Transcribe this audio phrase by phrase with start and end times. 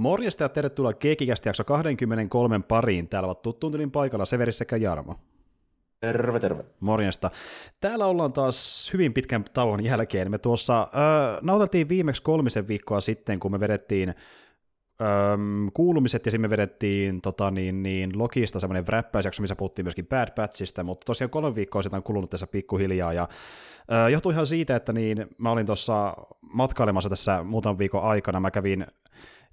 [0.00, 3.08] Morjesta ja tervetuloa Keekikästi jakso 23 pariin.
[3.08, 5.16] Täällä ovat tuttuun tylin paikalla Severi sekä Jarmo.
[6.00, 6.64] Terve, terve.
[6.80, 7.30] Morjesta.
[7.80, 10.30] Täällä ollaan taas hyvin pitkän tauon jälkeen.
[10.30, 14.08] Me tuossa äh, nauteltiin viimeksi kolmisen viikkoa sitten, kun me vedettiin
[15.02, 20.28] ähm, kuulumiset ja me vedettiin tota, niin, niin, Lokista semmoinen räppäysjakso, missä puhuttiin myöskin Bad
[20.34, 23.28] Batchista, mutta tosiaan kolme viikkoa sitten on kulunut tässä pikkuhiljaa ja
[23.92, 26.14] äh, johtui ihan siitä, että niin, mä olin tuossa
[26.52, 28.86] matkailemassa tässä muutaman viikon aikana, mä kävin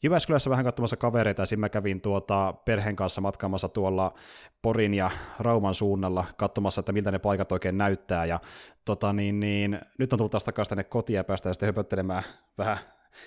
[0.03, 4.13] Jyväskylässä vähän katsomassa kavereita, ja mä kävin tuota perheen kanssa matkaamassa tuolla
[4.61, 8.39] Porin ja Rauman suunnalla katsomassa, että miltä ne paikat oikein näyttää, ja
[8.85, 12.23] tota, niin, niin, nyt on tullut taas takaisin tänne kotiin ja päästään sitten höpöttelemään
[12.57, 12.77] vähän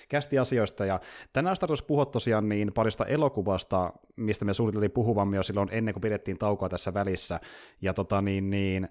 [0.09, 0.99] kästi asioista, ja
[1.33, 6.01] tänään tarkoitus puhua tosiaan niin parista elokuvasta, mistä me suunniteltiin puhuvamme jo silloin ennen kuin
[6.01, 7.39] pidettiin taukoa tässä välissä,
[7.81, 8.89] ja tota niin, niin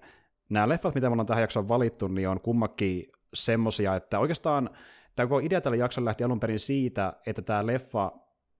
[0.49, 4.69] nämä leffat, mitä me ollaan tähän jaksoon valittu, niin on kummakin semmosia, että oikeastaan
[5.15, 8.11] Tämä koko idea tällä jaksolla lähti alun perin siitä, että tämä leffa,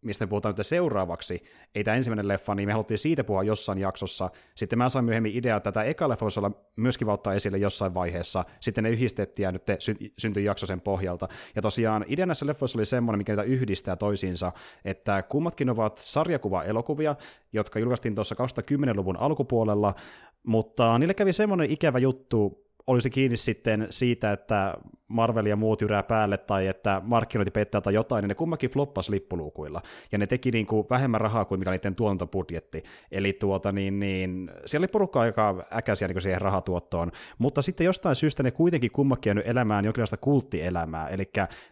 [0.01, 1.43] mistä me puhutaan nyt seuraavaksi,
[1.75, 4.29] ei tämä ensimmäinen leffa, niin me haluttiin siitä puhua jossain jaksossa.
[4.55, 7.93] Sitten mä sain myöhemmin idea, että tämä eka leffa voisi olla myöskin ottaa esille jossain
[7.93, 8.45] vaiheessa.
[8.59, 11.27] Sitten ne yhdistettiin ja nyt sy- syntyi jakso sen pohjalta.
[11.55, 14.51] Ja tosiaan idea näissä leffoissa oli semmoinen, mikä niitä yhdistää toisiinsa,
[14.85, 17.15] että kummatkin ovat sarjakuva-elokuvia,
[17.53, 19.95] jotka julkaistiin tuossa 2010-luvun alkupuolella,
[20.43, 26.03] mutta niille kävi semmoinen ikävä juttu, olisi kiinni sitten siitä, että Marvel ja muut jyrää
[26.03, 29.81] päälle tai että markkinointi pettää tai jotain, niin ne kummakin floppas lippuluukuilla.
[30.11, 32.83] Ja ne teki niin kuin vähemmän rahaa kuin mikä niiden tuotantobudjetti.
[33.11, 37.11] Eli tuota, niin, niin, siellä oli porukka aika äkäisiä niin siihen rahatuottoon.
[37.37, 41.07] Mutta sitten jostain syystä ne kuitenkin kummakin jäänyt elämään jonkinlaista kulttielämää.
[41.07, 41.29] Eli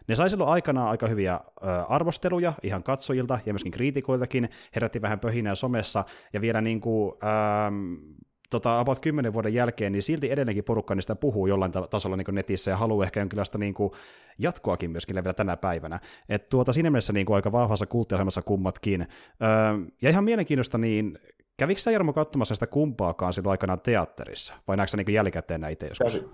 [0.08, 4.48] ne sai silloin aikanaan aika hyviä ö, arvosteluja ihan katsojilta ja myöskin kriitikoiltakin.
[4.74, 7.94] Herätti vähän pöhinää somessa ja vielä niin kuin, ähm,
[8.50, 12.70] tota, about 10 vuoden jälkeen, niin silti edelleenkin porukka niistä puhuu jollain tasolla niin netissä
[12.70, 13.92] ja haluaa ehkä jonkinlaista niin kuin,
[14.38, 16.00] jatkoakin myöskin vielä tänä päivänä.
[16.28, 19.00] Et tuota, siinä mielessä niin kuin, aika vahvassa kulttiasemassa kummatkin.
[19.00, 19.48] Öö,
[20.02, 21.18] ja ihan mielenkiintoista, niin
[21.56, 26.12] kävikö sä Jarmo katsomassa sitä kumpaakaan silloin aikanaan teatterissa, vai näetkö niin jälkikäteen näitä joskus?
[26.12, 26.30] Kävin,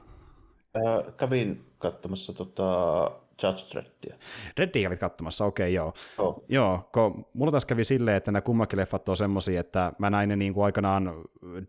[0.86, 3.10] äh, kävin katsomassa tota,
[3.42, 4.16] Judge Dreddia.
[4.56, 5.92] Dreddia olit katsomassa, okei okay, joo.
[6.18, 6.44] Oh.
[6.48, 10.28] Joo, kun mulla taas kävi silleen, että nämä kummakin leffat on semmosia, että mä näin
[10.28, 11.14] ne niin kuin aikanaan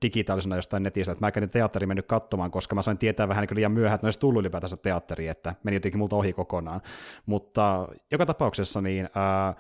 [0.02, 3.56] digitaalisena jostain netistä, että mä kävin teatteriin mennyt katsomaan, koska mä sain tietää vähän niin
[3.56, 6.82] liian myöhään, että ne olisi tullut ylipäätänsä teatteriin, että meni jotenkin multa ohi kokonaan.
[7.26, 9.54] Mutta joka tapauksessa niin ää,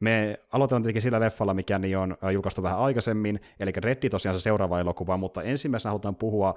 [0.00, 4.42] me aloitellaan tietenkin sillä leffalla, mikä niin on julkaistu vähän aikaisemmin, eli Reddi tosiaan se
[4.42, 6.54] seuraava elokuva, mutta ensimmäisenä halutaan puhua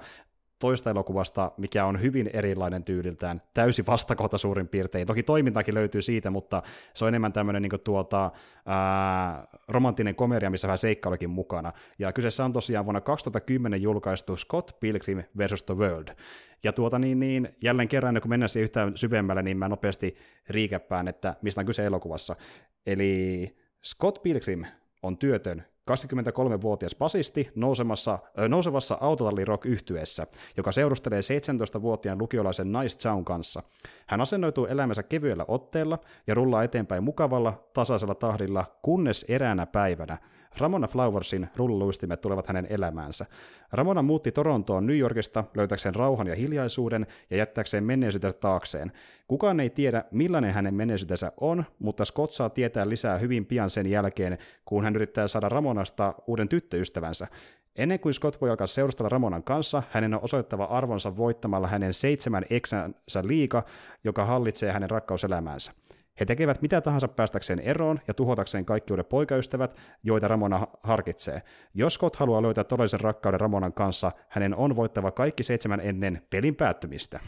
[0.58, 5.06] toista elokuvasta, mikä on hyvin erilainen tyyliltään, täysi vastakohta suurin piirtein.
[5.06, 6.62] Toki toimintaakin löytyy siitä, mutta
[6.94, 8.30] se on enemmän tämmöinen niin tuota,
[8.66, 11.72] ää, romanttinen komedia, missä vähän seikkailukin mukana.
[11.98, 15.62] Ja kyseessä on tosiaan vuonna 2010 julkaistu Scott Pilgrim vs.
[15.62, 16.08] The World.
[16.64, 20.16] Ja tuota niin, niin jälleen kerran, kun mennään siihen yhtään syvemmälle, niin mä nopeasti
[20.50, 22.36] riikäppään, että mistä on kyse elokuvassa.
[22.86, 24.64] Eli Scott Pilgrim
[25.02, 30.26] on työtön 23-vuotias basisti nousemassa, äh, nousevassa autotallirock yhtyessä,
[30.56, 33.62] joka seurustelee 17-vuotiaan lukiolaisen Chown kanssa.
[34.06, 40.18] Hän asennoituu elämänsä kevyellä otteella ja rullaa eteenpäin mukavalla, tasaisella tahdilla, kunnes eräänä päivänä
[40.58, 43.26] Ramona Flowersin rullaluistimet tulevat hänen elämäänsä.
[43.72, 48.92] Ramona muutti Torontoon New Yorkista löytäkseen rauhan ja hiljaisuuden ja jättääkseen menneisyytensä taakseen.
[49.28, 53.86] Kukaan ei tiedä, millainen hänen menneisyytensä on, mutta Scott saa tietää lisää hyvin pian sen
[53.86, 57.26] jälkeen, kun hän yrittää saada Ramonasta uuden tyttöystävänsä.
[57.76, 62.44] Ennen kuin Scott voi alkaa seurustella Ramonan kanssa, hänen on osoittava arvonsa voittamalla hänen seitsemän
[62.50, 63.62] eksänsä liika,
[64.04, 65.72] joka hallitsee hänen rakkauselämäänsä.
[66.20, 71.42] He tekevät mitä tahansa päästäkseen eroon ja tuhotakseen kaikki uudet poikaystävät, joita Ramona harkitsee.
[71.74, 76.56] Jos Scott haluaa löytää todellisen rakkauden Ramonan kanssa, hänen on voittava kaikki seitsemän ennen pelin
[76.56, 77.20] päättymistä.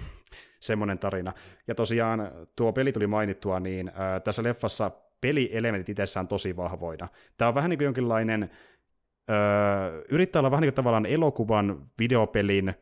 [0.60, 1.32] Semmoinen tarina.
[1.66, 4.90] Ja tosiaan tuo peli tuli mainittua, niin äh, tässä leffassa
[5.20, 7.08] pelielementit itsessään tosi vahvoina.
[7.36, 8.50] Tämä on vähän niin kuin jonkinlainen,
[9.30, 12.74] öö, yrittää olla vähän niin kuin tavallaan elokuvan, videopelin,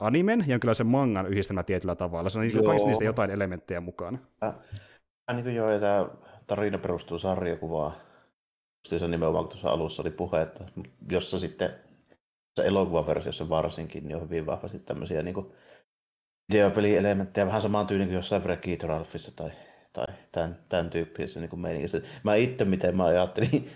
[0.00, 2.30] animen ja kyllä sen mangan yhdistelmä tietyllä tavalla.
[2.30, 4.18] Se on niin kaikista niistä jotain elementtejä mukana.
[4.44, 4.54] Äh,
[5.32, 6.08] niin kuin joo, ja tämä
[6.46, 7.92] tarina perustuu sarjakuvaan.
[8.88, 10.64] Se nimenomaan tuossa alussa oli puhe, että
[11.10, 11.74] jossa sitten
[12.56, 15.52] se elokuvaversiossa varsinkin niin on hyvin vahvasti tämmöisiä niin
[16.52, 19.50] videopelielementtejä, vähän samaan tyyliin kuin jossain Wreck Ralphissa tai,
[19.92, 22.00] tai tämän, tämän tyyppisessä niin meiningissä.
[22.22, 23.70] Mä itse, miten mä ajattelin,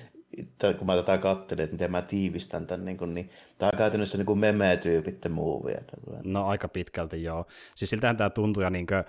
[0.79, 4.19] kun mä tätä katselin, että miten mä tiivistän tämän, niin, kuin, niin tämä on käytännössä
[4.19, 5.85] niin kuin meme-tyypitten movie.
[6.25, 7.47] No aika pitkälti joo.
[7.75, 9.05] Siis siltähän tämä tuntuu ja niin kuin,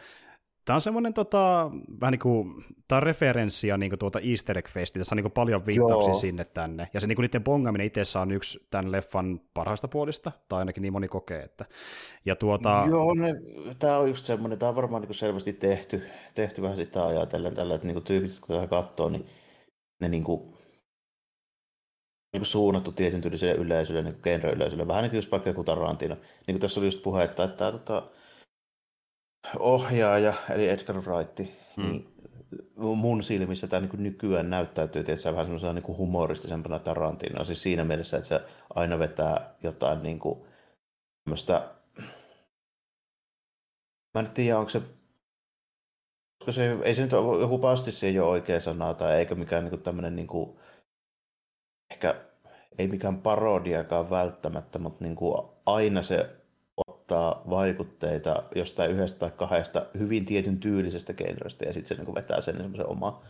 [0.68, 1.72] Tämä on semmoinen tota,
[2.02, 5.24] vähän niin kuin, tämä on referenssia niin kuin tuota Easter egg Festiltä, tässä on niin
[5.24, 6.20] kuin paljon viittauksia Joo.
[6.20, 10.32] sinne tänne, ja se niin kuin niiden bongaminen itse on yksi tämän leffan parhaista puolista,
[10.50, 11.66] tai ainakin niin moni kokee, että,
[12.26, 12.84] ja tuota...
[12.90, 13.36] Joo, ne,
[13.80, 16.04] tämä on just semmoinen, tämä on varmaan niin kuin selvästi tehty,
[16.36, 19.26] tehty vähän sitä ajatellen tällä, että niin kuin tyypit, kun tätä katsoo, niin
[20.02, 20.42] ne niin kuin,
[22.34, 24.88] niin kuin suunnattu tietyn tyyliselle yleisölle, niin genre-yleisölle.
[24.88, 26.16] Vähän niin kuin just vaikka joku Tarantino.
[26.16, 28.10] Niin kuin tässä oli just puhetta, että tämä tota,
[29.60, 31.40] ohjaaja, eli Edgar Wright,
[31.78, 31.86] hmm.
[31.86, 32.14] niin
[32.76, 37.44] mun silmissä tämä niin nykyään näyttäytyy tietysti vähän semmoisena niin humoristisempana Tarantinoa.
[37.44, 38.42] Siis siinä mielessä, että se
[38.76, 40.40] aina vetää jotain niin kuin,
[44.16, 44.82] Mä en tiedä, onko se
[46.48, 49.66] koska se, ei se nyt ole, joku pastissi ei ole oikea sana, tai eikä mikään
[49.66, 50.60] niin tämmöinen niin kuin,
[51.92, 52.26] ehkä
[52.78, 56.37] ei mikään parodiakaan välttämättä, mutta niin kuin aina se
[57.12, 62.42] ottaa vaikutteita jostain yhdestä tai kahdesta hyvin tietyn tyylisestä genrestä ja sitten se niin vetää
[62.42, 63.24] sen semmoisen oma,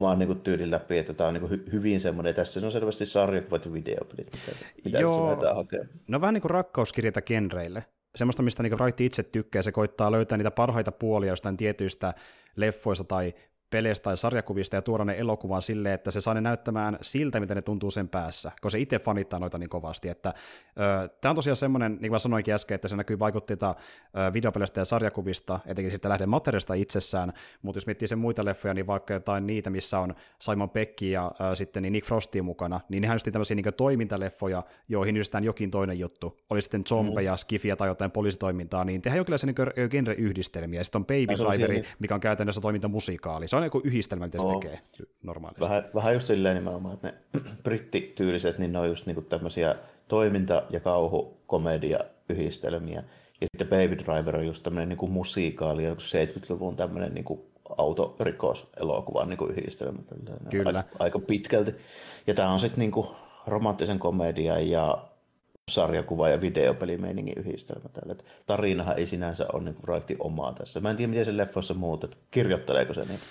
[0.00, 3.64] oman niin tyylin läpi, että tämä on niin hy- hyvin semmoinen, tässä on selvästi sarjakuvat
[3.64, 5.14] ja videopelit, mitä, mitä Joo.
[5.14, 5.88] se lähdetään hakemaan.
[6.08, 7.84] No vähän niin kuin rakkauskirjata genreille.
[8.16, 12.14] Semmoista, mistä niin Wright itse tykkää, se koittaa löytää niitä parhaita puolia jostain tietyistä
[12.56, 13.34] leffoista tai
[13.74, 17.54] peleistä tai sarjakuvista ja tuoda ne elokuvaan silleen, että se saa ne näyttämään siltä, mitä
[17.54, 20.08] ne tuntuu sen päässä, kun se itse fanittaa noita niin kovasti.
[20.08, 20.34] Että,
[21.20, 23.74] tämä on tosiaan semmoinen, niin kuin mä sanoinkin äsken, että se näkyy vaikutteita
[24.32, 27.32] videopeleistä ja sarjakuvista, etenkin sitten lähden materiaalista itsessään,
[27.62, 31.26] mutta jos miettii sen muita leffoja, niin vaikka jotain niitä, missä on Simon Peck ja
[31.26, 35.70] äh, sitten niin Nick Frosty mukana, niin nehän on tämmöisiä niin toimintaleffoja, joihin yhdistetään jokin
[35.70, 36.38] toinen juttu.
[36.50, 37.36] Oli sitten zombeja, mm.
[37.36, 40.80] skifiä tai jotain poliisitoimintaa, niin tehdään jonkinlaisia niin genre-yhdistelmiä.
[40.80, 43.48] Ja sitten on Baby Driveri, mikä on käytännössä toimintamusikaali.
[43.48, 44.80] Se on joku yhdistelmä, mitä se tekee
[45.22, 45.60] normaalisti.
[45.60, 47.14] Vähän, vähän just silleen nimenomaan, että ne
[47.64, 49.74] brittityyliset, niin ne on just niinku tämmöisiä
[50.08, 53.02] toiminta- ja kauhukomedia-yhdistelmiä.
[53.40, 59.98] Ja sitten Baby Driver on just tämmöinen niinku musiikaali, 70-luvun tämmöinen niinku autorikoselokuvan niinku yhdistelmä.
[60.50, 60.78] Kyllä.
[60.78, 61.74] Aika, aika pitkälti.
[62.26, 63.14] Ja tämä on sitten niinku
[63.46, 64.98] romanttisen komedian ja
[65.70, 68.12] sarjakuva- ja videopelimeiningin yhdistelmä tällä.
[68.12, 70.80] Että tarinahan ei sinänsä ole niin projekti omaa tässä.
[70.80, 71.74] Mä en tiedä, miten se leffossa
[72.04, 73.24] että kirjoitteleeko se niitä?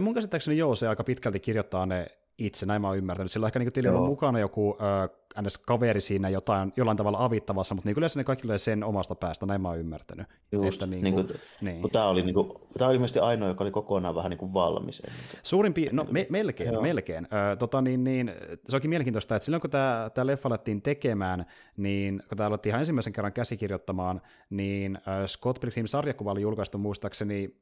[0.00, 2.06] Mun käsittääkseni joo, se aika pitkälti kirjoittaa ne
[2.38, 3.32] itse, näin mä oon ymmärtänyt.
[3.32, 5.58] Sillä on ehkä niin on mukana joku äh, ns.
[5.58, 9.46] kaveri siinä jotain, jollain tavalla avittavassa, mutta niin yleensä ne kaikki tulee sen omasta päästä,
[9.46, 10.26] näin mä oon ymmärtänyt.
[10.52, 11.26] Just, että niin kuin,
[11.60, 14.38] niin kuin, Tämä oli, niin kuin, tämä oli ilmeisesti ainoa, joka oli kokonaan vähän niin
[14.38, 15.02] kuin valmis.
[15.42, 16.82] Suurin no me, melkein, Joo.
[16.82, 17.24] melkein.
[17.52, 18.32] Ö, tota, niin, niin,
[18.68, 21.46] se onkin mielenkiintoista, että silloin kun tämä, tämä leffa alettiin tekemään,
[21.76, 27.56] niin kun tämä alettiin ihan ensimmäisen kerran käsikirjoittamaan, niin Scott Pilgrim sarjakuva oli julkaistu muistaakseni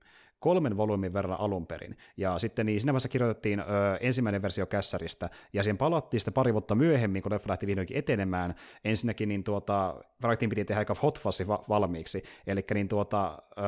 [0.44, 1.96] kolmen volyymin verran alun perin.
[2.16, 3.64] Ja sitten niin siinä vaiheessa kirjoitettiin ö,
[4.00, 8.54] ensimmäinen versio kässäristä, ja siihen palattiin sitten pari vuotta myöhemmin, kun leffa lähti vihdoinkin etenemään.
[8.84, 9.94] Ensinnäkin niin tuota,
[10.24, 13.62] Wrightin piti tehdä aika hot va- valmiiksi, eli niin tuota, ö,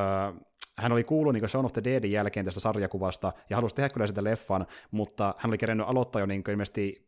[0.78, 4.06] hän oli kuullut niin Shaun of the Deadin jälkeen tästä sarjakuvasta ja halusi tehdä kyllä
[4.06, 7.05] sitä leffan, mutta hän oli kerennyt aloittaa jo niin ilmeisesti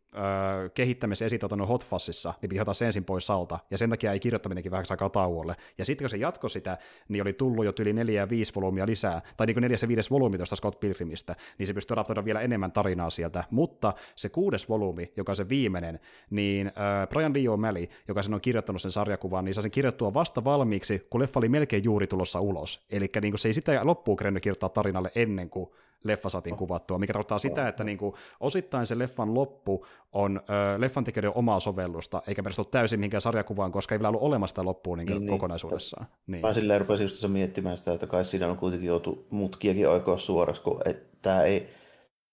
[0.75, 4.21] kehittämisen esituotannon Hot Fussissa, niin piti ottaa se ensin pois salta, ja sen takia ei
[4.21, 5.57] kirjoittaminenkin vähän aikaa tauolle.
[5.79, 6.79] Ja sitten kun se jatkoi sitä,
[7.09, 9.89] niin oli tullut jo yli neljä ja viisi volyymia lisää, tai niin kuin neljäs ja
[9.89, 13.45] viides volyymi tuosta Scott Pilgrimistä, niin se pystyi adaptoida vielä enemmän tarinaa sieltä.
[13.51, 16.01] Mutta se kuudes volyymi, joka on se viimeinen,
[16.31, 20.15] niin öö, Brian Lee O'Malley, joka sen on kirjoittanut sen sarjakuvan, niin saa sen kirjoittua
[20.15, 22.87] vasta valmiiksi, kun leffa oli melkein juuri tulossa ulos.
[22.91, 25.71] Eli niin se ei sitä loppuun kirjoittaa tarinalle ennen kuin
[26.05, 30.81] leffa saatiin kuvattua, mikä tarkoittaa sitä, että niin kuin, osittain se leffan loppu on ö,
[30.81, 34.99] leffan tekijöiden omaa sovellusta, eikä perustu täysin mihinkään sarjakuvaan, koska ei vielä ollut olemassa loppuun
[34.99, 36.07] niin, niin, niin, kokonaisuudessaan.
[36.27, 36.41] Niin.
[36.41, 40.63] Mä silleen rupesin just miettimään sitä, että kai siinä on kuitenkin joutu mutkiakin oikeus suoraksi,
[40.63, 40.81] kun
[41.23, 41.69] tämä ei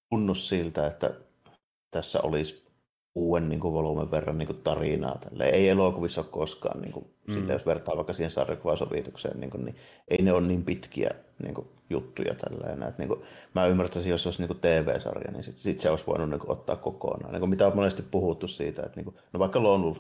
[0.10, 1.14] tunnu siltä, että
[1.92, 2.66] tässä olisi
[3.16, 5.18] uuden niin kuin, verran niin kuin, tarinaa.
[5.18, 5.46] Tälle.
[5.46, 7.34] Ei elokuvissa ole koskaan, niin kuin, mm.
[7.34, 9.76] sille, jos vertaa vaikka siihen sarjakuvasovitukseen, niin, kuin, niin
[10.08, 11.10] ei ne ole niin pitkiä
[11.44, 12.88] niin kuin, juttuja tällä.
[12.88, 13.22] Että, niin kuin,
[13.56, 16.40] mä ymmärtäisin, jos se olisi niin kuin TV-sarja, niin sitten sit se olisi voinut niin
[16.40, 17.32] kuin, ottaa kokonaan.
[17.32, 20.00] Niin kuin, mitä on monesti puhuttu siitä, että niin kuin, no vaikka Lone Wolf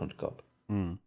[0.67, 0.97] mm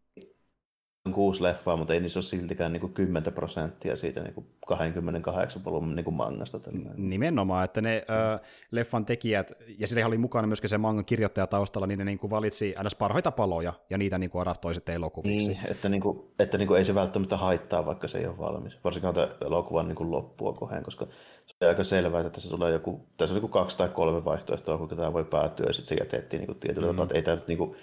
[1.12, 5.64] kuusi leffaa, mutta ei niissä ole siltikään niin kuin 10 prosenttia siitä niin kuin 28
[5.64, 6.58] volyymin niin mangasta.
[6.58, 7.10] Tällainen.
[7.10, 8.38] Nimenomaan, että ne ö,
[8.70, 12.30] leffan tekijät, ja sillä oli mukana myöskin se mangan kirjoittaja taustalla, niin ne niin kuin
[12.30, 15.48] valitsi aina parhaita paloja, ja niitä niin kuin adaptoi sitten elokuviksi.
[15.48, 18.38] Niin, että, niin kuin, että niin kuin ei se välttämättä haittaa, vaikka se ei ole
[18.38, 18.78] valmis.
[18.84, 19.14] Varsinkaan
[19.46, 21.06] elokuvan niin kuin loppua kohden, koska
[21.46, 24.78] se on aika selvää, että tässä tulee joku, tässä on niin kaksi tai kolme vaihtoehtoa,
[24.78, 26.90] kuinka tämä voi päätyä, ja sitten se jätettiin niin kuin tietyllä mm.
[26.92, 27.76] tapaa, että ei tämä nyt niin kuin,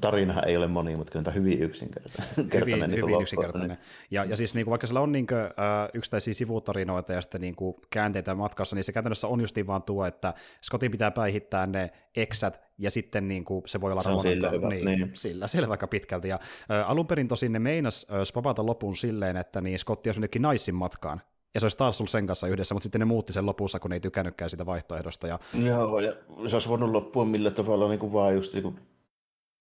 [0.00, 2.36] tarinahan ei ole moni, mutta kyllä tämä hyvin yksinkertainen.
[2.54, 3.68] Hyvin, niin hyvin yksinkertainen.
[3.68, 3.78] Niin.
[4.10, 7.40] Ja, ja siis niin kuin, vaikka sillä on niin kuin, äh, yksittäisiä sivutarinoita ja sitten
[7.40, 11.66] niin kuin, käänteitä matkassa, niin se käytännössä on justiin vaan tuo, että Scottin pitää päihittää
[11.66, 14.68] ne eksät, ja sitten niin kuin, se voi olla se on sillä, hyvä.
[14.68, 15.10] Niin, niin.
[15.14, 16.28] sillä, sillä vaikka pitkälti.
[16.28, 16.38] Ja,
[16.70, 20.42] äh, alun perin tosin ne meinas äh, spapata lopun silleen, että niin Scotti olisi mennytkin
[20.42, 21.22] naissin matkaan,
[21.54, 23.96] ja se olisi taas sen kanssa yhdessä, mutta sitten ne muutti sen lopussa, kun ne
[23.96, 25.26] ei tykännytkään sitä vaihtoehdosta.
[25.26, 25.38] Ja...
[25.64, 26.12] Joo, ja
[26.46, 28.78] se olisi voinut loppua millä tavalla niin kuin vaan just niin kuin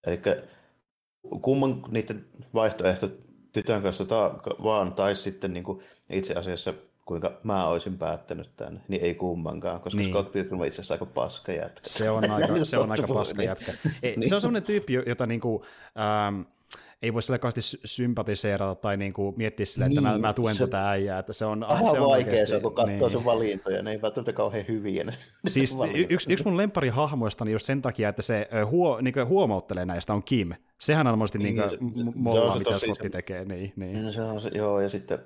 [0.08, 0.20] Eli
[1.42, 3.10] kumman niiden vaihtoehto
[3.54, 6.74] tytön kanssa ta- vaan, tai sitten niin kuin itse asiassa
[7.06, 10.10] kuinka mä olisin päättänyt tämän, niin ei kummankaan, koska niin.
[10.10, 11.90] Scott Pilgrim on itse asiassa aika paska jätkä.
[11.90, 13.74] Se on aika, se on aika paska jätkä.
[14.04, 14.30] Ei, niin.
[14.30, 15.66] Se on sellainen tyyppi, jota niinku,
[16.28, 16.42] ähm,
[17.02, 20.64] ei voi sille kauheasti sympatiseerata tai niinku miettiä sille, että niin, mä, mä tuen se,
[20.64, 21.20] tätä äijää.
[21.20, 23.12] Että se on, Vähän se on vaikea oikeasti, se, kun katsoo niin.
[23.12, 25.04] sun valintoja, ne ei välttämättä kauhean hyviä.
[25.04, 25.12] Ne,
[25.48, 25.78] siis
[26.10, 26.58] yksi, yksi mun
[26.92, 30.52] hahmoista niin just sen takia, että se huo, niin huomauttelee näistä on Kim.
[30.80, 33.46] Sehän on monesti niin, niin molla, mitä Scotti tekee.
[33.46, 34.14] Niin, niin.
[34.14, 35.20] Se on se, joo, ja sitten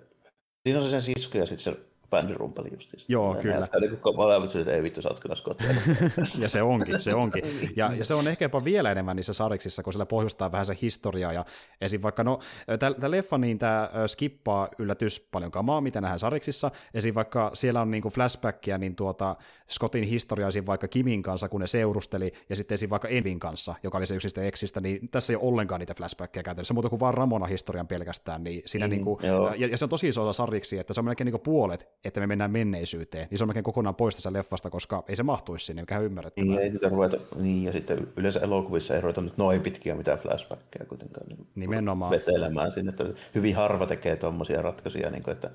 [0.64, 3.04] siinä on se sen sisku ja sitten se bändirumpeli justiin.
[3.08, 3.56] Joo, kyllä.
[3.56, 5.36] Jotka niin kuin molemmat että ei vittu, sä oot kyllä
[6.42, 7.44] ja se onkin, se onkin.
[7.76, 10.78] Ja, ja se on ehkä jopa vielä enemmän niissä sariksissa, kun sillä pohjustaa vähän se
[10.82, 11.34] historiaa.
[11.34, 11.46] Ja
[11.82, 12.02] esim.
[12.02, 12.40] vaikka, no,
[12.80, 16.72] tämä leffa, niin tämä skippaa yllätys paljon kamaa, mitä nähdään sariksissa.
[16.94, 17.16] Esim.
[17.16, 19.36] vaikka siellä on niinku flashbackia, niin tuota,
[19.70, 20.66] Scottin historia esim.
[20.66, 22.90] vaikka Kimin kanssa, kun ne seurusteli, ja sitten esim.
[22.90, 26.44] vaikka Envin kanssa, joka oli se yksistä eksistä, niin tässä ei ole ollenkaan niitä flashbackia
[26.44, 28.44] käytännössä, muuta kuin vaan Ramona historian pelkästään.
[28.44, 29.20] Niin siinä mm, niinku,
[29.58, 32.20] ja, ja, se on tosi iso osa sariksi, että se on melkein niinku puolet että
[32.20, 35.66] me mennään menneisyyteen, niin se on melkein kokonaan pois tässä leffasta, koska ei se mahtuisi
[35.66, 36.50] sinne, mikä ymmärrettävää.
[36.50, 40.20] Niin, ei niitä ruveta, niin, ja sitten yleensä elokuvissa ei ruveta nyt noin pitkiä mitään
[40.20, 42.12] flashbackkejä kuitenkaan niin Nimenomaan.
[42.12, 43.06] vetelemään sinne, että
[43.36, 45.52] hyvin harva tekee tuommoisia ratkaisuja, niin kuin, että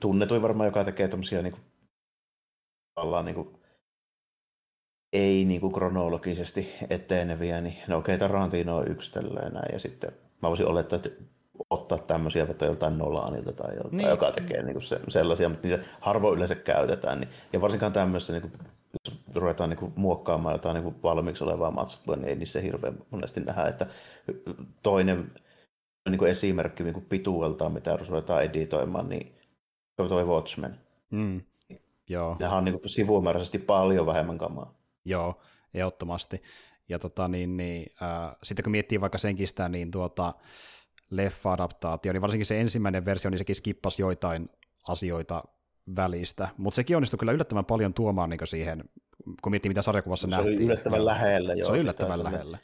[0.00, 1.64] tunnetuin varmaan, joka tekee tuommoisia niin kuin,
[3.24, 3.48] niin kuin,
[5.12, 10.12] ei niin kuin kronologisesti eteneviä, niin no okei, okay, Tarantino on yksi tällainen ja sitten
[10.42, 11.10] mä voisin olettaa, että
[11.70, 14.08] ottaa tämmöisiä vetoja joltain Nolanilta tai joltain, niin.
[14.08, 17.20] joka tekee niin kuin se, sellaisia, mutta niitä harvoin yleensä käytetään.
[17.20, 18.52] Niin, ja varsinkaan tämmöistä, niin kuin,
[19.08, 22.98] jos ruvetaan niin kuin, muokkaamaan jotain niin kuin, valmiiksi olevaa matskua, niin ei niissä hirveän
[23.10, 23.86] monesti nähdä, että
[24.82, 25.32] toinen
[26.08, 29.32] niin kuin esimerkki niin kuin pituudeltaan, mitä ruvetaan editoimaan, niin
[29.96, 30.80] se on toi Watchmen.
[31.10, 31.40] Mm.
[32.08, 32.36] Joo.
[32.38, 34.74] Nehän on niin kuin, sivumääräisesti paljon vähemmän kamaa.
[35.04, 35.40] Joo,
[35.74, 36.42] ehdottomasti.
[36.88, 40.34] Ja tota, niin, niin, äh, sitten kun miettii vaikka senkin sitä, niin tuota,
[41.10, 44.48] leffa-adaptaatio, niin varsinkin se ensimmäinen versio, niin sekin skippasi joitain
[44.88, 45.44] asioita
[45.96, 48.84] välistä, mutta sekin onnistui kyllä yllättävän paljon tuomaan niin siihen,
[49.42, 50.52] kun miettii mitä sarjakuvassa se nähtiin.
[50.52, 51.54] Se oli yllättävän lähellä.
[51.54, 52.58] Joo, se oli yllättävän lähellä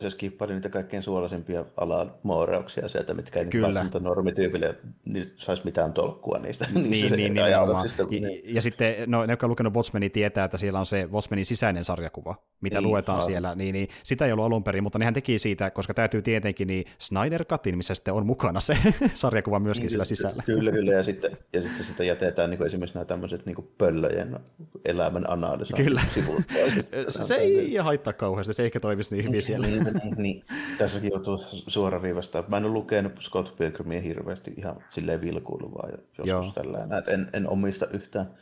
[0.00, 3.66] se skippari niitä kaikkein suolaisimpia alan mooreuksia sieltä, mitkä ei Kyllä.
[3.66, 4.74] välttämättä normityypille
[5.04, 6.66] niin saisi mitään tolkkua niistä.
[6.74, 7.62] Niin, niin, niin, niin, ja,
[8.10, 8.54] niin.
[8.54, 11.84] ja sitten no, ne, jotka on lukenut Watchmenia, tietää, että siellä on se Watchmenin sisäinen
[11.84, 13.26] sarjakuva, mitä niin, luetaan aivan.
[13.26, 16.66] siellä, niin, niin sitä ei ollut alun perin, mutta nehän teki siitä, koska täytyy tietenkin
[16.66, 18.78] niin Snyder Cutin, missä sitten on mukana se
[19.14, 20.42] sarjakuva myöskin niin, sillä sisällä.
[20.46, 23.68] Kyllä, kyllä, ja sitten, ja sitten sitä jätetään niin kuin esimerkiksi nämä tämmöiset niin kuin
[23.78, 24.36] pöllöjen
[24.84, 26.02] elämän analyysoinnit Kyllä.
[27.08, 29.66] se, se ei haittaa kauheasti, se ehkä toimisi niin hyvin siellä.
[29.66, 30.44] Niin, niin, niin,
[30.78, 32.44] tässäkin joutuu suoraviivasta.
[32.48, 36.78] Mä en ole lukenut Scott Pilgrimia hirveästi ihan silleen vilkuilu vaan joskus tällä
[37.08, 38.34] En, en omista yhtään,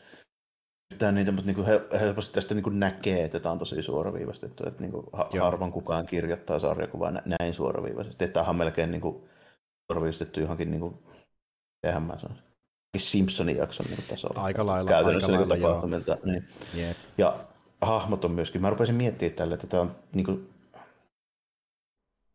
[0.92, 1.66] yhtään niitä, mutta niin
[2.00, 4.64] helposti tästä niin näkee, että tämä on tosi suoraviivastettu.
[4.66, 8.24] Että niin ha- harvan kukaan kirjoittaa sarjakuvaa näin suoraviivaisesti.
[8.24, 9.16] Että tämä on melkein niin kuin
[9.92, 10.98] suoraviivastettu johonkin, niin kuin,
[11.82, 12.38] tehän mä sanon,
[12.96, 14.42] Simpsonin jakson niin tasolla.
[14.42, 14.88] Aika lailla.
[14.88, 16.18] Käytännössä aika niin tapahtumilta.
[16.24, 16.48] Niin.
[16.76, 16.96] Yep.
[17.18, 17.44] Ja
[17.82, 18.62] hahmot on myöskin.
[18.62, 20.48] Mä rupesin miettimään tälle, että tämä on niin kuin,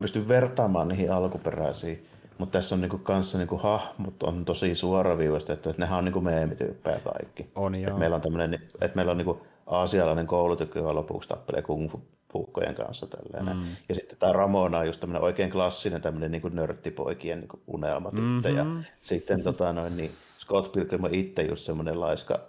[0.01, 2.05] pysty vertaamaan niihin alkuperäisiin,
[2.38, 7.00] mutta tässä on niinku kanssa niinku hahmot on tosi suoraviivaistettu, että nehän on niinku meemityyppejä
[7.00, 7.50] kaikki.
[7.55, 7.91] On joo.
[7.91, 12.01] Et meillä on tämmöinen, että meillä on niinku aasialainen koulutykky, joka lopuksi tappelee kung fu
[12.31, 13.58] puukkojen kanssa tälleen.
[13.58, 13.63] Mm.
[13.89, 18.50] Ja sitten tämä Ramona on just tämmöinen oikein klassinen tämmöinen niin nörttipoikien niin unelmatyttö.
[18.50, 18.77] Mm-hmm.
[18.77, 22.39] Ja sitten tota, noin, niin Scott Pilgrim on itse just semmoinen laiska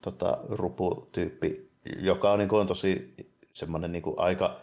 [0.00, 3.14] tota, ruputyyppi, joka on, niin kuin, on tosi
[3.52, 4.60] semmoinen niin kuin, aika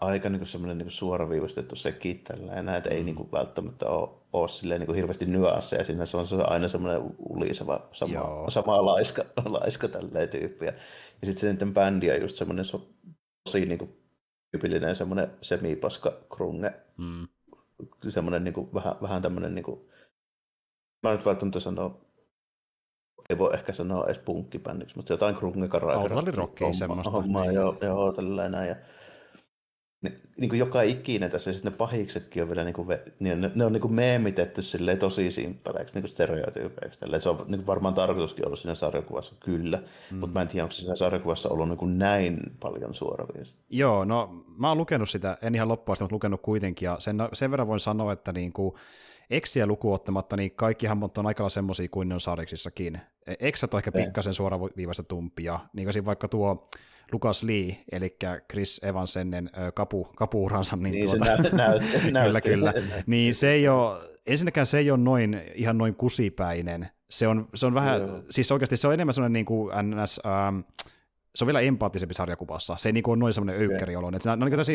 [0.00, 2.24] aika niin semmoinen niin suoraviivastettu sekin
[2.56, 3.04] enää, että ei mm.
[3.06, 7.02] niin kuin välttämättä ole, ole silleen niin kuin hirveästi nyansseja siinä, se on aina semmoinen
[7.18, 10.64] uliseva, sama, sama laiska, laiska tälleen tyyppi.
[10.64, 10.72] Ja,
[11.20, 12.88] ja sitten se niiden bändi on just semmoinen so,
[13.44, 13.96] tosi niin kuin,
[14.50, 17.28] tyypillinen semmoinen semipaska krunge, mm.
[18.08, 19.80] semmoinen niin kuin, vähän, vähän tämmöinen, niin kuin,
[21.02, 22.00] mä nyt välttämättä sanoa,
[23.30, 26.18] ei voi ehkä sanoa edes punkkibändiksi, mutta jotain krunge karakteria.
[26.18, 27.10] Autolli semmoista.
[27.10, 27.54] Hommaa, niin.
[27.54, 28.68] joo, joo, tällainen.
[28.68, 28.76] Ja,
[30.08, 33.50] ne, niin kuin joka ikinen tässä, sitten ne pahiksetkin on vielä, niin kuin, niin ne,
[33.54, 37.00] ne on niin kuin meemitetty silleen tosi simppeleiksi, niin kuin stereotyypeiksi.
[37.18, 39.78] Se on niin kuin varmaan tarkoituskin ollut siinä sarjakuvassa, kyllä,
[40.10, 40.18] mm.
[40.18, 43.62] mutta mä en tiedä, onko siinä sarjakuvassa ollut niin kuin näin paljon suoraviista.
[43.70, 47.50] Joo, no mä oon lukenut sitä, en ihan loppuun mutta lukenut kuitenkin, ja sen, sen
[47.50, 48.74] verran voin sanoa, että niin kuin,
[49.30, 53.00] Eksiä lukuottamatta, niin kaikki hammot on aika semmoisia kuin ne on sariksissakin.
[53.40, 56.68] Eksät on ehkä pikkasen suoraviivasta tumpia, niin kuin vaikka tuo
[57.12, 58.16] Lukas Lee, eli
[58.50, 60.76] Chris Evans ennen kapu, kapuuransa.
[60.76, 61.82] Niin, niin tuota, se näyt,
[62.24, 62.72] kyllä, kyllä.
[63.06, 66.88] Niin se ei ole, ensinnäkään se ei ole noin, ihan noin kusipäinen.
[67.10, 68.22] Se on, se on vähän, Joo.
[68.30, 70.60] siis oikeasti se on enemmän sellainen niin kuin ns, ähm,
[71.34, 72.76] se on vielä empaattisempi sarjakuvassa.
[72.76, 74.08] Se ei niin ole noin semmoinen öykkäriolo.
[74.08, 74.36] Okay.
[74.36, 74.72] Niin tässä,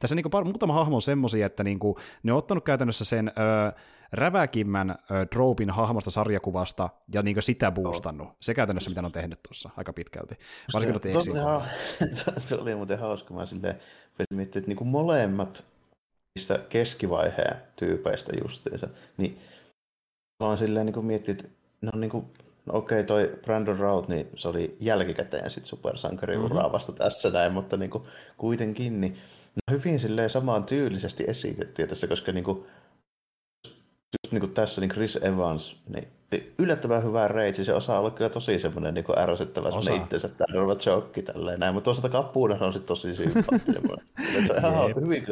[0.00, 3.28] tässä niin kuin muutama hahmo on semmoisia, että niin kuin, ne on ottanut käytännössä sen
[3.28, 3.72] ö,
[4.12, 4.98] räväkimmän
[5.34, 8.28] Dropin hahmosta sarjakuvasta ja niin sitä boostannut.
[8.28, 8.36] No.
[8.40, 10.34] Se käytännössä, mitä ne on tehnyt tuossa aika pitkälti.
[10.72, 11.62] Varsinkin se, ihan,
[12.46, 13.34] se oli muuten hauska.
[13.34, 13.80] Mä silleen
[14.30, 15.64] miettii, että niin kuin molemmat
[16.34, 19.38] niistä keskivaiheen tyypeistä justiinsa, niin
[20.40, 21.50] oon silleen niin miettinyt, että
[21.82, 22.26] ne on niin kuin
[22.66, 26.72] No okei, okay, toi Brandon Routh, niin se oli jälkikäteen sit supersankariuraa mm-hmm.
[26.72, 28.04] vasta tässä näin, mutta niin kuin,
[28.36, 29.18] kuitenkin niin
[29.54, 32.64] no hyvin silleen samaan tyylisesti esitettiin tässä, koska niin kuin,
[34.24, 36.08] just niin kuin tässä niin Chris Evans, niin
[36.58, 41.22] yllättävän hyvä reitsi, se osaa olla kyllä tosi semmoinen niin ärsyttävä semmoinen itsensä tärvä jokki
[41.22, 43.82] tälleen näin, mutta toisaalta kappuudessa on sitten tosi sympaattinen.
[44.46, 45.26] se on ihan, hyvin,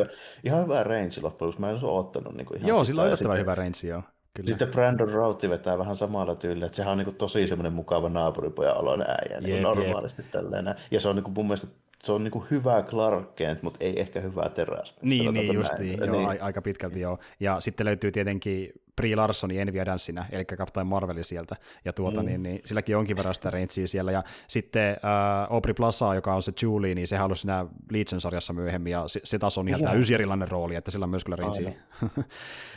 [0.44, 2.34] ihan hyvä range loppujen mä en olisi odottanut.
[2.34, 4.02] Niin kuin ihan joo, sillä on yllättävän hyvä range, joo.
[4.34, 4.48] Kyllä.
[4.48, 8.76] Sitten Brandon Routh vetää vähän samalla tyylillä, että sehän on niin tosi semmoinen mukava naapuripojan
[8.76, 10.30] oloinen äijä niin normaalisti jep.
[10.30, 10.74] tälleen.
[10.90, 11.66] Ja se on niin mun mielestä
[12.02, 14.94] se on niin hyvä Clark Kent, mutta ei ehkä hyvää teräs.
[15.02, 16.42] Niin, niin justiin, joo, niin.
[16.42, 17.18] aika pitkälti joo.
[17.40, 22.26] Ja sitten löytyy tietenkin Brie Larsoni Envy Dancina, eli Captain Marveli sieltä, ja tuota, mm.
[22.26, 26.42] niin, niin, silläkin onkin verran sitä rangea siellä, ja sitten äh, Aubrey Plaza, joka on
[26.42, 29.80] se Julie, niin sehän on ollut siinä Legion-sarjassa myöhemmin, ja se, se taas on ihan,
[29.80, 29.92] ihan.
[29.92, 31.72] täysin erilainen rooli, että sillä on myös kyllä rangea.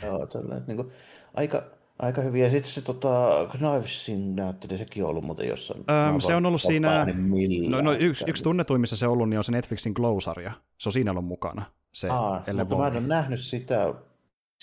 [0.06, 0.90] joo, tälleen, niin kuin,
[1.34, 1.62] aika,
[2.02, 2.50] aika hyviä.
[2.50, 5.80] Sitten se tota, Knivesin näytteli, sekin on ollut muuten jossain.
[5.80, 7.06] Öm, se on ollut siinä,
[7.68, 10.52] no, no yksi, yksi tunnetuimmissa se on ollut, niin on se Netflixin Glow-sarja.
[10.78, 11.64] Se on siinä ollut mukana.
[11.92, 13.94] Se Aa, mutta mä en ole nähnyt sitä,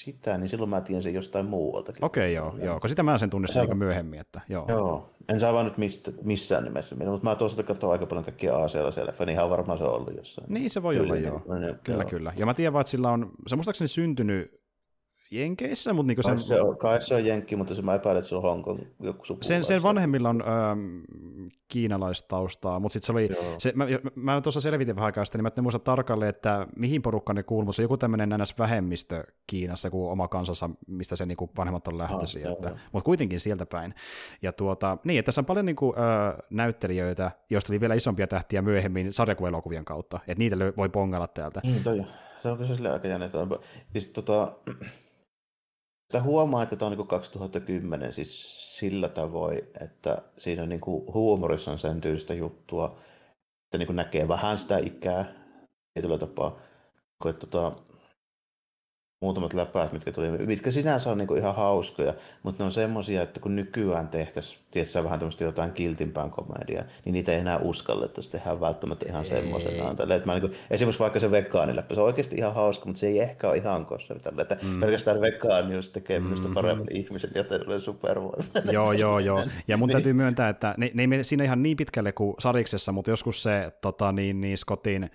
[0.04, 2.06] sitä, niin silloin mä tiedän sen jostain muualtakin.
[2.06, 4.20] Okei, okay, joo, joo, kun sitä mä sen tunnistin niin myöhemmin.
[4.20, 4.66] Että, joo.
[4.68, 5.10] joo.
[5.30, 8.56] En saa vaan nyt mistä, missään nimessä minä, mutta mä tuosta katsoin aika paljon kaikkia
[8.56, 10.54] Aasialaisia niin ihan varmaan se on ollut jossain.
[10.54, 11.42] Niin se voi olla, joo.
[11.60, 12.10] Niin, kyllä, joo.
[12.10, 12.34] kyllä.
[12.38, 14.59] Ja mä tiedän vaan, että sillä on, se muistaakseni syntynyt
[15.32, 16.32] Jenkeissä, mutta niinku sen...
[16.32, 18.80] Kai se, on, kai se on Jenkki, mutta se mä epäilen, että se on Hongkong
[19.00, 21.04] joku sen, sen vanhemmilla on ähm,
[21.68, 25.52] kiinalaistaustaa, mutta sitten se oli, se, mä, mä tuossa selvitin vähän aikaa sitten, niin mä
[25.58, 30.12] en muista tarkalleen, että mihin porukkaan ne kuuluu, se on joku tämmöinen NS-vähemmistö Kiinassa kuin
[30.12, 33.94] oma kansansa, mistä se niinku vanhemmat on lähtöisin, ah, mutta kuitenkin sieltä päin.
[34.42, 38.62] Ja tuota, niin, että tässä on paljon niinku, äh, näyttelijöitä, joista oli vielä isompia tähtiä
[38.62, 41.62] myöhemmin sarjakuelokuvien kautta, että niitä voi pongalla täältä.
[41.64, 42.06] Niin, toi,
[42.40, 43.60] se on kyllä sille aika jännittävää.
[43.94, 44.52] Siis, tota,
[46.12, 51.72] sitä huomaa, että tämä on niin 2010 siis sillä tavoin, että siinä niin kuin huumorissa
[51.72, 53.00] on sen tyylistä juttua,
[53.66, 55.26] että niin kuin näkee vähän sitä ikää
[55.94, 56.60] tietyllä tapaa.
[57.30, 57.72] Että tota,
[59.22, 63.40] muutamat läpäät, mitkä tuli, mitkä sinänsä on niin ihan hauskoja, mutta ne on semmoisia, että
[63.40, 68.60] kun nykyään tehtäisiin tietysti vähän tämmöistä jotain kiltimpään komediaa, niin niitä ei enää uskallettaisi tehdä
[68.60, 69.96] välttämättä ihan semmoisenaan.
[70.10, 73.50] Niin kuin, esimerkiksi vaikka se vegaaniläppä, se on oikeasti ihan hauska, mutta se ei ehkä
[73.50, 73.88] ole ihan.
[74.24, 74.80] Tälle, että mm.
[74.80, 76.54] pelkästään vegaanius tekee minusta mm-hmm.
[76.54, 78.44] paremmin ihmisen, joten olen supervoima.
[78.72, 79.44] joo, joo, joo.
[79.68, 79.94] Ja mun niin.
[79.94, 83.44] täytyy myöntää, että ne, ne ei mene siinä ihan niin pitkälle kuin sariksessa, mutta joskus
[83.44, 85.10] se tota, niin, niin Scottin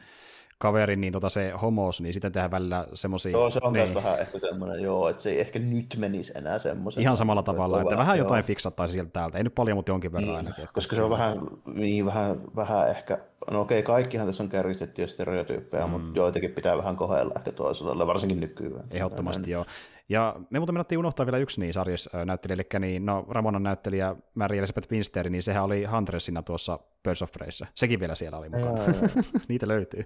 [0.65, 3.33] kaverin, niin tota se homos, niin sitten tehdään välillä semmoisia...
[3.33, 3.83] Joo, se on niin.
[3.83, 7.03] myös vähän ehkä semmoinen, joo, että se ei ehkä nyt menisi enää semmoisen.
[7.03, 8.25] Ihan samalla tavalla, että vähän joo.
[8.25, 10.69] jotain fiksattaisi sieltä täältä, ei nyt paljon, mutta jonkin verran niin, ainakin.
[10.73, 11.41] Koska se on vähän,
[11.75, 13.19] niin vähän, vähän ehkä,
[13.51, 15.91] no okei, kaikkihan tässä on kärjistettyjä stereotyyppejä, mm.
[15.91, 18.85] mutta joitakin pitää vähän kohdella ehkä toisella, varsinkin nykyään.
[18.91, 19.65] Ehdottomasti joo.
[20.09, 24.17] Ja me muuten menettiin unohtaa vielä yksi niin sarjassa näyttelijä, eli niin, no, Ramonan näyttelijä
[24.35, 27.67] Mary Elizabeth Winster, niin sehän oli Huntressina tuossa Birds of Preyssä.
[27.75, 28.85] Sekin vielä siellä oli mukana.
[28.85, 28.95] Jaa.
[29.49, 30.05] Niitä löytyy.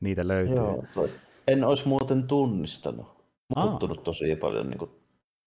[0.00, 0.56] Niitä löytyy.
[0.56, 0.84] Joo,
[1.48, 3.06] en olisi muuten tunnistanut.
[3.56, 4.90] Muuttunut tosi paljon niin kuin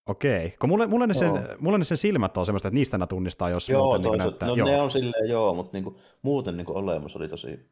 [0.06, 3.06] Okei, kun mulle, mulle, ne sen, mulle ne sen silmät on semmoista, että niistä ne
[3.06, 4.48] tunnistaa, jos joo, muuten niin näyttää.
[4.48, 4.68] No joo.
[4.68, 7.70] ne on silleen joo, mutta niinku, muuten niinku olemus oli tosi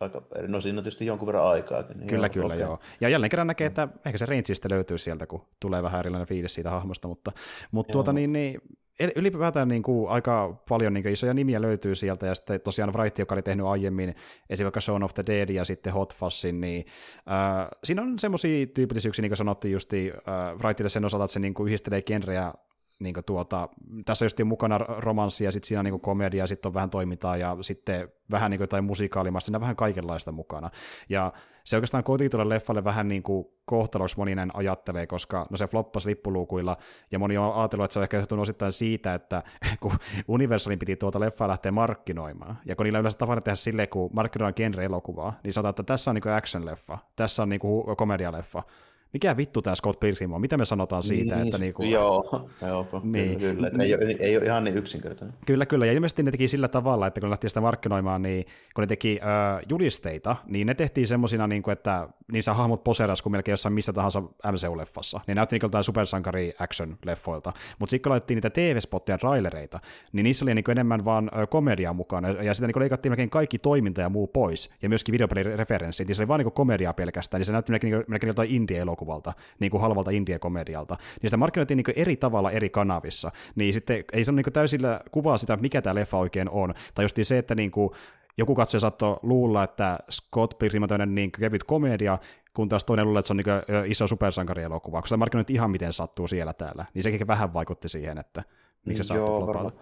[0.00, 0.48] aika eri.
[0.48, 1.84] No siinä on tietysti jonkun verran aikaa.
[1.94, 2.58] Niin kyllä, joo, kyllä, okay.
[2.58, 2.78] joo.
[3.00, 6.54] Ja jälleen kerran näkee, että ehkä se rangeista löytyy sieltä, kun tulee vähän erilainen fiilis
[6.54, 7.32] siitä hahmosta, mutta,
[7.70, 8.60] mutta tuota niin, niin
[9.16, 13.18] ylipäätään niin kuin aika paljon niin kuin isoja nimiä löytyy sieltä, ja sitten tosiaan Wright,
[13.18, 14.14] joka oli tehnyt aiemmin
[14.50, 16.86] esimerkiksi Shaun of the Dead ja sitten Hot Fussin, niin
[17.16, 21.40] äh, siinä on semmoisia tyypillisyyksiä, niin kuin sanottiin justi äh, Wrightille sen osalta, että se
[21.40, 22.52] niin kuin yhdistelee genreä
[23.00, 23.68] niin tuota,
[24.04, 27.56] tässä just mukana romanssia, ja sitten siinä on niin komedia, sitten on vähän toimintaa, ja
[27.60, 30.70] sitten vähän niin jotain musikaalimasta, siinä on vähän kaikenlaista mukana.
[31.08, 31.32] Ja
[31.70, 36.08] se oikeastaan kuitenkin tulee leffalle vähän niin kuin kohtaloksi moninen ajattelee, koska no se floppasi
[36.08, 36.76] lippuluukuilla,
[37.10, 39.42] ja moni on ajatellut, että se on ehkä johtunut osittain siitä, että
[39.80, 39.92] kun
[40.28, 44.54] Universalin piti tuota leffaa lähteä markkinoimaan, ja kun niillä yleensä tapana tehdä silleen, kun markkinoidaan
[44.56, 47.60] genre-elokuvaa, niin sanotaan, että tässä on niin action-leffa, tässä on niin
[47.96, 48.62] komedialeffa,
[49.12, 51.82] mikä vittu tämä Scott Pilgrim on, mitä me sanotaan siitä, niin, että niinku...
[51.82, 53.38] Joo, joo niin.
[53.38, 55.36] kyllä, että ei, ole, ei ole ihan niin yksinkertainen.
[55.46, 58.44] Kyllä, kyllä, ja ilmeisesti ne teki sillä tavalla, että kun ne lähti sitä markkinoimaan, niin
[58.74, 63.22] kun ne teki äh, julisteita, niin ne tehtiin semmoisina, niin kuin, että niissä hahmot poseras
[63.22, 65.20] kuin melkein jossain missä tahansa MCU-leffassa.
[65.26, 69.80] Ne näytti niin jotain supersankari action-leffoilta, mutta sitten kun laitettiin niitä TV-spotteja trailereita,
[70.12, 73.58] niin niissä oli niin kuin enemmän vaan komediaa mukana, ja sitä niin leikattiin melkein kaikki
[73.58, 77.46] toiminta ja muu pois, ja myöskin videopelireferenssit, niin se oli vaan niin komediaa pelkästään, niin
[77.46, 81.96] se näytti melkein, melkein jotain indie elokuvalta, niin kuin halvalta indie-komedialta, niin sitä markkinoitiin niin
[81.96, 85.94] eri tavalla eri kanavissa, niin sitten ei se ole niin täysillä kuvaa sitä, mikä tämä
[85.94, 87.90] leffa oikein on, tai just se, että niin kuin
[88.38, 92.18] joku katsoja saattoi luulla, että Scott Pilgrim on niin kevyt komedia,
[92.54, 95.92] kun taas toinen luulee, että se on niin iso supersankarielokuva, koska se markkinoit ihan miten
[95.92, 98.42] sattuu siellä täällä, niin sekin vähän vaikutti siihen, että
[98.86, 99.72] miksi se saattoi varmaan,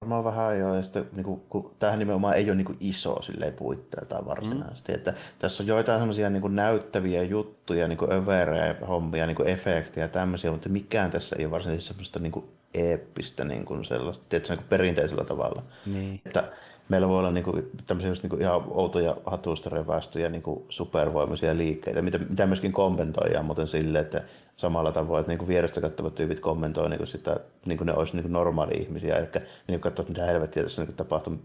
[0.00, 3.22] varmaan vähän joo, ja sitten niin kuin, kun tämähän nimenomaan ei ole niin kuin iso
[3.22, 4.96] silleen puitteeltaan varsinaisesti, mm.
[4.96, 10.04] että tässä on joitain semmoisia niin näyttäviä juttuja, niin kuin överejä, hommia, niin kuin efektejä
[10.04, 14.26] ja tämmöisiä, mutta mikään tässä ei ole varsinaisesti semmoista niin kuin eeppistä niin kuin sellaista,
[14.28, 15.62] tietysti niin kuin perinteisellä tavalla.
[15.86, 16.20] Niin.
[16.26, 16.52] Että
[16.88, 22.18] meillä voi olla niinku, tämmöisiä just niinku ihan outoja hatusta revästyjä niinku supervoimaisia liikkeitä, mitä,
[22.18, 24.24] mitä myöskin kommentoidaan muuten silleen, että
[24.56, 28.74] samalla tavoin, että niinku vierestä katsovat tyypit kommentoi niinku sitä, niinku ne olisi niinku normaali
[28.74, 31.38] ihmisiä, eli ne niinku katsovat, mitä helvettiä tässä niinku tapahtuu.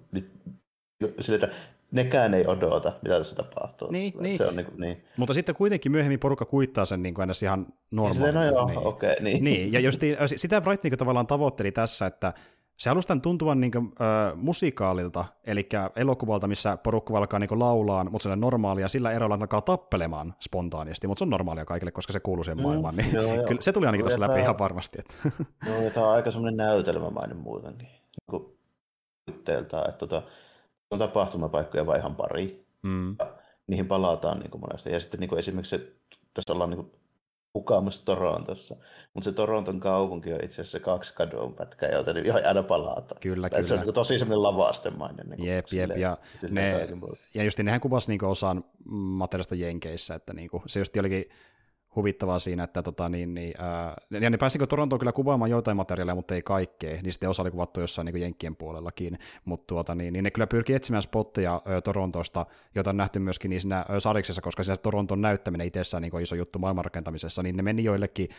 [1.20, 1.56] Sille, että
[1.92, 3.92] nekään ei odota, mitä tässä tapahtuu.
[3.92, 4.38] Niin, niin.
[4.38, 5.04] Se on niin, kuin, niin.
[5.18, 8.40] Mutta sitten kuitenkin myöhemmin porukka kuittaa sen niin kuin aina ihan normaalina.
[8.40, 8.78] No joo, niin.
[8.78, 9.12] okei.
[9.12, 9.44] Okay, niin.
[9.44, 9.74] niin.
[9.74, 10.02] ja just,
[10.36, 12.34] sitä Wright niin tavallaan tavoitteli tässä, että
[12.78, 18.04] se halusi tämän tuntuvan niin kuin, äh, musikaalilta, eli elokuvalta, missä porukka alkaa niin laulaa,
[18.04, 22.14] mutta se on normaalia, sillä erolla alkaa tappelemaan spontaanisti, mutta se on normaalia kaikille, koska
[22.14, 23.48] se kuuluu siihen mm, maailmaan, niin joo, joo.
[23.48, 25.00] kyllä se tuli ainakin tuossa läpi ihan varmasti.
[25.00, 25.14] Että.
[25.68, 28.54] Joo, ja tämä on aika semmoinen näytelmämainen muutenkin, niin
[29.48, 30.22] että tota,
[30.94, 33.16] on tapahtumapaikkoja vai ihan pari, mm.
[33.20, 33.34] ja
[33.68, 35.94] niihin palataan niin kuin monesti, ja sitten niin kuin esimerkiksi se,
[36.34, 36.92] tässä ollaan niin kuin
[37.54, 38.76] mukaamassa Torontossa.
[39.14, 43.22] Mutta se Toronton kaupunki on itse asiassa kaksi kadunpätkää, joita niin aina palataan.
[43.22, 43.64] Kyllä, kyllä.
[43.64, 45.30] Se on niin tosi semmoinen lavastemainen.
[45.30, 45.98] Niin jep, jep.
[45.98, 46.18] Ja,
[46.50, 46.90] ne,
[47.34, 51.26] ja just nehän kuvasi niin osan materiaalista Jenkeissä, että niin kuin, se just olikin
[51.96, 56.16] huvittavaa siinä, että tota, niin, niin, ää, ja ne pääsikö Torontoon kyllä kuvaamaan joitain materiaaleja,
[56.16, 60.14] mutta ei kaikkea, niin sitten osa oli kuvattu jossain niin Jenkkien puolellakin, mutta tuota, niin,
[60.14, 64.00] niin ne kyllä pyrkii etsimään spotteja ä, Torontosta, jota on nähty myöskin niin siinä ä,
[64.00, 68.30] sariksessa, koska siinä Toronton näyttäminen itsessään niin iso juttu maailmanrakentamisessa, niin ne meni joillekin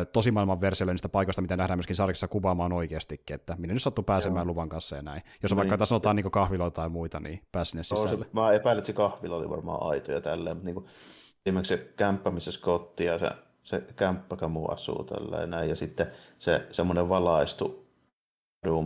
[0.00, 3.82] ä, tosi maailman versioille niistä paikoista, mitä nähdään myöskin sariksessa kuvaamaan oikeastikin, että minne nyt
[3.82, 4.52] sattuu pääsemään Joo.
[4.52, 5.22] luvan kanssa ja näin.
[5.42, 5.68] Jos on niin.
[5.70, 8.24] vaikka sanotaan niin kahviloita tai muita, niin pääsi sinne sisälle.
[8.24, 10.86] Se, mä epäilen, että se kahvila oli varmaan aito ja tälleen, mutta niin kuin
[11.46, 13.30] esimerkiksi se kämppä, missä Scotti ja se,
[13.62, 16.06] se kämppäkamu asuu tälleen näin, ja sitten
[16.38, 17.90] se semmoinen valaistu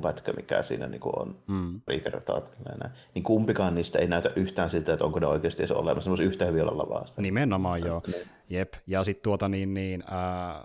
[0.03, 1.81] pätkä, mikä siinä niin on mm.
[2.81, 2.93] näin.
[3.15, 6.45] niin kumpikaan niistä ei näytä yhtään siltä, että onko ne oikeasti edes olemassa, ne yhtä
[6.45, 7.23] hyvin olla lavasta.
[7.23, 8.29] Nimenomaan joo, niin.
[8.49, 10.65] jep, ja sitten tuota niin, niin äh,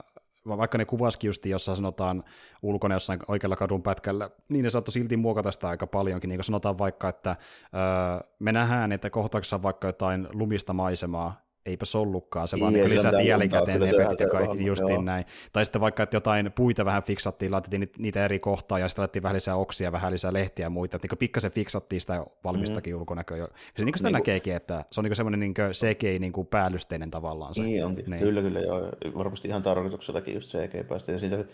[0.58, 2.24] vaikka ne kuvaskin just, jossa sanotaan
[2.62, 6.28] ulkona jossain oikealla kadun pätkällä, niin ne saattoi silti muokata sitä aika paljonkin.
[6.30, 11.86] Niin kuin sanotaan vaikka, että öö, me nähdään, että kohtauksessa vaikka jotain lumista maisemaa, eipä
[11.86, 15.02] se ollutkaan, se vaan niin lisättiin jälkikäteen efektit ja kaikki justiin joo.
[15.02, 15.26] näin.
[15.54, 19.24] Tai sitten vaikka, että jotain puita vähän fiksattiin, laitettiin niitä eri kohtaa ja sitten laitettiin
[19.24, 23.00] vähän lisää oksia, vähän lisää lehtiä ja muita, että niin pikkasen fiksattiin sitä valmistakin mm.
[23.00, 23.38] ulkonäköä.
[23.38, 27.12] Ja se niin sitä niin näkeekin, että se on niin semmoinen niin CGI niin päällysteinen
[27.12, 27.56] tavallaan.
[27.56, 27.62] Se.
[27.62, 28.20] Niin onkin, niin.
[28.20, 28.92] kyllä kyllä joo.
[29.18, 31.12] Varmasti ihan tarkoituksellakin just CGI päästä.
[31.12, 31.46] Ja siitä,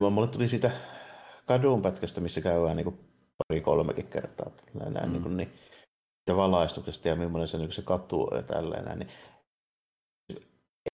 [0.00, 0.70] mulle tuli siitä
[1.46, 2.98] kadunpätkästä, missä käydään niin
[3.38, 4.50] pari-kolmekin kertaa.
[4.74, 5.12] Näin, mm.
[5.12, 5.48] niin, kuin, niin
[6.28, 9.08] valaistuksesta ja millainen se, niin se katu ja tälleen, niin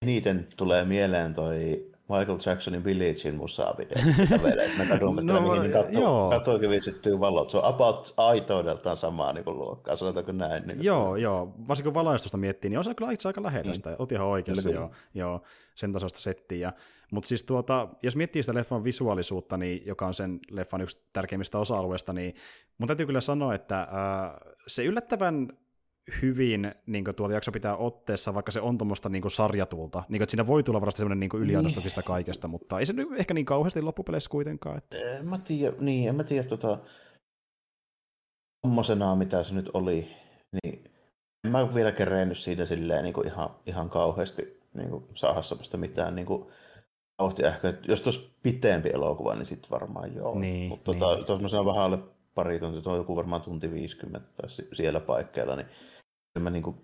[0.03, 5.73] eniten tulee mieleen toi Michael Jacksonin Villagein musavideo, sitä vedet, mä kadun, no, mihin
[6.31, 7.51] katsoikin viisittyy valot.
[7.51, 10.63] Se on about aitoudeltaan samaa niin luokkaa, sanotaanko näin.
[10.67, 13.91] Niin joo, joo, varsinkin kun valaistusta miettii, niin on se kyllä itse aika lähellä sitä,
[13.91, 13.97] niin.
[13.99, 15.43] oot ihan oikeassa, joo, joo,
[15.75, 16.73] sen tasosta settiä.
[17.13, 21.59] Mutta siis tuota, jos miettii sitä leffan visuaalisuutta, niin, joka on sen leffan yksi tärkeimmistä
[21.59, 22.35] osa-alueista, niin
[22.79, 23.89] mun täytyy kyllä sanoa, että äh,
[24.67, 25.49] se yllättävän
[26.23, 29.99] hyvin niin kuin, tuota jakso pitää otteessa, vaikka se on tuommoista niin sarjatulta.
[29.99, 33.09] Niin kuin, että siinä voi tulla varmasti semmoinen niin yliarvostukista kaikesta, mutta ei se nyt
[33.17, 34.79] ehkä niin kauheasti loppupeleissä kuitenkaan.
[34.79, 34.99] Että...
[34.99, 36.79] En mä tiedä, niin, en mä tiedä tota,
[38.67, 40.09] tommosenaa, mitä se nyt oli,
[40.53, 40.85] niin
[41.47, 45.77] en mä vielä kerennyt siinä silleen niin kuin ihan, ihan kauheasti niin kuin saada semmoista
[45.77, 46.47] mitään niin kuin,
[47.21, 47.75] vauhtia ehkä.
[47.89, 50.39] Jos tuossa pitempi elokuva, niin sitten varmaan joo.
[50.39, 51.25] Niin, Mutta tota, niin.
[51.25, 51.99] tuossa vähän alle
[52.35, 55.67] pari tuntia, tuo on joku varmaan tunti 50 tai siellä paikkeilla, niin
[56.39, 56.77] mä niin kuin,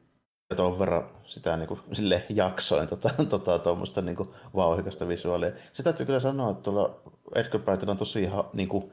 [0.56, 5.52] tuon verran sitä niin kuin, sille jaksoin tota, tota, tuommoista niin kuin, vauhikasta visuaalia.
[5.72, 7.00] Se täytyy kyllä sanoa, että tuolla
[7.34, 8.92] Edgar Brighton on tosi ihan, niin kuin,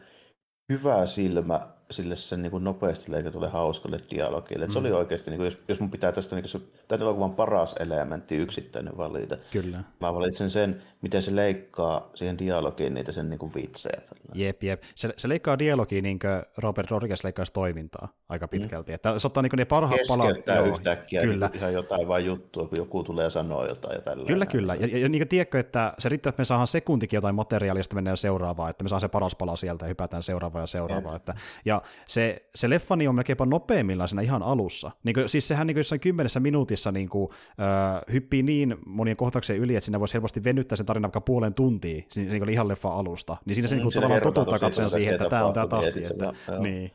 [0.71, 4.65] hyvä silmä sille sen niin kuin nopeasti leikatulle hauskalle dialogille.
[4.65, 4.71] Mm.
[4.71, 4.95] Se oli mm.
[4.95, 8.97] oikeasti, niin kuin, jos, jos mun pitää tästä niin se, tämän elokuvan paras elementti yksittäinen
[8.97, 9.37] valita.
[9.51, 9.83] Kyllä.
[9.99, 14.01] Mä valitsen sen, miten se leikkaa siihen dialogiin niitä sen niin kuin vitsejä.
[14.33, 14.83] Jep, jep.
[14.95, 18.91] Se, se leikkaa dialogia niin kuin Robert Rodriguez leikkaisi toimintaa aika pitkälti.
[18.91, 18.95] Mm.
[18.95, 20.47] Että se ottaa niin ne parhaat palat.
[20.55, 21.47] Joo, yhtäkkiä kyllä.
[21.47, 24.25] Niin ihan jotain vain juttua, kun joku tulee sanoa jotain ja tällä.
[24.25, 24.75] Kyllä, kyllä.
[24.75, 27.97] Ja, ja, ja niin tiedätkö, että se riittää, että me saadaan sekuntikin jotain materiaalia, sitten
[27.97, 31.15] mennään seuraavaan, että me saadaan se paras pala sieltä ja hypätään seuraavaan ja seuraavaan.
[31.15, 31.33] Että,
[31.65, 34.91] ja se, se leffani on melkeinpä nopeimmillaan siinä ihan alussa.
[35.03, 39.17] Niin kuin, siis sehän niin kuin jossain kymmenessä minuutissa niin kuin, äh, hyppii niin monien
[39.17, 42.53] kohtauksien yli, että siinä voisi helposti venyttää sen tarina vaikka puolen tuntia, niin, niin oli
[42.53, 43.37] ihan leffa alusta.
[43.45, 46.05] Niin siinä se mm, niin kuin, tavallaan totuttaa katsojan siihen, että tämä on tämä tahti.
[46.05, 46.91] Että, niin.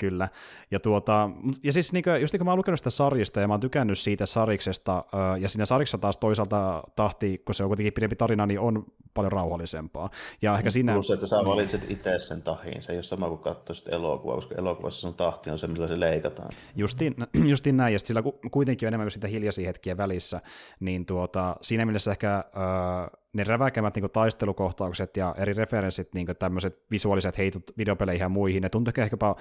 [0.00, 0.28] Kyllä.
[0.70, 1.30] Ja, tuota,
[1.62, 3.60] ja siis niin kuin, just niin kuin mä oon lukenut sitä sarjista ja mä oon
[3.60, 5.04] tykännyt siitä sariksesta,
[5.40, 8.84] ja siinä sarjassa taas toisaalta tahti, kun se on kuitenkin pidempi tarina, niin on
[9.14, 10.10] paljon rauhallisempaa.
[10.42, 10.92] Ja ehkä siinä...
[10.92, 11.46] Plus, että sä niin.
[11.46, 15.50] valitset itse sen tahin, se ei ole sama kuin katsoisit elokuvaa, koska elokuvassa sun tahti
[15.50, 16.50] on se, millä se leikataan.
[16.76, 17.14] Justiin,
[17.52, 20.40] justiin näin, ja sillä kuitenkin on enemmän myös sitä hiljaisia hetkiä välissä,
[20.80, 26.82] niin tuota, siinä mielessä ehkä äh, ne räväkemät niin taistelukohtaukset ja eri referenssit, niin tämmöiset
[26.90, 29.34] visuaaliset heitot videopeleihin ja muihin, ne tuntuu ehkäpä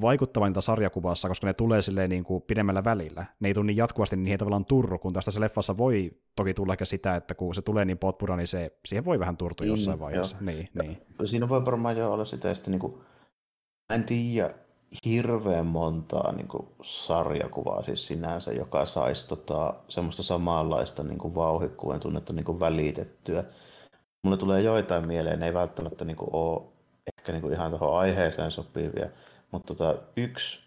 [0.00, 3.24] vaikuttavanilta sarjakuvassa, koska ne tulee silleen niin kuin pidemmällä välillä.
[3.40, 6.72] Ne ei tule niin jatkuvasti, niin tavallaan turru, kun tästä se leffassa voi toki tulla
[6.72, 9.94] ehkä sitä, että kun se tulee niin potpura, niin se, siihen voi vähän turtua jossain
[9.94, 10.36] niin, vaiheessa.
[10.40, 10.98] Niin, niin.
[11.24, 12.94] Siinä voi varmaan jo olla sitä, että niin kuin,
[13.90, 14.54] en tiedä,
[15.04, 22.00] hirveän montaa niin kuin, sarjakuvaa siis sinänsä, joka saisi tota, semmoista samanlaista niin kuin, vauhikkuuden
[22.00, 23.44] tunnetta niin kuin, välitettyä.
[24.24, 26.62] Mulle tulee joitain mieleen, ne ei välttämättä niin kuin, ole
[27.18, 29.08] ehkä niin kuin, ihan tuohon aiheeseen sopivia,
[29.52, 30.65] mutta tota, yksi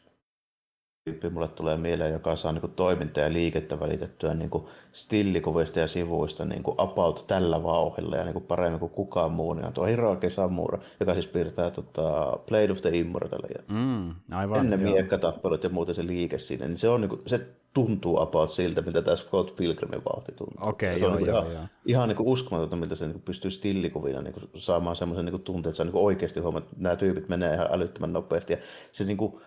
[1.06, 5.80] tyyppi mulle tulee mieleen, joka saa niin kuin, toimintaa ja liikettä välitettyä niin kuin, stillikuvista
[5.80, 9.66] ja sivuista niin kuin, about tällä vauhilla ja niin kuin, paremmin kuin kukaan muu, niin
[9.66, 13.64] on tuo Hiroaki Samura, joka siis piirtää tota, Blade of the Immortalia.
[13.68, 17.48] Mm, aivan, Ennen miekkatappelut ja muuten se liike siinä, niin se, on, niin kuin, se
[17.74, 20.70] tuntuu about siltä, miltä tämä Scott Pilgrimin vauhti tuntuu.
[20.70, 21.64] Okei, okay, joo, niin joo, ihan, joo.
[21.86, 25.70] ihan niin kuin uskomatonta, miltä se niin pystyy stillikuvina niin kuin saamaan semmoisen niin tunteen,
[25.70, 28.54] että sä niin oikeasti huomaat, että nämä tyypit menee ihan älyttömän nopeasti.
[28.54, 28.60] Ja
[28.92, 29.42] se niin kuin,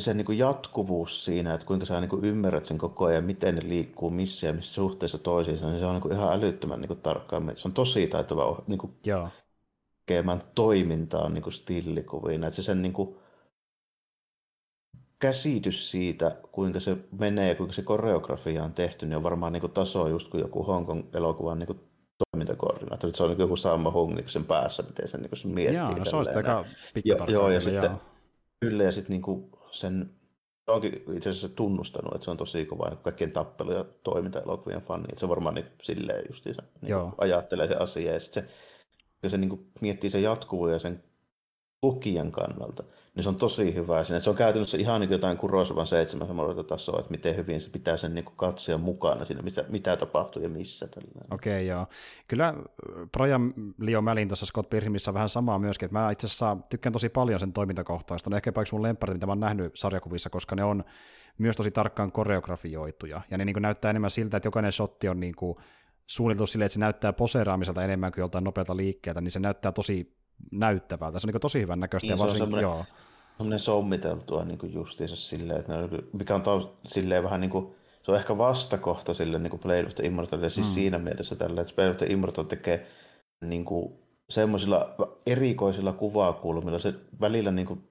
[0.00, 3.24] se sen niin kuin jatkuvuus siinä, että kuinka sä niin kuin ymmärrät sen koko ajan,
[3.24, 6.80] miten ne liikkuu, missä ja missä suhteessa toisiinsa, niin se on niin kuin ihan älyttömän
[6.80, 7.52] niin kuin tarkkaan.
[7.54, 9.28] Se on tosi taitava niin kuin Joo.
[10.06, 12.46] tekemään toimintaa niin kuin stillikuvina.
[12.46, 13.16] Että se sen niin kuin
[15.18, 19.60] käsitys siitä, kuinka se menee ja kuinka se koreografia on tehty, niin on varmaan niin
[19.60, 21.80] kuin taso just kuin joku Hongkong-elokuvan niin kuin
[22.32, 23.16] toimintakoordinaattori.
[23.16, 25.76] Se on niin joku Samma Hongniksen päässä, miten se, niin kuin se miettii.
[25.76, 26.64] Joo, no se on sitä aika
[27.28, 27.90] Joo, ja sitten,
[28.60, 30.10] Kyllä, ja sitten niin sen
[30.66, 35.04] onkin itse asiassa tunnustanut, että se on tosi kova kaikkien tappelu- ja toiminta-elokuvien fani.
[35.08, 38.12] Että se varmaan niin, silleen justiinsa niin ajattelee se asia.
[38.12, 38.48] Ja sitten
[39.22, 41.04] se, se niin miettii sen jatkuvuuden ja sen
[41.82, 42.84] lukijan kannalta,
[43.16, 44.20] niin se on tosi hyvä siinä.
[44.20, 47.96] Se on käytännössä ihan niin jotain Kurosavan seitsemän samanlaista tasoa, että miten hyvin se pitää
[47.96, 50.88] sen niin katsojan mukana siinä, mitä, mitä tapahtuu ja missä.
[51.30, 51.86] Okei, okay, joo.
[52.28, 52.54] Kyllä äh,
[53.18, 57.08] Brian Leo Mälin tuossa Scott Pilgrimissä vähän samaa myöskin, että mä itse asiassa tykkään tosi
[57.08, 58.30] paljon sen toimintakohtaista.
[58.30, 60.84] Ne ehkä yksi mun lempari, mitä mä oon nähnyt sarjakuvissa, koska ne on
[61.38, 63.20] myös tosi tarkkaan koreografioituja.
[63.30, 65.56] Ja ne niin näyttää enemmän siltä, että jokainen shotti on niin kuin
[66.06, 70.16] suunniteltu silleen, että se näyttää poseeraamiselta enemmän kuin joltain nopealta liikkeeltä, niin se näyttää tosi
[70.52, 71.18] näyttävältä.
[71.18, 72.14] Se on niin tosi hyvän näköistä.
[72.14, 72.84] Niin, se on joo.
[73.36, 77.74] semmoinen sommiteltua niin kuin justiinsa silleen, että ne, mikä on taas silleen vähän niin kuin,
[78.02, 80.72] se on ehkä vastakohta sille niin Blade of the Immortal, siis mm.
[80.72, 82.86] siinä mielessä tällä, että Blade of the Immortal tekee
[83.44, 83.92] niin kuin,
[84.30, 84.94] semmoisilla
[85.26, 87.88] erikoisilla kuvakulmilla, se välillä niin kuin,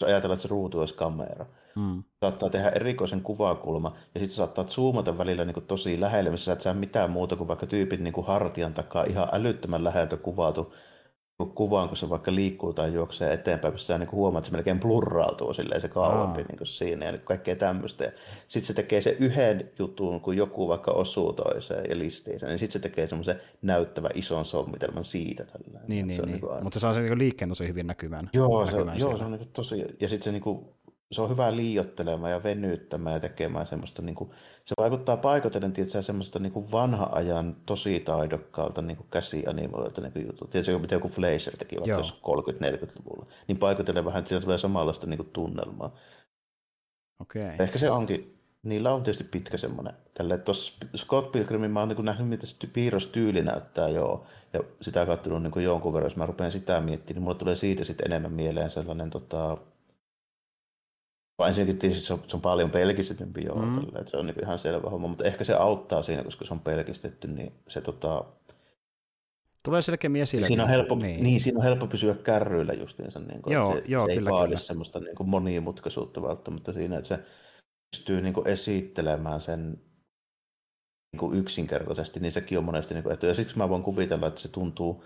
[0.00, 2.04] jos ajatellaan, että se ruutu olisi kamera, Hmm.
[2.24, 6.52] Saattaa tehdä erikoisen kuvakulma ja sitten saattaa zoomata välillä niin kuin tosi lähelle, missä sä
[6.52, 10.74] et saa mitään muuta kuin vaikka tyypin niin kuin hartian takaa ihan älyttömän läheltä kuvatu
[11.54, 14.80] kuvaan, kun se vaikka liikkuu tai juoksee eteenpäin, missä sä niin huomaat, että se melkein
[14.80, 18.12] blurrautuu silleen se kauempi niin kuin siinä ja niin kaikkea tämmöistä.
[18.48, 22.58] Sitten se tekee se yhden jutun, kun joku vaikka osuu toiseen ja listiin sen, niin
[22.58, 25.44] sitten se tekee semmoisen näyttävä ison sommitelman siitä.
[25.44, 25.80] Tällä.
[25.88, 26.40] Niin, niin, niin.
[26.62, 28.30] mutta se saa sen niin liikkeen tosi hyvin näkymään.
[28.32, 30.64] Joo, se, joo, se on niin tosi, ja sitten se niin kuin,
[31.14, 34.30] se on hyvä liiottelemaan ja venyttämään ja tekemään semmoista, niin kuin,
[34.64, 40.26] se vaikuttaa paikotellen tietysti semmoista niin kuin vanha ajan tosi taidokkaalta niin kuin käsianimoilta niin
[40.26, 40.50] jutut.
[40.50, 45.18] Tietysti mitä joku Fleischer teki vaikka 30-40-luvulla, niin paikotellen vähän, että siinä tulee samanlaista niin
[45.18, 45.96] kuin tunnelmaa.
[47.20, 47.42] Okay.
[47.58, 52.04] Ehkä se onkin, niillä on tietysti pitkä semmoinen, tälle, tuossa Scott Pilgrimin mä oon niin
[52.04, 56.52] nähnyt, mitä se piirrostyyli näyttää joo, ja sitä katsonut niin jonkun verran, jos mä rupean
[56.52, 59.58] sitä miettimään, niin mulle tulee siitä sitten enemmän mieleen sellainen tota,
[61.42, 63.74] ensinnäkin tietysti se on, se on paljon pelkistetympi joo, mm.
[63.74, 66.54] tälle, että se on niin ihan selvä homma, mutta ehkä se auttaa siinä, koska se
[66.54, 68.24] on pelkistetty, niin se tota...
[69.62, 70.46] Tulee selkeämmin esille.
[70.46, 71.22] Siinä on helppo, niin.
[71.22, 71.40] niin.
[71.40, 74.48] siinä on helppo pysyä kärryillä justiinsa, niin kuin, joo, se, joo, se kyllä, ei vaadi
[74.48, 74.60] kyllä.
[74.60, 77.18] semmoista niin kuin monimutkaisuutta välttämättä siinä, että se
[77.90, 79.80] pystyy niin kuin esittelemään sen
[81.12, 84.26] niin kuin yksinkertaisesti, niin sekin on monesti niin kuin, että, ja siksi mä voin kuvitella,
[84.26, 85.04] että se tuntuu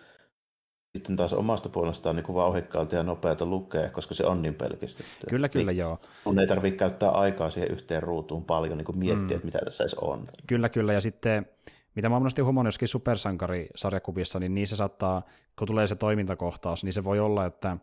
[0.97, 5.27] sitten taas omasta puolestaan niin vauhikkaalta ja nopeata lukea, koska se on niin pelkistetty.
[5.31, 5.99] Kyllä, kyllä, niin, joo.
[6.25, 9.35] Mun ei tarvitse käyttää aikaa siihen yhteen ruutuun paljon niin kuin miettiä, mm.
[9.35, 10.27] että mitä tässä edes on.
[10.47, 11.47] Kyllä, kyllä, ja sitten
[11.95, 15.23] mitä mä oon monesti huomannut joskin supersankarisarjakuvissa, niin niissä saattaa,
[15.59, 17.77] kun tulee se toimintakohtaus, niin se voi olla, että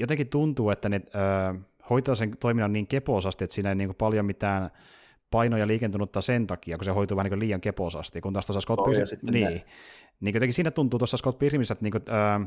[0.00, 1.58] jotenkin tuntuu, että ne ö,
[1.90, 4.70] hoitaa sen toiminnan niin keposasti, että siinä ei niin kuin paljon mitään
[5.30, 8.80] painoja liikentunutta sen takia, kun se hoituu vähän niin liian keposasti, kun taas tuossa Scott
[8.80, 9.62] oh, Pilgrim, niin,
[10.20, 12.46] niin jotenkin siinä tuntuu tuossa Scott Pilgrimissä, että niin kuin, ö,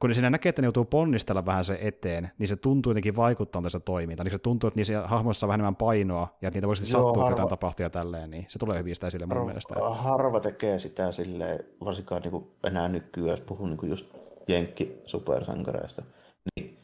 [0.00, 3.62] kun siinä näkee, että ne joutuu ponnistella vähän se eteen, niin se tuntuu jotenkin vaikuttaa
[3.62, 4.24] tässä toimintaan.
[4.24, 7.22] Niin se tuntuu, että niissä hahmoissa on vähän enemmän painoa, ja että niitä voisi sattua
[7.22, 9.74] harva, jotain tapahtua ja tälleen, niin se tulee hyvin sitä esille mun mielestä.
[9.90, 14.06] Harva tekee sitä silleen, varsinkaan niin kuin enää nykyään, jos puhun niin kuin just
[14.48, 16.02] jenkki supersankareista,
[16.56, 16.78] niin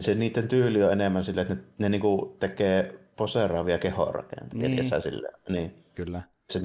[0.00, 4.68] se niiden tyyli on enemmän silleen, että ne, ne niin kuin tekee poseeraavia kehorakenteita.
[4.68, 4.84] Niin.
[4.84, 5.84] Silleen, niin.
[5.94, 6.22] Kyllä.
[6.52, 6.60] Se,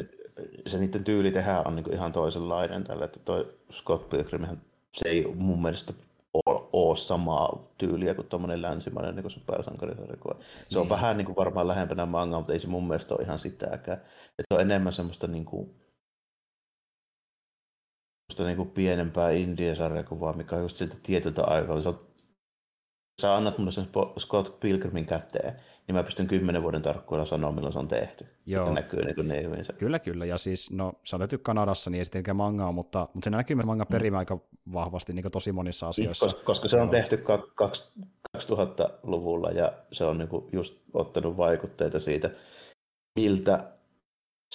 [0.67, 4.47] se niiden tyyli tehdä on niin kuin ihan toisenlainen tällä, että toi Scott Pilgrim
[4.93, 5.93] se ei mun mielestä
[6.73, 10.35] ole, samaa tyyliä kuin tuommoinen länsimainen niin supersankarisarjakuva.
[10.69, 10.89] Se on niin.
[10.89, 13.97] vähän niin kuin varmaan lähempänä manga, mutta ei se mun mielestä ole ihan sitäkään.
[13.97, 15.75] Että se on enemmän semmoista niin kuin,
[18.27, 21.81] semmoista niin kuin pienempää indie-sarjakuvaa, mikä on just siltä tietyltä aikaa.
[21.81, 21.99] Se on
[23.21, 23.87] sä annat mulle sen
[24.19, 25.53] Scott Pilgrimin käteen,
[25.87, 28.27] niin mä pystyn kymmenen vuoden tarkkuudella sanoa, milloin se on tehty.
[28.45, 28.67] Joo.
[28.67, 29.65] Ja näkyy niin kuin ne hyvin.
[29.77, 30.25] Kyllä, kyllä.
[30.25, 33.55] Ja siis, no, se on tehty Kanadassa, niin ei sitten mangaa, mutta, mutta se näkyy
[33.55, 34.19] manga perimä mm.
[34.19, 34.39] aika
[34.73, 36.25] vahvasti niin tosi monissa asioissa.
[36.25, 37.23] Koska, koska se on tehty
[38.37, 42.29] 2000-luvulla ja se on niin kuin just ottanut vaikutteita siitä,
[43.15, 43.74] miltä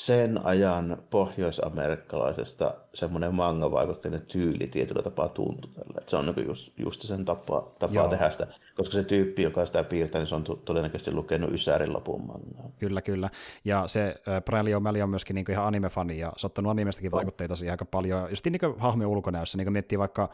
[0.07, 6.01] sen ajan pohjoisamerikkalaisesta semmoinen manga-vaikutteinen tyyli tietyllä tapaa tuntui tällä.
[6.07, 9.85] se on niin just, just sen tapa, tapa tehdä sitä, koska se tyyppi, joka sitä
[9.85, 12.71] piirtää, niin se on todennäköisesti lukenut Ysärin lopun mangaa.
[12.79, 13.31] Kyllä, kyllä.
[13.65, 14.15] Ja se
[14.63, 18.31] Lee O'Malley on myöskin niin ihan anime-fani, ja on ottanut animestakin vaikutteita siihen aika paljon.
[18.31, 20.31] Just niin hahmojen ulkonäössä, niin miettii vaikka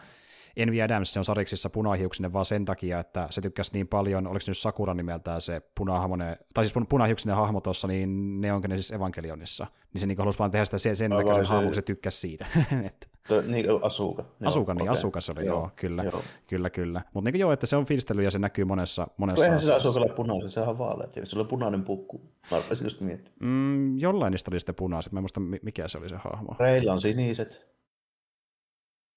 [0.56, 4.40] Envy Adams, se on sariksissa punahiuksinen vaan sen takia, että se tykkäsi niin paljon, oliko
[4.40, 8.76] se nyt Sakura nimeltään se punahahmonen, tai siis punahiuksinen hahmo tuossa, niin ne onko ne
[8.76, 9.66] siis Evankelionissa.
[9.92, 11.52] Niin se niin halusi vaan tehdä sitä sen, sen näköisen se...
[11.52, 12.46] hahmon, kun se tykkäsi siitä.
[13.28, 14.22] To, niin, Asuka.
[14.22, 14.92] Joo, Asuka, niin, okay.
[14.92, 16.22] Asuka se oli, joo, joo kyllä, joo.
[16.46, 17.02] kyllä, kyllä.
[17.14, 20.14] Mutta niin joo, että se on fiilistely ja se näkyy monessa, monessa Eihän se Asukalle
[20.14, 22.20] punainen, se on vaalea, se oli punainen pukku.
[22.50, 23.52] Mä just miettimään.
[23.52, 26.56] Mm, jollain niistä oli sitten punaiset, mä en muista mikä se oli se hahmo.
[26.60, 27.75] Reillä on siniset.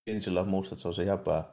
[0.09, 1.43] Kinsillä on mustat, se on se jäpää.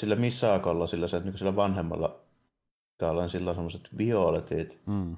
[0.00, 2.20] Sillä Misaakolla, sillä, sen, niin sillä vanhemmalla
[3.28, 4.80] sillä on semmoiset violetit.
[4.86, 5.16] Mm.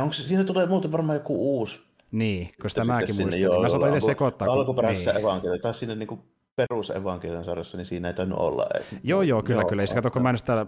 [0.00, 3.42] Onko, siinä tulee muuten varmaan joku uusi niin, koska mäkin muistin.
[3.42, 4.48] Joo, mä saatoin itse sekoittaa.
[4.48, 5.20] Alkuperäisessä niin.
[5.20, 6.22] evankeliumissa, tai siinä niin
[6.58, 8.66] perusevankelian sarjassa, niin siinä ei tainnut olla.
[8.74, 9.82] Ei, joo, joo, kyllä, joo, kyllä.
[9.82, 10.66] Ja kato, kun mä en sitä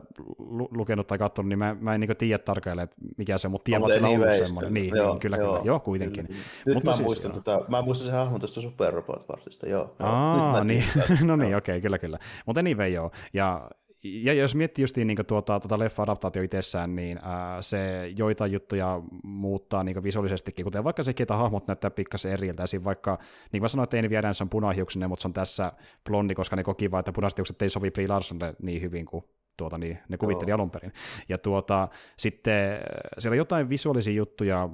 [0.70, 3.64] lukenut tai katsonut, niin mä, mä en niin tiedä tarkalleen, että mikä se on, mutta
[3.64, 4.74] tiedän, että on ollut semmoinen.
[4.74, 5.64] Niin, joo, niin, kyllä, joo, kyllä.
[5.64, 6.26] Joo, kuitenkin.
[6.26, 6.40] Kyllä.
[6.66, 9.94] Nyt mutta mä, siis, muistan, tota, mä muistan sen hahmon tuosta Super Robot-varsista, joo.
[9.98, 10.85] Aa, niin.
[11.22, 12.18] no niin, okei, okay, kyllä, kyllä.
[12.46, 13.11] Mutta anyway, joo.
[13.33, 13.70] Ja
[14.05, 19.85] ja jos miettii just niin tuota, tuota leffa-adaptaatio itsessään, niin ää, se joitain juttuja muuttaa
[19.85, 22.63] niin visuaalisestikin, kuten vaikka sekin, että hahmot näyttää pikkasen eriltä.
[22.63, 22.85] Esim.
[22.85, 25.73] vaikka, niin kuin mä sanoin, että Amy Adams on punahiuksinen, mutta se on tässä
[26.05, 29.25] blondi, koska ne koki vaan, että punaiset ei sovi Brie Larsonille niin hyvin kuin
[29.61, 30.55] tuota, niin ne kuvitteli Joo.
[30.55, 30.92] alun perin.
[31.29, 32.81] Ja tuota, sitten äh,
[33.18, 34.68] siellä on jotain visuaalisia juttuja,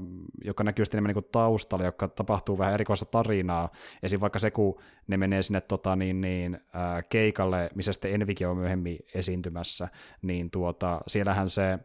[0.45, 3.73] joka näkyy sitten enemmän niin taustalla, joka tapahtuu vähän erikoista tarinaa.
[4.03, 4.21] Esim.
[4.21, 8.57] vaikka se, kun ne menee sinne tota, niin, niin, äh, keikalle, missä sitten Envike on
[8.57, 9.89] myöhemmin esiintymässä,
[10.23, 11.79] niin tuota, siellähän se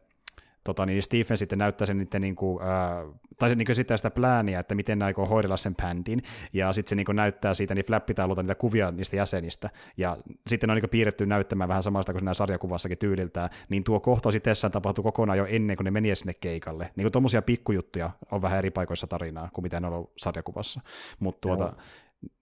[0.63, 3.03] tota, niin Stephen sitten näyttää sen niiden, niin kuin, ää,
[3.39, 6.89] tai se niin sitä sitä plääniä, että miten ne aikoo hoidella sen bändin, ja sitten
[6.89, 10.75] se niin kuin, näyttää siitä niin flappitaululta niitä kuvia niistä jäsenistä, ja sitten ne on
[10.75, 15.03] niin kuin, piirretty näyttämään vähän samasta kuin siinä sarjakuvassakin tyyliltään, niin tuo kohtaus itsessään tapahtui
[15.03, 16.91] kokonaan jo ennen kuin ne meni sinne keikalle.
[16.95, 20.81] Niin kuin tuommoisia pikkujuttuja on vähän eri paikoissa tarinaa kuin mitä ne on ollut sarjakuvassa,
[21.19, 21.73] mutta tuota,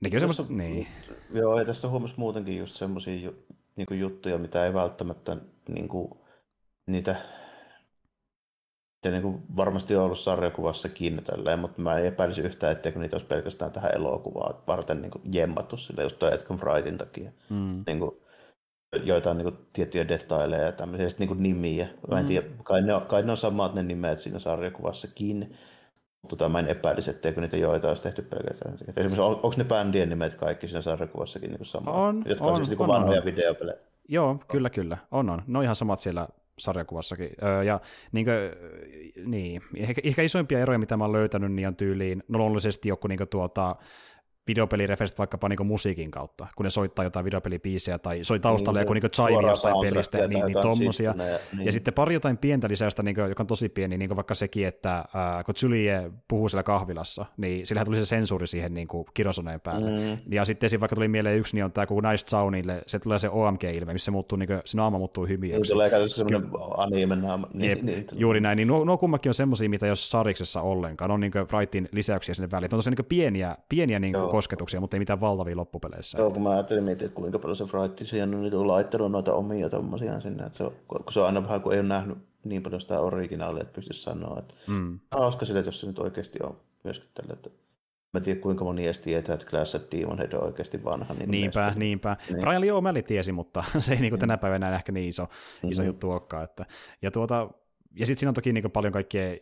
[0.01, 0.88] nekin on semmoista, niin.
[1.34, 3.32] Joo, ja tästä huomasi muutenkin just semmoisia
[3.75, 5.38] niin juttuja, mitä ei välttämättä
[5.69, 6.12] niin kuin,
[6.88, 7.15] niitä
[9.06, 13.16] ja niin kuin varmasti on ollut sarjakuvassakin tälleen, mutta mä en epäilisi yhtään, etteikö niitä
[13.16, 17.32] olisi pelkästään tähän elokuvaan varten niin kuin jemmattu sille just tuo Edgar Frightin takia.
[17.50, 17.84] Mm.
[17.88, 18.12] Niin kuin,
[19.04, 21.88] joitain niin kuin, tiettyjä detaileja ja tämmöisiä, ja niin kuin nimiä.
[22.12, 22.28] Mä en mm.
[22.28, 25.40] tiedä, kai ne, on, kai ne on samat ne nimet siinä sarjakuvassakin,
[26.22, 28.74] mutta tota, mä en epäilisi, etteikö niitä joita olisi tehty pelkästään.
[28.74, 31.96] Esimerkiksi on, onko ne bändien nimet kaikki siinä sarjakuvassakin niin samat?
[31.96, 33.26] On, jotka on, on siis niin kuin on, vanhoja on.
[33.26, 33.78] videopelejä?
[34.08, 34.98] Joo, kyllä, kyllä.
[35.12, 35.44] On, on.
[35.48, 36.28] Ne on ihan samat siellä
[36.60, 37.30] sarjakuvassakin.
[37.43, 37.80] Öö, ja
[38.12, 38.36] niin, kuin,
[39.32, 39.62] niin.
[39.76, 43.18] Ehkä, ehkä isoimpia eroja, mitä mä oon löytänyt, niin on tyyliin, no luonnollisesti joku niin
[43.18, 43.76] kuin, tuota,
[44.48, 48.94] videopelireferenssit vaikkapa niin musiikin kautta, kun ne soittaa jotain videopelibiisejä tai soi taustalla niin, joku
[48.94, 51.14] niin chime jostain pelistä, niin, niin tommosia.
[51.18, 51.66] Ja, niin.
[51.66, 54.34] ja sitten pari jotain pientä lisäystä, niin kuin, joka on tosi pieni, niin kuin vaikka
[54.34, 58.88] sekin, että äh, kun Julie puhuu siellä kahvilassa, niin sillähän tuli se sensuuri siihen niin
[58.88, 59.90] kuin kirosoneen päälle.
[59.90, 60.18] Mm.
[60.32, 63.30] Ja sitten vaikka tuli mieleen yksi, niin on tämä kun Nice Soundille, se tulee se
[63.30, 65.62] OMG-ilme, missä muuttuu, niin kuin, se naama muuttuu hymiöksi.
[65.62, 67.48] Niin tulee käytössä semmoinen anime naama.
[67.54, 71.12] Niin, Jep, niin, juuri näin, niin nuo, nuo kummakin on semmoisia, mitä jos sariksessa ollenkaan,
[71.12, 72.74] on niin Frightin lisäyksiä sinne väliin.
[72.74, 76.17] On tosiaan niin pieniä, pieniä niin kosketuksia, mutta ei mitään valtavia loppupeleissä.
[76.17, 79.34] Joo, kun mä ajattelin miettiä, että kuinka paljon se Fright siihen on niin laittanut noita
[79.34, 82.17] omia tommosia sinne, että se on, kun se on aina vähän, kun ei ole nähnyt
[82.43, 84.99] niin paljon sitä originaalia, että pystyisi sanoa, että mm.
[85.11, 87.49] hauska sille, jos se nyt oikeasti on myöskin tällä, että
[88.13, 91.13] Mä tiedän, kuinka moni edes tietää, että Class of Demon Head on oikeasti vanha.
[91.13, 91.80] Niin niinpä, mielestä.
[91.80, 92.17] niinpä.
[92.30, 92.41] Niin.
[92.41, 94.39] Brian Lee O'Malley tiesi, mutta se ei niin kuin tänä mm.
[94.39, 95.88] päivänä ehkä niin iso, iso mm-hmm.
[95.88, 96.43] juttu olekaan.
[96.43, 96.65] Että,
[97.01, 97.49] ja tuota,
[97.96, 99.38] ja sitten siinä on toki niin paljon kaikkia äh,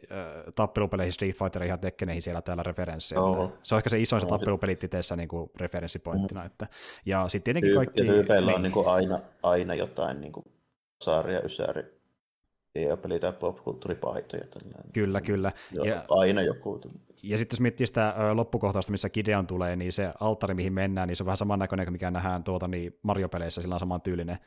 [0.55, 3.21] tappelupeleihin, Street Fighterin ja Tekkeneihin siellä täällä referenssejä.
[3.21, 3.53] Oh.
[3.63, 6.41] Se on ehkä se isoin se tappelupelit itseessä niin kuin referenssipointtina.
[6.41, 6.45] Mm.
[6.45, 6.67] Että,
[7.05, 8.01] ja sitten tietenkin kaikki...
[8.01, 10.45] Ja tyypeillä on niin kuin aina, aina jotain niin kuin
[11.01, 11.83] saaria, ysäri,
[12.75, 14.43] ja peli- tai popkulttuuripaitoja.
[14.93, 15.51] Kyllä, kyllä.
[15.71, 16.81] Ja, aina joku.
[17.23, 21.15] Ja sitten jos miettii sitä loppukohtausta, missä Gideon tulee, niin se alttari, mihin mennään, niin
[21.15, 24.37] se on vähän samannäköinen kuin mikä nähdään tuota, niin Mario-peleissä, sillä on saman tyylinen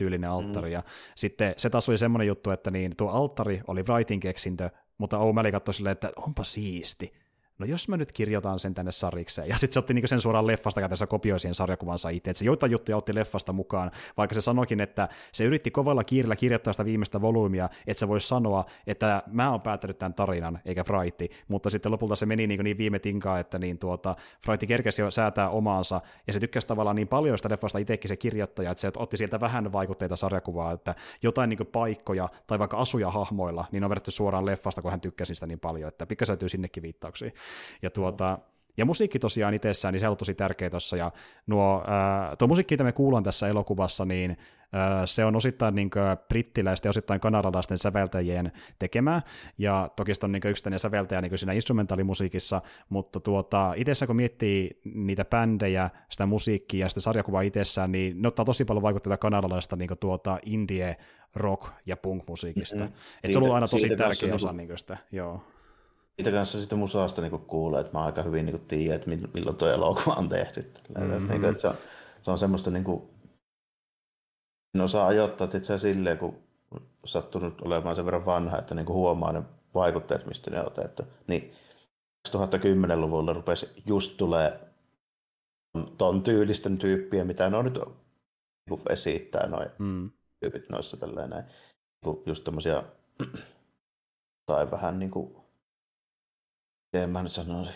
[0.00, 0.68] tyylinen alttari.
[0.68, 0.72] Mm.
[0.72, 0.82] Ja
[1.14, 5.52] sitten se taas oli semmoinen juttu, että niin, tuo alttari oli Wrightin keksintö, mutta O'Malley
[5.52, 7.12] katsoi silleen, että onpa siisti
[7.60, 9.48] no jos mä nyt kirjoitan sen tänne sarikseen.
[9.48, 12.30] Ja sitten se otti niinku sen suoraan leffasta käytössä kopioi siihen sarjakuvansa itse.
[12.30, 16.36] Että se joitain juttuja otti leffasta mukaan, vaikka se sanoikin, että se yritti kovalla kiirellä
[16.36, 20.84] kirjoittaa sitä viimeistä volyymia, että se voisi sanoa, että mä oon päättänyt tämän tarinan, eikä
[20.84, 21.30] Frighti.
[21.48, 25.10] Mutta sitten lopulta se meni niin, niin viime tinkaan, että niin tuota, Frighti kerkesi jo
[25.10, 28.92] säätää omaansa, ja se tykkäsi tavallaan niin paljon sitä leffasta itsekin se kirjoittaja, että se
[28.96, 33.90] otti sieltä vähän vaikutteita sarjakuvaa, että jotain niin paikkoja tai vaikka asuja hahmoilla, niin on
[33.90, 37.30] vedetty suoraan leffasta, kun hän tykkäsi sitä niin paljon, että pikkasen sinnekin viittauksia.
[37.82, 38.38] Ja, tuota,
[38.76, 41.12] ja musiikki tosiaan itsessään, niin se on tosi tärkeä tuossa, ja
[41.46, 44.36] nuo, ää, tuo musiikki, mitä me kuullaan tässä elokuvassa, niin
[45.04, 45.90] se on osittain niin
[46.28, 49.22] brittiläisten ja osittain kanadalaisten säveltäjien tekemää,
[49.58, 54.80] ja toki se on niin yksittäinen säveltäjä niin siinä instrumentaalimusiikissa, mutta tuota, itsessään kun miettii
[54.84, 59.76] niitä bändejä, sitä musiikkia ja sitä sarjakuvaa itsessään, niin ne ottaa tosi paljon vaikutteita kanadalaista
[59.76, 60.96] niin tuota indie,
[61.34, 62.76] rock ja punk-musiikista.
[62.76, 62.94] Mm-hmm.
[63.24, 65.42] Et se on ollut aina tosi tärkeä osa niin sitä, joo
[66.20, 69.68] siitä kanssa sitten musaasta niin kuulee, että mä aika hyvin niin tiedän, että milloin tuo
[69.68, 70.72] elokuva on tehty.
[70.98, 71.28] Mm-hmm.
[71.28, 71.74] Niin, että se, on,
[72.22, 73.02] se on semmoista, niin kuin,
[74.74, 76.42] en osaa ajoittaa että silleen, kun
[77.04, 79.42] sattunut olemaan sen verran vanha, että niin huomaa ne
[79.74, 81.02] vaikutteet, mistä ne on otettu.
[81.26, 81.52] Niin
[82.28, 84.60] 2010-luvulla rupesi just tulee
[85.98, 87.78] ton tyylisten tyyppiä, mitä ne on nyt
[88.70, 90.10] niin esittää noin mm.
[90.40, 91.44] tyypit noissa tälleen näin.
[92.04, 92.82] Niin just tämmöisiä
[94.46, 95.39] tai vähän niin kuin
[96.92, 97.74] miten mä nyt sanoisin,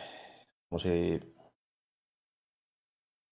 [0.69, 1.19] semmosia,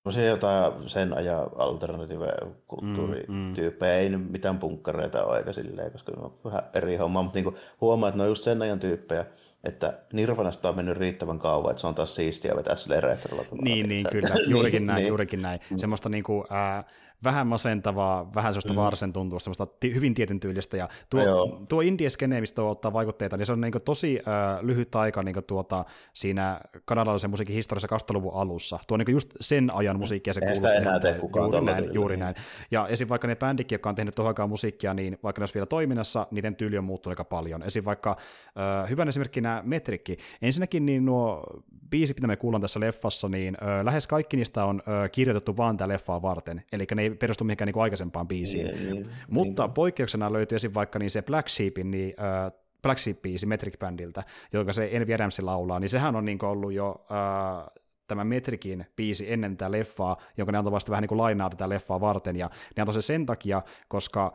[0.03, 4.03] semmosia jotain sen ajan alternatiive-kulttuurityyppejä, mm, mm.
[4.03, 7.57] ei nyt mitään punkkareita ole eikä silleen, koska ne on vähän eri homma, mutta niinku
[7.80, 9.26] huomaa, että ne on just sen ajan tyyppejä,
[9.64, 13.45] että Nirvanasta on mennyt riittävän kauan, että se on taas siistiä vetää sille retrolla.
[13.62, 15.09] Niin, niin, kyllä, juurikin näin, niin.
[15.09, 15.61] juurikin näin.
[15.70, 15.78] Mm.
[15.78, 16.85] Semmoista niinku, äh,
[17.25, 18.77] vähän masentavaa, vähän sellaista mm.
[18.77, 20.77] varsen tuntua, semmoista t- hyvin tietyn tyylistä.
[20.77, 24.61] Ja tuo, no tuo indieskene, mistä ottaa vaikutteita, niin se on niin kuin tosi äh,
[24.62, 28.79] lyhyt aika niin kuin tuota, siinä kanadalaisen musiikin historiassa 2000-luvun alussa.
[28.87, 30.73] Tuo on niin just sen ajan musiikkia se kuulostaa.
[30.73, 32.35] enää tee kukaan juuri näin, juuri näin.
[32.70, 33.09] Ja esim.
[33.09, 36.27] vaikka ne bändikin, jotka on tehnyt tuohon aikaan musiikkia, niin vaikka ne olisi vielä toiminnassa,
[36.31, 37.62] niiden tyyli on muuttunut aika paljon.
[37.62, 37.85] Esim.
[37.85, 40.16] vaikka äh, hyvän esimerkkinä Metrikki.
[40.43, 41.45] Ensinnäkin niin nuo
[41.91, 45.77] biisit, mitä me kuullaan tässä leffassa, niin äh, lähes kaikki niistä on äh, kirjoitettu vaan
[45.77, 46.62] tätä leffaa varten.
[46.73, 48.67] Eli ne ei perustu mihinkään niin kuin aikaisempaan biisiin.
[48.67, 49.75] Niin, niin, Mutta niin.
[49.75, 50.75] poikkeuksena löytyy esim.
[50.75, 52.53] vaikka niin se Black Sheepin, niin, äh,
[52.83, 57.07] Black Sheep-biisi Metric Bandilta, joka se Envy Adams laulaa, niin sehän on niin ollut jo
[57.11, 61.51] äh, tämä Metrikin biisi ennen tätä leffaa, jonka ne antoi vasta vähän niin kuin lainaa
[61.51, 64.33] tätä leffaa varten, ja ne antoi se sen takia, koska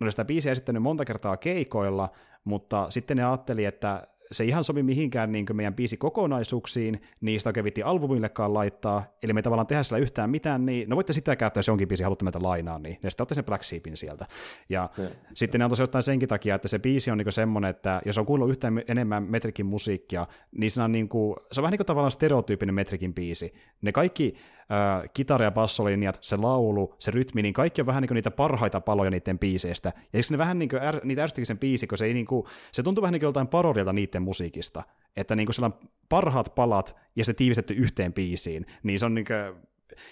[0.00, 2.10] ne oli sitä biisiä esittänyt monta kertaa keikoilla,
[2.44, 7.48] mutta sitten ne ajatteli, että se ihan sovi mihinkään niin meidän biisi kokonaisuuksiin, niin sitä
[7.48, 11.36] oikein albumillekaan laittaa, eli me ei tavallaan tehdä sillä yhtään mitään, niin no voitte sitä
[11.36, 14.26] käyttää, jos jonkin biisi haluatte meitä lainaa, niin ne sitten otti sen Black Sheepin sieltä.
[14.68, 18.02] Ja, ja sitten ne on tosiaan senkin takia, että se biisi on niin semmoinen, että
[18.06, 20.26] jos on kuullut yhtään enemmän Metrikin musiikkia,
[20.58, 23.54] niin se on, niin kuin, se on vähän niin kuin tavallaan stereotyyppinen Metrikin biisi.
[23.82, 24.34] Ne kaikki
[24.70, 28.30] äh, kitara- ja bassolinjat, se laulu, se rytmi, niin kaikki on vähän niin kuin niitä
[28.30, 29.92] parhaita paloja niiden biiseistä.
[30.12, 32.46] Ja ne vähän niin kuin är, niitä ärsytikin sen biisi, kun se, ei niin kuin,
[32.72, 34.82] se tuntuu vähän niin kuin joltain parodialta niiden musiikista.
[35.16, 39.14] Että niin kuin siellä on parhaat palat ja se tiivistetty yhteen biisiin, niin se on
[39.14, 39.64] niin kuin,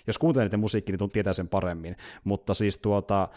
[0.07, 1.97] jos kuuntelee niiden musiikkia, niin tietää sen paremmin.
[2.25, 3.29] Mutta siis tuota,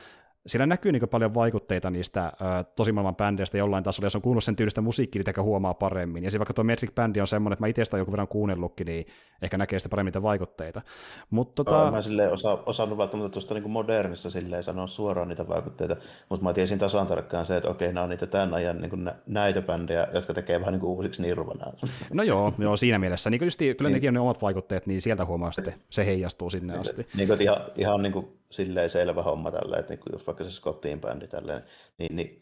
[0.48, 4.56] siellä näkyy niin paljon vaikutteita niistä ö, tosimaailman bändeistä jollain tasolla, jos on kuunnellut sen
[4.56, 6.24] tyylistä musiikkia, niin huomaa paremmin.
[6.24, 9.08] Ja vaikka tuo Metric Bandi on semmoinen, että mä itse sitä joku verran kuunnellutkin, niin
[9.42, 10.82] ehkä näkee sitä paremmin niitä vaikutteita.
[11.30, 11.92] Mut, tota...
[11.92, 15.96] mä silleen osa, osannut välttämättä tuosta niin modernista silleen sanoa suoraan niitä vaikutteita,
[16.30, 19.16] mutta mä tiesin tasan tarkkaan se, että okei, nämä on niitä tämän ajan niin nä-
[19.26, 21.74] näitä bändejä, jotka tekee vähän niin kuin uusiksi Nirvanaa.
[22.14, 23.30] No joo, joo siinä mielessä.
[23.30, 23.94] Niin just, kyllä niin.
[23.94, 27.06] nekin on ne omat vaikutteet, niin sieltä huomaa sitten, se heijastuu sinne asti.
[27.16, 30.58] Niin ihan, ihan niin kuin silleen selvä homma tällä, että niin kuin jos vaikka se
[30.58, 31.64] Scottiin bändi tälleen,
[31.98, 32.42] niin, niin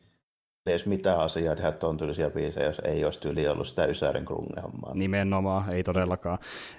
[0.65, 4.25] ei olisi mitään asiaa tehdä tuon tyylisiä biisejä, jos ei olisi tyyli ollut sitä Ysärin
[4.63, 4.93] hommaa.
[4.93, 6.37] Nimenomaan, ei todellakaan.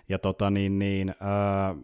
[0.08, 1.76] Ja tota niin, niin äh,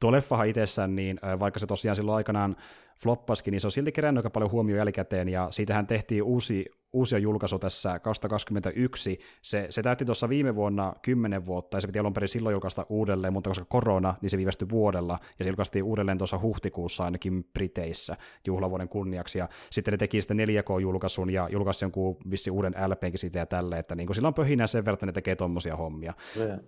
[0.00, 2.56] tuo leffahan itsessään, niin äh, vaikka se tosiaan silloin aikanaan
[3.02, 7.18] floppaskin, niin se on silti kerännyt aika paljon huomioon jälkikäteen, ja siitähän tehtiin uusi, uusia
[7.18, 9.18] julkaisu tässä 2021.
[9.42, 12.86] Se, se täytti tuossa viime vuonna 10 vuotta, ja se piti alun perin silloin julkaista
[12.88, 17.44] uudelleen, mutta koska korona, niin se viivästyi vuodella, ja se julkaistiin uudelleen tuossa huhtikuussa ainakin
[17.52, 23.18] Briteissä juhlavuoden kunniaksi, ja sitten ne teki sitten 4K-julkaisun, ja julkaisi jonkun vissi uuden LPnkin
[23.18, 25.76] siitä ja tälle, että niin kuin sillä on pöhinä sen verran, että ne tekee tommosia
[25.76, 26.14] hommia.
[26.36, 26.58] Ja, ja.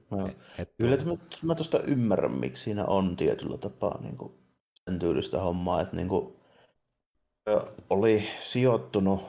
[0.58, 4.32] Et, Kyllä, että mä, mä tuosta ymmärrän, miksi siinä on tietyllä tapaa niin kuin
[4.88, 6.36] sen tyylistä hommaa, että niin kuin,
[7.90, 9.22] oli sijoittunut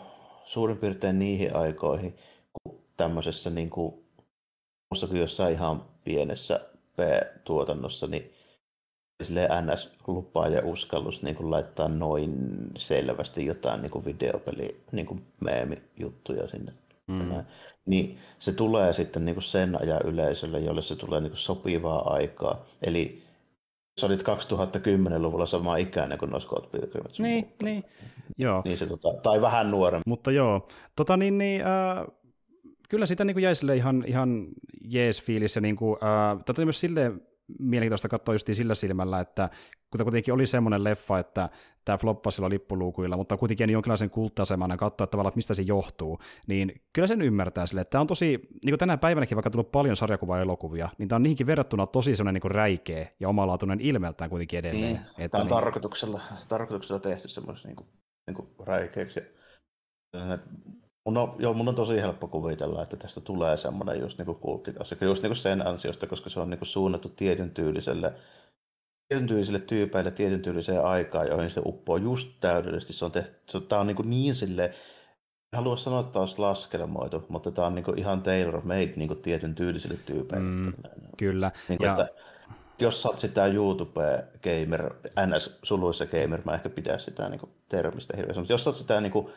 [0.46, 2.16] suurin piirtein niihin aikoihin,
[2.54, 4.06] kun tämmöisessä niin kuin,
[4.90, 6.60] kuin jossain ihan pienessä
[6.96, 8.34] P-tuotannossa, niin
[9.24, 15.26] sille NS-lupaa ja uskallus niin kuin laittaa noin selvästi jotain niin kuin videopeli, niin kuin
[15.40, 16.72] meemi-juttuja sinne.
[17.08, 17.46] Mm.
[17.86, 22.14] Niin se tulee sitten niin kuin sen ajan yleisölle, jolle se tulee niin kuin sopivaa
[22.14, 22.66] aikaa.
[22.82, 23.24] Eli
[24.02, 27.20] sä olit 2010-luvulla sama ikäinen kuin nuo Scott Pilgrimet.
[27.20, 27.84] Niin, niin.
[28.38, 28.62] Joo.
[28.66, 30.04] Niin se, tota, tai vähän nuorempi.
[30.06, 32.08] Mutta joo, tota niin, niin äh,
[32.90, 34.48] kyllä sitä niin kuin jäi sille ihan, ihan
[34.82, 37.22] jees fiilis, ja niin kuin, äh, tätä myös silleen
[37.60, 39.50] mielenkiintoista katsoa just sillä silmällä, että
[39.92, 41.50] kun kuitenkin oli semmoinen leffa, että
[41.86, 46.20] tämä floppasi sillä lippuluukuilla, mutta kuitenkin jonkinlaisen kulttasemana katsoa että tavallaan, että mistä se johtuu,
[46.48, 48.26] niin kyllä sen ymmärtää sille, että tämä on tosi,
[48.66, 52.42] niin kuin tänä päivänäkin vaikka tullut paljon sarjakuva-elokuvia, niin tämä on niihinkin verrattuna tosi semmoinen
[52.44, 54.94] niin räikeä ja omalaatuinen ilmeltään kuitenkin edelleen.
[54.94, 55.56] Niin, että tämä on niin...
[55.56, 57.88] tarkoituksella, tarkoituksella tehty semmoisen niin kuin,
[58.28, 59.20] niin kuin räikeäksi.
[61.06, 65.06] Mun on, joo, mun on tosi helppo kuvitella, että tästä tulee semmoinen just niin kulttikassikko,
[65.06, 68.14] just niin sen ansiosta, koska se on niin suunnattu tietyn tyyliselle
[69.12, 72.94] tietyn tyylisille tyypeille tietyn tyyliseen aikaan, joihin se uppoo just täydellisesti.
[72.94, 77.26] Se on tehty, se, tämä on niin, niin sille, en halua sanoa, että olisi laskelmoitu,
[77.30, 80.48] mutta tämä on niin ihan tailor made niin tietyn tyylisille tyypeille.
[80.48, 80.74] Mm,
[81.18, 81.52] kyllä.
[81.70, 81.92] Niin kuin, ja...
[81.92, 82.08] että,
[82.80, 84.94] jos oot sitä YouTube-gamer,
[85.26, 89.12] NS-suluissa gamer, mä ehkä pidä sitä niin kuin, termistä hirveästi, mutta jos oot sitä niin
[89.12, 89.28] kuin,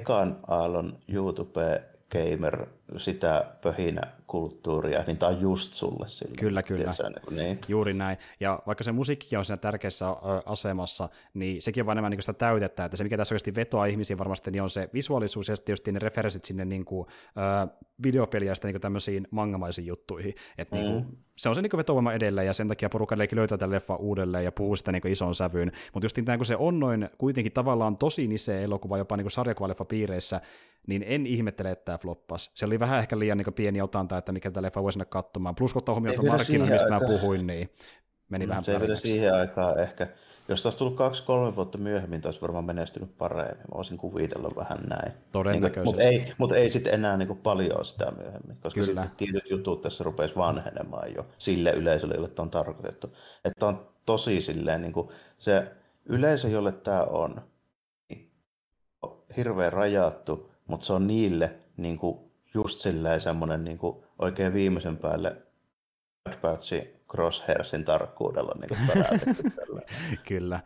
[0.00, 2.66] ekan aallon YouTube gamer,
[2.96, 4.02] sitä pöhinä
[4.32, 6.36] kulttuuria, niin tämä on just sulle sille.
[6.36, 6.92] Kyllä, kyllä.
[6.96, 7.58] Tiedätkö, niin.
[7.68, 8.18] Juuri näin.
[8.40, 10.06] Ja vaikka se musiikki on siinä tärkeässä
[10.46, 13.86] asemassa, niin sekin on vain enemmän niin sitä täytettä, että se mikä tässä oikeasti vetoaa
[13.86, 17.06] ihmisiä varmasti, niin on se visuaalisuus ja sitten just ne referenssit sinne niin kuin,
[17.38, 17.68] äh,
[18.02, 20.34] videopeliä ja niin tämmöisiin mangamaisiin juttuihin.
[20.58, 20.82] Että mm.
[20.82, 23.96] niin kuin, se on se niin vetovoima edelleen, ja sen takia porukka löytää tämän leffa
[23.96, 25.72] uudelleen ja puhuu sitä niin ison sävyyn.
[25.92, 29.84] Mutta just niin, kun se on noin kuitenkin tavallaan tosi iso elokuva, jopa niin sarjakuvaleffa
[29.84, 30.40] piireissä,
[30.86, 32.50] niin en ihmettele, että tämä floppas.
[32.54, 35.54] Se oli vähän ehkä liian niin pieni otanta, että mikä tämä leffa voisi sinne katsomaan.
[35.54, 37.70] Plus kun huomioon tuon markkinan, mistä mä puhuin, niin
[38.28, 40.08] meni mm, vähän Se ei vielä siihen aikaan ehkä.
[40.48, 43.56] Jos taas tullut kaksi-kolme vuotta myöhemmin, taisi varmaan menestynyt paremmin.
[43.56, 45.12] Mä voisin kuvitella vähän näin.
[45.32, 45.98] Todennäköisesti.
[45.98, 49.02] Niin, mutta ei, mut ei sitten enää niin paljon sitä myöhemmin, koska Kyllä.
[49.02, 53.16] sitten tietyt jutut tässä rupesi vanhenemaan jo sille yleisölle, jolle tämä on tarkoitettu.
[53.44, 55.08] Että on tosi silleen, niin kuin
[55.38, 55.72] se
[56.06, 57.42] yleisö, jolle tämä on,
[58.08, 58.30] niin
[59.36, 62.18] hirveän rajattu, mutta se on niille niin kuin
[62.54, 65.36] just silleen semmoinen niin kuin oikein viimeisen päälle
[66.24, 68.78] Bad Batchin Crosshairsin tarkkuudella niin
[70.28, 70.60] Kyllä,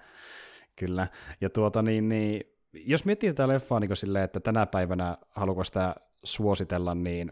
[0.76, 1.08] kyllä.
[1.40, 5.94] Ja tuota niin, niin jos miettii tätä leffaa niin silleen, että tänä päivänä haluaako sitä
[6.24, 7.30] suositella, niin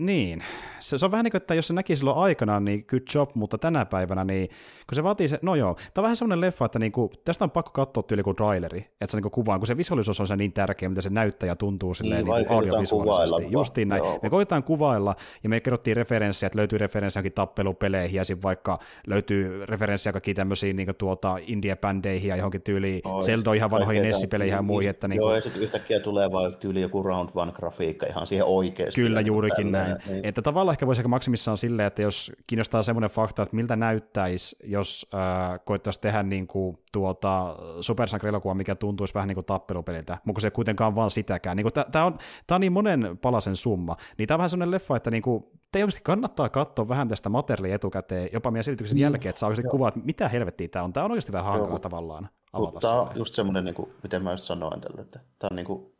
[0.00, 0.44] niin,
[0.78, 3.30] se, se on vähän niin kuin, että jos se näki silloin aikanaan, niin good job,
[3.34, 6.64] mutta tänä päivänä, niin kun se vaatii se, no joo, tämä on vähän semmoinen leffa,
[6.64, 9.60] että niin kuin, tästä on pakko katsoa tyyli kuin traileri, että se niin kuin kuvaan,
[9.60, 12.50] kun se visuaalisuus on se niin tärkeä, mitä se näyttää ja tuntuu silleen niin, niin
[12.50, 13.46] audiovisuaalisesti.
[13.50, 13.98] Justiin näin.
[13.98, 14.18] Joo.
[14.22, 19.66] Me koitetaan kuvailla, ja me kerrottiin referenssejä, että löytyy referenssejä tappelupeleihin, ja sitten vaikka löytyy
[19.66, 24.62] referenssejä kaikkiin tämmöisiin niin tuota, indie-bändeihin ja johonkin tyyliin oh, Zelda ihan vanhoihin Nessi-peleihin ja
[24.62, 24.90] muihin.
[24.90, 25.28] Että, niin kuin...
[25.28, 29.00] Joo, ja sitten yhtäkkiä tulee vaan tyyli joku round one grafiikka ihan siihen oikeasti.
[29.00, 30.12] Kyllä, juurikin näin näin.
[30.12, 30.26] Niin.
[30.26, 35.06] Että tavallaan ehkä voisi maksimissaan silleen, että jos kiinnostaa semmoinen fakta, että miltä näyttäisi, jos
[35.14, 40.46] äh, koittaisi tehdä niin kuin, tuota, supersankarielokuva, mikä tuntuisi vähän niin kuin tappelupeliltä, mutta se
[40.46, 41.56] ei kuitenkaan vaan sitäkään.
[41.56, 42.18] Niin tämä on,
[42.50, 45.78] on niin monen palasen summa, niin tämä on vähän semmoinen leffa, että niin kuin, te
[45.78, 49.02] oikeasti kannattaa katsoa vähän tästä materiaalia etukäteen, jopa meidän selityksen niin.
[49.02, 50.92] jälkeen, että saa oikeasti kuvaa, että mitä helvettiä tämä on.
[50.92, 52.28] Tämä on oikeasti vähän hankalaa tavallaan.
[52.52, 55.56] avata Tämä on just semmoinen, niin kuin, miten mä just sanoin tälle, että tämä on
[55.56, 55.92] niin kuin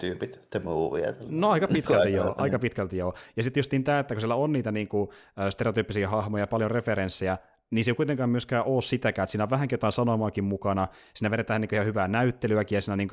[0.00, 1.14] tyypit, the movie.
[1.28, 3.14] No aika pitkälti joo, Aika- pitkälti joo.
[3.36, 5.12] Ja sitten justiin tämä, että kun siellä on niitä niinku,
[5.50, 7.38] stereotyyppisiä hahmoja ja paljon referenssejä,
[7.70, 11.30] niin se ei kuitenkaan myöskään ole sitäkään, että siinä on vähänkin jotain sanomaakin mukana, siinä
[11.30, 13.08] vedetään niin ihan hyvää näyttelyäkin, ja siinä on niin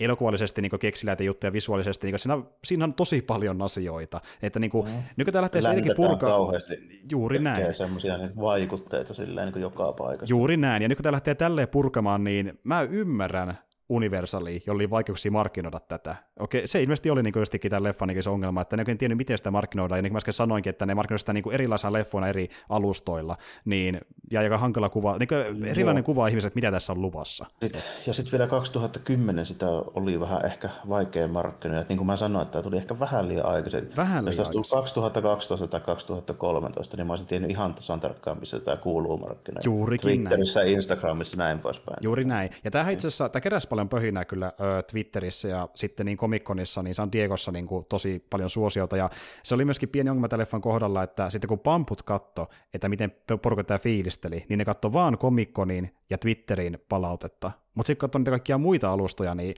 [0.00, 4.86] elokuvallisesti niin keksiläitä juttuja visuaalisesti, niin siinä, siinä on tosi paljon asioita, että niin kuin,
[4.86, 4.92] Mm.
[5.16, 9.92] nyt tämä lähtee jotenkin purkaa, kauheasti juuri näin, semmoisia niin vaikutteita silleen niin kuin joka
[9.92, 10.32] paikassa.
[10.32, 13.58] Juuri näin, ja nyt kun tämä lähtee tälleen purkamaan, niin mä ymmärrän
[13.88, 16.16] Universalia, jolla oli vaikeuksia markkinoida tätä.
[16.38, 19.18] Okei, se ilmeisesti oli niin jostakin tämän leffan niin se ongelma, että ne oikein tiennyt,
[19.18, 21.54] miten sitä markkinoidaan, ja niin kuin mä äsken sanoinkin, että ne markkinoivat sitä niin kuin
[21.54, 26.70] erilaisilla leffoina eri alustoilla, niin, ja aika hankala kuva, niin kuin erilainen kuva ihmiset, mitä
[26.70, 27.46] tässä on luvassa.
[27.62, 31.80] Sitten, ja sitten vielä 2010 sitä oli vähän ehkä vaikea markkinoida.
[31.80, 33.90] Et Niin kuin mä sanoin, että tämä tuli ehkä vähän liian aikaisin.
[33.96, 38.40] Vähän Jos liian tämä tuli 2012 tai 2013, niin mä olisin tiennyt ihan tasan tarkkaan,
[38.40, 39.64] missä tämä kuuluu markkinoida.
[39.64, 40.18] Juurikin näin.
[40.18, 41.98] Twitterissä, Instagramissa näin poispäin.
[42.00, 42.50] Juuri näin.
[42.64, 46.82] Ja tämähän itse asiassa, tämä keräsi paljon pöhinää kyllä ö, Twitterissä ja sitten niin Comic-Conissa,
[46.82, 48.96] niin San Diegossa niin kuin tosi paljon suosiota.
[48.96, 49.10] Ja
[49.42, 53.12] se oli myöskin pieni ongelma tämän leffan kohdalla, että sitten kun pamput katto, että miten
[53.42, 57.50] porukka tämä fiilisteli, niin ne katto vaan Comic-Conin ja Twitterin palautetta.
[57.74, 59.54] Mutta sitten katso niitä kaikkia muita alustoja, niin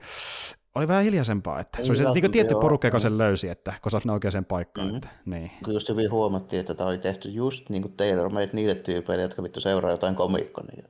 [0.79, 1.59] oli vähän hiljaisempaa.
[1.59, 2.61] Että se Niin, oli se niin välttämättä tietty joo.
[2.61, 4.87] porukka, joka sen löysi, että kun saisi ne oikeaan paikkaan.
[4.87, 4.95] Mhm.
[4.95, 5.51] Että, niin.
[5.65, 9.23] Kun just hyvin huomattiin, että tämä oli tehty just niin kuin tailor made niille tyypeille,
[9.23, 10.15] jotka vittu seuraa jotain.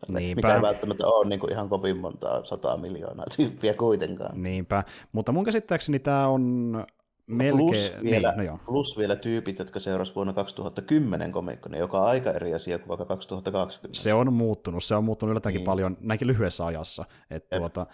[0.08, 0.36] Niinpä.
[0.36, 4.44] Mikä ei välttämättä ole niin kuin ihan kovin montaa sataa miljoonaa tyyppiä kuitenkaan.
[4.44, 4.84] Niinpä.
[5.12, 6.86] Mutta mun käsittääkseni tämä on
[7.30, 7.58] melkein...
[7.58, 8.60] Plus vielä, Niin, no joo.
[8.66, 13.06] plus vielä tyypit, jotka seurasivat vuonna 2010 komikkonia, joka on aika eri asia kuin vaikka
[13.06, 14.00] 2020.
[14.02, 15.66] Se on muuttunut, se on muuttunut yllättäenkin Niin.
[15.66, 17.06] paljon näinkin lyhyessä ajassa.
[17.30, 17.86] Et tuota,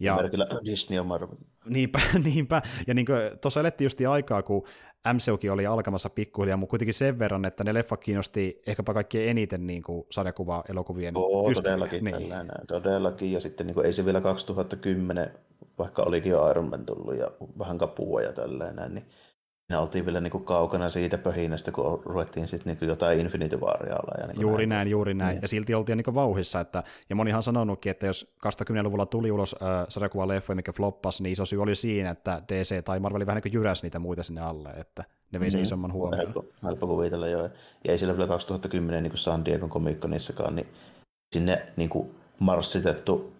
[0.00, 1.28] ja, Merkillä Disney ja Marvel.
[1.64, 3.06] niinpä, niinpä, ja niin
[3.40, 4.62] tuossa elettiin just aikaa, kun
[5.12, 9.66] MCUkin oli alkamassa pikkuhiljaa, mutta kuitenkin sen verran, että ne leffat kiinnosti ehkäpä kaikkien eniten
[9.66, 11.62] niin kuin sarjakuva-elokuvien Oo, ystäviä.
[11.72, 12.28] todellakin, Niin.
[12.28, 13.32] näin, todellakin.
[13.32, 15.30] Ja sitten niin kuin, ei se vielä 2010,
[15.78, 19.06] vaikka olikin jo Iron Man tullut ja vähän kapua ja tälleen näin, niin
[19.70, 23.98] ne oltiin vielä niin kuin kaukana siitä pöhinästä, kun ruvettiin sitten niin jotain Infinity Waria.
[24.20, 25.30] Ja niin Juuri näin, juuri näin.
[25.34, 25.42] Niin.
[25.42, 29.56] Ja silti oltiin niin vauhissa, että, ja monihan on sanonutkin, että jos 2010-luvulla tuli ulos
[29.62, 33.52] äh, sarjakuva-leffoja, mikä floppasi, niin iso syy oli siinä, että DC tai Marvel vähän niin
[33.52, 35.62] jyräsi niitä muita sinne alle, että ne vei sen Mhm.
[35.64, 36.18] isomman huomioon.
[36.18, 37.42] Helppo, helppo kuvitella joo.
[37.84, 40.66] Ja ei sillä vielä 2010 niin kuin San Diego Comic-Conissakaan, niin
[41.34, 43.32] sinne niin kuin marssitettu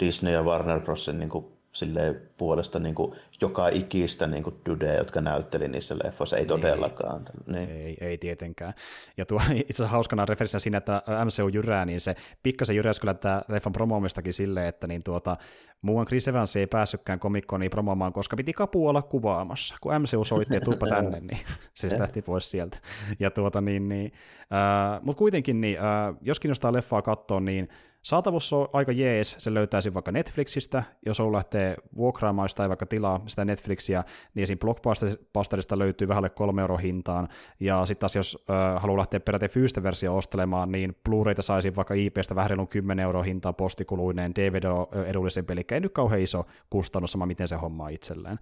[0.00, 4.94] Disney ja Warner Brosin niin kuin silleen puolesta niin kuin joka ikistä niin kuin dudea,
[4.94, 6.36] jotka näytteli niissä leffoissa.
[6.36, 7.22] Ei todellakaan.
[7.46, 7.70] Niin.
[7.70, 8.74] Ei, ei tietenkään.
[9.16, 13.14] Ja tuo itse asiassa hauskana referenssinä siinä, että MCU jyrää, niin se pikkasen jyräsi kyllä
[13.14, 15.36] tämä leffan promoomistakin silleen, että niin tuota,
[15.82, 19.76] muuan Chris Evans ei päässytkään komikkoon promoomaan, koska piti kapu olla kuvaamassa.
[19.80, 21.38] Kun MCU soitti, että tuppa tänne, niin
[21.74, 22.78] se sitten lähti pois sieltä.
[23.18, 24.12] Ja tuota, niin, niin,
[24.42, 27.68] äh, mutta kuitenkin, niin, äh, jos kiinnostaa leffaa katsoa, niin
[28.02, 33.20] Saatavuus on aika jees, se löytäisi vaikka Netflixistä, jos on lähtee vuokraamaan tai vaikka tilaa
[33.26, 34.58] sitä Netflixiä, niin esim.
[34.58, 37.28] Blockbusterista löytyy vähän alle kolme euro hintaan,
[37.60, 41.94] ja sitten taas jos äh, haluaa lähteä peräti fyysistä versiota ostelemaan, niin Blu-rayta saisi vaikka
[41.94, 46.46] IPstä vähän reilun 10 euro hintaan postikuluineen, DVD on edullisempi, eli ei nyt kauhean iso
[46.70, 48.38] kustannus, sama miten se hommaa itselleen.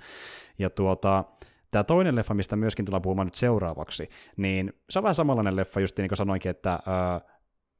[0.59, 1.25] Ja tuota,
[1.71, 5.81] Tämä toinen leffa, mistä myöskin tullaan puhumaan nyt seuraavaksi, niin se on vähän samanlainen leffa,
[5.81, 7.38] just niin kuin sanoinkin, että äh,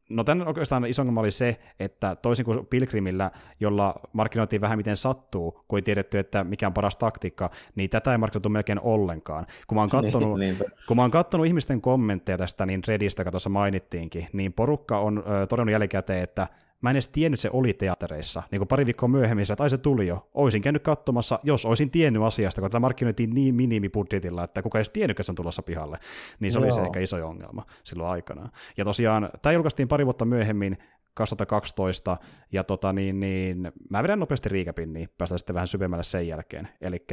[0.09, 3.31] No tämän oikeastaan iso ongelma oli se, että toisin kuin Pilgrimillä,
[3.61, 8.13] jolla markkinoitiin vähän miten sattuu, kun ei tiedetty, että mikä on paras taktiikka, niin tätä
[8.13, 9.47] ei markkinoitu melkein ollenkaan.
[9.67, 10.65] Kun mä oon kattonut, Niinpä.
[10.87, 15.25] kun mä oon kattonut ihmisten kommentteja tästä niin Reddistä, joka tuossa mainittiinkin, niin porukka on
[15.43, 16.47] ö, todennut jälkikäteen, että
[16.81, 18.43] mä en edes tiennyt, se oli teattereissa.
[18.51, 20.29] Niin kuin pari viikkoa myöhemmin, että ai se tuli jo.
[20.35, 24.81] Oisin käynyt katsomassa, jos olisin tiennyt asiasta, kun tämä markkinoitiin niin minimibudjetilla, että kuka ei
[24.81, 25.99] edes tiennyt, että se on tulossa pihalle.
[26.41, 26.87] Niin se oli se Joo.
[26.87, 28.51] ehkä iso ongelma silloin aikanaan.
[28.77, 30.79] Ja tosiaan, tämä julkaistiin pari vuotta myöhemmin,
[31.19, 32.17] 2012,
[32.53, 36.69] ja tota, niin, niin, mä vedän nopeasti riikäpin, niin päästään sitten vähän syvemmälle sen jälkeen.
[36.81, 37.07] Eli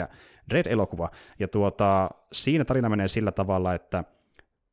[0.49, 1.09] Dread-elokuva,
[1.39, 4.03] ja tuota, siinä tarina menee sillä tavalla, että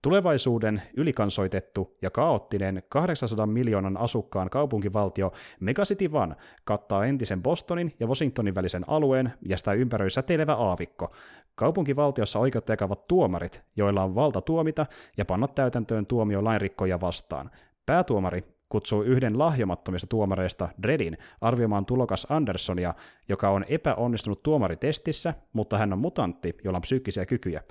[0.03, 6.35] Tulevaisuuden ylikansoitettu ja kaoottinen 800 miljoonan asukkaan kaupunkivaltio Megacity One
[6.65, 11.15] kattaa entisen Bostonin ja Washingtonin välisen alueen ja sitä ympäröi säteilevä aavikko.
[11.55, 14.87] Kaupunkivaltiossa oikeutta jakavat tuomarit, joilla on valta tuomita
[15.17, 17.51] ja panna täytäntöön tuomio lainrikkoja vastaan.
[17.87, 22.95] Päätuomari kutsuu yhden lahjomattomista tuomareista, Dredin, arvioimaan tulokas Andersonia,
[23.29, 27.63] joka on epäonnistunut tuomaritestissä, mutta hän on mutantti, jolla on psyykkisiä kykyjä.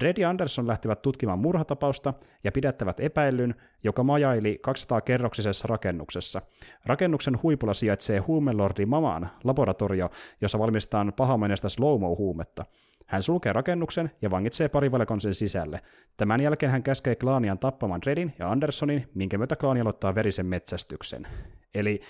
[0.00, 3.54] Dredd ja Anderson lähtivät tutkimaan murhatapausta ja pidättävät epäillyn,
[3.84, 6.42] joka majaili 200-kerroksisessa rakennuksessa.
[6.86, 12.64] Rakennuksen huipulla sijaitsee huumelordi Maman laboratorio, jossa valmistetaan pahamaineista slow-mo-huumetta.
[13.06, 15.80] Hän sulkee rakennuksen ja vangitsee parivalkon sen sisälle.
[16.16, 21.26] Tämän jälkeen hän käskee klaanian tappamaan Dreddin ja Andersonin, minkä myötä klaani aloittaa verisen metsästyksen.
[21.74, 22.00] Eli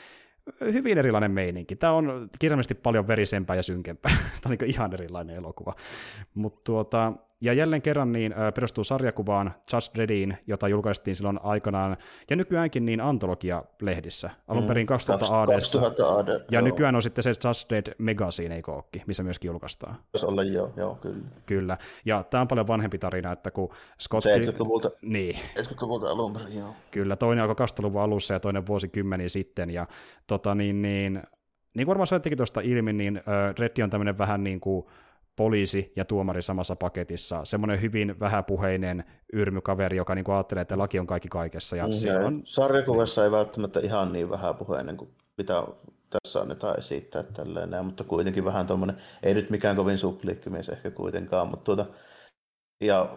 [0.61, 1.76] hyvin erilainen meininki.
[1.76, 4.12] Tämä on kirjallisesti paljon verisempää ja synkempää.
[4.42, 5.74] Tämä on niin ihan erilainen elokuva.
[6.34, 11.97] Mutta tuota, ja jälleen kerran niin perustuu sarjakuvaan Judge Dreddin, jota julkaistiin silloin aikanaan,
[12.30, 14.30] ja nykyäänkin niin antologia-lehdissä.
[14.49, 15.53] Alun mm, perin 2000 AD.
[15.55, 16.62] 2000 AD ja joo.
[16.62, 19.97] nykyään on sitten se Judge Dredd Magazine, eikö ookin, missä myöskin julkaistaan.
[20.12, 21.26] Voisi olla joo, joo, kyllä.
[21.47, 23.68] Kyllä, ja tämä on paljon vanhempi tarina, että kun
[24.01, 24.26] Scott...
[24.26, 25.37] 70-luvulta, niin.
[25.59, 26.74] 70-luvulta alun perin, joo.
[26.91, 29.87] Kyllä, toinen alkoi 2000-luvun alussa ja toinen vuosikymmeniä sitten, ja
[30.26, 31.22] tota niin, niin
[31.76, 34.87] niin kuin varmaan saittekin tuosta ilmi, niin uh, Reddi on tämmöinen vähän niin kuin
[35.37, 37.45] poliisi ja tuomari samassa paketissa.
[37.45, 41.76] Semmoinen hyvin vähäpuheinen yrmykaveri, joka niin ajattelee, että laki on kaikki kaikessa.
[41.76, 42.43] Ja mm, on...
[42.45, 45.64] Sarjakuvassa ei välttämättä ihan niin vähäpuheinen kuin mitä
[46.11, 51.49] tässä annetaan esittää tälleen, mutta kuitenkin vähän tuommoinen, ei nyt mikään kovin supliikkimies ehkä kuitenkaan,
[51.49, 51.87] mutta tuota,
[52.80, 53.16] ja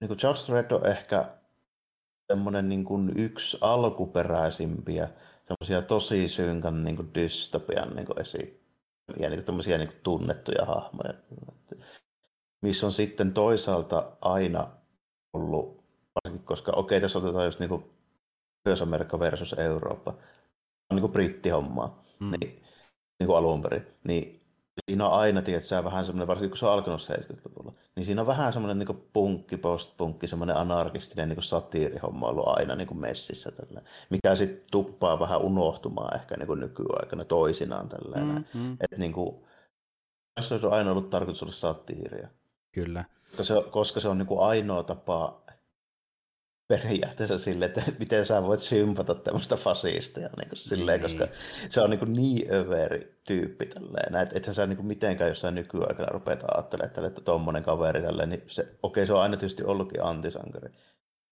[0.00, 1.24] niin kuin George Red on ehkä
[2.32, 5.08] semmoinen niin kuin yksi alkuperäisimpiä
[5.48, 8.67] semmoisia tosi synkän niin kuin dystopian niin kuin esi-
[9.20, 11.14] ja niin tämmöisiä niin tunnettuja hahmoja,
[12.62, 14.70] missä on sitten toisaalta aina
[15.32, 15.84] ollut,
[16.14, 17.84] varsinkin koska okei, okay, tässä otetaan just niin
[18.64, 20.10] Pohjois-Amerikka versus Eurooppa,
[20.90, 22.30] on niin kuin brittihommaa, mm.
[22.30, 22.62] niin,
[23.18, 24.37] niin kuin alun perin, niin
[24.90, 28.26] siinä on aina, tiedätkö, vähän semmoinen, varsinkin kun se on alkanut 70-luvulla, niin siinä on
[28.26, 33.82] vähän semmoinen niin punkki, postpunkki, semmoinen anarkistinen niin satiirihomma ollut aina niin kuin messissä, tällä,
[34.10, 37.88] mikä sitten tuppaa vähän unohtumaan ehkä niin kuin nykyaikana toisinaan.
[37.88, 38.72] Tällä, mm, mm.
[38.72, 39.36] Että niin kuin,
[40.40, 42.28] se on aina ollut tarkoitus olla satiiria.
[42.72, 43.04] Kyllä.
[43.36, 45.42] Koska se, koska se on niin kuin ainoa tapa
[46.68, 51.18] periaatteessa sille, että miten sä voit sympata tämmöistä fasistia, niin kuin silleen, niin.
[51.18, 51.34] koska
[51.68, 55.54] se on niin, kuin niin överi tyyppi tälleen, että ethän sä niin kuin mitenkään jossain
[55.54, 60.04] nykyaikana rupeat ajattelemaan, että tuommoinen kaveri tälleen, niin se, okei, se on aina tietysti ollutkin
[60.04, 60.70] antisankari,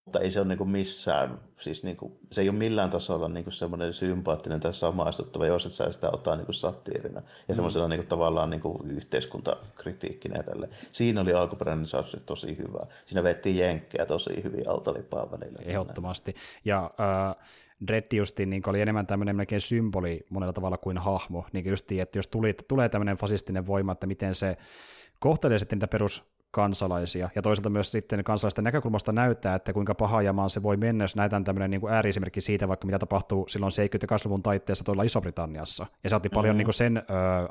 [0.07, 3.29] mutta ei se ole niin kuin missään, siis niin kuin, se ei ole millään tasolla
[3.29, 7.23] niin kuin semmoinen sympaattinen tai samaistuttava, jos et sä sitä ottaa niin kuin satiirina ja
[7.49, 7.55] mm.
[7.55, 10.69] semmoisena niin kuin, tavallaan niin kuin yhteiskuntakritiikkinä ja tälle.
[10.93, 12.87] Siinä oli alkuperäinen saus tosi hyvä.
[13.07, 15.59] Siinä vettiin jenkkejä tosi hyvin altalipaa välillä.
[15.65, 16.35] Ehdottomasti.
[16.65, 17.47] Ja äh,
[17.87, 18.13] Dredd
[18.47, 21.45] niin oli enemmän tämmöinen melkein symboli monella tavalla kuin hahmo.
[21.53, 24.57] Niin justi, että jos tuli, tulee tämmöinen fasistinen voima, että miten se
[25.19, 30.23] kohtelee sitten niitä perus kansalaisia, ja toisaalta myös sitten kansalaisten näkökulmasta näyttää, että kuinka paha
[30.23, 34.43] jamaan se voi mennä, jos näytään tämmöinen niin ääriesimerkki siitä, vaikka mitä tapahtuu silloin 70-luvun
[34.43, 36.35] taitteessa tuolla Iso-Britanniassa, ja se otti mm-hmm.
[36.35, 37.03] paljon niin kuin sen ö,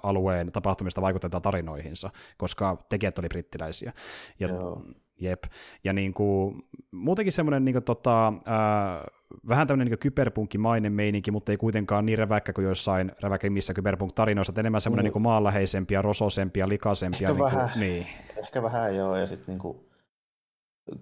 [0.04, 3.94] alueen tapahtumista vaikutetaan tarinoihinsa, koska tekijät oli brittiläisiä.
[4.40, 4.82] Ja, Joo.
[5.22, 5.44] Jep.
[5.84, 9.08] Ja niin kuin, muutenkin semmoinen niin kuin, tota, ää,
[9.48, 14.62] vähän tämmöinen niin kyberpunkkimainen meininki, mutta ei kuitenkaan niin räväkkä kuin joissain räväkimmissä kyberpunk-tarinoissa, että
[14.62, 15.14] enemmän semmoinen mm.
[15.14, 17.30] niin maanläheisempia, rososempia, likaisempia.
[17.30, 18.08] Ehkä, niin vähän, kuin, niin.
[18.38, 19.86] ehkä vähän joo, ja sitten niin kuin,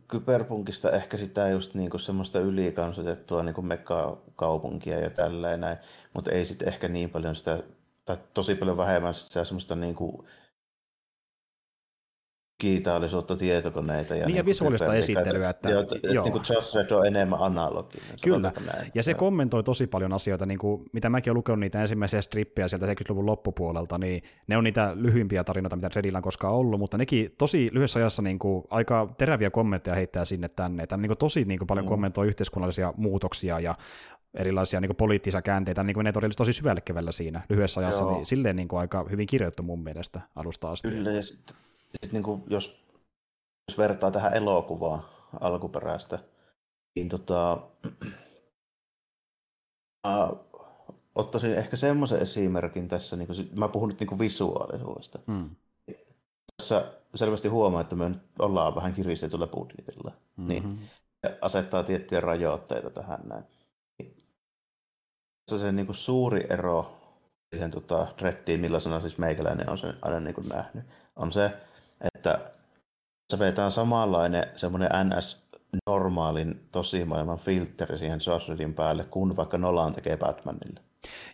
[0.07, 5.77] kyberpunkista ehkä sitä just niin kuin semmoista ylikansotettua niin kuin mekkakaupunkia ja tälleen näin,
[6.13, 7.63] mutta ei sitten ehkä niin paljon sitä,
[8.05, 10.25] tai tosi paljon vähemmän sitä semmoista niin kuin,
[12.63, 14.15] digitaalisuutta, tietokoneita.
[14.15, 15.49] Ja, niin, niin visuaalista esittelyä.
[15.49, 16.23] Että, joo, että, joo.
[16.23, 18.19] Niin kuin Just Red on enemmän analoginen.
[18.23, 18.91] Kyllä, näin.
[18.95, 22.67] ja se kommentoi tosi paljon asioita, niin kuin, mitä mäkin olen lukenut niitä ensimmäisiä strippejä
[22.67, 26.97] sieltä 70-luvun loppupuolelta, niin ne on niitä lyhyimpiä tarinoita, mitä Redillä on koskaan ollut, mutta
[26.97, 30.87] nekin tosi lyhyessä ajassa niin kuin, aika teräviä kommentteja heittää sinne tänne.
[30.87, 31.89] Tämä niin kuin, tosi niin kuin, paljon mm.
[31.89, 33.75] kommentoi yhteiskunnallisia muutoksia ja
[34.33, 38.03] erilaisia niin kuin, poliittisia käänteitä, niin kuin ne todella tosi syvälle kevellä siinä lyhyessä ajassa,
[38.03, 38.13] Joo.
[38.13, 40.87] niin silleen niin kuin, aika hyvin kirjoittu mun mielestä alusta asti.
[40.87, 41.55] Kyllä, ja sitten
[42.01, 42.83] sit, niin kuin, jos
[43.67, 45.03] jos vertaa tähän elokuvaan
[45.39, 46.19] alkuperäistä,
[46.95, 47.53] niin tota,
[50.07, 50.29] äh,
[51.15, 55.19] ottaisin ehkä semmoisen esimerkin tässä, niin kuin, mä puhun nyt niin kuin visuaalisuudesta.
[55.27, 55.49] Mm.
[56.57, 60.47] Tässä selvästi huomaa, että me nyt ollaan vähän kiristetyllä budjetilla, mm-hmm.
[60.47, 60.79] niin
[61.41, 63.43] asettaa tiettyjä rajoitteita tähän näin.
[65.51, 66.97] Tässä se niin kuin suuri ero
[67.55, 70.85] siihen tota, Dreddiin, millaisena siis meikäläinen on sen aina niin kuin nähnyt,
[71.15, 71.51] on se,
[72.03, 72.39] että
[73.29, 75.43] se vetää samanlainen semmoinen NS
[75.85, 80.81] normaalin tosimaailman filteri siihen Josh päälle, kun vaikka Nolan tekee Batmanille.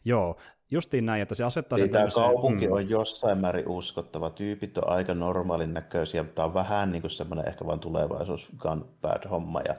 [0.05, 0.37] Joo,
[0.71, 2.73] justiin näin, että se asettaa sen Tämä kaupunki mm.
[2.73, 4.29] on jossain määrin uskottava.
[4.29, 6.23] Tyypit on aika normaalin näköisiä.
[6.23, 9.75] Tämä on vähän niin kuin semmoinen ehkä vain tulevaisuus gun bad homma ja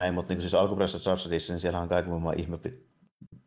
[0.00, 2.58] näin, mutta niin kuin siis alkuperäisessä Josh niin siellä on kaiken maailman ihme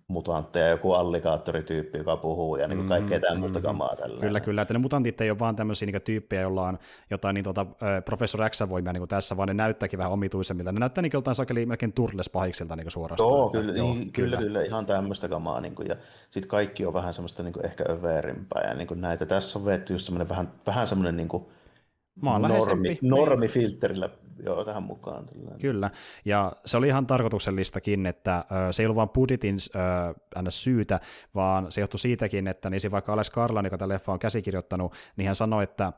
[0.10, 4.22] mutantteja, joku alligaattorityyppi, joka puhuu ja niin kaikkea mm, tämmöistä mm, kamaa tällä.
[4.22, 6.80] Kyllä, kyllä, että ne mutantit ei ole vaan tämmöisiä niin tyyppejä, joilla on
[7.10, 7.66] jotain niin tuota,
[8.06, 10.72] professor X-voimia niin tässä, vaan ne näyttääkin vähän omituisemmilta.
[10.72, 13.30] Ne näyttää niin jotain sakeli melkein turles pahiksilta niin suorastaan.
[13.30, 15.62] Joo, kyllä, Joo, niin, kyllä, kyllä, kyllä, ihan tämmöistä kamaa.
[15.62, 15.96] Niin kuin, ja
[16.30, 19.26] sitten kaikki on vähän semmoista niin kuin ehkä överimpää ja niin kuin näitä.
[19.26, 21.46] Tässä on vetty just semmoinen vähän, vähän semmoinen niin kuin
[22.24, 24.10] normi, normifilterillä
[24.46, 25.26] joo, tähän mukaan.
[25.26, 25.60] Tällainen.
[25.60, 25.92] Kyllä,
[26.26, 29.58] ja se oli ihan tarkoituksellistakin, että se ei ollut vain budjetin
[30.36, 31.00] ö, syytä,
[31.36, 35.28] vaan se johtui siitäkin, että niin vaikka Alex Karlan, joka tätä leffa on käsikirjoittanut, niin
[35.28, 35.94] hän sanoi, että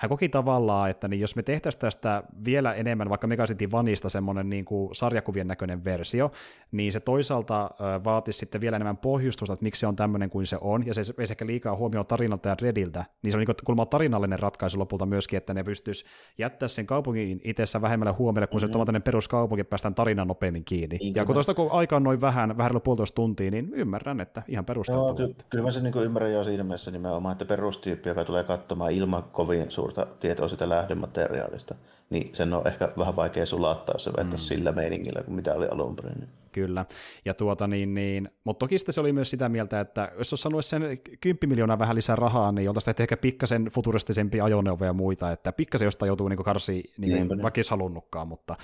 [0.00, 4.08] hän koki tavallaan, että niin jos me tehtäisiin tästä vielä enemmän, vaikka Mega City Vanista
[4.08, 6.32] semmoinen niin kuin sarjakuvien näköinen versio,
[6.72, 7.70] niin se toisaalta
[8.04, 11.00] vaatisi sitten vielä enemmän pohjustusta, että miksi se on tämmöinen kuin se on, ja se
[11.18, 15.06] ei ehkä liikaa huomioon tarinalta ja Rediltä, niin se on niin kulma tarinallinen ratkaisu lopulta
[15.06, 16.04] myöskin, että ne pystyisi
[16.38, 18.72] jättää sen kaupungin itsessä vähemmällä huomioon, kun mm-hmm.
[18.72, 20.96] se on tämmöinen peruskaupunki, päästään tarinan nopeammin kiinni.
[20.96, 24.42] Niin, ja kun tuosta kun aika on noin vähän, vähän puolitoista tuntia, niin ymmärrän, että
[24.48, 25.06] ihan perusteltua.
[25.06, 28.44] Joo, ky- kyllä mä sen niin ymmärrän jo siinä mielessä nimenomaan, että perustyyppi, joka tulee
[28.44, 31.74] katsomaan ilman kovin suur suurta tietoa siitä lähdemateriaalista,
[32.10, 34.36] niin sen on ehkä vähän vaikea sulattaa, jos se mm.
[34.36, 36.28] sillä meiningillä kuin mitä oli alun perin.
[36.52, 36.86] Kyllä,
[37.24, 40.42] ja tuota niin, niin mutta toki sitten se oli myös sitä mieltä, että jos olisi
[40.42, 40.82] sanonut sen
[41.20, 45.86] 10 miljoonaa vähän lisää rahaa, niin oltaisiin ehkä pikkasen futuristisempi ajoneuvoja ja muita, että pikkasen
[45.86, 48.56] jostain joutuu niin karsi, niin kuin, vaikka olisi halunnutkaan, mutta,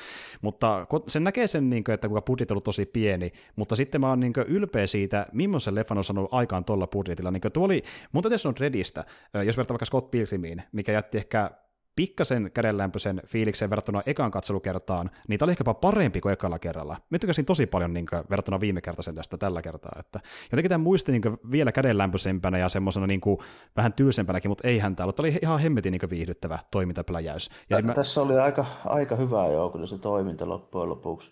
[0.42, 4.00] mutta sen näkee sen, niin kuin, että kuinka budjetti on ollut tosi pieni, mutta sitten
[4.00, 7.30] mä oon niin ylpeä siitä, millaisen leffan on sanonut aikaan tuolla budjetilla.
[7.30, 7.82] Niin tuo oli,
[8.12, 9.04] mun täytyy sanoa Redistä,
[9.44, 11.50] jos vertaa vaikka Scott Pilgrimiin, mikä jätti ehkä
[11.96, 16.96] pikkasen kädenlämpöisen fiiliksen verrattuna ekaan katselukertaan, niin tämä oli ehkäpä parempi kuin ekalla kerralla.
[17.10, 19.96] Mä tykkäsin tosi paljon niin kuin, verrattuna viime kertaisen tästä tällä kertaa.
[19.98, 20.20] Että
[20.52, 23.38] jotenkin tämä muisti niin kuin, vielä kädenlämpöisempänä ja semmoisena niin kuin,
[23.76, 25.16] vähän tylsempänäkin, mutta eihän tämä ollut.
[25.16, 27.50] Tämä oli ihan hemmetin niin viihdyttävä toimintapläjäys.
[27.70, 27.92] Ja mä...
[27.92, 31.30] Tässä oli aika, aika hyvä jo, kyllä se toiminta loppujen lopuksi.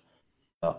[0.63, 0.75] Ja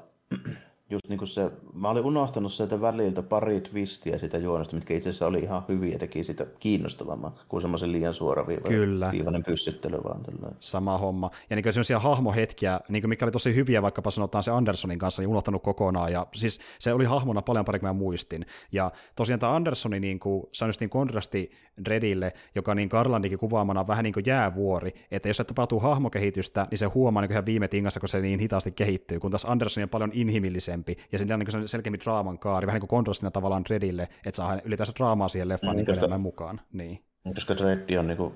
[0.90, 5.10] just niin kuin se, mä olin unohtanut sieltä väliltä pari twistiä sitä juonesta, mitkä itse
[5.10, 10.58] asiassa oli ihan hyviä ja teki sitä kiinnostavamman kuin semmoisen liian suoraviivainen pyssyttely vaan tällainen.
[10.60, 11.32] Sama homma.
[11.50, 15.22] Ja niin semmoisia hahmohetkiä, niin kuin mikä oli tosi hyviä, vaikkapa sanotaan se Andersonin kanssa,
[15.22, 16.12] niin unohtanut kokonaan.
[16.12, 18.46] Ja siis se oli hahmona paljon paremmin kuin mä muistin.
[18.72, 21.52] Ja tosiaan tämä Andersoni, niin kuin, se on just niin kontrasti
[21.88, 26.68] Redille, joka niin Karlandikin kuvaamana on vähän niin kuin jäävuori, että jos se tapahtuu hahmokehitystä,
[26.72, 29.84] niin se huomaa niin ihan viime tingassa, kun se niin hitaasti kehittyy, kun taas Anderson
[29.84, 33.66] on paljon inhimillisempi, ja siinä on niin selkeämmin draaman kaari, vähän niin kuin kontrastina tavallaan
[33.66, 36.62] Dreadille, että saa ylipäänsä draamaa siihen leffaan niin, niin mukaan.
[36.74, 37.00] Niin.
[37.36, 38.34] Koska Dread on niin kuin,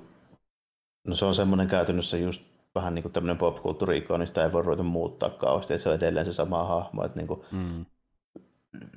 [1.07, 2.41] no se on semmoinen käytännössä just
[2.75, 5.95] vähän niin kuin tämmöinen popkulttuuri niin sitä ei voi ruveta muuttaa kauheasti, että se on
[5.95, 7.85] edelleen se sama hahmo, että niin kuin, mm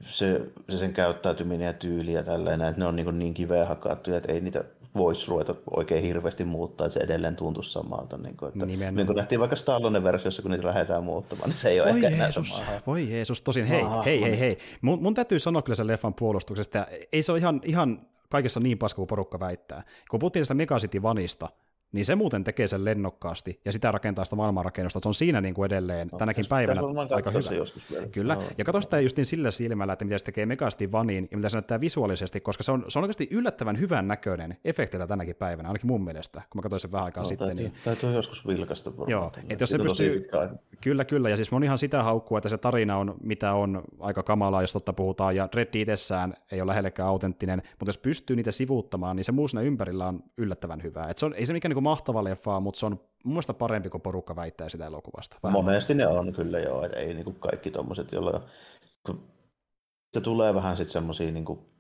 [0.01, 4.17] se, se sen käyttäytyminen ja tyyli ja tällainen, että ne on niin, niin kiveen hakattuja,
[4.17, 4.65] että ei niitä
[4.95, 8.19] voisi ruveta oikein hirveästi muuttaa, että se edelleen tuntuu samalta.
[8.19, 11.69] Niin kuin, että, niin kuin nähtiin vaikka Stallonen versiossa, kun niitä lähdetään muuttamaan, niin se
[11.69, 12.81] ei ole voi ehkä Jeesus, enää samaa.
[12.87, 14.59] Voi Jeesus, tosin hei, hei, hei, hei.
[14.81, 18.79] Mun, mun täytyy sanoa kyllä sen leffan puolustuksesta, ei se ole ihan, ihan kaikessa niin
[18.79, 19.83] paska kuin porukka väittää.
[20.11, 21.49] Kun puhuttiin tästä Megacity Vanista,
[21.93, 25.01] niin se muuten tekee sen lennokkaasti ja sitä rakentaa sitä maailmanrakennusta.
[25.03, 26.81] Se on siinä niin kuin edelleen no, tänäkin päivänä
[27.15, 27.57] aika hyvä.
[27.57, 28.07] Joskus vielä.
[28.07, 31.29] Kyllä, no, ja katso sitä just niin sillä silmällä, että mitä se tekee Megasti Vaniin
[31.31, 35.07] ja mitä se näyttää visuaalisesti, koska se on, se on oikeasti yllättävän hyvän näköinen efekteillä
[35.07, 37.47] tänäkin päivänä, ainakin mun mielestä, kun mä katsoin sen vähän aikaa no, sitten.
[37.47, 37.75] Täytyy, niin...
[37.85, 40.29] täytyy joskus vilkasta Joo, että jos se pystyy...
[40.81, 44.63] Kyllä, kyllä, ja siis monihan sitä haukkuu, että se tarina on, mitä on aika kamalaa,
[44.63, 49.17] jos totta puhutaan, ja Red itsessään ei ole lähellekään autenttinen, mutta jos pystyy niitä sivuuttamaan,
[49.17, 51.07] niin se muu ympärillä on yllättävän hyvä.
[51.11, 53.91] Et se on, ei se mikään niin mahtava leffa, mutta se on mun mielestä parempi
[53.91, 55.37] kuin porukka väittää sitä elokuvasta.
[55.43, 55.53] Vähän.
[55.53, 58.41] Monesti ne on kyllä joo, että ei niinku kaikki tommoset, joilla
[60.13, 61.73] se tulee vähän sitten semmosia niinku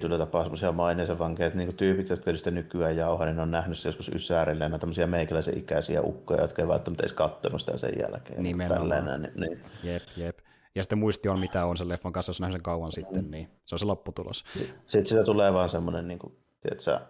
[0.00, 3.78] Tulee tapaa semmoisia maineisen vankeja, että niinku tyypit, jotka sitä nykyään jauhaa, niin on nähnyt
[3.78, 7.92] se joskus Ysärillä, ja tämmöisiä meikäläisen ikäisiä ukkoja, jotka ei välttämättä edes kattonut sitä sen
[7.98, 8.42] jälkeen.
[8.42, 8.80] Nimenomaan.
[8.80, 9.64] Tällainen, niin, niin.
[9.82, 10.38] Jep, jep.
[10.74, 13.50] Ja sitten muisti on, mitä on sen leffan kanssa, jos nähnyt sen kauan sitten, niin
[13.64, 14.44] se on se lopputulos.
[14.86, 17.00] Sitten sitä tulee vaan semmoinen, niin kuin, tiedätkö,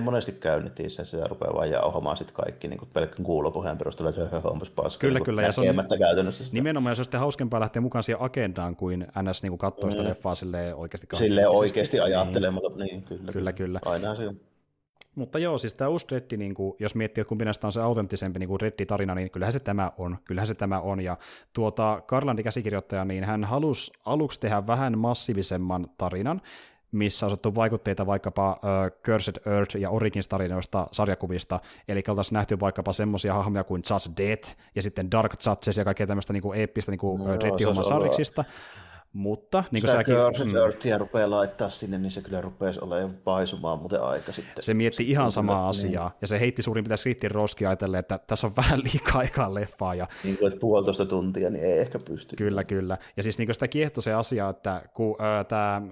[0.00, 4.48] monesti käy netissä, se rupeaa vaan jauhamaan sitten kaikki niin pelkkän kuulopuheen perusteella, että höhö,
[4.48, 5.00] onpas paska.
[5.00, 5.42] Kyllä, niin kyllä.
[5.42, 6.54] Ja se on käytännössä sitä.
[6.54, 10.08] Nimenomaan, se on sitten hauskempaa lähteä mukaan siihen agendaan, kuin NS niin katsoo sitä mm.
[10.08, 11.06] leffaa silleen oikeasti.
[11.14, 13.32] Silleen oikeasti ajattelematta, niin, niin kyllä.
[13.32, 13.80] Kyllä, kyllä.
[13.84, 14.36] Aina se on.
[15.14, 17.80] Mutta joo, siis tämä uusi Reddi, niin kuin, jos miettii, että kumpi näistä on se
[17.80, 20.18] autenttisempi niin Reddi-tarina, niin kyllähän se tämä on.
[20.24, 21.00] Kyllähän se tämä on.
[21.00, 21.16] Ja
[21.52, 26.40] tuota, Karlandi käsikirjoittaja, niin hän halusi aluksi tehdä vähän massiivisemman tarinan,
[26.92, 32.60] missä on otettu vaikutteita vaikkapa uh, Cursed Earth ja Origins tarinoista sarjakuvista, eli oltaisiin nähty
[32.60, 36.60] vaikkapa semmoisia hahmoja kuin Judge Death ja sitten Dark Judges ja kaikkea tämmöistä niin kuin
[36.60, 38.44] eeppistä niin kuin no, Reddi-homman sarjiksista.
[39.12, 40.14] Mutta niin kuin säkin...
[40.14, 44.64] mm, rupeaa laittaa sinne, niin se kyllä rupeaa olemaan paisumaan muuten aika sitten.
[44.64, 45.68] Se mietti ihan samaa niin.
[45.68, 49.54] asiaa, ja se heitti suurin piirtein skriittin roski ajatellen, että tässä on vähän liikaa aikaa
[49.54, 49.94] leffaa.
[49.94, 50.08] Ja...
[50.24, 52.36] Niin kuin, että puolitoista tuntia, niin ei ehkä pysty.
[52.36, 52.98] Kyllä, kyllä.
[53.16, 55.82] Ja siis niin kuin sitä kiehtoi se asia, että kun äh, tämä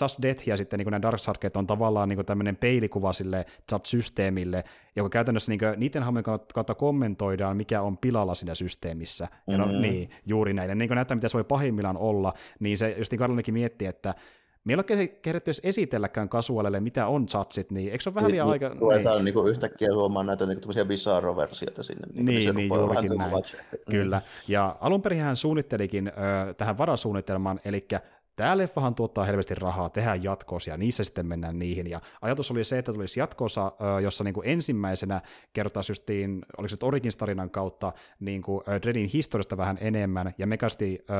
[0.00, 4.64] Just Death ja sitten niin kuin Dark Sarket on tavallaan niin tämmöinen peilikuva sille Just-systeemille,
[4.96, 6.24] joka käytännössä niin kuin, niiden hahmojen
[6.54, 9.28] kautta kommentoidaan, mikä on pilalla siinä systeemissä.
[9.46, 9.82] Ja no, mm-hmm.
[9.82, 10.78] niin, juuri näin.
[10.78, 14.14] niin kuin näyttää, mitä se voi pahimmillaan olla, niin se just niin Karlanikin mietti, että
[14.64, 18.30] Me ei ole kerätty edes esitelläkään kasuaalille, mitä on chatsit, niin eikö se ole vähän
[18.30, 18.68] liian aika...
[18.68, 19.24] Niin, niin.
[19.24, 22.06] niin yhtäkkiä huomaan näitä niin bizarro-versioita sinne.
[22.12, 23.32] Niin, niin, niin juurikin näin.
[23.90, 24.22] Kyllä.
[24.48, 27.86] Ja alun perin hän suunnittelikin ö, tähän varasuunnitelmaan, eli
[28.38, 31.90] Tämä leffahan tuottaa helvesti rahaa, tehdään jatkoosia, ja niissä sitten mennään niihin.
[31.90, 33.72] Ja ajatus oli se, että tulisi jatkoosa,
[34.02, 35.20] jossa niin kuin ensimmäisenä
[35.52, 41.16] kertaisi justiin, oliko se Origins-tarinan kautta, niin kuin Dreadin historiasta vähän enemmän, ja mekasti äh,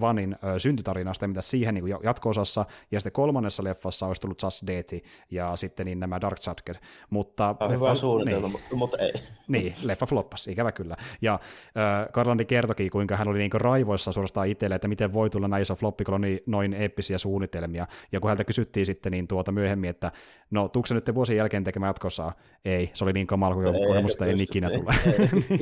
[0.00, 4.94] Vanin äh, syntytarinasta, mitä siihen niin jatkoosassa, ja sitten kolmannessa leffassa olisi tullut Just Death,
[5.30, 6.82] ja sitten niin nämä Dark Jacket.
[7.10, 9.12] Mutta ah, leffa, hyvä suunnitelma, niin, mutta ei.
[9.48, 10.96] Niin, leffa floppasi, ikävä kyllä.
[11.22, 15.48] Ja äh, Karlandi kertokin, kuinka hän oli niin raivoissa suorastaan itselle, että miten voi tulla
[15.48, 17.86] näin iso floppi, kun on niin, noin eeppisiä suunnitelmia.
[18.12, 20.12] Ja kun häntä kysyttiin sitten niin tuota myöhemmin, että
[20.50, 22.32] no tuukse se nyt vuosien jälkeen tekemään jatkossa?
[22.64, 24.94] Ei, se oli niin kamala, kun kokemusta ei ikinä tule.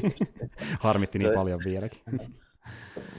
[0.80, 2.03] Harmitti niin paljon vieläkin.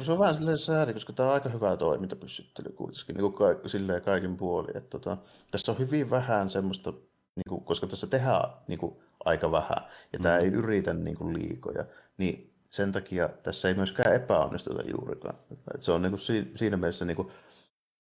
[0.01, 3.69] Se on vähän silleen sääli, koska tämä on aika hyvä toimintapyssyttely kuitenkin, niin kuin ka-
[3.69, 4.77] silleen kaikin puolin.
[4.77, 5.17] Että tota,
[5.51, 6.91] tässä on hyvin vähän semmoista,
[7.35, 9.77] niin kuin, koska tässä tehdään niin kuin, aika vähän,
[10.13, 10.43] ja tämä mm.
[10.43, 11.85] ei yritä niin kuin, liikoja,
[12.17, 15.35] niin sen takia tässä ei myöskään epäonnistuta juurikaan.
[15.75, 16.21] Et se on niin kuin,
[16.55, 17.31] siinä mielessä niin kuin,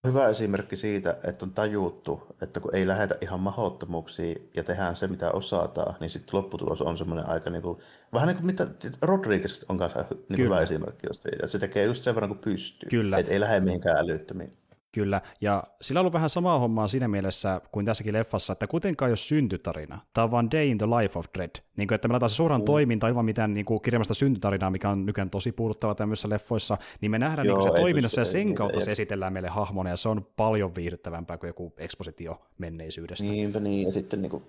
[0.07, 5.07] hyvä esimerkki siitä, että on tajuttu, että kun ei lähetä ihan mahottomuuksiin ja tehdään se,
[5.07, 7.79] mitä osataan, niin sitten lopputulos on semmoinen aika niin kuin,
[8.13, 8.67] vähän niin kuin mitä
[9.01, 12.89] Rodriguez on kanssa niin hyvä esimerkki siitä, että se tekee just sen verran kuin pystyy,
[12.89, 13.17] Kyllä.
[13.17, 14.53] että ei lähde mihinkään älyttömiin.
[14.91, 19.09] Kyllä, ja sillä on ollut vähän samaa hommaa siinä mielessä kuin tässäkin leffassa, että kuitenkaan
[19.09, 19.99] ei ole syntytarina.
[20.13, 21.49] Tämä on vaan Day in the Life of Dread.
[21.77, 22.65] Niin kuin, että me laitetaan se suoraan mm.
[22.65, 27.11] toiminta ilman mitään niin kuin kirjamasta syntytarinaa, mikä on nykyään tosi puuduttava tämmöisissä leffoissa, niin
[27.11, 29.97] me nähdään Joo, niin se toiminnassa ja sen kautta ei, se esitellään meille hahmona, ja
[29.97, 33.23] se on paljon viihdyttävämpää kuin joku ekspositio menneisyydestä.
[33.23, 34.43] Niinpä niin, ja sitten niin kuin...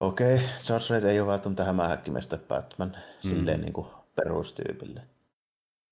[0.00, 3.28] Okei, okay, George Red ei ole välttämättä hämähäkkimestä Batman mm.
[3.28, 3.86] silleen niin kuin
[4.16, 5.00] perustyypille.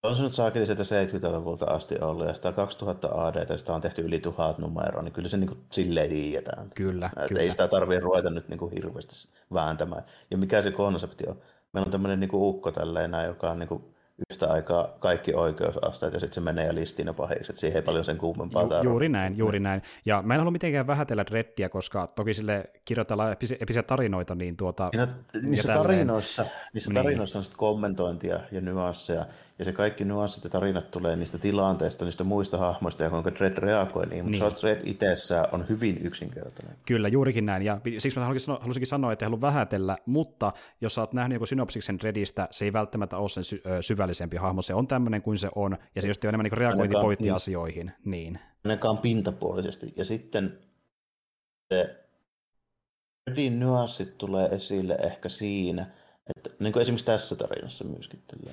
[0.02, 4.02] On se nyt saakeli sieltä 70-luvulta asti ollut, ja sitä 2000 AD, sitä on tehty
[4.02, 6.70] yli tuhat numeroa, niin kyllä se niin kuin silleen tiedetään.
[6.74, 7.42] Kyllä, Et kyllä.
[7.42, 10.04] Ei sitä tarvitse ruveta nyt niin kuin hirveästi vääntämään.
[10.30, 11.42] Ja mikä se konsepti on?
[11.72, 13.94] Meillä on tämmöinen niin kuin ukko tälleen, joka on niin kuin
[14.30, 17.82] yhtä aikaa kaikki oikeusasteet ja sitten se menee ja listiin ne pahiksi, että siihen ei
[17.82, 19.82] paljon sen kuumempaa Ju, Juuri näin, juuri näin.
[20.04, 24.88] Ja mä en halua mitenkään vähätellä Reddiä, koska toki sille kirjoitellaan episiä tarinoita, niin tuota...
[24.90, 25.08] Siinä,
[25.42, 26.94] niissä, tarinoissa, niissä niin.
[26.94, 29.26] tarinoissa on sitten kommentointia ja nyansseja,
[29.58, 33.58] ja se kaikki nyanssit ja tarinat tulee niistä tilanteista, niistä muista hahmoista ja kuinka Dredd
[33.58, 34.56] reagoi niin, mutta niin.
[34.60, 36.76] Dredd itsessään on hyvin yksinkertainen.
[36.86, 40.52] Kyllä, juurikin näin, ja siksi mä halusinkin sanoa, halusinkin sanoa, että ei halua vähätellä, mutta
[40.80, 43.62] jos sä oot nähnyt joku synopsiksen Dreadistä, se ei välttämättä ole sen sy-
[44.14, 47.24] syvällisempi hahmo, se on tämmöinen kuin se on, ja se just on enemmän niin reagointipointti
[47.24, 47.92] niin, asioihin.
[48.04, 48.38] Niin.
[48.64, 50.58] Ainakaan pintapuolisesti, ja sitten
[51.72, 52.04] se
[53.26, 55.86] Dreadin nyanssit tulee esille ehkä siinä,
[56.36, 58.52] että niin kuin esimerkiksi tässä tarinassa myöskin tällä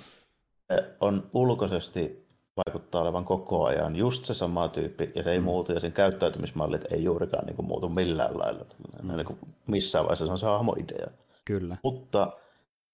[1.00, 2.28] on ulkoisesti
[2.66, 5.46] vaikuttaa olevan koko ajan just se sama tyyppi, ja se ei mm.
[5.46, 8.66] muutu, ja sen käyttäytymismallit ei juurikaan niin kuin, muutu millään lailla.
[9.04, 9.16] Mm.
[9.16, 11.08] Niin kuin missään vaiheessa se on se hahmoidea.
[11.46, 11.78] Kyllä.
[11.84, 12.34] Mutta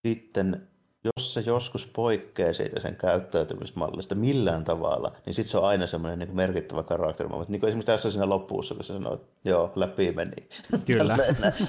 [0.06, 0.68] sitten
[1.04, 6.20] jos se joskus poikkeaa siitä sen käyttäytymismallista millään tavalla, niin sitten se on aina semmoinen
[6.20, 7.30] niin merkittävä karakteri.
[7.30, 10.48] Mutta niin kuin esimerkiksi tässä siinä lopussa, kun se sanoo, että joo, läpi meni.
[10.86, 11.18] Kyllä.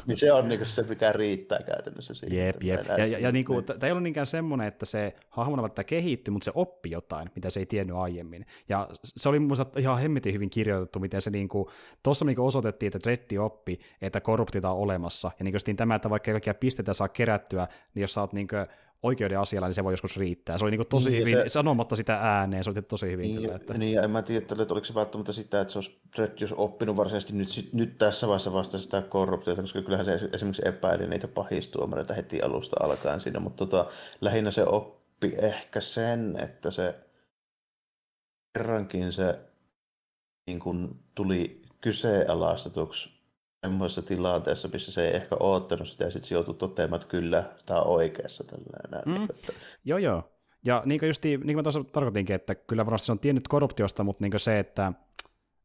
[0.06, 2.34] niin se on niin kuin se, mikä riittää käytännössä siitä.
[2.34, 2.86] Jep, jep.
[2.86, 6.32] Ja, ja, ja niin kuin, tämä ei ollut niinkään semmoinen, että se hahmona välttämättä kehittyy,
[6.32, 8.46] mutta se oppi jotain, mitä se ei tiennyt aiemmin.
[8.68, 11.68] Ja se oli minusta ihan hemmetin hyvin kirjoitettu, miten se niin kuin,
[12.02, 15.30] tuossa niin kuin osoitettiin, että Dreddi oppi, että korruptiota on olemassa.
[15.38, 18.48] Ja niin kuin tämä, että vaikka kaikkia pisteitä saa kerättyä, niin jos sä oot niin
[18.48, 18.66] kuin,
[19.04, 20.58] oikeuden asialla, niin se voi joskus riittää.
[20.58, 23.40] Se oli niin tosi niin, hyvin, se, sanomatta sitä ääneen, se oli tosi hyvin niin,
[23.40, 23.56] kyllä.
[23.56, 23.74] Että...
[23.74, 26.54] Niin, ja en mä tiedä, että oliko se välttämättä sitä, että se olisi Dredd, jos
[26.56, 31.28] oppinut varsinaisesti nyt, nyt tässä vaiheessa vasta sitä korruptiota, koska kyllähän se esimerkiksi epäili niitä
[31.28, 33.90] pahistuomareita heti alusta alkaen siinä, mutta tota,
[34.20, 36.94] lähinnä se oppi ehkä sen, että se
[38.58, 39.38] kerrankin se
[40.46, 43.13] niin kun tuli kyseenalaistetuksi
[43.64, 47.44] semmoisessa tilanteessa, missä se ei ehkä oottanut sitä, ja sitten se joutui toteamaan, että kyllä,
[47.66, 48.44] tämä on oikeassa.
[48.44, 49.24] Tällainen, mm.
[49.30, 49.52] että...
[49.84, 50.30] Joo, joo.
[50.64, 53.48] Ja niin kuin, justi, niin kuin mä tuossa tarkoitinkin, että kyllä varmasti se on tiennyt
[53.48, 54.92] korruptiosta, mutta niin se, että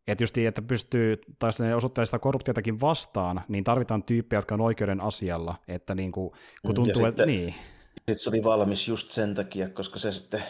[0.07, 5.01] että just että pystyy taistelemaan osoittamaan sitä korruptiotakin vastaan, niin tarvitaan tyyppejä, jotka on oikeuden
[5.01, 6.31] asialla, että niin kuin,
[6.65, 7.55] kun tuntuu, että niin.
[7.97, 10.43] Sitten se oli valmis just sen takia, koska se sitten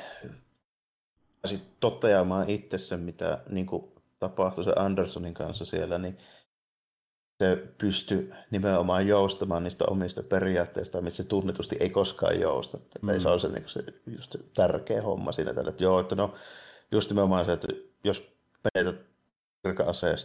[1.41, 6.17] pääsi toteamaan itse sen, mitä niin kuin tapahtui se Andersonin kanssa siellä, niin
[7.39, 12.77] se pysty nimenomaan joustamaan niistä omista periaatteista, missä se tunnetusti ei koskaan jousta.
[13.01, 13.19] Mm.
[13.19, 16.33] Se on se, niin se, just se tärkeä homma siinä tällä, että joo, että no
[16.91, 17.67] just nimenomaan se, että
[18.03, 18.31] jos
[18.63, 19.09] menetät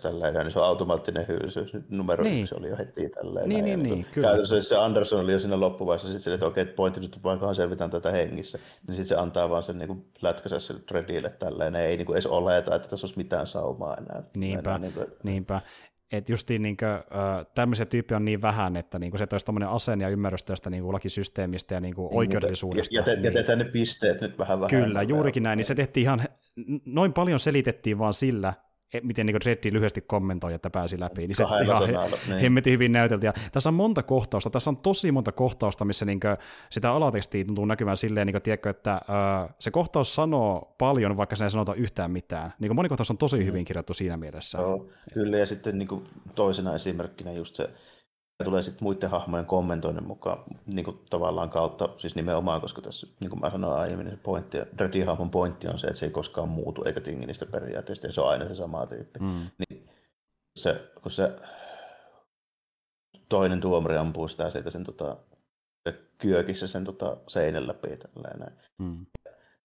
[0.03, 1.73] tälleen, niin se on automaattinen hylsyys.
[1.89, 2.43] Numero niin.
[2.43, 3.49] yksi oli jo heti tälleen.
[3.49, 4.27] Niin, niin, niin, kyllä.
[4.27, 7.55] Käytännössä se Anderson oli jo siinä loppuvaiheessa, sitten sille, että okei, okay, pointti nyt vaan
[7.55, 8.59] selvitään tätä hengissä.
[8.59, 12.27] Niin sitten se antaa vaan sen niin lätkäsä sille Dreadille tälleen, ei niin kuin edes
[12.27, 14.23] oleta, että tässä olisi mitään saumaa enää.
[14.37, 15.07] Niinpä, niin kuin...
[15.23, 15.61] niinpä.
[16.19, 19.47] Että justiin niin kuin, äh, tämmöisiä tyyppejä on niin vähän, että niin kuin se, olisi
[19.47, 22.95] tämmöinen asenne ja ymmärrys tästä niin kuin lakisysteemistä ja niin kuin niin, oikeudellisuudesta.
[22.95, 24.85] Jätet, niin, jätetään ne pisteet nyt vähän vähän.
[24.85, 25.57] Kyllä, juurikin näin.
[25.57, 26.25] Niin se tehtiin ihan,
[26.85, 28.55] noin paljon selitettiin vaan sillä,
[29.03, 31.88] miten niin Reddi lyhyesti kommentoi, että pääsi läpi, niin se ihan
[32.28, 32.38] niin.
[32.38, 33.26] hemmetin hyvin näyteltiin.
[33.26, 36.20] Ja tässä on monta kohtausta, tässä on tosi monta kohtausta, missä niin
[36.70, 41.36] sitä alatekstiä tuntuu näkyvän silleen, niin kuin, tiedätkö, että uh, se kohtaus sanoo paljon, vaikka
[41.36, 42.53] se ei sanota yhtään mitään.
[42.59, 43.45] Niin moni kohtaus on tosi mm.
[43.45, 44.59] hyvin kirjattu siinä mielessä.
[44.59, 47.70] Joo, kyllä, ja sitten niin kuin toisena esimerkkinä just se
[48.45, 53.30] tulee sitten muiden hahmojen kommentoinnin mukaan niin kuin tavallaan kautta, siis nimenomaan, koska tässä, niin
[53.30, 56.49] kuin mä sanoin aiemmin, niin se pointti, Reddy-hahmon pointti on se, että se ei koskaan
[56.49, 59.20] muutu eikä tingi niistä periaatteista, ja se on aina se sama tyyppi.
[59.20, 59.41] Mm.
[59.59, 59.89] Niin
[60.57, 61.37] se, kun se
[63.28, 65.16] toinen tuomari ampuu sitä siitä sen tota,
[66.18, 69.07] kyökissä sen tota, seinän läpi tälleen Mm.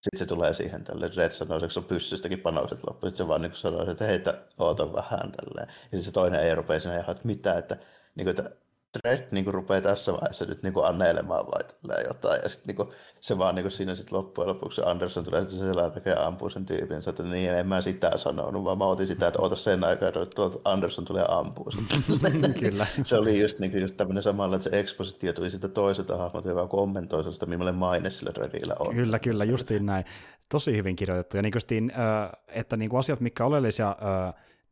[0.04, 3.08] Sitten se tulee siihen tälle Red sanoo, että on pyssystäkin panokset loppu.
[3.08, 5.68] Sitten se vaan niin sanoo, että heitä, oota vähän tälleen.
[5.68, 7.78] Ja sitten se toinen ei rupea sinne, että mitä, että
[8.20, 8.56] niin kuin, että
[8.98, 12.88] Dredd niin kuin, rupeaa tässä vaiheessa nyt niin kuin, anneilemaan vai jotain, ja sitten niin
[13.20, 16.66] se vaan niin kuin, siinä sitten loppujen lopuksi Anderson tulee sitten takia ja ampuu sen
[16.66, 20.10] tyypin, että niin en mä sitä sanonut, vaan mä otin sitä, että oota sen aikaa,
[20.10, 21.72] että Anderson tulee ampuu
[22.64, 22.88] Kyllä.
[23.04, 26.50] se oli just, niin kuin, just tämmöinen samalla, että se ekspositio tuli sitä toiselta hahmolta,
[26.50, 28.96] joka kommentoi sellaista, millainen maine sillä Dreadillä on.
[28.96, 30.06] Kyllä, kyllä, justiin näin.
[30.50, 31.92] Tosi hyvin kirjoitettu, ja niin kuin,
[32.48, 33.96] että niin kuin asiat, mikä oleellisia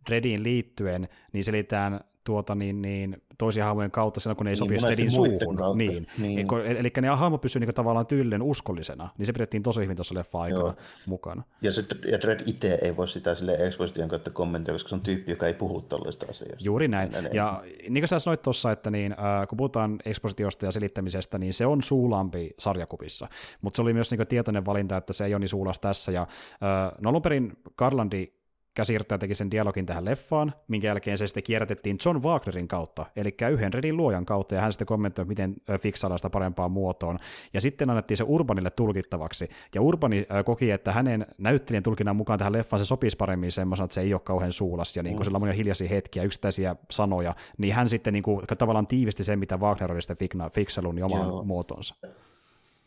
[0.10, 4.80] Dreadiin liittyen, niin selitään tuota, niin, niin, toisia hahmojen kautta silloin, kun ne ei niin,
[4.80, 5.78] sopi Dreadin suuhun.
[5.78, 6.08] Niin.
[6.18, 6.48] niin.
[6.66, 10.42] Eli ne hahmo pysyy niin tavallaan tyylinen uskollisena, niin se pidettiin tosi hyvin tuossa leffa
[10.42, 10.74] aikana
[11.06, 11.44] mukana.
[11.62, 15.02] Ja, se, ja Dredd itse ei voi sitä sille eksposition kautta kommentoida, koska se on
[15.02, 16.64] tyyppi, joka ei puhu tällaista asioista.
[16.64, 17.12] Juuri näin.
[17.12, 21.38] Ja, ja niin kuin sä sanoit tuossa, että niin, äh, kun puhutaan ekspositiosta ja selittämisestä,
[21.38, 23.28] niin se on suulampi sarjakupissa,
[23.62, 26.12] mutta se oli myös niin tietoinen valinta, että se ei ole niin suulas tässä.
[26.12, 28.37] Ja, äh, no alun perin Karlandi
[28.78, 33.36] käsikirjoittaja teki sen dialogin tähän leffaan, minkä jälkeen se sitten kierrätettiin John Wagnerin kautta, eli
[33.52, 37.20] yhden Redin luojan kautta, ja hän sitten kommentoi, miten fiksailla sitä parempaan muotoon.
[37.54, 42.54] Ja sitten annettiin se Urbanille tulkittavaksi, ja Urbani koki, että hänen näyttelijän tulkinnan mukaan tähän
[42.54, 45.26] leffaan se sopisi paremmin semmoisena, että se ei ole kauhean suulas, ja niin kuin mm.
[45.26, 49.40] sillä on monia hiljaisia hetkiä, yksittäisiä sanoja, niin hän sitten niin kuin, tavallaan tiivisti sen,
[49.40, 51.44] mitä Wagner oli sitten fiksailun niin omaan Joo.
[51.44, 51.96] muotonsa.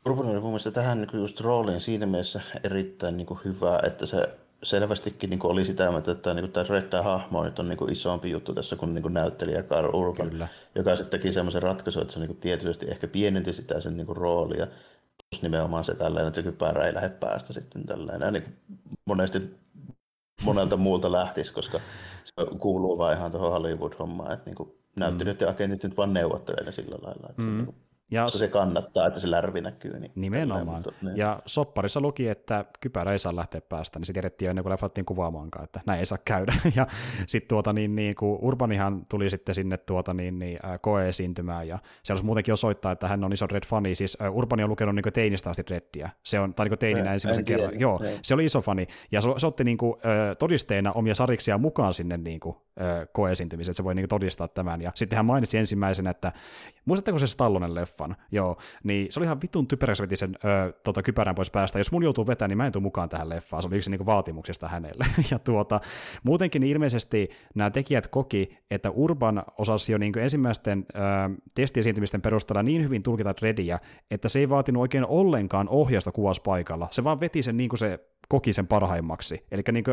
[0.07, 4.07] Urban oli mun mielestä tähän niin just rooliin siinä mielessä erittäin niin kuin hyvä, että
[4.07, 4.28] se
[4.62, 8.76] selvästikin niin oli sitä että niin tämä Red hahmo nyt on niin isompi juttu tässä
[8.76, 10.48] kuin, niin kuin näyttelijä Carl Urban, Kyllä.
[10.74, 14.66] joka sitten teki semmoisen ratkaisun, että se niin tietysti ehkä pienenti sitä sen niin roolia,
[15.30, 18.56] plus nimenomaan se tällainen, että kypärä ei lähde päästä sitten tällainen, ja niin
[19.04, 19.42] monesti
[20.42, 21.80] monelta muulta lähtisi, koska
[22.24, 25.54] se kuuluu vaan ihan tuohon Hollywood-hommaan, että niin näyttelijöiden mm.
[25.54, 27.56] agentit nyt vaan neuvottelee sillä lailla, että mm.
[27.56, 27.74] niin
[28.11, 30.00] ja se kannattaa, että se lärvi näkyy.
[30.00, 30.82] Niin nimenomaan.
[30.86, 31.16] Mutta, niin.
[31.16, 34.70] Ja sopparissa luki, että kypärä ei saa lähteä päästä, niin se tiedettiin jo ennen kuin
[34.70, 36.54] leffattiin kuvaamaankaan, että näin ei saa käydä.
[36.76, 36.86] Ja
[37.26, 42.12] sitten tuota, niin, niin, kun Urbanihan tuli sitten sinne tuota, niin, niin, koe-esiintymään, ja se
[42.12, 43.94] olisi muutenkin osoittaa, että hän on iso Red-fani.
[43.94, 46.11] Siis äh, Urbani on lukenut niin teinistä asti Reddiä.
[46.22, 47.68] Se on, tai niin teininä ensimmäisen kerran.
[47.68, 48.18] Tiedä, Joo, ne.
[48.22, 48.86] se oli iso fani.
[49.12, 49.94] Ja se, se otti niin kuin,
[50.38, 52.56] todisteena omia sariksia mukaan sinne niin kuin,
[53.12, 54.82] koe-esiintymiseen, että se voi niin kuin, todistaa tämän.
[54.82, 56.32] Ja sitten hän mainitsi ensimmäisenä, että
[56.84, 58.16] muistatteko se Stallonen leffan?
[58.32, 61.78] Joo, niin se oli ihan vitun typerä, veti sen ö, tota, kypärän pois päästä.
[61.78, 63.62] Jos mun joutuu vetämään, niin mä en tule mukaan tähän leffaan.
[63.62, 65.06] Se oli yksi niin vaatimuksista hänelle.
[65.30, 65.80] ja tuota,
[66.22, 70.98] muutenkin niin ilmeisesti nämä tekijät koki, että Urban osasi jo niin ensimmäisten ö,
[71.54, 73.78] testiesiintymisten perusteella niin hyvin tulkita Rediä,
[74.10, 76.88] että se ei vaatinut oikein ollenkaan ohjasta kuvauspaikalla.
[76.90, 78.00] Se vaan veti sen niin kuin se
[78.30, 79.44] koki sen parhaimmaksi.
[79.50, 79.84] Eli niin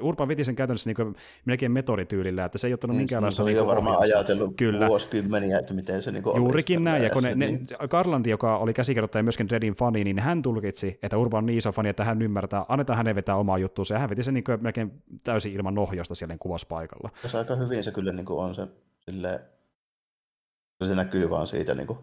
[0.00, 3.36] Urban veti sen käytännössä niin melkein metodityylillä, että se ei ottanut niin, minkäänlaista...
[3.36, 4.18] Se on niin varmaan ohjausta.
[4.18, 4.88] ajatellut Kyllä.
[4.88, 7.66] vuosikymmeniä, että miten se niin Juurikin näin, ja kun ne, niin.
[7.80, 11.58] ne, Karlandi, joka oli käsikirjoittaja myöskin Redin fani, niin hän tulkitsi, että Urban on niin
[11.58, 14.44] iso fani, että hän ymmärtää, annetaan hänen vetää omaa juttuunsa, ja hän veti sen niin
[14.60, 17.10] melkein täysin ilman ohjausta siellä niin kuvauspaikalla.
[17.26, 18.66] Se aika hyvin se kyllä niin kuin on se,
[18.98, 19.40] sille,
[20.84, 21.98] se näkyy vaan siitä niin kuin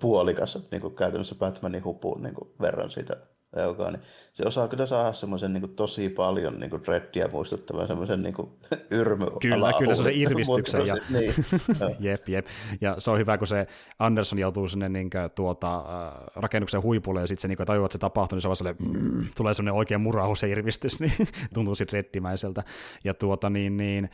[0.00, 3.16] puolikas, niin kuin käytännössä Batmanin hupuun niin kuin verran siitä
[3.56, 8.22] joka, niin se osaa kyllä saada semmoisen niin tosi paljon niin kuin Reddiä muistuttavan semmoisen
[8.22, 8.34] niin
[8.90, 10.86] yrmy Kyllä, kyllä se on se irvistyksen.
[10.86, 11.34] ja, niin,
[12.10, 12.46] jep, jep.
[12.80, 13.66] Ja se on hyvä, kun se
[13.98, 17.86] Anderson joutuu sinne niin kuin, tuota, äh, rakennuksen huipulle ja sitten se niin kuin, tajuaa,
[17.86, 21.12] että se tapahtuu, niin se on sellainen, mm, tulee semmoinen oikein murahus ja irvistys, niin
[21.54, 22.64] tuntuu sitten reddimäiseltä.
[23.04, 24.10] Ja tuota niin, niin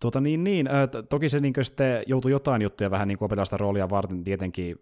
[0.00, 0.68] Tuota niin, niin.
[1.08, 4.76] toki se niin sitten joutui jotain juttuja vähän niin opetella sitä roolia varten tietenkin,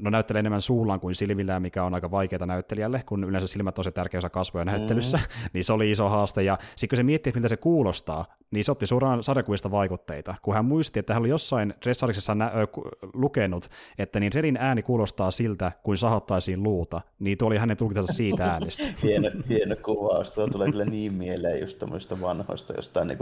[0.00, 3.84] no näyttelee enemmän suullaan kuin silmillään, mikä on aika vaikeaa näyttelijälle, kun yleensä silmät on
[3.84, 5.22] se tärkeä osa kasvoja näyttelyssä, mm.
[5.52, 8.64] niin se oli iso haaste, ja sitten kun se miettii, että miltä se kuulostaa, niin
[8.64, 12.66] se otti suoraan sarjakuvista vaikutteita, kun hän muisti, että hän oli jossain Dressariksessa nä- ö,
[13.14, 18.12] lukenut, että niin Redin ääni kuulostaa siltä, kuin sahattaisiin luuta, niin tuo oli hänen tulkintansa
[18.12, 18.84] siitä äänestä.
[19.02, 23.18] hieno, hieno kuvaus, tuo tulee kyllä niin mieleen just tämmöistä vanhoista jostain niin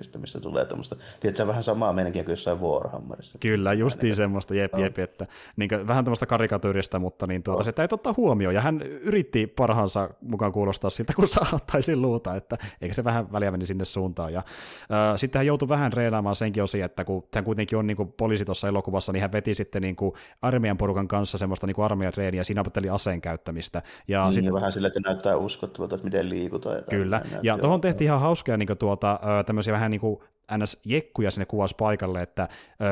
[0.00, 3.38] brittisarjiksista, missä tulee tämmöistä, tiedätkö, vähän samaa meidänkin kuin jossain Warhammerissa.
[3.38, 7.64] Kyllä, justiin semmoista, jep, jep, että niin kuin, vähän tämmöistä karikatyyristä, mutta niin tuota, oh.
[7.64, 12.58] se täytyy ottaa huomioon, ja hän yritti parhaansa mukaan kuulostaa siltä, kun sahattaisiin luuta, että
[12.80, 16.62] eikä se vähän väliä meni sinne suuntaan, ja äh, sitten hän joutui vähän reenaamaan senkin
[16.62, 19.82] osia, että kun hän kuitenkin on niin kuin poliisi tuossa elokuvassa, niin hän veti sitten
[19.82, 23.82] niin kuin armeijan porukan kanssa semmoista niin armeijan treeniä, siinä opetteli aseen käyttämistä.
[24.08, 24.44] Ja, niin, sit...
[24.44, 26.76] ja vähän sille, että näyttää uskottavalta, että miten liikutaan.
[26.90, 30.20] Kyllä, ja tuohon tehtiin ihan hauskaa niin tuota, tämmöisiä vähän niin kuin
[30.56, 31.46] NS-jekkuja sinne
[31.78, 32.48] paikalle, että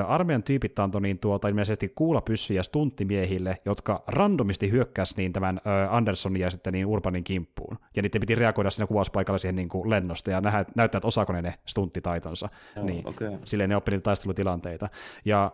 [0.07, 5.61] armeijan tyypit antoi niin tuota, ilmeisesti kuulapyssyjä stunttimiehille, jotka randomisti hyökkäsi niin tämän
[5.91, 7.79] Andersonin ja sitten niin Urbanin kimppuun.
[7.97, 11.33] Ja niiden piti reagoida sinne kuvauspaikalle siihen niin kuin lennosta ja nähdä, näyttää, että osaako
[11.33, 12.49] ne ne stunttitaitonsa.
[12.77, 13.31] Joo, niin, okay.
[13.45, 14.89] Silleen ne oppi niitä taistelutilanteita.
[15.25, 15.53] Ja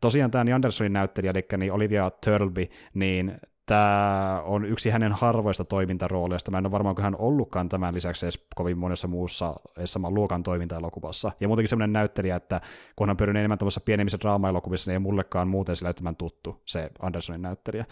[0.00, 5.64] tosiaan tämä niin Andersonin näyttelijä, eli niin Olivia Turtleby, niin tämä on yksi hänen harvoista
[5.64, 6.50] toimintarooleista.
[6.50, 10.42] Mä en ole varmaan, hän ollutkaan tämän lisäksi edes kovin monessa muussa edes saman luokan
[10.42, 11.32] toiminta-elokuvassa.
[11.40, 12.60] Ja muutenkin semmoinen näyttelijä, että
[12.96, 17.42] kun hän pyörii enemmän tuossa pienemmissä draama-elokuvissa, niin ei mullekaan muuten sillä tuttu se Andersonin
[17.42, 17.84] näyttelijä.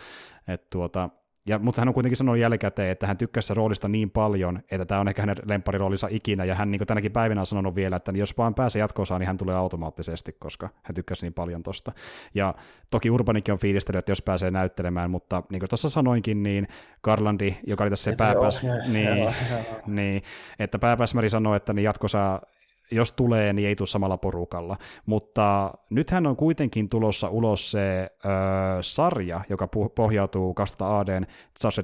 [0.48, 1.10] Et tuota,
[1.46, 5.00] ja, mutta hän on kuitenkin sanonut jälkikäteen, että hän tykkäsi roolista niin paljon, että tämä
[5.00, 8.38] on ehkä hänen lemppariroolinsa ikinä, ja hän niin tänäkin päivinä on sanonut vielä, että jos
[8.38, 11.92] vaan pääsee jatkoosaan, niin hän tulee automaattisesti, koska hän tykkäsi niin paljon tosta.
[12.34, 12.54] Ja
[12.90, 16.68] toki Urbanikin on fiilistellyt, että jos pääsee näyttelemään, mutta niin kuin tuossa sanoinkin, niin
[17.02, 18.62] Garlandi, joka oli tässä se pääpäs,
[18.92, 19.34] niin,
[19.86, 20.22] niin,
[20.58, 22.40] että pääpäsmäri sanoi, että niin jatkossa
[22.92, 24.76] jos tulee, niin ei tule samalla porukalla.
[25.06, 28.28] Mutta nythän on kuitenkin tulossa ulos se ö,
[28.80, 31.26] sarja, joka pohjautuu 2000 ADn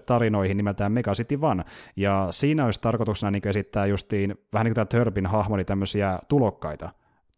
[0.06, 1.64] tarinoihin nimeltään Mega City One,
[1.96, 6.18] ja siinä olisi tarkoituksena niin esittää justiin, vähän niin kuin tämä Turbin hahmo, niin tämmöisiä
[6.28, 6.90] tulokkaita,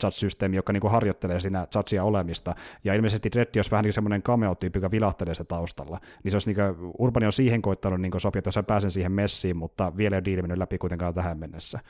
[0.04, 2.54] chat-systeemi, joka niin kuin harjoittelee siinä chatsia olemista.
[2.84, 6.00] Ja ilmeisesti Reddi olisi vähän niin semmoinen cameo-tyyppi, joka vilahtelee sitä taustalla.
[6.24, 9.12] Niin se olisi niin kuin, Urbani on siihen koittanut niin sopia, että jos pääsen siihen
[9.12, 11.80] messiin, mutta vielä ei ole diili läpi kuitenkaan tähän mennessä.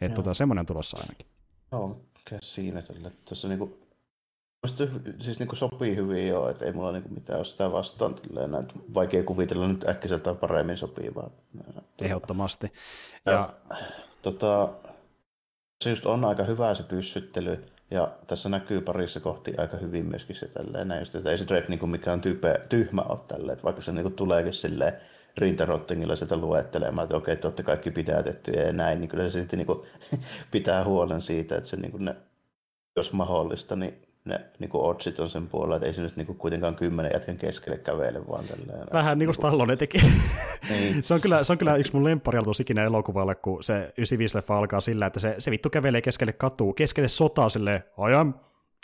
[0.00, 1.26] Että tota, semmoinen tulossa ainakin.
[1.72, 3.10] Joo, mikä siinä tällä.
[3.24, 3.74] Tuossa niin kuin,
[5.18, 8.14] siis niin kuin sopii hyvin jo, että ei mulla niin kuin mitään ole sitä vastaan.
[8.14, 11.30] Tälleen, vaikea kuvitella nyt äkkiseltä paremmin sopivaa.
[12.00, 12.72] Ehdottomasti.
[13.26, 13.54] Ja, ja
[14.22, 14.68] tota,
[15.84, 20.36] se just on aika hyvä se pyssyttely, ja tässä näkyy parissa kohti aika hyvin myöskin
[20.36, 23.52] se tälleen, näin just, että ei se Drake niin mikään on tyype, tyhmä ole tälleen,
[23.52, 24.92] että vaikka se niin kuin tuleekin silleen
[25.36, 29.58] rintarottingilla sieltä luettelemaan, että okei, te olette kaikki pidätettyjä ja näin, niin kyllä se sitten
[29.58, 29.82] niin kuin,
[30.50, 32.16] pitää huolen siitä, että se niin kuin ne,
[32.96, 36.26] jos mahdollista, niin ne niin kuin otsit on sen puolella, että ei se nyt niin
[36.26, 38.86] kuin kuitenkaan kymmenen jätken keskelle kävele vaan tälleen.
[38.92, 39.98] Vähän niin kuin Stallone teki.
[40.70, 41.04] niin.
[41.04, 44.80] se, on kyllä, se on kyllä yksi mun lempparialtus ikinä elokuvalle, kun se 95-leffa alkaa
[44.80, 48.34] sillä, että se, se vittu kävelee keskelle katua, keskelle sotaa silleen, I am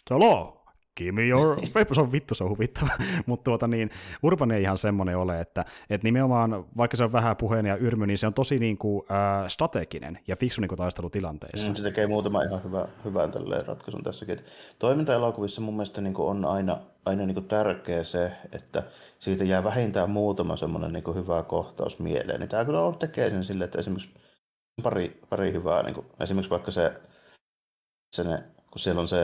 [0.09, 0.64] Talo,
[0.97, 1.61] give me your
[1.93, 2.89] se on vittu, se on huvittava.
[3.27, 3.91] Mutta tuota niin,
[4.23, 8.07] Urban ei ihan semmoinen ole, että, että nimenomaan, vaikka se on vähän puheen ja yrmy,
[8.07, 10.79] niin se on tosi niin kuin, äh, strateginen ja fiksu niin kuin.
[11.69, 13.33] Mm, se tekee muutama ihan hyvä, hyvän
[13.67, 14.39] ratkaisun tässäkin.
[14.79, 18.83] Toiminta-elokuvissa mun mielestä niin kuin on aina, aina niin kuin tärkeä se, että
[19.19, 22.41] siitä jää vähintään muutama semmoinen niin kuin hyvä kohtaus mieleen.
[22.41, 24.15] Niin tämä kyllä on tekee sen silleen, että esimerkiksi
[24.83, 26.93] pari, pari hyvää, niin kuin, esimerkiksi vaikka se,
[28.17, 28.43] se ne,
[28.75, 29.19] kun siellä on se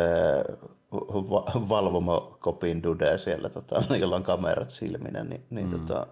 [1.69, 5.73] valvomo kopin dude siellä, tota, jolla on kamerat silminä, niin, niin mm.
[5.73, 6.07] tota,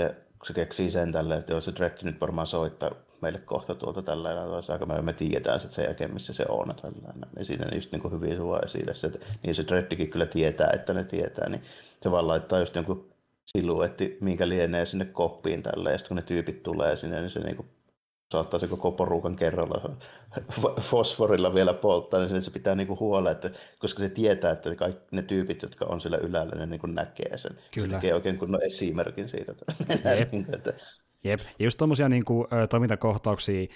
[0.00, 2.90] se, kun se keksii sen tälleen, että jos se Dredge nyt varmaan soittaa
[3.22, 4.30] meille kohta tuolta tällä
[4.72, 6.74] aika me, me tiedetään sitten sen jälkeen, missä se on.
[6.82, 7.28] Tällainen.
[7.36, 10.70] Niin siinä just niin kuin hyvin sua esille se, että niin se Dreddikin kyllä tietää,
[10.72, 11.62] että ne tietää, niin
[12.02, 13.10] se vaan laittaa just jonkun
[13.46, 17.40] siluetti, minkä lienee sinne koppiin tälleen, ja sitten kun ne tyypit tulee sinne, niin se
[17.40, 17.68] niin kuin
[18.32, 19.96] saattaa se koko porukan kerralla
[20.80, 25.22] fosforilla vielä polttaa, niin se pitää niinku huolella, että, koska se tietää, että kaikki ne
[25.22, 27.52] tyypit, jotka on siellä ylällä, ne niinku näkee sen.
[27.74, 27.86] Kyllä.
[27.88, 29.54] Se tekee oikein kunnon esimerkin siitä.
[30.18, 30.32] Jep.
[30.32, 30.72] Niinku, että,
[31.24, 33.66] Jep, ja just tuommoisia niin kuin, toimintakohtauksia,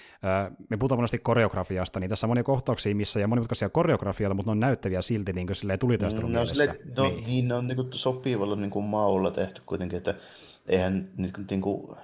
[0.69, 4.51] me puhutaan monesti koreografiasta, niin tässä on monia kohtauksia, missä ja monimutkaisia koreografioita, mutta ne
[4.51, 7.23] on näyttäviä silti niin kuin silleen tulitaistelun no, sille, no, niin.
[7.23, 7.47] niin.
[7.47, 10.13] ne on niin kuin, sopivalla niin kuin maulla tehty kuitenkin, että
[10.67, 11.97] eihän niin kuin, niin kuin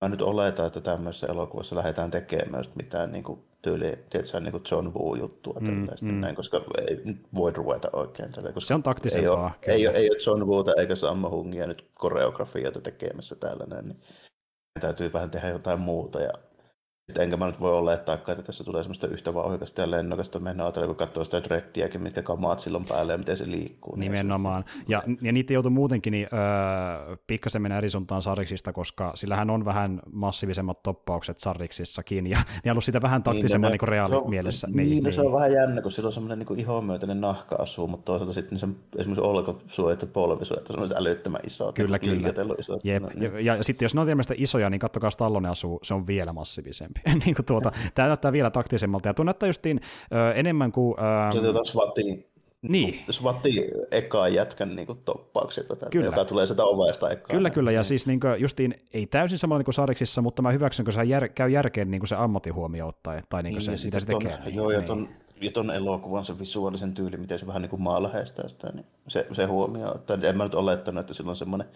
[0.00, 4.62] Mä nyt oletan, että tämmöisessä elokuvassa lähdetään tekemään mitään niin kuin, tyyli, tiedätkö, niin kuin
[4.70, 6.20] John Woo-juttua mm, mm.
[6.20, 9.54] näin, koska ei voi ruveta oikein tälle, koska Se on taktisempaa.
[9.62, 13.64] Ei ole, ei, ole, ei ole John Woota eikä Sammo Hungia nyt koreografioita tekemässä täällä
[13.66, 14.00] näin, niin
[14.80, 16.32] täytyy vähän tehdä jotain muuta ja
[17.16, 20.86] enkä mä nyt voi olettaa, että tässä tulee semmoista yhtä vauhikasta ja lennokasta mennä ajatella,
[20.86, 23.96] kun katsoo sitä dreddiäkin, mitkä kamaat silloin päälle ja miten se liikkuu.
[23.96, 24.64] Niin Nimenomaan.
[24.88, 29.64] Ja, ja niitä joutuu muutenkin niin, öö, pikkasen mennä eri suuntaan sarjiksista, koska sillähän on
[29.64, 34.66] vähän massiivisemmat toppaukset sarjiksissakin, ja ne on sitä vähän taktisemman niin, niin reaalimielessä.
[34.66, 38.04] Niin, niin, niin, se on vähän jännä, kun sillä on semmoinen niin ihomyötäinen nahka-asu, mutta
[38.04, 38.68] toisaalta sitten se
[38.98, 41.74] esimerkiksi olkosuojat ja polvisuojat on semmoiset älyttömän isot.
[41.74, 42.28] Kyllä, kyllä.
[42.58, 42.84] Isot.
[42.84, 43.02] Jep.
[43.02, 43.32] No, niin.
[43.32, 46.97] ja, ja, sitten jos ne on isoja, niin kattokaa Stallone asuu, se on vielä massiivisempi.
[47.24, 49.80] niin kuin tuota, tämä näyttää vielä taktisemmalta, ja tuo näyttää justiin
[50.12, 50.94] ö, enemmän kuin...
[51.00, 52.24] Ö, se tuota SWATin
[52.62, 53.00] niin.
[53.10, 54.98] SWATin ekaa jätkän niin kuin
[55.90, 56.06] kyllä.
[56.06, 57.36] joka tulee sitä ovesta ekaa.
[57.36, 60.50] Kyllä, kyllä, ja siis niin kuin, justiin ei täysin samalla niin kuin Sariksissa, mutta mä
[60.52, 63.78] hyväksyn, kun se jär, käy järkeen niin kuin se ammattihuomio ottaen, tai niin kuin niin,
[63.78, 64.38] se, mitä se tekee.
[64.44, 65.08] Ton, joo, ja niin.
[65.40, 69.26] Ja ton elokuvan se visuaalisen tyyli, miten se vähän niin kuin maalaheistaa sitä, niin se,
[69.32, 71.68] se huomio, että en mä nyt olettanut, että sillä on semmoinen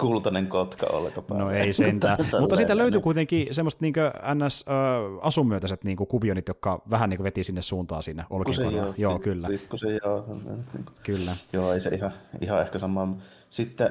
[0.00, 1.44] kultainen kotka olkapäällä.
[1.44, 3.02] No ei sentään, mutta siitä löytyi niin.
[3.02, 3.94] kuitenkin semmoista niin
[4.34, 8.76] NS-asunmyötäiset niin kuvionit, jotka vähän niin veti sinne suuntaan sinne olkikohdalla.
[8.76, 9.48] Joo, joo, kyllä.
[9.48, 10.24] Pikkusen joo.
[10.44, 11.32] Niin kyllä.
[11.52, 13.16] Joo, ei se ihan, ihan ehkä sama.
[13.50, 13.90] Sitten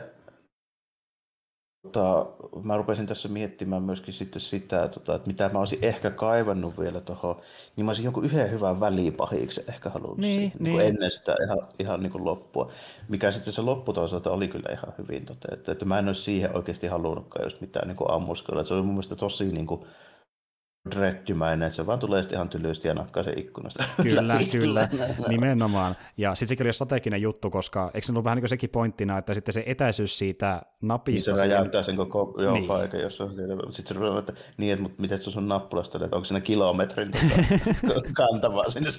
[1.81, 2.25] Tota,
[2.63, 7.01] mä rupesin tässä miettimään myöskin sitten sitä, tota, että mitä mä olisin ehkä kaivannut vielä
[7.01, 7.41] tuohon,
[7.75, 10.77] niin mä olisin jonkun yhden hyvän välipahiksi ehkä halunnut niin, siihen, niin.
[10.77, 12.71] Niin ennen sitä ihan, ihan niin kuin loppua.
[13.09, 16.55] Mikä sitten se loppu toisaalta oli kyllä ihan hyvin toteutettu, että mä en olisi siihen
[16.55, 18.63] oikeasti halunnutkaan just mitään niin ammuskella.
[18.63, 19.85] Se oli mun mielestä tosi niin kuin,
[20.91, 23.83] dreddymäinen, se vaan tulee sitten ihan tylysti ja nakkaa se ikkunasta.
[24.03, 24.89] Kyllä, kyllä,
[25.27, 25.95] nimenomaan.
[26.17, 29.17] Ja sitten sekin oli strateginen juttu, koska eikö se ollut vähän niin kuin sekin pointtina,
[29.17, 31.31] että sitten se etäisyys siitä napista...
[31.31, 32.67] Niin se räjäyttää sen koko joo, niin.
[32.67, 33.55] paikan, jos on siellä.
[33.71, 37.11] Sitten se rupeaa, että niin, että mutta miten se on nappulasta, että onko siinä kilometrin
[37.87, 38.89] tuota, kantavaa sinne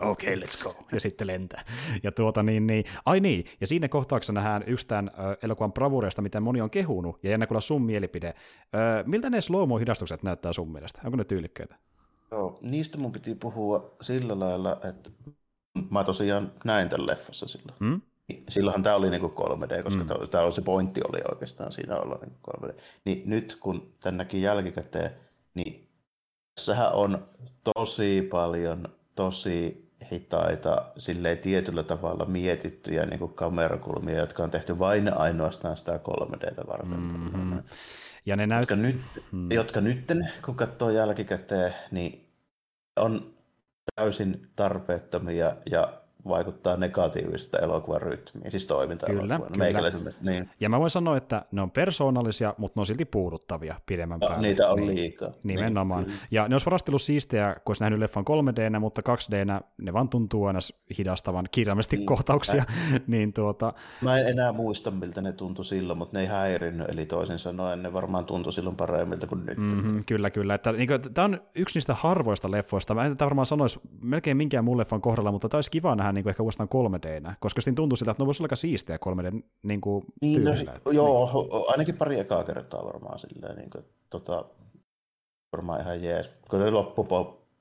[0.00, 0.76] Okei, okay, let's go.
[0.92, 1.64] Ja sitten lentää.
[2.02, 5.10] Ja tuota niin, niin, ai niin, ja siinä kohtauksessa nähdään yksi tämän
[5.42, 8.34] elokuvan bravureista, mitä moni on kehunut, ja jännä kuulla sun mielipide.
[9.06, 11.02] Miltä ne slow hidastukset näyttää sun mielestä?
[11.14, 11.76] Onko ne tyylikkäitä?
[12.30, 15.10] Joo, niistä mun piti puhua sillä lailla, että
[15.90, 17.78] mä tosiaan näin tämän leffassa silloin.
[17.80, 18.00] Hmm?
[18.48, 20.28] Silloinhan tämä oli niinku 3D, koska mm.
[20.30, 22.74] tämä oli se pointti oli oikeastaan siinä olla niinku 3D.
[23.04, 25.10] Niin nyt kun tän näki jälkikäteen,
[25.54, 25.88] niin
[26.54, 27.28] tässähän on
[27.74, 35.18] tosi paljon tosi hitaita, silleen tietyllä tavalla mietittyjä niin kuin kamerakulmia, jotka on tehty vain
[35.18, 37.00] ainoastaan sitä 3Dtä varten.
[37.00, 37.62] Mm-hmm.
[38.26, 38.62] Ja ne näyt...
[38.62, 39.00] jotka, nyt,
[39.32, 39.50] hmm.
[39.52, 42.26] jotka nytten, kun katsoo jälkikäteen, niin
[42.96, 43.34] on
[43.94, 50.12] täysin tarpeettomia ja vaikuttaa negatiivista elokuvan rytmiä, siis toiminta kyllä, kyllä.
[50.24, 50.50] Niin.
[50.60, 54.28] Ja mä voin sanoa, että ne on persoonallisia, mutta ne on silti puuduttavia pidemmän no,
[54.28, 54.46] päälle.
[54.46, 55.30] Niitä on niin, liikaa.
[55.42, 56.04] Nimenomaan.
[56.04, 59.92] Niin, ja ne olisi varasti ollut siistejä, kun olisi nähnyt leffan 3D, mutta 2D ne
[59.92, 60.58] vaan tuntuu aina
[60.98, 62.06] hidastavan kirjaimellisesti niin.
[62.06, 62.64] kohtauksia.
[63.06, 63.72] niin tuota...
[64.00, 67.82] Mä en enää muista, miltä ne tuntui silloin, mutta ne ei häirinnyt, eli toisin sanoen
[67.82, 69.58] ne varmaan tuntui silloin paremmilta kuin nyt.
[69.58, 70.54] Mm-hmm, kyllä, kyllä.
[70.54, 72.94] Että, niin kuin, tämä on yksi niistä harvoista leffoista.
[72.94, 76.12] Mä en tätä varmaan sanoisi melkein minkään muun leffan kohdalla, mutta tämä olisi kiva nähdä
[76.14, 78.56] niin kuin ehkä uudestaan 3 d koska sitten tuntuu siltä, että ne voisi olla aika
[78.56, 80.52] siistiä 3D niin kuin niin, no,
[80.92, 81.64] joo, niin.
[81.68, 84.44] ainakin pari ekaa kertaa varmaan silleen, niin kuin, tota,
[85.52, 86.30] varmaan ihan jees.
[86.50, 87.04] Kun ne loppu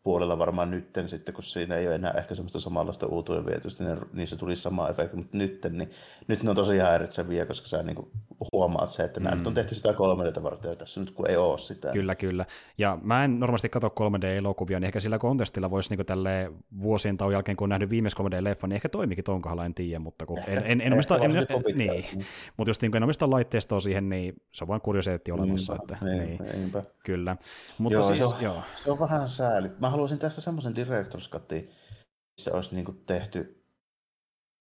[0.04, 3.98] puolella varmaan nytten sitten, kun siinä ei ole enää ehkä semmoista samanlaista uutuuden vietystä, niin
[4.14, 5.92] niissä tuli sama efekti, mutta nytten, niin
[6.28, 8.12] nyt ne on tosi häiritseviä, koska sä niin
[8.54, 9.24] huomaat se, että mm.
[9.24, 11.92] nämä on tehty sitä 3D varten ja tässä nyt kun ei ole sitä.
[11.92, 12.46] Kyllä, kyllä.
[12.78, 16.52] Ja mä en normaalisti katso 3D-elokuvia, niin ehkä sillä kontestilla voisi niin tälle
[16.82, 20.00] vuosien tauon jälkeen, kun on nähnyt viimeis 3D-leffan, niin ehkä toimikin tuon kohdalla, en tiedä,
[20.00, 22.26] mutta kun en, en, en omista, en, en, niin.
[22.58, 25.74] mutta jos niin en omista laitteistoa siihen, niin se on vain kuriositeetti olemassa.
[25.74, 26.84] Niinpä, että, niin, niinpä.
[27.06, 27.38] Kyllä.
[27.78, 28.62] Mutta joo, siis, se, on, joo.
[28.84, 29.72] se on vähän sääli.
[29.80, 31.70] Mä haluaisin tästä semmoisen director's cutin,
[32.38, 33.64] missä olisi niin tehty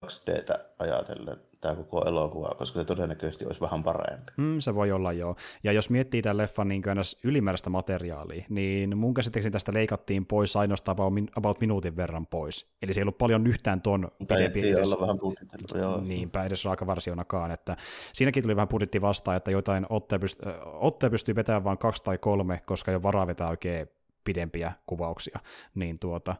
[0.06, 4.32] 2Dtä ajatellen tämä koko elokuva, koska se todennäköisesti olisi vähän parempi.
[4.36, 5.36] Mm, se voi olla joo.
[5.64, 6.82] Ja jos miettii tämän leffan niin
[7.24, 10.96] ylimääräistä materiaalia, niin mun käsittääkseni tästä leikattiin pois ainoastaan
[11.36, 12.66] about minuutin verran pois.
[12.82, 14.92] Eli se ei ollut paljon yhtään tuon pidempi edes.
[14.92, 15.18] olla vähän
[15.74, 16.00] joo.
[16.00, 17.50] Niinpä edes raakavarsionakaan.
[17.50, 17.76] Että
[18.12, 22.18] siinäkin tuli vähän budjetti vastaan, että jotain otteja, pyst- otteja pystyy vetämään vain kaksi tai
[22.18, 23.88] kolme, koska ei ole varaa vetää oikein
[24.24, 25.38] pidempiä kuvauksia,
[25.74, 26.36] niin tuota,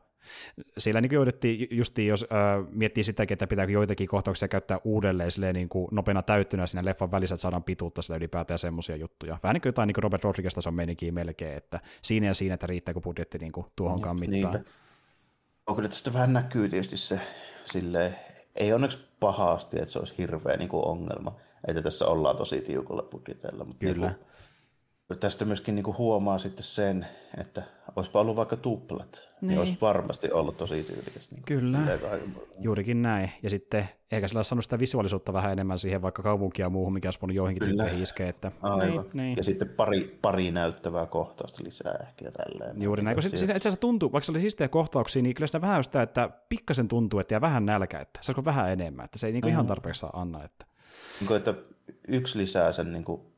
[0.79, 5.55] siellä niin jouduttiin justiin, jos äh, miettii sitäkin, että pitääkö joitakin kohtauksia käyttää uudelleen silleen,
[5.55, 9.39] niin kuin nopeana täyttynä siinä leffan välissä, että saadaan pituutta sillä ylipäätään semmoisia juttuja.
[9.43, 12.55] Vähän niin kuin jotain niin kuin Robert Rodriguez tason meininkiä melkein, että siinä ja siinä,
[12.55, 14.55] että riittääkö budjetti niin kuin tuohonkaan niin, mittaan.
[14.55, 14.71] Niinpä.
[15.67, 17.21] On kyllä tästä vähän näkyy tietysti se
[17.65, 18.15] silleen,
[18.55, 21.37] ei onneksi pahasti, että se olisi hirveä niin kuin ongelma,
[21.69, 23.65] että tässä ollaan tosi tiukalla budjetilla.
[23.65, 24.07] Mutta kyllä.
[24.07, 24.27] Niin kuin,
[25.21, 27.07] tästä myöskin niin kuin huomaa sitten sen,
[27.39, 27.63] että
[27.97, 31.31] olisipa ollut vaikka tuplat, niin, niin olisi varmasti ollut tosi tyylikäs.
[31.31, 31.79] Niin Kyllä,
[32.59, 33.33] juurikin näin.
[33.43, 36.93] Ja sitten ehkä sillä olisi saanut sitä visuaalisuutta vähän enemmän siihen vaikka kaupunkia ja muuhun,
[36.93, 38.29] mikä olisi voinut joihinkin tyyppeihin iskeä.
[38.29, 38.53] Että...
[38.61, 39.05] Aivan.
[39.05, 39.37] Niin, niin.
[39.37, 42.83] Ja sitten pari, pari näyttävää kohtausta lisää ehkä ja tälleen.
[42.83, 45.85] Juuri näin, kun itse asiassa tuntuu, vaikka se oli siistejä kohtauksia, niin kyllä sitä vähän
[45.85, 49.33] sitä, että pikkasen tuntuu, että jää vähän nälkä, että saisiko vähän enemmän, että se ei
[49.33, 49.55] niin kuin mm.
[49.55, 50.45] ihan tarpeeksi saa anna.
[50.45, 50.67] Että...
[51.21, 51.55] Niin kuin, että
[52.09, 53.32] yksi lisää sen niin kuin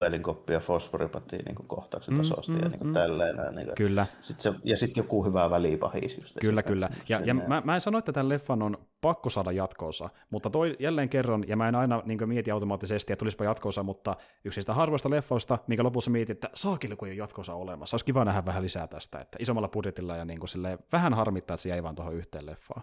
[0.00, 2.92] puhelinkoppi ja fosforipatiin niin kohtauksen tasosta mm, mm, ja niin mm.
[2.92, 3.36] tälleen.
[3.36, 4.06] Niin kuin, kyllä.
[4.20, 6.18] Sit se, ja sitten joku hyvä välipahis.
[6.18, 6.90] Just kyllä, kyllä.
[7.08, 10.76] Ja, ja mä, mä en sano, että tämän leffan on pakko saada jatkoosa, mutta toi
[10.78, 14.74] jälleen kerran, ja mä en aina niin mieti automaattisesti, että tulisipa jatkoosa, mutta yksi sitä
[14.74, 17.94] harvoista leffoista, minkä lopussa mietin, että saakille kun ei ole jatkoosa olemassa.
[17.94, 21.54] Olisi kiva nähdä vähän lisää tästä, että isommalla budjetilla ja niin kuin silleen, vähän harmittaa,
[21.54, 22.82] että se jäi vaan tuohon yhteen leffaan.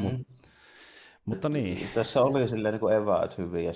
[0.00, 0.24] Mut, mm.
[1.24, 1.88] Mutta niin.
[1.94, 3.72] Tässä oli silleen niin kuin eväät hyviä,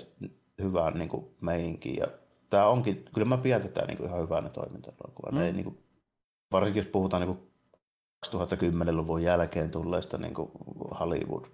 [0.61, 2.07] hyvää niin kuin meininki ja
[2.49, 5.37] tämä onkin, kyllä mä pidän tätä niin kuin ihan hyvänä toiminta-elokuvana.
[5.37, 5.45] Mm.
[5.45, 5.77] Ei, niin kuin,
[6.51, 7.51] varsinkin jos puhutaan niin kuin
[8.25, 10.51] 2010-luvun jälkeen tulleista niin kuin
[10.99, 11.45] Hollywood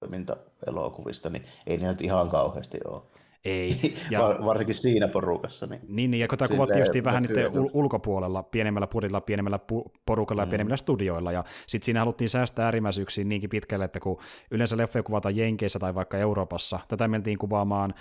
[0.00, 3.02] toiminta-elokuvista, niin ei ne nyt ihan kauheasti ole.
[3.44, 3.76] Ei.
[4.10, 5.66] Ja, Varsinkin siinä porukassa.
[5.66, 9.58] Niin, niin, niin ja kun tämä kuvattiin just vähän niiden ul- ulkopuolella, pienemmällä purilla, pienemmällä
[9.72, 10.46] pu- porukalla mm.
[10.46, 14.20] ja pienemmillä studioilla, ja sitten siinä haluttiin säästää äärimmäisyyksiin niinkin pitkälle, että kun
[14.50, 17.94] yleensä leffoja kuvataan Jenkeissä tai vaikka Euroopassa, tätä mentiin kuvaamaan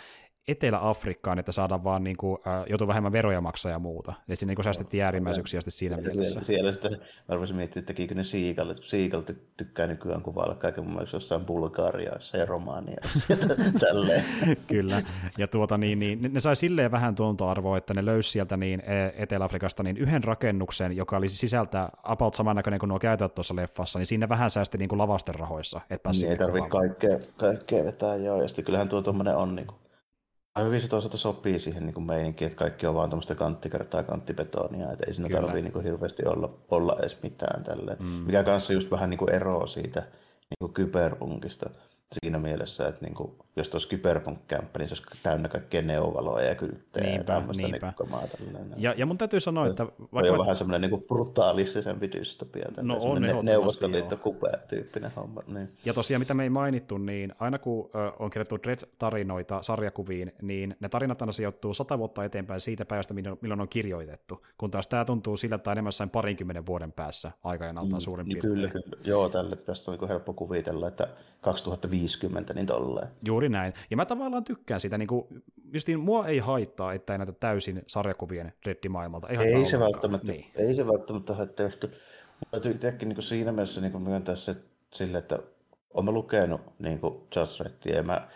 [0.52, 4.14] Etelä-Afrikkaan, että saadaan vaan niin kuin, äh, joutuu vähemmän veroja maksaa ja muuta.
[4.28, 6.44] Eli siinä niin säästettiin äärimmäisyyksiä sitten siinä siellä, mielessä.
[6.44, 6.92] Siellä sitten,
[7.28, 8.76] mä rupesin miettimään, että tekikö ne siikalle.
[8.82, 13.36] Siikal ty- tykkää nykyään kuvailla kaiken muun muassa jossain Bulgariassa ja Romaniassa
[13.86, 14.24] tälleen.
[14.68, 15.02] Kyllä,
[15.38, 19.14] ja tuota, niin, niin, ne sai silleen vähän tuontoarvoa, että ne löysi sieltä niin e,
[19.24, 24.08] Etelä-Afrikasta niin yhden rakennuksen, joka oli sisältä about samannäköinen kuin nuo käytät tuossa leffassa, niin
[24.08, 25.82] siinä vähän säästi niin kuin lavasten rahoissa.
[25.90, 29.80] Niin ei tarvitse kaikkea, kaikkea vetää, joo, ja sitten kyllähän tuo tuommoinen on niin kuin
[30.64, 35.04] hyvin se toisaalta sopii siihen niin meininkiin, että kaikki on vaan tuommoista kanttikertaa kanttibetonia, että
[35.08, 37.98] ei siinä tarvitse niin hirveästi olla, olla edes mitään tälleen.
[38.00, 38.06] Mm.
[38.06, 40.00] Mikä kanssa just vähän niin kuin eroa siitä
[40.50, 41.70] niin kuin kyberpunkista
[42.14, 46.56] siinä mielessä, että niin kuin, jos tuossa Cyberpunk-kämppä, niin se olisi täynnä kaikkea neovaloja ja
[46.56, 48.24] kylttejä niinpä, ja tämmöistä nikkomaa.
[48.78, 49.86] Ja, ja mun täytyy sanoa, että...
[50.14, 50.32] Vaikka...
[50.32, 52.66] On vähän semmoinen niin kuin brutaalistisempi dystopia.
[52.82, 54.20] No on ne, neuvostoliitto
[54.68, 55.42] tyyppinen homma.
[55.48, 55.70] Niin.
[55.86, 60.76] Ja tosiaan, mitä me ei mainittu, niin aina kun ö, on kirjoittu Dread-tarinoita sarjakuviin, niin
[60.80, 64.46] ne tarinat aina sijoittuu sata vuotta eteenpäin siitä päivästä, milloin on kirjoitettu.
[64.58, 68.42] Kun taas tämä tuntuu siltä, että enemmän jossain parinkymmenen vuoden päässä aikajanaltaan mm, suurin niin
[68.42, 68.54] piirtein.
[68.54, 69.04] Kyllä, kyllä.
[69.04, 71.08] Joo, tälle tästä on niin helppo kuvitella, että
[71.42, 73.08] 2050, niin tolleen.
[73.26, 73.74] Juuri näin.
[73.92, 75.44] Ja mä tavallaan tykkään sitä, niin kuin,
[75.74, 79.28] justiin mua ei haittaa, että ei näitä täysin sarjakuvien reddimaailmalta.
[79.28, 80.46] Ei, ei se välttämättä, niin.
[80.56, 81.88] ei se välttämättä haittaa, koska
[82.52, 84.56] täytyy itsekin niin siinä mielessä niin myöntää se
[84.94, 85.40] sille, että
[85.94, 87.00] olen lukenut niin
[87.36, 88.28] Judge Reddia, ja mä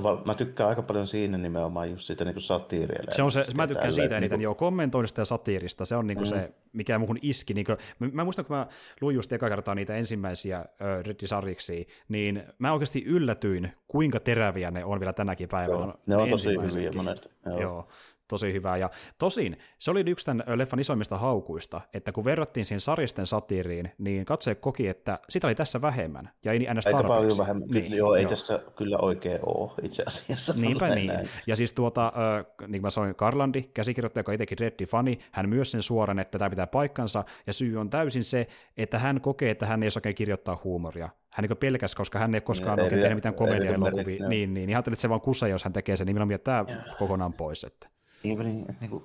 [0.00, 3.02] mä tykkään aika paljon siinä nimenomaan just siitä niin satiiria.
[3.08, 4.40] Se on se, mä tykkään siitä eniten, niin kuin...
[4.40, 6.34] joo, kommentoinnista ja satiirista, se on niin kuin mm.
[6.34, 7.54] se, mikä muuhun iski.
[7.54, 8.66] Niin kuin, mä, mä, muistan, kun mä
[9.00, 14.84] luin just eka kertaa niitä ensimmäisiä uh, Riddi-sarjiksi, niin mä oikeasti yllätyin, kuinka teräviä ne
[14.84, 15.78] on vielä tänäkin päivänä.
[15.78, 17.28] Joo, ne on tosi hyviä monesti.
[17.46, 17.60] Joo.
[17.60, 17.88] joo
[18.28, 18.76] tosi hyvää.
[18.76, 23.92] Ja tosin se oli yksi tämän leffan isoimmista haukuista, että kun verrattiin siihen saristen satiiriin,
[23.98, 26.86] niin katsoja koki, että sitä oli tässä vähemmän, ja ei ns.
[26.86, 28.30] Aika paljon vähemmän, niin, joo, ei joo.
[28.30, 30.52] tässä kyllä oikein ole itse asiassa.
[30.60, 31.06] Niinpä niin.
[31.06, 31.28] Näin.
[31.46, 35.70] Ja siis tuota, äh, niin kuin mä sanoin, Karlandi, käsikirjoittaja, joka itsekin Reddi-fani, hän myös
[35.70, 38.46] sen suoran, että tämä pitää paikkansa, ja syy on täysin se,
[38.76, 42.40] että hän kokee, että hän ei osaa kirjoittaa huumoria hän niin pelkäs, koska hän ei
[42.40, 45.64] koskaan oikein tehnyt mitään komedia-elokuvia, niin, niin, niin, niin ajattelin, että se vaan kusa, jos
[45.64, 46.64] hän tekee sen, niin minä tämä
[46.98, 47.64] kokonaan pois.
[47.64, 47.88] Että.
[48.26, 49.04] Niin, niin, että niin kuin,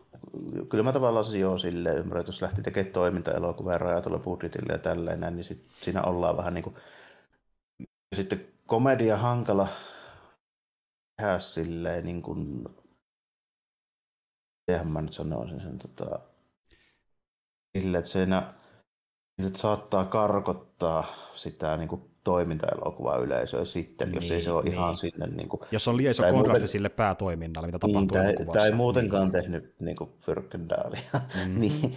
[0.69, 5.19] kyllä mä tavallaan joo silleen ymmärrän, että jos lähti tekemään toiminta-elokuvaa rajatulla budjetilla ja tälleen
[5.19, 6.75] näin, niin sit siinä ollaan vähän niin kuin,
[8.11, 9.67] ja sitten komedia hankala
[11.17, 12.65] tehdä silleen niin kuin,
[14.67, 16.19] mitenhän mä nyt sanoisin sen, tota,
[17.77, 18.53] silleen, että siinä,
[19.45, 24.73] että saattaa karkottaa sitä niin kuin toimintaelokuva yleisöä sitten, niin, jos ei se ole niin.
[24.73, 25.27] ihan sinne...
[25.27, 28.59] Niin kuin, jos on liian iso kontrasti muuten, sille päätoiminnalle, mitä tapahtuu niin, elokuvassa.
[28.59, 29.31] Tai muutenkaan niin.
[29.31, 31.01] tehnyt niin kuin Fyrkendaalia.
[31.13, 31.59] Mm-hmm.
[31.61, 31.95] niin,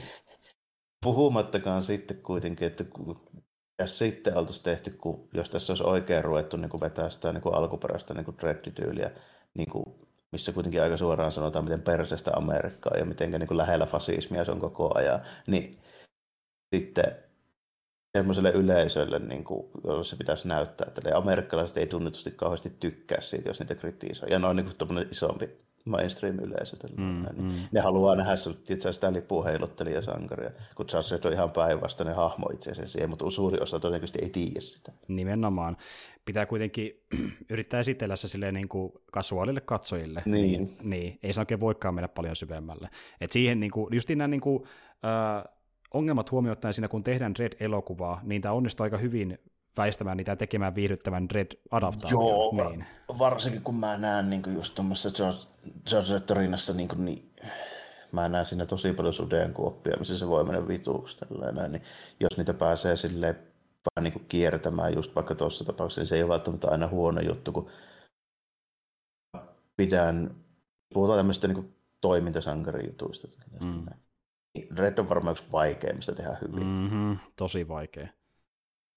[1.02, 2.84] puhumattakaan sitten kuitenkin, että
[3.78, 7.42] ja sitten oltaisiin tehty, kun, jos tässä olisi oikein ruvettu niin kuin vetää sitä niin
[7.42, 9.10] kuin alkuperäistä niin kuin dread-tyyliä,
[9.54, 9.84] niin kuin,
[10.32, 14.50] missä kuitenkin aika suoraan sanotaan, miten persestä Amerikkaa ja miten niin kuin lähellä fasismia se
[14.50, 15.78] on koko ajan, niin
[16.74, 17.16] sitten
[18.18, 23.20] semmoiselle yleisölle, niin kuin, jolle se pitäisi näyttää, että ne amerikkalaiset ei tunnetusti kauheasti tykkää
[23.20, 24.30] siitä, jos niitä kritisoi.
[24.30, 25.50] Ja noin niin kuin isompi
[25.84, 26.76] mainstream-yleisö.
[26.96, 27.52] Mm, niin mm.
[27.72, 28.32] Ne haluaa nähdä
[28.66, 33.80] tietysti, sitä lipuheilottelija-sankaria, kun Charles on ihan päinvastainen hahmo itse asiassa siihen, mutta suuri osa
[33.80, 34.92] todennäköisesti ei tiedä sitä.
[35.08, 35.76] Nimenomaan.
[36.24, 37.00] Pitää kuitenkin
[37.50, 40.22] yrittää esitellä se silleen niin kuin kasuaalille katsojille.
[40.24, 40.42] Niin.
[40.50, 40.76] niin.
[40.82, 41.18] niin.
[41.22, 42.88] Ei se oikein voikaan mennä paljon syvemmälle.
[43.20, 44.62] Et siihen niin kuin, just nämä niin kuin,
[45.04, 45.54] äh,
[45.94, 49.38] ongelmat huomioittaen siinä, kun tehdään Red-elokuvaa, niin tämä onnistuu aika hyvin
[49.76, 52.10] väistämään niitä tekemään viihdyttävän Red-adaptaation.
[52.10, 52.86] Joo, niin.
[53.18, 55.40] varsinkin kun mä näen niin kuin just tuommoisessa George,
[55.90, 57.30] George Torinassa, niin, kuin, niin
[58.12, 61.82] mä näen siinä tosi paljon suden kuoppia, missä se voi mennä vituuksi tällainen, niin
[62.20, 66.22] jos niitä pääsee silleen vähän niin kuin kiertämään just vaikka tuossa tapauksessa, niin se ei
[66.22, 67.70] ole välttämättä aina huono juttu, kun
[69.76, 70.34] pidän,
[70.94, 73.28] puhutaan tämmöistä niin toimintasankarijutuista.
[73.64, 73.86] Mm.
[74.76, 76.66] Red on varmaan yksi vaikeimmista tehdä hyvin.
[76.66, 78.08] Mm-hmm, tosi vaikea.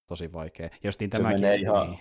[0.07, 0.69] Tosi vaikea.
[0.83, 1.41] Jostiin se tämäkin...
[1.41, 1.99] Menee ihan, niin.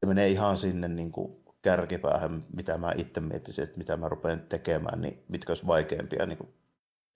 [0.00, 4.40] Se menee ihan sinne niin kuin kärkipäähän, mitä mä itse miettisin, että mitä mä rupean
[4.40, 6.26] tekemään, niin mitkä olisi vaikeampia.
[6.26, 6.54] Niin kuin,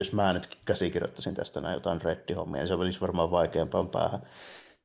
[0.00, 4.20] jos mä nyt käsikirjoittaisin tästä näin jotain reddi-hommia, niin se olisi varmaan vaikeampaan päähän.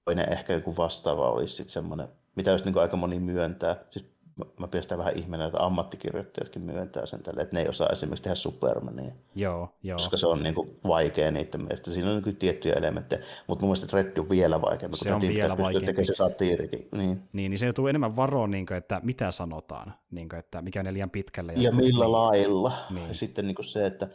[0.05, 3.75] Toinen ehkä joku vastaava olisi sitten semmoinen, mitä jos niin aika moni myöntää.
[3.91, 4.14] Siis
[4.59, 8.23] mä pidän sitä vähän ihmeenä, että ammattikirjoittajatkin myöntää sen tälle, että ne ei osaa esimerkiksi
[8.23, 9.11] tehdä Supermania.
[9.35, 9.97] Joo, joo.
[9.97, 11.91] Koska se on niin kuin vaikea niiden mielestä.
[11.91, 14.97] Siinä on niin tiettyjä elementtejä, mutta mun mielestä Red on vielä vaikeampi.
[14.97, 15.85] Se on vielä vaikeampi.
[15.85, 16.87] Tekee se satiirikin.
[16.91, 17.21] Niin.
[17.33, 20.79] niin, niin se joutuu enemmän varoon, niin kuin, että mitä sanotaan, niin kuin, että mikä
[20.79, 21.53] on liian pitkälle.
[21.53, 22.11] Ja, ja millä niin.
[22.11, 22.71] lailla.
[22.89, 23.07] Niin.
[23.07, 24.07] Ja sitten niin kuin se, että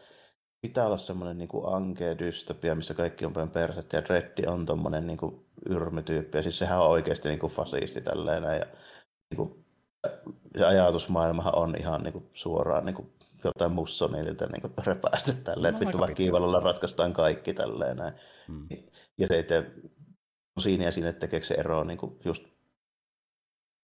[0.60, 4.66] pitää olla semmoinen niin kuin ankea dystopia, missä kaikki on päin persettä, ja Reddi on
[4.66, 8.66] tommonen niin kuin yrmytyyppi, ja siis sehän on oikeasti niin kuin fasisti tälleen, ja
[9.30, 9.59] niin kuin,
[10.58, 13.12] se ajatusmaailmahan on ihan niin kuin suoraan niin kuin
[13.44, 18.14] jotain Mussonilta niin repäästä tälleen, no, että vittu väkivallalla ratkaistaan kaikki tälleen näin.
[18.48, 18.68] Hmm.
[19.18, 19.70] Ja se ei tee
[20.58, 22.42] siinä ja siinä, tekeekö se ero niin kuin just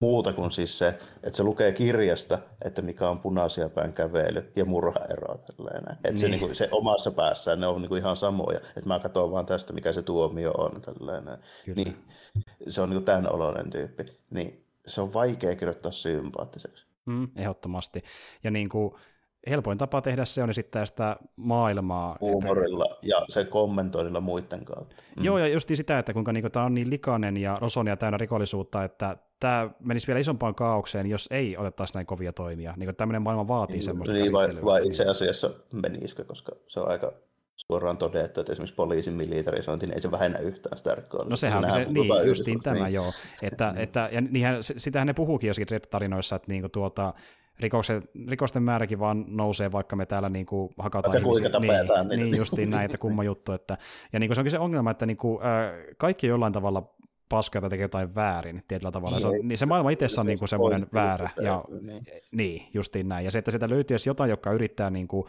[0.01, 0.88] muuta kuin siis se,
[1.22, 5.34] että se lukee kirjasta, että mikä on punaisia päin kävely ja murhaero.
[5.34, 6.18] Että niin.
[6.18, 8.59] se, niin kuin, se omassa päässään ne on niin kuin ihan samoja.
[8.59, 10.82] Että mä katson vaan tästä, mikä se tuomio on.
[11.74, 11.97] Niin,
[12.68, 14.05] se on niin kuin tämän oloinen tyyppi.
[14.30, 16.86] Niin se on vaikea kirjoittaa sympaattiseksi.
[17.06, 18.02] Mm, ehdottomasti.
[18.44, 18.94] Ja niin kuin,
[19.50, 22.16] helpoin tapa tehdä se on esittää sitä maailmaa.
[22.20, 23.06] Huumorilla että...
[23.06, 24.96] ja se kommentoinnilla muiden kautta.
[25.16, 25.24] Mm.
[25.24, 28.84] Joo, ja just sitä, että kuinka niin tämä on niin likainen ja rosonia täynnä rikollisuutta,
[28.84, 32.74] että tämä menisi vielä isompaan kaaukseen, jos ei otettaisi näin kovia toimia.
[32.76, 36.88] Niin kuin tämmöinen maailma vaatii semmoista niin, vai, vai itse asiassa menisikö, koska se on
[36.88, 37.12] aika
[37.57, 40.97] suoraan todettu, että esimerkiksi poliisin militarisointi, niin ei se vähennä yhtään sitä
[41.28, 42.95] No sehän on se, niin, justiin tämä niin.
[42.95, 43.12] joo.
[43.43, 43.83] Että, niin.
[43.83, 47.15] että, ja niinhän, sitähän ne puhuukin joskin tarinoissa, että niinku tuota,
[47.61, 51.51] rikokset, rikosten määräkin vaan nousee, vaikka me täällä niin kuin hakataan ihmisiä.
[51.51, 53.53] Tapetaan, niin, niin justiin näin, että kumma juttu.
[53.53, 53.78] Että,
[54.12, 56.95] ja niin kuin se onkin se ongelma, että niin kuin, äh, kaikki jollain tavalla
[57.28, 59.20] paskaa tai tekee jotain väärin tietyllä tavalla.
[59.20, 61.31] Se, on, niin se maailma itse on niin kuin semmoinen väärä.
[61.43, 62.07] Ja, niin.
[62.32, 63.24] niin, justiin näin.
[63.24, 65.27] Ja se, että sieltä löytyy edes jotain, joka yrittää niin kuin,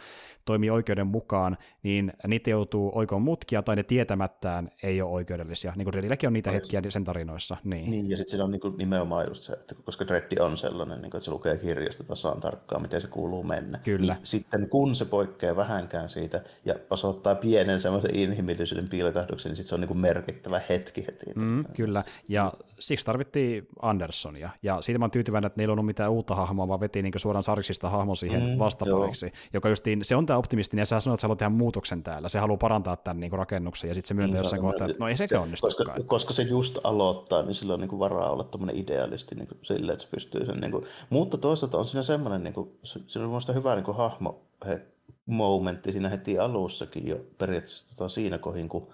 [0.47, 5.73] toimia oikeuden mukaan, niin niitä joutuu oikoon mutkia tai ne tietämättään ei ole oikeudellisia.
[5.75, 7.57] Niin kuin Reddilläkin on niitä hetkiä sen tarinoissa.
[7.63, 10.57] Niin, niin ja sitten siinä on niin kuin nimenomaan just se, että koska Reddi on
[10.57, 13.77] sellainen, niin kuin, että se lukee kirjasta tasan tarkkaan, miten se kuuluu mennä.
[13.77, 14.13] Kyllä.
[14.13, 19.69] Niin sitten kun se poikkeaa vähänkään siitä ja osoittaa pienen semmoisen inhimillisyyden piiletahduksen, niin sitten
[19.69, 21.25] se on niin kuin merkittävä hetki heti.
[21.35, 21.86] Mm, kyllä,
[22.27, 24.49] ja siksi tarvittiin Andersonia.
[24.63, 27.13] Ja siitä mä oon tyytyväinen, että niillä on ollut mitään uutta hahmoa, vaan veti niin
[27.17, 31.17] suoraan Sarksista hahmo siihen mm, vastapariksi, joka justiin, se on tämä optimistinen, ja sä sanoit,
[31.17, 32.29] että sä haluat tehdä muutoksen täällä.
[32.29, 35.07] Se haluaa parantaa tämän niin rakennuksen, ja sitten se myöntää mm, jossain kohtaa, että no
[35.07, 35.67] ei sekään onnistu.
[35.67, 39.47] Koska, koska, se just aloittaa, niin sillä on niin kuin varaa olla tämmöinen idealisti niin
[39.47, 40.57] kuin silleen, että se pystyy sen.
[40.57, 43.97] Niin kuin, mutta toisaalta on siinä semmoinen, niin kuin, siinä on minusta hyvä niin kuin
[43.97, 44.81] hahmo, he,
[45.25, 48.87] momentti siinä heti alussakin jo periaatteessa tota, siinä kohin, kun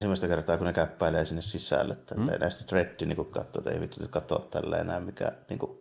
[0.00, 2.40] ensimmäistä kertaa, kun ne käppäilee sinne sisälle, tälleen, mm.
[2.40, 5.80] näistä Dreddi niin katsoo, että ei vittu katsoa tälleen enää, mikä niin kuin,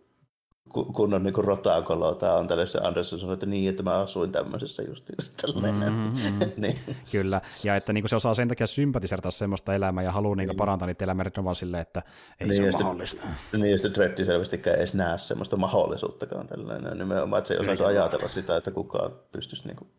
[0.69, 4.83] kunnon niin rotakolo tämä on tällainen se Andersson sanoi, että niin, että mä asuin tämmöisessä
[4.83, 5.09] just
[5.41, 5.93] tällainen.
[5.93, 6.39] Mm-hmm.
[6.61, 6.79] niin.
[7.11, 10.85] Kyllä, ja että niin se osaa sen takia sympatisertaa semmoista elämää ja haluaa niin parantaa
[10.85, 12.01] niitä elämää vaan silleen, että
[12.39, 13.23] ei niin, se ole mahdollista.
[13.53, 17.83] Niin, ja sitten Dreddi selvästikään edes näe semmoista mahdollisuuttakaan tällainen, nimenomaan, että se ei osaisi
[17.83, 19.89] ajatella sitä, että kukaan pystyisi, niin kuin,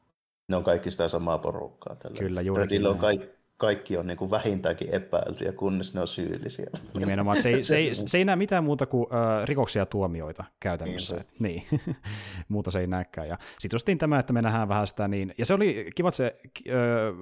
[0.48, 1.97] ne on kaikki sitä samaa porukkaa.
[1.97, 2.28] Tällainen.
[2.28, 2.86] Kyllä, juurikin.
[2.86, 6.66] on kaikki, kaikki on niin kuin vähintäänkin epäiltyjä, kunnes ne on syyllisiä.
[6.99, 10.45] Nimenomaan, se ei, se ei, se ei näe mitään muuta kuin äh, rikoksia ja tuomioita
[10.61, 11.24] käytännössä.
[11.39, 11.97] Niin, niin.
[12.49, 13.28] muuta se ei näkään.
[13.28, 16.16] Ja sitten justiin tämä, että me nähdään vähän sitä niin, ja se oli kiva, että
[16.16, 16.74] se, äh,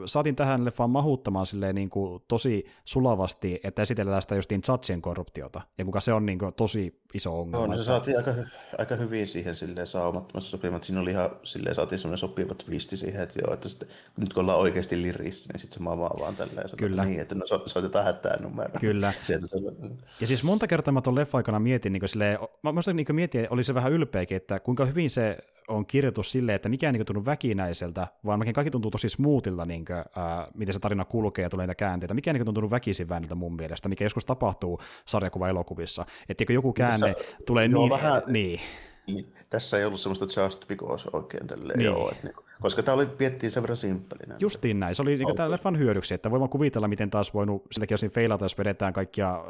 [0.07, 5.61] saatiin tähän leffaan mahuttamaan silleen niin kuin tosi sulavasti, että esitellään sitä justiin Chatsien korruptiota,
[5.79, 7.67] ja kuinka se on niin kuin tosi iso ongelma.
[7.67, 8.35] No, se saatiin aika,
[8.79, 10.85] aika hyvin siihen silleen saumattomassa sopimat.
[10.85, 14.41] Siinä oli ihan silleen, saatiin semmoinen sopiva twisti siihen, että joo, että sitten, nyt kun
[14.41, 16.69] ollaan oikeasti lirissä, niin sitten se maailma vaan tälleen.
[16.77, 17.05] Kyllä.
[17.05, 18.81] Niin, että no so, soitetaan hätää numero.
[18.81, 19.13] Kyllä.
[19.23, 19.57] Sieltä se...
[20.21, 23.47] Ja siis monta kertaa mä tuon leffa aikana mietin, niin silleen, mä muistan niin mietin,
[23.51, 25.39] oli se vähän ylpeäkin, että kuinka hyvin se
[25.69, 29.85] on kirjoitus silleen, että mikään ei niin tunnu väkinäiseltä, vaan kaikki tuntuu tosi smoothilta, niin
[29.85, 32.15] kuin, äh, miten se tarina kulkee ja tulee niitä käänteitä.
[32.15, 36.07] Mikään ei niin tuntunut väkisin väännöltä mun mielestä, mikä joskus tapahtuu sarjakuva-elokuvissa.
[36.29, 38.61] Että joku käänne Tässä, tulee niin, vähän, niin.
[39.09, 39.33] Niin.
[39.51, 41.87] Tässä ei ollut semmoista just because oikein tälleen, niin.
[41.87, 44.37] joo, että niin, koska tämä oli piettiin sen verran simppelinen.
[44.41, 47.95] Justiin näin, se oli niin tämä leffan hyödyksi, että voimme kuvitella, miten taas voinut siltäkin
[47.95, 49.45] osin feilata, jos vedetään kaikkia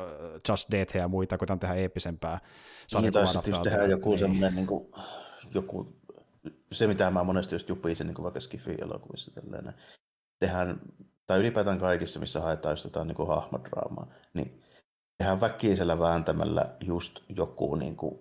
[0.49, 2.41] Just Death ja muita, koitan tehdä eeppisempää
[3.01, 4.19] niin, tai sitten tehdään joku niin.
[4.19, 4.91] semmoinen niin kuin,
[5.55, 5.99] joku
[6.73, 9.75] se, mitä mä monesti just jupisin niin vaikka Skifi-elokuvissa, tällainen,
[10.41, 10.81] tehdään,
[11.27, 14.63] tai ylipäätään kaikissa, missä haetaan just jotain niin hahmodraamaa, niin
[15.19, 18.21] tehdään väkisellä vääntämällä just joku niin kuin,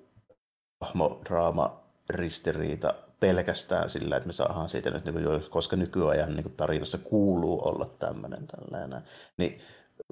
[0.81, 1.79] hahmodraama
[2.09, 6.97] ristiriita pelkästään sillä, että me saadaan siitä nyt, niin kuin, koska nykyajan niin kuin, tarinassa
[6.97, 9.01] kuuluu olla tämmöinen tällainen,
[9.37, 9.61] niin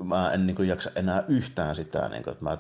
[0.04, 2.58] mä en niin kuin, jaksa enää yhtään sitä, niin kuin, että mä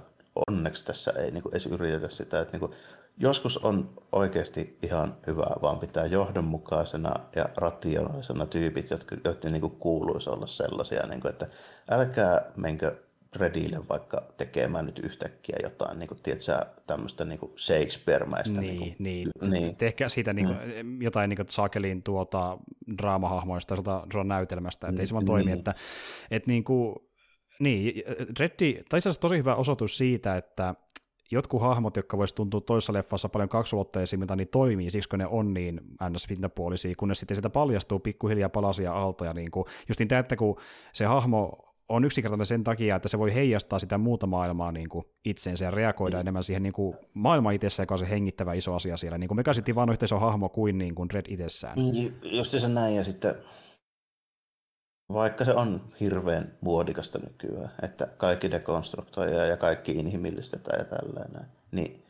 [0.47, 2.71] onneksi tässä ei niin kuin, edes yritetä sitä, että niin kuin,
[3.17, 10.29] joskus on oikeasti ihan hyvä, vaan pitää johdonmukaisena ja rationaalisena tyypit, jotka, joiden niin kuuluisi
[10.29, 11.47] olla sellaisia, niin kuin, että
[11.89, 12.95] älkää menkö
[13.35, 18.61] Redille vaikka tekemään nyt yhtäkkiä jotain, niin kuin, tiedätkö, tämmöistä niin Shakespeare-mäistä.
[18.61, 19.51] Niin, niin, niin.
[19.51, 19.75] niin.
[19.75, 21.01] Tehkää siitä niin kuin, mm.
[21.01, 22.57] jotain niin kuin, Sakelin tuota,
[22.97, 25.57] draamahahmoista tai näytelmästä, että ei se vaan toimi, niin.
[25.57, 25.73] että,
[26.31, 26.95] että niin kuin,
[27.59, 28.03] niin,
[28.39, 30.75] Reddi, tai itse tosi hyvä osoitus siitä, että
[31.31, 35.53] jotkut hahmot, jotka voisi tuntua toisessa leffassa paljon kaksulotteisimmilta, niin toimii siksi, kun ne on
[35.53, 36.27] niin ns.
[36.27, 40.35] pintapuolisia, kunnes sitten sitä paljastuu pikkuhiljaa palasia alta, ja niin kuin, just niin tämä, että
[40.35, 40.59] kun
[40.93, 45.05] se hahmo on yksinkertainen sen takia, että se voi heijastaa sitä muuta maailmaa niin kuin
[45.25, 46.21] itseensä ja reagoida mm.
[46.21, 49.17] enemmän siihen niin kuin maailman itsessä, joka on se hengittävä iso asia siellä.
[49.17, 51.75] Niin kuin me käsittiin vaan yhteisö hahmo kuin, niin kuin Red itsessään.
[51.75, 53.35] Niin, just se näin, ja sitten
[55.13, 62.03] vaikka se on hirveän muodikasta nykyään, että kaikki dekonstruktoja ja kaikki inhimillistetään ja tällainen, niin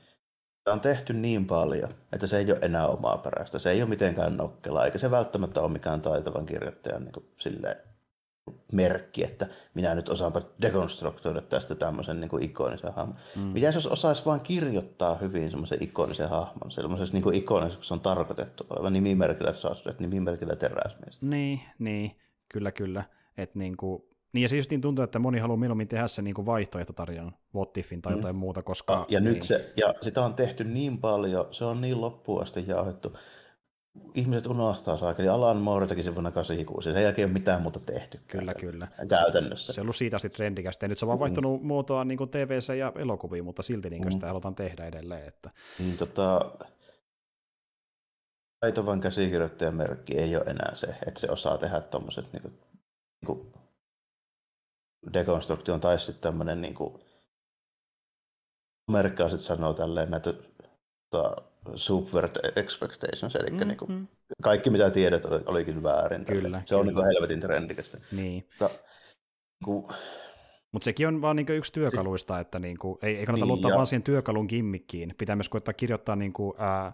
[0.63, 3.59] se on tehty niin paljon, että se ei ole enää omaa perästä.
[3.59, 7.75] Se ei ole mitenkään nokkela, eikä se välttämättä ole mikään taitavan kirjoittajan niin kuin silleen,
[8.71, 13.15] merkki, että minä nyt osaanpa dekonstruktoida tästä tämmöisen niin kuin ikonisen hahmon.
[13.35, 13.41] Mm.
[13.41, 17.99] Mitä jos osaisi vain kirjoittaa hyvin semmoisen ikonisen hahmon, semmoisen niin ikonisen, kun se on
[17.99, 21.25] tarkoitettu olevan nimimerkillä saasudet, nimimerkillä teräsmiestä.
[21.25, 22.11] Niin, niin.
[22.49, 23.03] Kyllä, kyllä.
[23.37, 24.03] Et niin kuin,
[24.33, 28.01] niin ja se just niin tuntuu, että moni haluaa mieluummin tehdä se niin vaihtoehtotarinan, Wottifin
[28.01, 28.17] tai mm.
[28.17, 28.93] jotain muuta, koska...
[28.93, 29.33] Ja, ja niin.
[29.33, 33.17] nyt se, ja sitä on tehty niin paljon, se on niin loppuun asti jauhettu.
[34.15, 35.27] Ihmiset unohtaa saakeli.
[35.27, 38.19] Alan Moore teki sen vuonna 86, sen jälkeen ei ole mitään muuta tehty.
[38.27, 38.87] Kyllä, kyllä.
[39.09, 39.73] Käytännössä.
[39.73, 40.85] Se on ollut siitä sitten trendikästä.
[40.85, 41.67] Ja nyt se on vaan vaihtunut mm.
[41.67, 44.11] muotoa niin TV- ja elokuviin, mutta silti niin mm.
[44.11, 45.27] sitä halutaan tehdä edelleen.
[45.27, 45.49] Että...
[45.79, 46.51] Niin, tota,
[48.59, 52.53] taitavan käsikirjoittajan merkki ei ole enää se, että se osaa tehdä tuommoiset niin kuin,
[53.21, 53.53] niin kuin
[55.13, 56.93] dekonstruktion tai sitten tämmöinen niin kuin,
[58.87, 60.33] amerikkalaiset sanoo tälleen näitä
[61.09, 61.41] tota,
[61.75, 64.09] subvert expectations, eli mm, niin kuin,
[64.43, 66.25] kaikki mitä tiedät olikin väärin.
[66.25, 67.97] Kyllä, se on niin kuin helvetin trendikästä.
[68.11, 68.47] Niin.
[68.59, 68.69] Mutta,
[69.65, 69.85] niin
[70.71, 73.75] mutta sekin on vaan niinku yksi työkaluista, että niinku, ei, ei kannata niin, luottaa ja...
[73.75, 75.15] vaan siihen työkalun kimmikkiin.
[75.17, 76.93] Pitää myös koettaa kirjoittaa niinku, ää,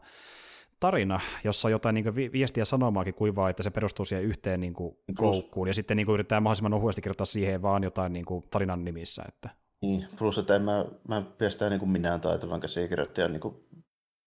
[0.80, 4.98] tarina, jossa on jotain niin viestiä sanomaakin kuivaa, että se perustuu siihen yhteen niin kuin
[5.18, 8.86] koukkuun, ja sitten niin kuin yrittää mahdollisimman ohuesti kirjoittaa siihen vaan jotain niin kuin tarinan
[8.86, 9.24] nimissä.
[9.28, 9.50] Että.
[9.82, 13.42] Niin, plus että en mä, mä pidä niin kuin minään taitavan käsikirjoittajan niin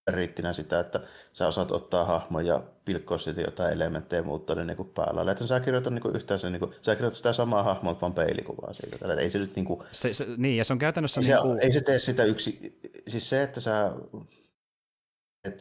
[0.06, 1.00] riittinä sitä, että
[1.32, 5.32] sä osaat ottaa hahmoja ja pilkkoa siitä jotain elementtejä ja muuttaa ne niin päällä.
[5.32, 8.72] Että sä kirjoitat niin yhtään sen, niin kuin, sä kirjoitat sitä samaa hahmoa, vaan peilikuvaa
[8.72, 8.98] siitä.
[8.98, 11.20] Tällä, ei se nyt niin kuin, se, se, niin, ja se on käytännössä...
[11.20, 11.58] Ei, niin kuin...
[11.58, 12.80] ei se tee sitä yksi...
[13.08, 13.92] Siis se, että sä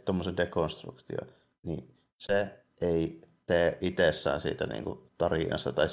[0.06, 1.18] tuommoisen dekonstruktio,
[1.64, 2.48] niin se
[2.82, 5.88] ei tee itsessään siitä niin kuin tarinasta tai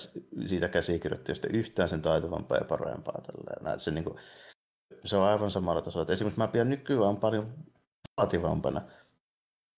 [0.46, 3.20] siitä käsikirjoittajasta yhtään sen taitavampaa ja parempaa.
[3.20, 3.80] Tälleen.
[3.80, 4.16] Se, niin kuin,
[5.04, 6.02] se on aivan samalla tasolla.
[6.02, 7.54] Et esimerkiksi mä pidän nykyään paljon
[8.20, 8.80] vaativampana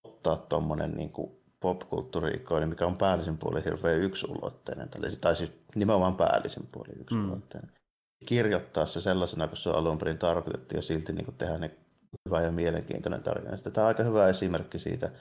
[0.03, 1.11] ottaa tuommoinen niin
[1.59, 4.89] popkulttuuri mikä on päällisin puoli hirveän yksulotteinen,
[5.21, 7.71] tai siis nimenomaan päällisin puoli yksulotteinen.
[7.71, 8.25] Mm.
[8.25, 11.71] Kirjoittaa se sellaisena, kun se on alun perin tarkoitettu, ja silti niin kuin tehdä ne
[12.25, 13.55] hyvä ja mielenkiintoinen tarina.
[13.55, 15.11] Sitten tämä on aika hyvä esimerkki siitä.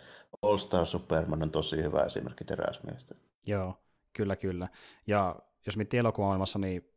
[0.42, 3.14] All Star Superman on tosi hyvä esimerkki teräsmiestä.
[3.46, 3.78] Joo,
[4.12, 4.68] kyllä kyllä.
[5.06, 5.36] Ja
[5.66, 6.88] jos miettii elokuvamaailmassa, niin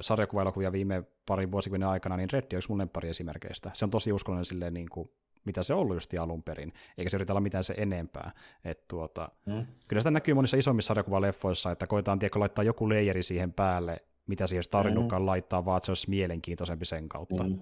[0.00, 3.70] sarjakuva-elokuvia viime parin vuosikymmenen aikana, niin Reddi on mun pari esimerkkeistä.
[3.74, 5.10] Se on tosi uskollinen silleen, niin kuin,
[5.44, 8.32] mitä se on ollut just alun perin, eikä se yritä olla mitään se enempää.
[8.64, 9.66] Et tuota, mm.
[9.88, 14.46] Kyllä sitä näkyy monissa isommissa sarjakuvaleffoissa, että koetaan tiedätkö, laittaa joku leijeri siihen päälle, mitä
[14.46, 15.26] siihen olisi tarvinnutkaan mm.
[15.26, 17.42] laittaa, vaan että se olisi mielenkiintoisempi sen kautta.
[17.42, 17.58] Mm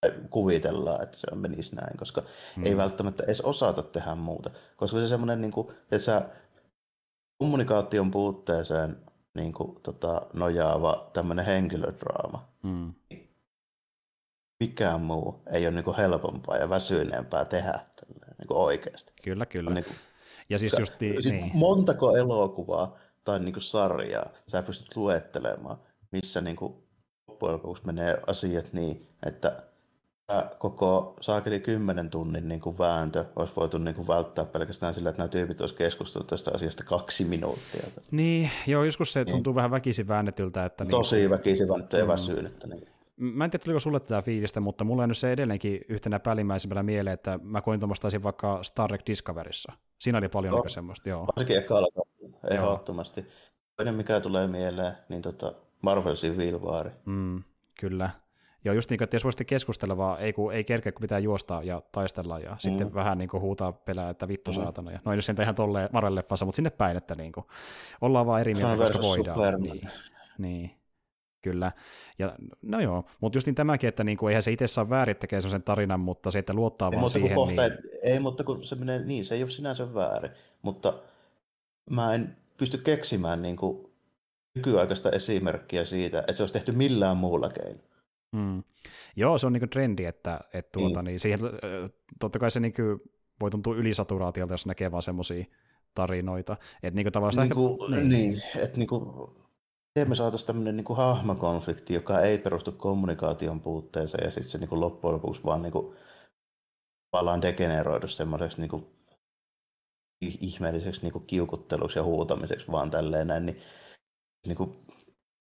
[0.00, 2.22] tai kuvitellaan, että se menisi näin, koska
[2.56, 2.66] mm.
[2.66, 4.50] ei välttämättä edes osata tehdä muuta.
[4.76, 6.28] Koska se semmoinen, niin kuin, että sä
[7.38, 8.96] kommunikaation puutteeseen
[9.34, 12.48] niin kuin, tota, nojaava tämmöinen henkilödraama.
[12.62, 12.94] Mm.
[14.60, 17.80] Mikään muu ei ole niin kuin helpompaa ja väsyneempää tehdä
[18.38, 19.12] niin kuin oikeasti.
[19.22, 19.68] Kyllä, kyllä.
[19.68, 19.96] On, niin kuin,
[20.48, 21.50] ja siis just siis niin.
[21.54, 25.76] Montako elokuvaa tai niin kuin sarjaa sä pystyt luettelemaan,
[26.12, 26.74] missä niin kuin
[27.28, 29.62] loppujen lopuksi menee asiat niin, että
[30.58, 35.22] koko saakeli kymmenen tunnin niin kuin vääntö olisi voitu niin kuin välttää pelkästään sillä, että
[35.22, 37.86] nämä tyypit olisivat keskustelleet tästä asiasta kaksi minuuttia.
[38.10, 39.54] Niin, joo, joskus se tuntuu niin.
[39.54, 40.64] vähän väkisin väännetyltä.
[40.64, 42.08] Että Tosi niin, väkisin väännetty ja mm.
[42.08, 42.66] väsynyttä.
[42.66, 42.88] Niin.
[43.16, 46.82] Mä en tiedä, tuliko sulle tätä fiilistä, mutta mulla on nyt se edelleenkin yhtenä päällimmäisemmällä
[46.82, 49.72] mieleen, että mä koin tuommoista vaikka Star Trek Discoverissa.
[49.98, 51.26] Siinä oli paljon no, semmoista, joo.
[51.26, 52.04] Varsinkin ekalla
[52.50, 53.26] ehdottomasti.
[53.76, 56.90] Toinen, mikä tulee mieleen, niin tota Marvel Civil War.
[57.04, 57.42] Mm,
[57.80, 58.10] kyllä.
[58.64, 61.18] Joo, just niin kuin, että jos voisitte keskustella vaan, ei, kun, ei kerkeä, kun pitää
[61.18, 62.58] juosta ja taistella ja mm.
[62.58, 64.54] sitten vähän niin kuin huutaa pelää, että vittu mm.
[64.54, 64.90] saatana.
[64.90, 67.46] Ja, no ei nyt sen ihan tolleen Marvel-leffassa, mutta sinne päin, että niin kuin,
[68.00, 69.36] ollaan vaan eri mieltä, koska voidaan.
[69.36, 69.60] Superman.
[69.60, 69.90] Niin,
[70.38, 70.70] niin,
[71.44, 71.72] kyllä.
[72.18, 75.16] Ja, no joo, mutta just niin tämäkin, että niin kuin, eihän se itse saa väärin
[75.16, 77.34] tekee sen tarinan, mutta se, että luottaa ei, vaan siihen.
[77.34, 77.78] Kohta, niin...
[78.02, 80.30] Ei, mutta kun se menee niin, se ei ole sinänsä väärin,
[80.62, 81.02] mutta
[81.90, 83.86] mä en pysty keksimään niin kuin,
[84.54, 87.94] nykyaikaista esimerkkiä siitä, että se olisi tehty millään muulla keinolla.
[88.32, 88.62] Mm.
[89.16, 91.12] Joo, se on niinku trendi, että, että tuota, niin.
[91.12, 91.40] Niin siihen,
[92.20, 92.82] totta kai se niinku
[93.40, 95.44] voi tuntua ylisaturaatiolta, jos näkee vaan semmoisia
[95.94, 96.56] tarinoita.
[96.82, 99.34] Että niinku tavallaan niinku, ehkä, niin, niin että niinku,
[99.94, 104.80] miten me saataisiin tämmöinen niinku hahmakonflikti, joka ei perustu kommunikaation puutteeseen, ja sitten se niinku
[104.80, 105.94] loppujen lopuksi vaan niinku,
[107.10, 108.94] tavallaan degeneroidu semmoiseksi niinku,
[110.40, 113.62] ihmeelliseksi niinku kiukutteluksi ja huutamiseksi vaan tälleen näin, niin
[114.46, 114.72] niinku,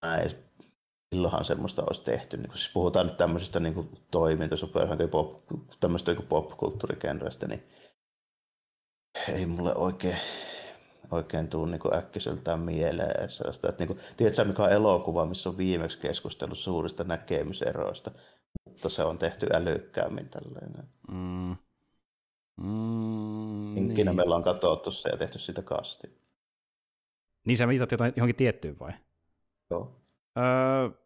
[0.05, 0.31] mä en
[1.13, 2.37] milloinhan semmoista olisi tehty.
[2.37, 4.55] Niin siis puhutaan nyt tämmöisistä niin kuin toiminta,
[5.11, 5.43] pop,
[5.79, 7.63] tämmöistä niin popkulttuurikenreistä, niin
[9.29, 10.17] ei mulle oikein,
[11.13, 13.69] oikein tule niin äkkiseltään mieleen sellaista.
[13.69, 18.11] Että, niin kuin, tiedätkö, mikä on elokuva, missä on viimeksi keskustellut suurista näkemyseroista,
[18.69, 20.87] mutta se on tehty älykkäämmin tällainen.
[21.11, 21.55] Mm.
[22.57, 24.15] Mm, Ikinä niin.
[24.15, 26.17] meillä on katsottu se ja tehty sitä kasti.
[27.45, 28.91] Niin sä viitat jotain johonkin tiettyyn vai?
[29.69, 30.01] Joo.
[30.37, 31.03] Öö,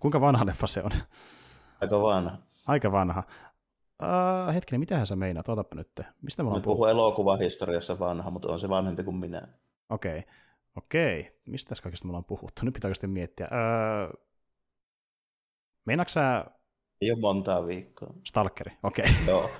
[0.00, 0.90] Kuinka vanha leffa se on?
[1.80, 2.36] Aika vanha.
[2.66, 3.22] Aika vanha.
[4.02, 5.48] Uh, hetkinen, mitähän sä meinaat?
[5.48, 6.00] Otapa nyt.
[6.22, 6.90] Mistä me ollaan puhunut?
[6.90, 9.48] elokuvahistoriassa vanha, mutta on se vanhempi kuin minä.
[9.88, 10.18] Okei.
[10.18, 10.32] Okay.
[10.76, 11.20] Okei.
[11.20, 11.32] Okay.
[11.46, 12.64] Mistä kaikesta me ollaan puhuttu?
[12.64, 13.46] Nyt pitää oikeasti miettiä.
[13.46, 14.26] Uh,
[15.84, 16.44] meinaatko sä...
[17.00, 18.14] Ei ole montaa viikkoa.
[18.24, 19.04] Stalkeri, okei.
[19.04, 19.26] Okay.
[19.26, 19.50] Joo.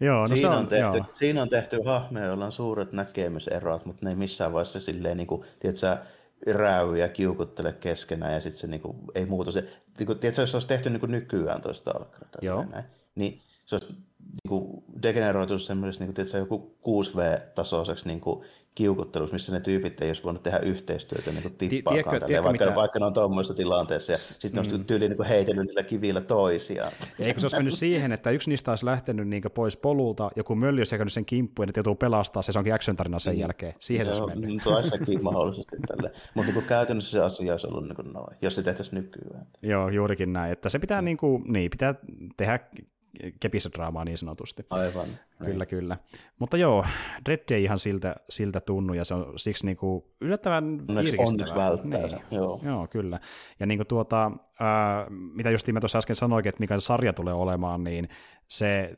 [0.06, 1.06] joo, no siinä, se on, on tehty, joo.
[1.12, 5.26] siinä on tehty hahmoja, joilla on suuret näkemyserot, mutta ne ei missään vaiheessa silleen, niin
[5.26, 5.98] kuin, tiedätkö,
[6.46, 9.52] rääy ja kiukuttele keskenään ja sitten se niinku, ei muuta.
[9.52, 9.68] Se,
[9.98, 12.28] niinku, tiedätkö, jos se olisi tehty niinku nykyään toista alkaa,
[12.70, 12.84] näin,
[13.14, 13.94] niin se olisi
[14.44, 18.44] niinku, degeneroitunut semmoisessa niinku, tiedätkö, joku 6V-tasoiseksi niinku,
[18.74, 22.76] kiukuttelussa, missä ne tyypit ei olisi voinut tehdä yhteistyötä niin tippaakaan, tiedätkö, tiedätkö, vaikka, mitä...
[22.76, 24.84] vaikka ne on tuommoisessa tilanteessa, ja sitten ne olisi mm.
[24.84, 26.92] tyyliin niin heitellyt niillä kivillä toisiaan.
[27.18, 30.80] Eikö se olisi mennyt siihen, että yksi niistä olisi lähtenyt niin pois polulta, joku mölli
[30.80, 33.40] olisi sen kimppuun, ja ne joutuu pelastaa, se onkin action-tarina sen mm.
[33.40, 33.74] jälkeen.
[33.78, 34.62] Siihen se, se olisi mennyt.
[34.64, 36.12] Toissakin mahdollisesti tälle.
[36.34, 39.46] Mutta niin käytännössä se asia olisi ollut niin noin, jos se tehtäisiin nykyään.
[39.62, 40.52] Joo, juurikin näin.
[40.52, 41.94] Että se pitää, niin kuin, niin, pitää
[42.36, 42.58] tehdä
[43.40, 44.66] kepissä draamaa niin sanotusti.
[44.70, 45.06] Aivan.
[45.38, 45.68] Kyllä, niin.
[45.68, 45.96] kyllä.
[46.38, 46.84] Mutta joo,
[47.24, 52.00] Dread ei ihan siltä, siltä tunnu, ja se on siksi niinku yllättävän onneksi, onneksi välttää
[52.00, 52.18] niin.
[52.30, 52.60] joo.
[52.64, 52.86] joo.
[52.86, 53.20] kyllä.
[53.60, 54.30] Ja niinku tuota,
[54.60, 58.08] ää, mitä just mä tuossa äsken sanoinkin, että mikä sarja tulee olemaan, niin
[58.48, 58.96] se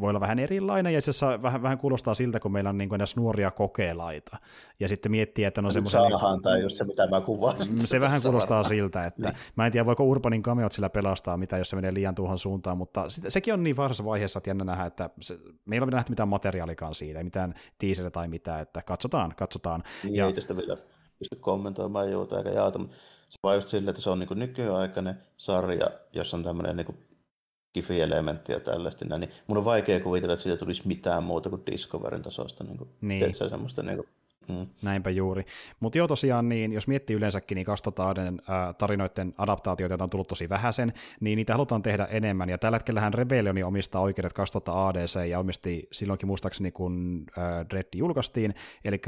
[0.00, 2.88] voi olla vähän erilainen, ja itse asiassa vähän, vähän kuulostaa siltä, kun meillä on niin
[2.98, 4.36] näissä nuoria kokeilaita,
[4.80, 6.00] ja sitten miettii, että no semmoisen...
[6.00, 7.56] Saadaan, niin, tai just se, mitä mä kuvaan.
[7.56, 9.36] Mm, se vähän kuulostaa siltä, että niin.
[9.56, 12.78] mä en tiedä, voiko Urbanin kameot sillä pelastaa, mitä jos se menee liian tuohon suuntaan,
[12.78, 16.12] mutta sit, sekin on niin varhaisessa vaiheessa, että jännä nähdä, että se, meillä on nähty
[16.12, 19.82] mitään materiaalikaan siitä, ei mitään teaseria tai mitään, että katsotaan, katsotaan.
[20.02, 20.26] Niin, ja...
[20.26, 20.76] ei tästä vielä
[21.18, 22.78] pysty kommentoimaan juuta eikä jaata,
[23.28, 26.98] se vaan just silleen, että se on niin nykyaikainen sarja, jossa on tämmöinen niin
[27.74, 32.64] kifi-elementtiä tällaista, niin mun on vaikea kuvitella, että siitä tulisi mitään muuta kuin Discoverin tasosta.
[32.64, 33.34] Niin kuin, niin.
[33.34, 34.08] Se semmoista, niin kuin,
[34.48, 34.66] mm.
[34.82, 35.44] Näinpä juuri.
[35.80, 40.28] Mutta joo tosiaan, niin jos miettii yleensäkin niin 2000 äh, tarinoiden adaptaatioita, joita on tullut
[40.28, 42.48] tosi vähäisen, niin niitä halutaan tehdä enemmän.
[42.48, 47.86] Ja tällä hetkellähän Rebellioni omistaa oikeudet 2000 ADC ja omisti silloinkin muistaakseni, kun äh, Dread
[47.94, 48.54] julkaistiin.
[48.84, 49.00] Eli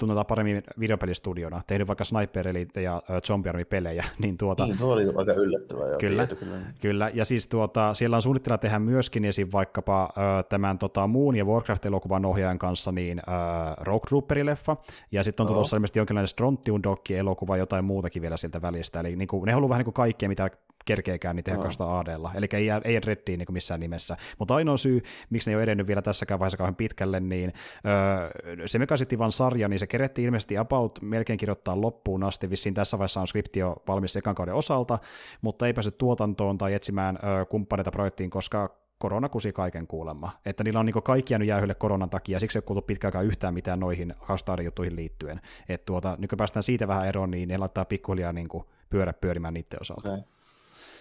[0.00, 2.48] tunnetaan paremmin videopelistudiona, tehnyt vaikka Sniper
[2.82, 4.04] ja Zombie Army-pelejä.
[4.20, 5.88] Niin, tuota, niin, tuo oli aika yllättävää.
[5.88, 6.60] Jo, kyllä, tieto, kyllä.
[6.80, 9.48] kyllä, ja siis tuota, siellä on suunnitteilla tehdä myöskin esim.
[9.52, 14.76] vaikkapa uh, tämän tota, Moon ja Warcraft-elokuvan ohjaajan kanssa niin uh, Rogue Trooper-leffa,
[15.12, 15.52] ja sitten on no.
[15.54, 19.68] tulossa ilmeisesti jonkinlainen Strontium elokuva jotain muutakin vielä sieltä välistä, eli niin kuin, ne haluaa
[19.68, 20.50] vähän niin kuin kaikkea, mitä
[20.90, 21.98] kerkeekään niitä tehdä no.
[21.98, 24.16] ADlla, eli ei, ei Reddiin niin missään nimessä.
[24.38, 25.00] Mutta ainoa syy,
[25.30, 27.52] miksi ne ei ole edennyt vielä tässäkään vaiheessa kauhean pitkälle, niin
[27.86, 32.50] öö, se Mega City Van sarja, niin se kerettiin ilmeisesti about melkein kirjoittaa loppuun asti,
[32.50, 34.98] vissiin tässä vaiheessa on skripti jo valmis ekan kauden osalta,
[35.42, 40.32] mutta ei päässyt tuotantoon tai etsimään öö, kumppaneita projektiin, koska korona kusi kaiken kuulemma.
[40.46, 43.54] Että niillä on niin kaikki jäänyt jäähylle koronan takia, siksi ei ole kuultu pitkään yhtään
[43.54, 45.40] mitään noihin Hastaarin juttuihin liittyen.
[45.68, 48.48] Että tuota, nyt kun päästään siitä vähän eroon, niin ne laittaa pikkuhiljaa niin
[48.90, 50.08] pyörä pyörimään niiden osalta.
[50.12, 50.22] Okay.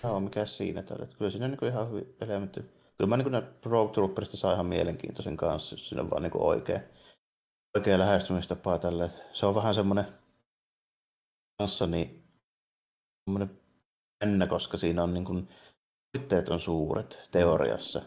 [0.04, 1.08] Joo, mikä siinä tällä.
[1.18, 2.62] Kyllä siinä niin ihan hyvin elementti.
[2.98, 6.32] Kyllä mä niin ne Rogue Trooperista saa ihan mielenkiintoisen kanssa, jos siinä on vaan niin
[6.38, 6.80] oikea,
[7.78, 9.10] oikea lähestymistapa tälle.
[9.34, 10.06] Se on vähän semmoinen
[11.58, 12.24] kanssa niin
[13.26, 13.60] semmoinen
[14.22, 15.50] ennä, koska siinä on niin kuin,
[16.50, 18.02] on suuret teoriassa.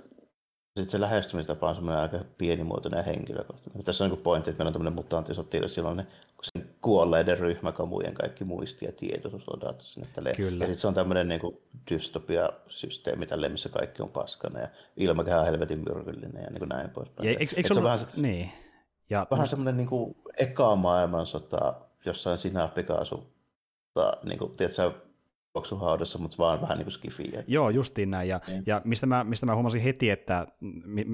[0.77, 3.85] Sitten se lähestymistapa on semmoinen aika pienimuotoinen ja henkilökohtainen.
[3.85, 6.07] Tässä on niin pointti, että meillä on tämmöinen mutanttisotilas, silloin ne
[6.43, 10.37] sen kuolleiden ryhmäkamujen kaikki muisti ja tietoisuus on sinne tälleen.
[10.37, 10.65] Kyllä.
[10.65, 11.41] Ja sitten se on tämmöinen niin
[11.91, 16.91] dystopia-systeemi, tälleen, missä kaikki on paskana ja ilmakehä on helvetin myrkyllinen ja niin kuin näin
[16.91, 17.29] poispäin.
[17.29, 17.85] Ja, eikö, eikö se, ollut...
[17.85, 18.53] vähän, niin.
[19.11, 21.75] ja, vähän semmoinen niin kuin eka maailmansota
[22.05, 23.27] jossain sinä Pikasu,
[24.25, 24.93] niin kuin, tiedätkö,
[25.55, 27.45] juoksuhaudassa, mutta vaan vähän niin kuin skifiä.
[27.47, 28.29] Joo, justiin näin.
[28.29, 28.63] Ja, mm.
[28.67, 30.47] ja mistä, mä, mistä mä huomasin heti, että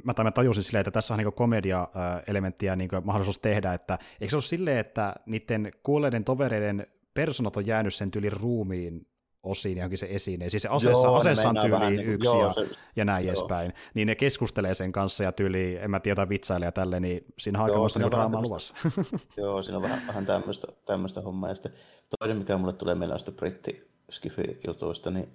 [0.04, 4.30] mä, tai mä tajusin silleen, että tässä on niin komedia-elementtiä niin mahdollisuus tehdä, että eikö
[4.30, 9.06] se ole silleen, että niiden kuolleiden tovereiden personat on jäänyt sen tyylin ruumiin
[9.42, 10.48] osiin johonkin se esine.
[10.50, 13.32] Siis se aseessa, joo, aseessa on tyyliin niin yksi joo, ja, se, ja näin joo.
[13.32, 13.72] edespäin.
[13.94, 17.64] Niin ne keskustelee sen kanssa ja tyyli, en mä tiedä, vitsailee tälle, niin siinä on
[17.64, 18.74] aikamoista niin draamaa luvassa.
[19.36, 21.48] joo, siinä on vähän, vähän tämmöistä, tämmöistä hommaa.
[21.48, 21.72] Ja sitten
[22.18, 25.28] toinen, mikä mulle tulee mieleen britti Skifi-jutuista, niin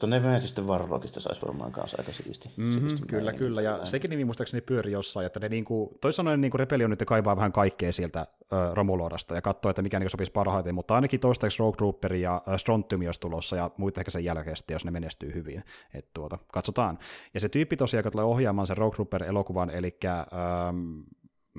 [0.00, 2.48] Tuonne Nemeasisten Warlockista saisi varmaan kanssa aika siisti.
[2.56, 3.62] Mm-hmm, siisti kyllä, kyllä.
[3.62, 3.86] Ja näin.
[3.86, 7.52] sekin nimi muistaakseni pyöri jossain, että ne niinku, toisin sanoen niinku Rebellion nyt kaivaa vähän
[7.52, 11.76] kaikkea sieltä ö, Romulodasta ja katsoo, että mikä niinku sopisi parhaiten, mutta ainakin toistaiseksi Rogue
[11.76, 15.64] Trooper ja ö, Strontium olisi tulossa ja muita ehkä sen jälkeen jos ne menestyy hyvin.
[15.94, 16.98] Et tuota, katsotaan.
[17.34, 19.98] Ja se tyyppi tosiaan, joka tulee ohjaamaan sen Rogue Trooper-elokuvan, eli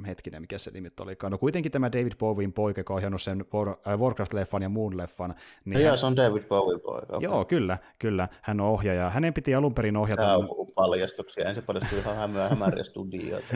[0.06, 1.32] hetkinen, mikä se nimi olikaan.
[1.32, 3.46] No kuitenkin tämä David Bowien poika, joka on ohjannut sen
[3.88, 5.36] äh, Warcraft-leffan ja muun leffan.
[5.66, 5.98] Niin ja hän...
[5.98, 7.06] se on David Bowien poika.
[7.10, 7.20] Okay.
[7.22, 8.28] Joo, kyllä, kyllä.
[8.42, 9.10] Hän on ohjaaja.
[9.10, 10.22] Hänen piti alun perin ohjata...
[10.22, 11.50] Tämä on paljastuksia.
[11.50, 13.56] Ensin paljastui ihan hämöä hämäriä studioita.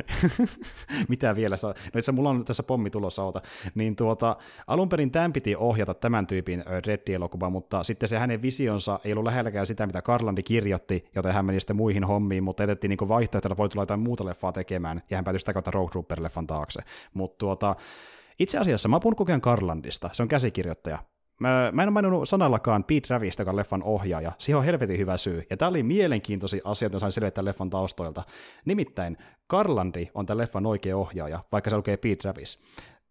[1.10, 1.74] Mitä vielä saa?
[1.94, 3.42] No itse mulla on tässä pommi tulossa auta.
[3.76, 4.36] Niin tuota,
[4.68, 9.26] alun perin tämän piti ohjata tämän tyypin Reddi-elokuva, mutta sitten se hänen visionsa ei ollut
[9.26, 13.52] lähelläkään sitä, mitä Karlandi kirjoitti, joten hän meni sitten muihin hommiin, mutta etettiin niin vaihtoehtoja,
[13.52, 16.48] että voi tulla jotain muuta leffaa tekemään, ja hän päätyi sitä kautta Rogue Trooperille leffan
[16.48, 16.82] taakse.
[17.14, 17.76] Mutta tuota,
[18.40, 21.00] itse asiassa mä puhun kokeen Karlandista, se on käsikirjoittaja.
[21.40, 24.32] Mä, mä en ole maininnut sanallakaan Pete Travis, joka on leffan ohjaaja.
[24.38, 25.44] Siihen on helvetin hyvä syy.
[25.50, 28.24] Ja tämä oli mielenkiintoisia asioita, sain selvittää leffan taustoilta.
[28.66, 29.18] Nimittäin
[29.48, 32.60] Karlandi on tämän leffan oikea ohjaaja, vaikka se lukee Pete Travis.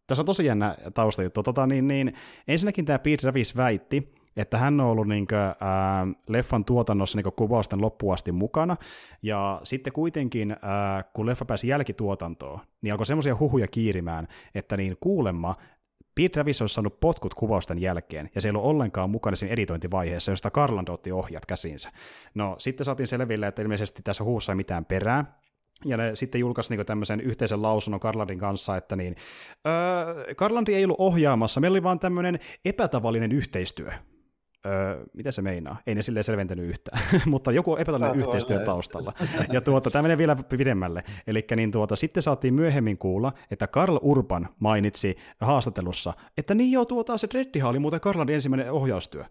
[0.06, 1.42] Tässä on tosi jännä taustajuttu.
[1.42, 2.12] Tota, niin, niin,
[2.48, 7.32] ensinnäkin tämä Pete Travis väitti, että hän on ollut niin kuin, ää, leffan tuotannossa niin
[7.36, 8.76] kuvausten loppuasti mukana,
[9.22, 14.96] ja sitten kuitenkin, ää, kun leffa pääsi jälkituotantoon, niin alkoi semmoisia huhuja kiirimään, että niin
[15.00, 15.56] kuulemma
[16.14, 20.32] Pete Travis olisi saanut potkut kuvausten jälkeen, ja se ei ollut ollenkaan mukana siinä editointivaiheessa,
[20.32, 21.90] josta Karland otti ohjat käsinsä.
[22.34, 25.40] No, sitten saatiin selville, että ilmeisesti tässä huussa ei mitään perää,
[25.84, 29.16] ja ne sitten julkaisi niin tämmöisen yhteisen lausunnon Karlandin kanssa, että niin,
[29.66, 33.92] öö, Karlandi ei ollut ohjaamassa, meillä oli vaan tämmöinen epätavallinen yhteistyö.
[34.66, 35.76] Öö, mitä se meinaa?
[35.86, 39.12] Ei ne silleen selventänyt yhtään, mutta joku epätavallinen yhteistyö taustalla.
[39.52, 41.04] Ja tuota, tämä menee vielä pidemmälle.
[41.26, 46.84] Eli niin tuota, sitten saatiin myöhemmin kuulla, että Karl Urban mainitsi haastattelussa, että niin joo,
[46.84, 49.24] tuota, se Dreddihan oli muuten Karlandin ensimmäinen ohjaustyö.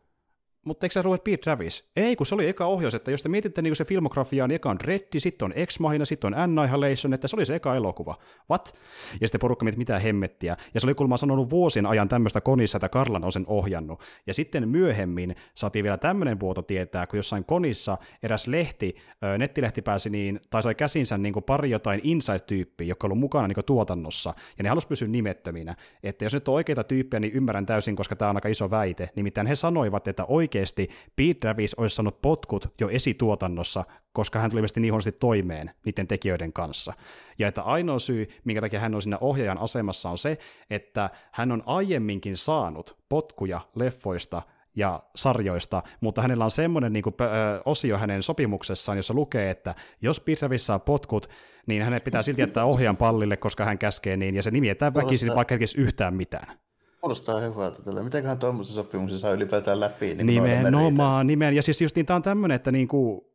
[0.65, 1.89] Mutta eikö se Robert Pete Travis?
[1.95, 4.69] Ei, kun se oli eka ohjaus, että jos te mietitte niin se filmografiaa, niin eka
[4.69, 8.17] on Reddi, sitten on Ex Machina, sitten on Annihilation, että se oli se eka elokuva.
[8.49, 8.75] What?
[9.21, 10.57] Ja sitten porukka mietti, mitä hemmettiä.
[10.73, 14.01] Ja se oli kuulemma sanonut vuosien ajan tämmöistä konissa, että Karlan on sen ohjannut.
[14.27, 18.95] Ja sitten myöhemmin saatiin vielä tämmöinen vuoto tietää, kun jossain konissa eräs lehti,
[19.37, 23.47] nettilehti pääsi niin, tai sai käsinsä niin kuin pari jotain inside-tyyppiä, joka on ollut mukana
[23.47, 25.75] niin tuotannossa, ja ne halusi pysyä nimettöminä.
[26.03, 29.09] Että jos nyt on oikeita tyyppejä, niin ymmärrän täysin, koska tämä on aika iso väite.
[29.15, 34.49] Nimittäin he sanoivat, että oikein oikeasti Pete Travis olisi saanut potkut jo esituotannossa, koska hän
[34.49, 36.93] tuli ilmeisesti niin huonosti toimeen niiden tekijöiden kanssa.
[37.39, 40.37] Ja että ainoa syy, minkä takia hän on siinä ohjaajan asemassa, on se,
[40.69, 44.41] että hän on aiemminkin saanut potkuja leffoista
[44.75, 49.75] ja sarjoista, mutta hänellä on semmoinen niin kuin, ö, osio hänen sopimuksessaan, jossa lukee, että
[50.01, 51.29] jos Travis saa potkut,
[51.67, 54.93] niin hänen pitää silti jättää ohjaan pallille, koska hän käskee niin, ja se nimi jättää
[54.93, 56.59] väkisin, vaikka ei yhtään mitään.
[57.01, 58.03] Kuulostaa hyvältä tällä.
[58.03, 60.05] Mitenköhän tuommoisen sopimuksen saa ylipäätään läpi?
[60.05, 61.55] Niin Nimenomaan, nimen.
[61.55, 63.29] Ja siis justiin tämä on tämmöinen, että niinku,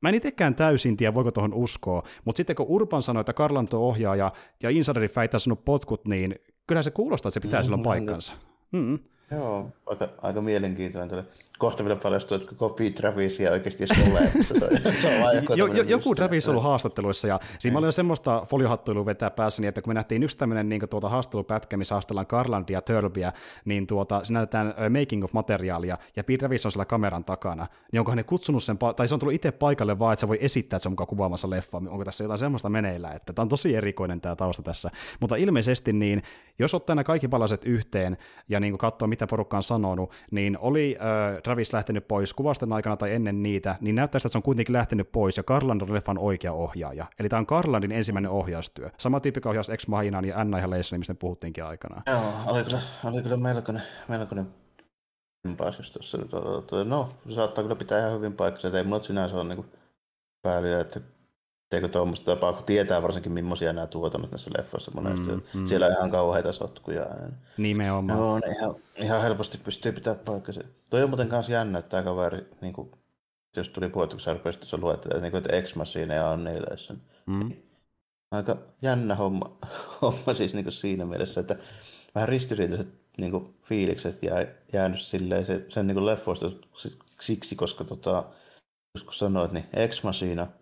[0.00, 3.88] Mä en itsekään täysin tiedä, voiko tuohon uskoa, mutta sitten kun Urban sanoi, että Karlanto
[3.88, 6.34] ohjaaja ja Insiderin väittää sanonut potkut, niin
[6.66, 8.34] kyllä se kuulostaa, että se pitää silloin paikkansa.
[8.72, 8.98] Mm-hmm.
[9.30, 11.24] Joo, aika, aika mielenkiintoinen.
[11.58, 14.44] Kohta vielä paljastuu, että koko Pete Travisia oikeasti edes ole.
[15.02, 17.78] se on joku, jo, jo, joku Travis on ollut haastatteluissa, ja siinä mm.
[17.78, 21.08] oli jo semmoista foliohattuilua vetää päässä, niin että kun me nähtiin yksi tämmöinen niin tuota
[21.08, 23.32] haastattelupätkä, missä haastellaan Garlandia ja Turbia,
[23.64, 28.00] niin tuota, se näytetään making of materiaalia, ja Pete Travis on siellä kameran takana, niin
[28.00, 30.76] onko ne kutsunut sen, tai se on tullut itse paikalle vaan, että se voi esittää,
[30.76, 33.74] että se on mukaan kuvaamassa leffa, onko tässä jotain semmoista meneillä, että tämä on tosi
[33.74, 34.90] erikoinen tämä tausta tässä,
[35.20, 36.22] mutta ilmeisesti niin,
[36.58, 38.16] jos ottaa nämä kaikki palaset yhteen,
[38.48, 42.96] ja niin katsoo, mitä porukka on sanonut, niin oli äh, Travis lähtenyt pois kuvasten aikana
[42.96, 46.18] tai ennen niitä, niin näyttää että se on kuitenkin lähtenyt pois, ja Karland on leffan
[46.18, 47.06] oikea ohjaaja.
[47.18, 48.90] Eli tämä on Karlandin ensimmäinen ohjaustyö.
[48.98, 52.02] Sama tyyppi ohjaus Ex Machinaan ja Anna ja Leissonin, mistä puhuttiinkin aikanaan.
[52.06, 54.46] Joo, oli kyllä, oli kyllä melkoinen, melkoinen
[55.92, 56.18] tuossa.
[56.84, 58.78] No, saattaa kyllä pitää ihan hyvin paikkansa.
[58.78, 59.64] Ei mulla sinänsä ole niin
[60.42, 61.00] päälyä, että
[61.70, 65.30] Teikö tuommoista tapaa, kun tietää varsinkin millaisia nämä tuotannot näissä leffoissa monesti.
[65.30, 65.66] Mm, mm.
[65.66, 67.06] Siellä on ihan kauheita sotkuja.
[67.56, 68.18] Nimenomaan.
[68.18, 70.60] Joo, ihan, ihan helposti pystyy pitää paikkansa.
[70.90, 72.90] Toi on muuten kanssa jännä, että tämä kaveri, niin kuin,
[73.56, 76.98] jos tuli puhuttu, kun sä rupesit tuossa luettelemaan, että, niin että Ex Machine ja Annihilation.
[77.26, 77.52] Mm.
[78.30, 79.56] Aika jännä homma,
[80.02, 81.56] homma siis niin kuin siinä mielessä, että
[82.14, 82.88] vähän ristiriitaiset
[83.18, 86.50] niin kuin, fiilikset jää, jäänyt silleen se, sen niin kuin leffoista
[87.20, 88.24] siksi, koska tota,
[89.04, 90.46] kun sanoit, niin Ex Machina–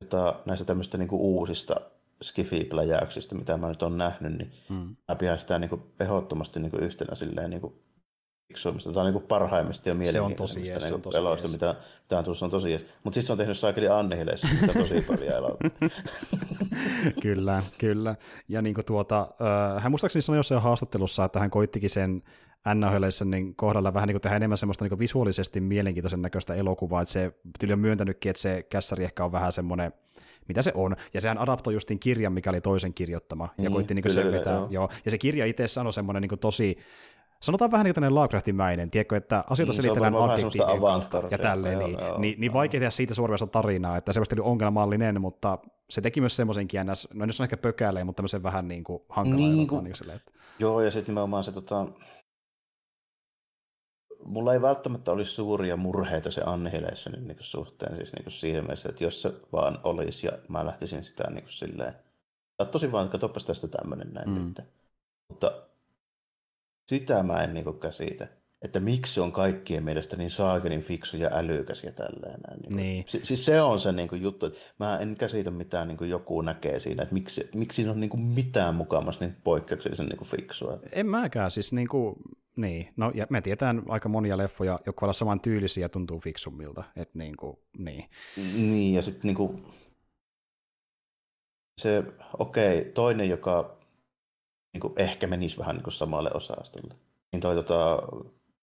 [0.00, 1.80] tota, näistä tämmöistä niin kuin uusista
[2.22, 4.96] skifi-pläjäyksistä, mitä mä nyt olen nähnyt, niin mm.
[5.08, 7.74] mä pidän sitä niin kuin ehdottomasti niin kuin yhtenä silleen niin kuin
[8.48, 8.92] fiksuimmista.
[8.92, 11.52] Tämä on niin parhaimmista ja mielenkiintoisista niin se on tosi eloista, jees.
[11.52, 12.84] mitä, mitä on on tosi jees.
[13.04, 15.90] Mutta sitten se on tehnyt Saakeli Annihileissä, mitä tosi paljon elokuvia.
[17.22, 18.16] kyllä, kyllä.
[18.48, 22.22] Ja niin kuin tuota, äh, hän muistaakseni sanoi jossain haastattelussa, että hän koittikin sen
[23.24, 27.32] niin kohdalla vähän niin kuin tehdä enemmän semmoista niin visuaalisesti mielenkiintoisen näköistä elokuvaa, että se
[27.58, 29.92] tyyli on myöntänytkin, että se kässäri ehkä on vähän semmoinen
[30.48, 30.96] mitä se on.
[31.14, 34.50] Ja sehän adaptoi justiin kirjan, mikä oli toisen kirjoittama, ja niin, koitti niin selvitä.
[34.50, 34.68] Joo.
[34.70, 34.88] joo.
[35.04, 36.78] Ja se kirja itse on semmoinen niin tosi,
[37.42, 41.00] sanotaan vähän niin kuin Lovecraftin-mäinen, tiedätkö, että asioita niin, selitellään adjektiivilla
[41.30, 44.40] ja tälleen, joo, niin, joo, niin, niin vaikea tehdä siitä suorasta tarinaa, että se oli
[44.42, 45.58] ongelmallinen, mutta
[45.90, 49.02] se teki myös semmoisenkin ns, no nyt on ehkä pökäleen, mutta tämmöisen vähän niin kuin
[49.08, 49.38] hankalaa.
[49.38, 50.32] Niin kuin, niin sille, että...
[50.58, 51.86] Joo, ja sitten nimenomaan se tota,
[54.24, 59.04] mulla ei välttämättä olisi suuria murheita se Annihilationin niin suhteen siis niin siinä mielessä, että
[59.04, 61.94] jos se vaan olisi ja mä lähtisin sitä niin kuin silleen,
[62.58, 64.34] katsoisin vaan, että katsopas tästä tämmöinen näin mm.
[64.34, 64.60] nyt.
[65.28, 65.62] Mutta
[66.88, 68.28] sitä mä en niin kuin käsitä,
[68.62, 72.40] että miksi on kaikkien mielestä niin saakelin fiksu ja älykäs ja tälleen.
[72.48, 73.04] Näin, niin niin.
[73.08, 76.10] Si- siis se on se niin kuin, juttu, että mä en käsitä mitään niin kuin
[76.10, 80.18] joku näkee siinä, että miksi, miksi siinä on niin kuin mitään mukamassa niin poikkeuksellisen niin
[80.18, 80.78] kuin fiksua.
[80.92, 82.16] En mäkään, siis niin kuin,
[82.60, 86.84] niin, no ja me tietään aika monia leffoja, jotka ovat saman tyylisiä ja tuntuu fiksummilta,
[86.96, 88.10] että niin kuin, niin.
[88.36, 89.62] Niin, ja sitten niin kuin,
[91.80, 92.04] se,
[92.38, 93.76] okei, okay, toinen, joka
[94.72, 96.94] niin kuin ehkä menisi vähän niin kuin samalle osastolle,
[97.32, 98.02] niin toi tota,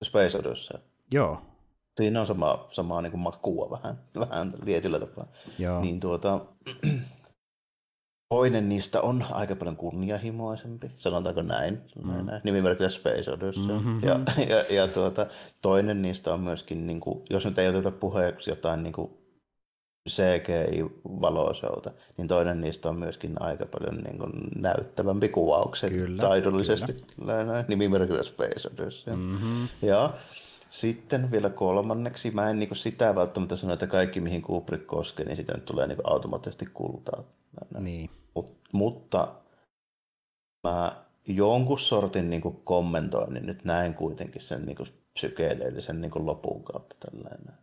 [0.04, 0.80] Space Odyssey.
[1.12, 1.42] Joo.
[1.98, 4.00] Siinä on sama, samaa niin kuin makua vähän,
[4.30, 5.28] vähän tietyllä tapaa.
[5.60, 5.82] Joo.
[5.82, 6.46] Niin tuota,
[8.30, 12.26] Toinen niistä on aika paljon kunnianhimoisempi, sanotaanko näin, mm.
[12.26, 13.64] näin nimimerkillä Space Odyssey.
[13.64, 14.00] Mm-hmm.
[14.04, 15.28] Ja, ja, ja tuota,
[15.62, 19.12] toinen niistä on myöskin, niin kuin, jos nyt ei oteta puheeksi jotain niin kuin
[20.10, 26.94] CGI-valosouta, niin toinen niistä on myöskin aika paljon niin kuin, näyttävämpi kuvauksen kyllä, taidollisesti.
[26.94, 27.66] Kyllä.
[27.68, 29.16] Nimimerkillä Space Odyssey.
[29.16, 29.68] Mm-hmm.
[29.82, 30.14] Ja
[30.70, 35.26] sitten vielä kolmanneksi, mä en niin kuin sitä välttämättä sano, että kaikki mihin Kubrick koskee,
[35.26, 37.24] niin sitä nyt tulee niin kuin automaattisesti kultaa.
[37.80, 38.10] Niin.
[38.36, 39.36] Mut, mutta
[40.68, 46.26] mä jonkun sortin niin kuin kommentoinnin nyt näin kuitenkin sen niin kuin psykedeellisen niin kuin
[46.26, 47.54] lopun kautta tällainen.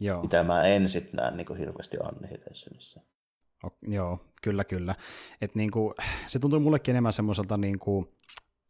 [0.00, 0.22] Joo.
[0.22, 3.00] Mitä mä en sit näe niin kuin hirveästi Annihilationissa.
[3.82, 4.94] Joo, kyllä, kyllä.
[5.40, 5.94] Et niin kuin,
[6.26, 8.08] se tuntuu mullekin enemmän semmoiselta niin kuin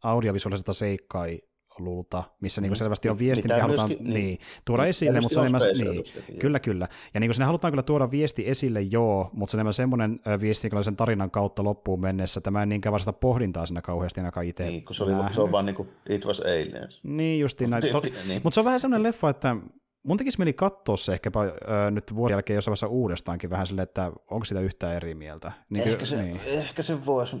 [0.03, 1.41] audiovisuaaliselta seikkai
[1.79, 2.79] lulta, missä niin kuin mm.
[2.79, 6.59] selvästi on viesti, mikä halutaan niin, niin, tuoda esille, mutta se on enemmän, niin, kyllä,
[6.59, 6.87] kyllä.
[7.13, 10.67] Ja niin sinne halutaan kyllä tuoda viesti esille, joo, mutta se on enemmän semmoinen viesti,
[10.67, 12.41] mikä sen tarinan kautta loppuun mennessä.
[12.41, 14.63] Tämä en niinkään vastata pohdintaa siinä kauheasti ainakaan itse.
[14.63, 16.99] Niin, kun se, oli, se on vaan niin kuin It was Aliens.
[17.03, 17.83] Niin, justiin näin.
[18.27, 18.41] niin.
[18.43, 19.55] Mutta se on vähän semmoinen leffa, että
[20.03, 23.83] mun tekisi mieli katsoa se ehkäpä äh, nyt vuoden jälkeen jossain vaiheessa uudestaankin vähän silleen,
[23.83, 25.51] että onko sitä yhtään eri mieltä.
[25.69, 26.39] Niin, ehkä, se, niin.
[26.45, 27.35] ehkä se voisi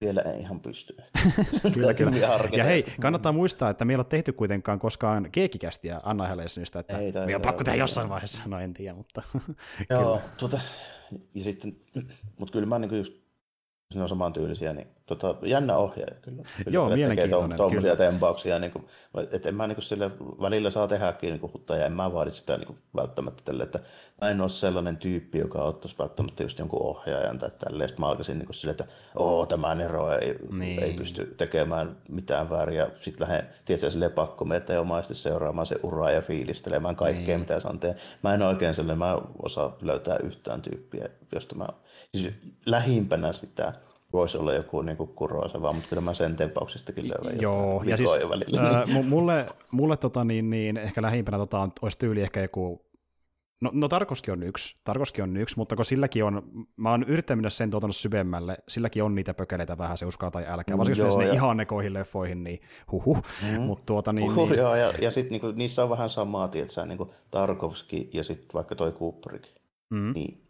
[0.00, 0.96] vielä ei ihan pysty.
[1.74, 2.16] kyllä, kyllä.
[2.52, 7.12] Ja hei, kannattaa muistaa, että meillä on tehty kuitenkaan koskaan keekikästiä Anna Helesonista, että ei,
[7.26, 9.22] me on pakko tehdä jossain vaiheessa, no en tiedä, mutta
[9.90, 10.60] Joo, tuota,
[11.34, 11.76] ja sitten,
[12.38, 13.12] mutta kyllä mä niin just
[13.94, 16.42] ne on samantyylisiä, niin tota, jännä ohjaaja kyllä.
[16.56, 17.56] kyllä Joo, mielenkiintoinen.
[17.56, 18.84] Tuommoisia tempauksia, niin kuin,
[19.30, 20.10] että en mä niin kuin sille
[20.40, 23.78] välillä saa tehdäkin niin kuin, ja en mä vaadi sitä niin kuin, välttämättä tälle, että
[24.20, 27.88] mä en ole sellainen tyyppi, joka ottaisi välttämättä just jonkun ohjaajan tai tälleen.
[27.88, 28.84] Sitten mä alkaisin niin sille, että
[29.16, 30.82] oo, tämä Nero ei, niin.
[30.82, 35.76] ei pysty tekemään mitään väärin, ja sitten lähden, tietysti silleen pakko meitä omaisesti seuraamaan se
[35.82, 37.40] uraa ja fiilistelemään kaikkea, niin.
[37.40, 38.00] mitä saan tehdä.
[38.22, 41.66] Mä en oikein sellainen, mä osaa löytää yhtään tyyppiä, josta mä,
[42.08, 42.34] siis
[42.66, 43.72] lähimpänä sitä
[44.12, 48.10] voisi olla joku niin kuroasava, mutta kyllä mä sen tempauksistakin löydän Joo, ja siis
[48.58, 52.90] ää, mulle, mulle tota, niin, niin, ehkä lähimpänä tota, olisi tyyli ehkä joku
[53.60, 56.42] No, no Tarkoski on yksi, Tarkoski on yksi, mutta kun silläkin on,
[56.76, 60.78] mä oon yrittänyt sen tuotanut syvemmälle, silläkin on niitä pökeleitä vähän, se uskaa tai älkää,
[60.78, 62.60] varsinkin jos ne ihan nekoihin leffoihin, niin
[62.92, 63.60] huhu, mm.
[63.60, 64.32] mutta tuota niin...
[64.32, 64.58] Uhuh, niin...
[64.58, 68.74] Joo, ja, ja sitten niinku, niissä on vähän samaa, tietysti, niinku Tarkovski ja sitten vaikka
[68.74, 69.44] toi Kubrick,
[69.90, 70.12] mm.
[70.14, 70.49] niin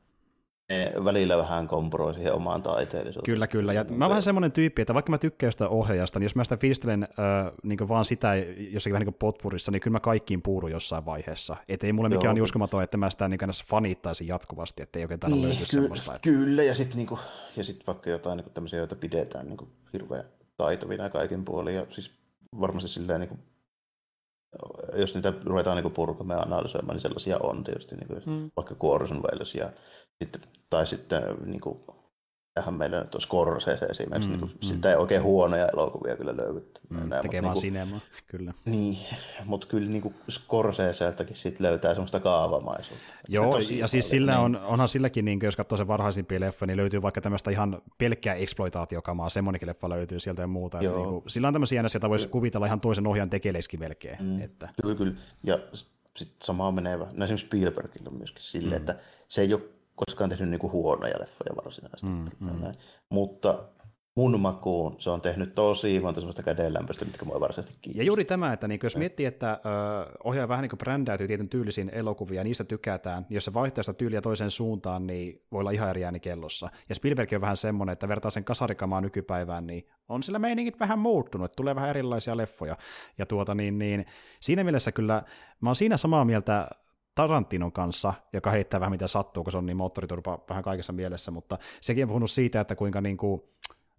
[1.04, 3.34] välillä vähän komproi siihen omaan taiteellisuuteen.
[3.34, 3.72] Kyllä, kyllä.
[3.72, 6.44] Ja mä oon vähän semmoinen tyyppi, että vaikka mä tykkään sitä ohjaajasta, niin jos mä
[6.44, 10.68] sitä fiilistelen äh, niin vaan sitä jossakin vähän niin potpurissa, niin kyllä mä kaikkiin puuru
[10.68, 11.56] jossain vaiheessa.
[11.68, 12.18] Että ei mulle Joo.
[12.18, 15.58] mikään niin uskomaton, että mä sitä niin fanittaisin jatkuvasti, että ei oikein tähän niin, löydy
[15.58, 16.14] ky- semmoista.
[16.14, 16.30] Että...
[16.30, 17.18] Kyllä, ja sitten niinku,
[17.56, 20.24] ja sit vaikka jotain niinku tämmöisiä, joita pidetään niinku hirveän
[20.56, 22.10] taitavina kaikin puolin, ja siis
[22.60, 23.38] varmasti silleen niinku,
[24.96, 28.50] jos niitä ruvetaan niinku purkamaan ja analysoimaan, niin sellaisia on tietysti, niinku, mm.
[28.56, 29.72] vaikka Cuorson Welles ja
[30.22, 31.80] sitten, tai sitten niin kuin,
[32.54, 34.58] tähän meillä nyt on Scorsese esimerkiksi, mm, niin kuin, mm.
[34.60, 36.70] siltä ei oikein huonoja elokuvia kyllä löydy.
[36.88, 38.54] Mm, tekee vaan niin kuin, kyllä.
[38.64, 38.98] Niin,
[39.44, 43.14] mutta kyllä niin Scorseseltakin sit löytää semmoista kaavamaisuutta.
[43.28, 44.40] Joo, ja siis sillä niin.
[44.40, 48.34] on, onhan silläkin, niin jos katsoo sen varhaisimpia leffoja, niin löytyy vaikka tämmöistä ihan pelkkää
[48.34, 50.80] exploitaatiokamaa, semmoinenkin leffa löytyy sieltä ja muuta.
[50.80, 54.18] Että niin kuin, sillä on tämmöisiä joita voisi kuvitella ihan toisen ohjaan tekeleiskin melkein.
[54.20, 54.68] Mm, että.
[54.82, 55.14] Kyllä, kyllä.
[55.42, 55.58] Ja
[56.16, 58.76] sitten samaa menevä, no esimerkiksi Spielbergillä myöskin sille, mm.
[58.76, 58.96] että
[59.28, 59.62] se ei ole
[60.06, 62.06] koskaan tehnyt niinku huonoja leffoja varsinaisesti.
[62.06, 62.72] Mm, mm.
[63.10, 63.58] Mutta
[64.14, 68.02] mun makuun se on tehnyt tosi monta sellaista kädenlämpöistä, mitkä mua varsinaisesti kiinnostaa.
[68.02, 69.58] Ja juuri tämä, että niin, jos miettii, että ö,
[70.24, 73.98] ohjaaja vähän niin brändäytyy tietyn tyylisiin elokuvia, ja niistä tykätään, niin jos se vaihtaa sitä
[73.98, 76.70] tyyliä toiseen suuntaan, niin voi olla ihan eri ääni kellossa.
[76.88, 80.98] Ja Spielberg on vähän semmoinen, että vertaa sen kasarikamaa nykypäivään, niin on sillä meiningit vähän
[80.98, 82.76] muuttunut, että tulee vähän erilaisia leffoja.
[83.18, 84.06] Ja tuota, niin, niin,
[84.40, 85.22] siinä mielessä kyllä,
[85.60, 86.68] mä oon siinä samaa mieltä
[87.14, 91.30] Tarantinon kanssa, joka heittää vähän mitä sattuu, kun se on niin moottoriturpa vähän kaikessa mielessä,
[91.30, 93.42] mutta sekin on puhunut siitä, että kuinka niin kuin,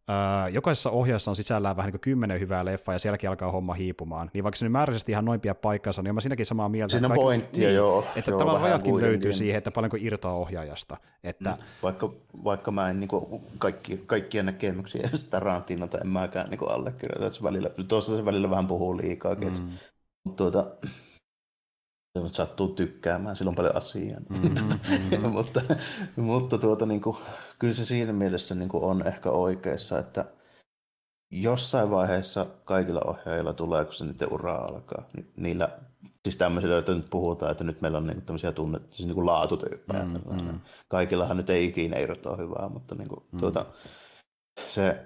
[0.10, 3.74] Öö, jokaisessa ohjaajassa on sisällään vähän niin kuin kymmenen hyvää leffaa ja sielläkin alkaa homma
[3.74, 4.32] hiipumaan.
[4.34, 6.92] Niin vaikka se nyt määräisesti ihan noin pidä paikkansa, niin olen siinäkin samaa mieltä.
[6.92, 8.06] Siinä on pointtia, niin, joo.
[8.16, 10.98] Että joo, tavallaan rajatkin löytyy siihen, että paljonko irtoa ohjaajasta.
[11.24, 11.50] Että...
[11.50, 12.14] Mm, vaikka,
[12.44, 17.44] vaikka mä en niin kuin, kaikki, kaikkia näkemyksiä Tarantinolta en mäkään niin allekirjoita, että se
[17.44, 19.36] välillä, tuossa se välillä vähän puhuu liikaa.
[19.36, 19.72] Mm.
[20.24, 20.72] Mutta tuota,
[22.32, 24.20] sattuu tykkäämään, sillä on paljon asiaa.
[24.30, 25.32] Mm-hmm.
[25.38, 25.62] mutta
[26.16, 27.18] mutta tuota, niin kuin,
[27.60, 30.26] kyllä se siinä mielessä niin kuin on ehkä oikeassa, että
[31.32, 35.04] jossain vaiheessa kaikilla ohjaajilla tulee, kun se niiden ura alkaa.
[35.38, 35.70] Niillä,
[36.24, 39.26] siis tämmöisillä, joita nyt puhutaan, että nyt meillä on niin tämmöisiä tunne, siis niin kuin
[39.26, 40.04] laatutyyppejä.
[40.04, 40.60] Mm-hmm.
[40.88, 43.40] Kaikillahan nyt ei ikinä irroa hyvää, mutta niin kuin, mm-hmm.
[43.40, 43.66] tuota,
[44.68, 45.06] se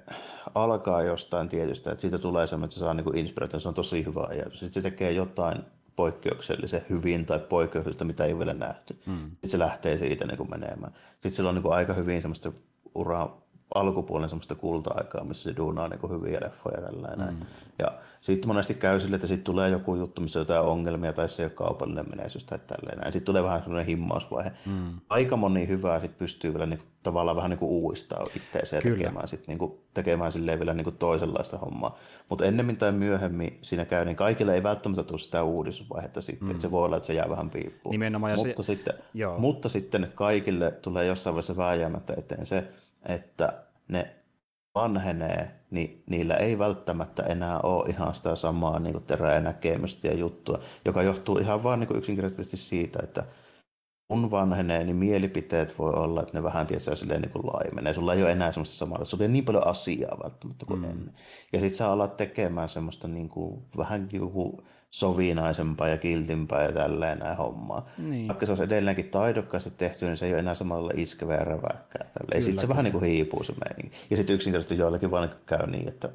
[0.56, 4.06] alkaa jostain tietystä, että siitä tulee semmoinen, että se saa niin inspiraatio, se on tosi
[4.06, 9.00] hyvä ja sitten se tekee jotain poikkeuksellisen hyvin tai poikkeuksellista, mitä ei vielä nähty.
[9.06, 9.30] Mm.
[9.30, 10.94] Sitten se lähtee siitä niin kuin menemään.
[11.12, 12.52] Sitten sillä on niin kuin aika hyvin semmoista
[12.96, 13.45] uraa
[13.76, 17.34] alkupuolen semmoista kulta-aikaa, missä se duunaa niin hyviä leffoja tällainen.
[17.34, 17.46] Mm.
[17.80, 17.88] Ja
[18.22, 21.44] sitten monesti käy sille, että sitten tulee joku juttu, missä on jotain ongelmia tai se
[21.44, 23.04] ei ole kaupallinen menestys tai tälleen.
[23.04, 24.52] Sitten tulee vähän semmoinen himmausvaihe.
[24.66, 25.00] Mm.
[25.10, 29.28] Aika moni hyvää sitten pystyy vielä niin, tavallaan vähän niin kuin uudistaa itseänsä ja tekemään,
[29.28, 31.98] sit, niin kuin, tekemään silleen vielä niin kuin toisenlaista hommaa.
[32.30, 36.50] Mutta ennemmin tai myöhemmin siinä käy, niin kaikille ei välttämättä tule sitä uudistusvaihetta sitten.
[36.56, 36.60] Mm.
[36.60, 37.92] Se voi olla, että se jää vähän piippuun.
[37.92, 38.36] Nimenomaan.
[38.36, 38.66] Mutta, se...
[38.66, 38.94] sitten,
[39.38, 42.68] mutta sitten kaikille tulee jossain vaiheessa vääjäämättä eteen se,
[43.06, 44.16] että ne
[44.76, 50.60] vanhenee, niin niillä ei välttämättä enää ole ihan sitä samaa niin terää näkemystä ja juttua,
[50.86, 53.24] joka johtuu ihan vaan niin kuin yksinkertaisesti siitä, että
[54.08, 57.94] kun vanhenee, niin mielipiteet voi olla, että ne vähän tietysti silleen niin kuin laimenee.
[57.94, 60.90] Sulla ei ole enää semmoista samaa, sulla ei niin paljon asiaa välttämättä kuin mm.
[60.90, 61.14] ennen.
[61.54, 64.58] Ja sitten sä alat tekemään semmoista niin kuin, vähän niin kuin
[64.92, 67.90] sovinaisempaa ja kiltimpää ja tälleen näin hommaa.
[67.98, 68.28] Niin.
[68.28, 72.08] Vaikka se olisi edelleenkin taidokkaasti tehty, niin se ei ole enää samalla iskevä ja räväkkää.
[72.40, 73.98] Sitten se vähän niin kuin hiipuu se meininki.
[74.10, 76.10] Ja sitten yksinkertaisesti joillekin vaan käy niin, että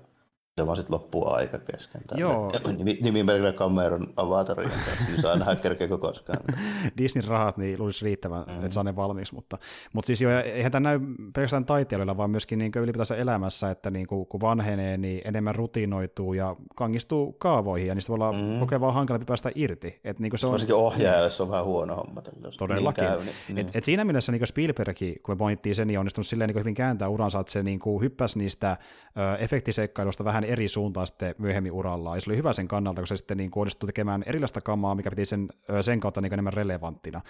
[0.60, 2.00] se vaan sitten loppuu aika kesken.
[2.16, 2.50] Joo.
[2.76, 6.38] Nimi, nimimerkillä Cameron avatarin kanssa, niin saa nähdä kerkeekö koskaan.
[6.98, 8.54] Disneyn rahat niin luulisi riittävän, mm.
[8.54, 9.58] että saa ne valmiiksi, mutta,
[9.92, 11.00] mutta siis jo, eihän tämä näy
[11.34, 16.32] pelkästään taiteilijoilla, vaan myöskin niin ylipäätänsä elämässä, että niin kuin, kun vanhenee, niin enemmän rutinoituu
[16.32, 18.60] ja kangistuu kaavoihin, ja niistä voi olla mm.
[18.60, 20.00] kokea vaan hankalampi päästä irti.
[20.04, 20.50] Et, niin kuin se on...
[20.50, 22.22] Varsinkin ohjaajalle se on vähän huono homma.
[22.58, 23.04] Todellakin.
[23.04, 23.66] Niin käy, niin, niin.
[23.66, 26.74] Et, et siinä mielessä niin Spielbergkin, kun me pointtiin sen, niin onnistunut silleen niin hyvin
[26.74, 28.76] kääntää uransa, että se niin kuin hyppäsi niistä
[29.16, 32.16] ö, efektiseikkailusta vähän eri suuntaan sitten myöhemmin urallaan.
[32.16, 35.10] Ja se oli hyvä sen kannalta, kun se sitten niin onnistui tekemään erilaista kamaa, mikä
[35.10, 35.48] piti sen,
[35.80, 37.20] sen kautta niin enemmän relevanttina.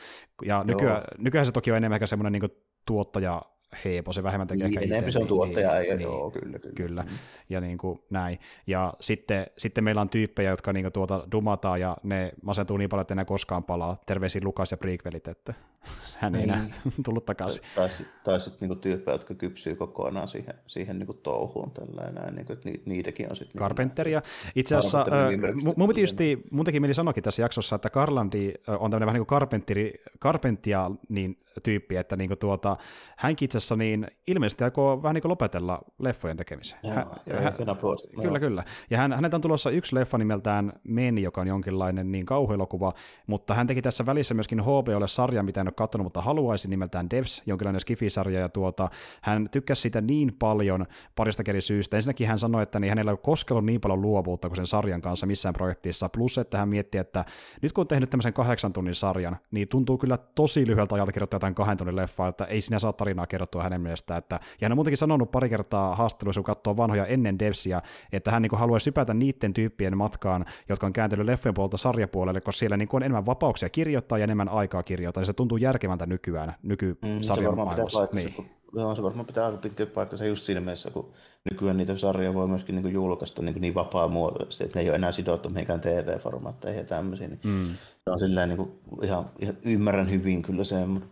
[0.45, 2.51] Ja nykyään, nykyään se toki on enemmän ehkä semmoinen niin
[2.87, 3.43] tuottaja
[3.85, 6.75] Heepo, se vähemmän tekee niin, enemmän se on tuottaja, niin, niin, joo, kyllä, kyllä.
[6.75, 7.03] kyllä.
[7.03, 7.09] Mm.
[7.49, 8.39] Ja niin kuin näin.
[8.67, 12.89] Ja sitten, sitten meillä on tyyppejä, jotka niin kuin tuota dumataan ja ne masentuu niin
[12.89, 14.01] paljon, että enää koskaan palaa.
[14.07, 15.55] Terveisiä Lukas ja Prequelit, että
[16.19, 16.51] hän ei niin.
[16.51, 16.65] enää
[17.05, 17.63] tullut takaisin.
[17.75, 21.71] Tai, tai, tai sitten niin tyyppejä, jotka kypsyy kokonaan siihen, siihen niin kuin touhuun.
[21.71, 23.59] Tällainen, niin kuin, että niitäkin on sitten...
[23.59, 24.21] Carpenteria.
[24.21, 28.53] Niin Itse asiassa äh, mun, piti justi, mun teki mieli sanoakin tässä jaksossa, että Karlandi
[28.67, 29.91] on tämmöinen vähän niin kuin
[30.21, 32.77] Carpentia, niin tyyppi, että niin kuin tuota,
[33.17, 36.79] hänkin itse asiassa niin ilmeisesti aikoo vähän niin lopetella leffojen tekemisen.
[36.83, 37.07] Joo, hän,
[37.43, 37.77] hän, kyllä,
[38.23, 38.39] joo.
[38.41, 38.65] kyllä.
[38.91, 42.93] Ja hän, häneltä on tulossa yksi leffa nimeltään Meni, joka on jonkinlainen niin kauhuelokuva,
[43.27, 47.11] mutta hän teki tässä välissä myöskin HBOlle sarja, mitä en ole katsonut, mutta haluaisin nimeltään
[47.11, 48.89] Devs, jonkinlainen skifisarja, ja tuota,
[49.23, 50.87] hän tykkäsi sitä niin paljon
[51.17, 51.97] parista eri syystä.
[51.97, 55.03] Ensinnäkin hän sanoi, että niin hänellä ei ole koskenut niin paljon luovuutta kuin sen sarjan
[55.03, 57.25] kanssa missään projektissa, plus että hän mietti, että
[57.63, 61.40] nyt kun on tehnyt tämmöisen kahdeksan tunnin sarjan, niin tuntuu kyllä tosi lyhyeltä ajalta kirjoittaa
[61.41, 64.19] jotain kahden tunnin leffaa, että ei sinä saa tarinaa kerrottua hänen mielestään.
[64.19, 68.31] Että, ja hän on muutenkin sanonut pari kertaa haastatteluissa, kun katsoo vanhoja ennen Devsiä, että
[68.31, 72.77] hän niin haluaisi sypätä niiden tyyppien matkaan, jotka on kääntynyt leffojen puolelta sarjapuolelle, koska siellä
[72.77, 77.55] niin on enemmän vapauksia kirjoittaa ja enemmän aikaa kirjoittaa, ja se tuntuu järkevältä nykyään, nykysarjan
[77.55, 78.09] mm, maailmassa.
[78.13, 78.35] Niin.
[78.73, 81.13] Joo, se varmaan pitää aika pitkä paikkansa just siinä mielessä, kun
[81.51, 84.97] nykyään niitä sarjoja voi myöskin niin julkaista niin, niin vapaa muodollisesti, että ne ei ole
[84.97, 87.31] enää sidottu mihinkään TV-formaatteihin ja tämmöisiin.
[87.31, 87.75] Niin mm.
[88.05, 88.73] Se on silleen niin kuin,
[89.03, 91.09] ihan, ihan, ymmärrän hyvin kyllä se, mutta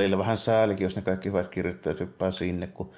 [0.00, 2.90] Teillä vähän säälikin, jos ne kaikki hyvät kirjoittajat hyppää sinne, kun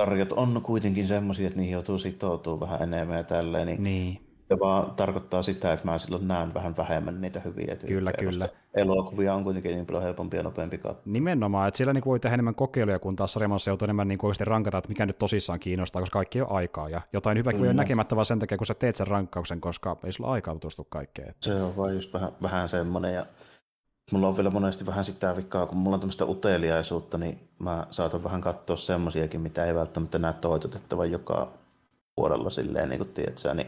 [0.00, 3.66] sarjat on kuitenkin semmoisia, että niihin joutuu sitoutumaan vähän enemmän ja tälleen.
[3.66, 4.20] Niin, niin.
[4.48, 7.88] Se vaan tarkoittaa sitä, että mä silloin näen vähän vähemmän niitä hyviä tyyppejä.
[7.88, 8.48] Kyllä, kyllä.
[8.74, 11.02] Elokuvia on kuitenkin niin paljon helpompi ja nopeampi katsoa.
[11.04, 14.44] Nimenomaan, että siellä niin voi tehdä enemmän kokeiluja, kun taas sarjamassa joutuu enemmän niin oikeasti
[14.44, 16.88] rankata, että mikä nyt tosissaan kiinnostaa, koska kaikki on aikaa.
[16.88, 20.12] Ja jotain hyvää voi näkemättä vaan sen takia, kun sä teet sen rankkauksen, koska ei
[20.12, 21.34] sulla aikaa tutustua kaikkeen.
[21.40, 23.14] Se on vaan just vähän, vähän semmoinen.
[23.14, 23.26] Ja
[24.12, 28.24] Mulla on vielä monesti vähän sitä vikkaa, kun mulla on tämmöistä uteliaisuutta, niin mä saatan
[28.24, 31.52] vähän katsoa semmosiakin, mitä ei välttämättä näe toitotettavan joka
[32.16, 33.66] puolella silleen, niin kuin tiedätkö, niin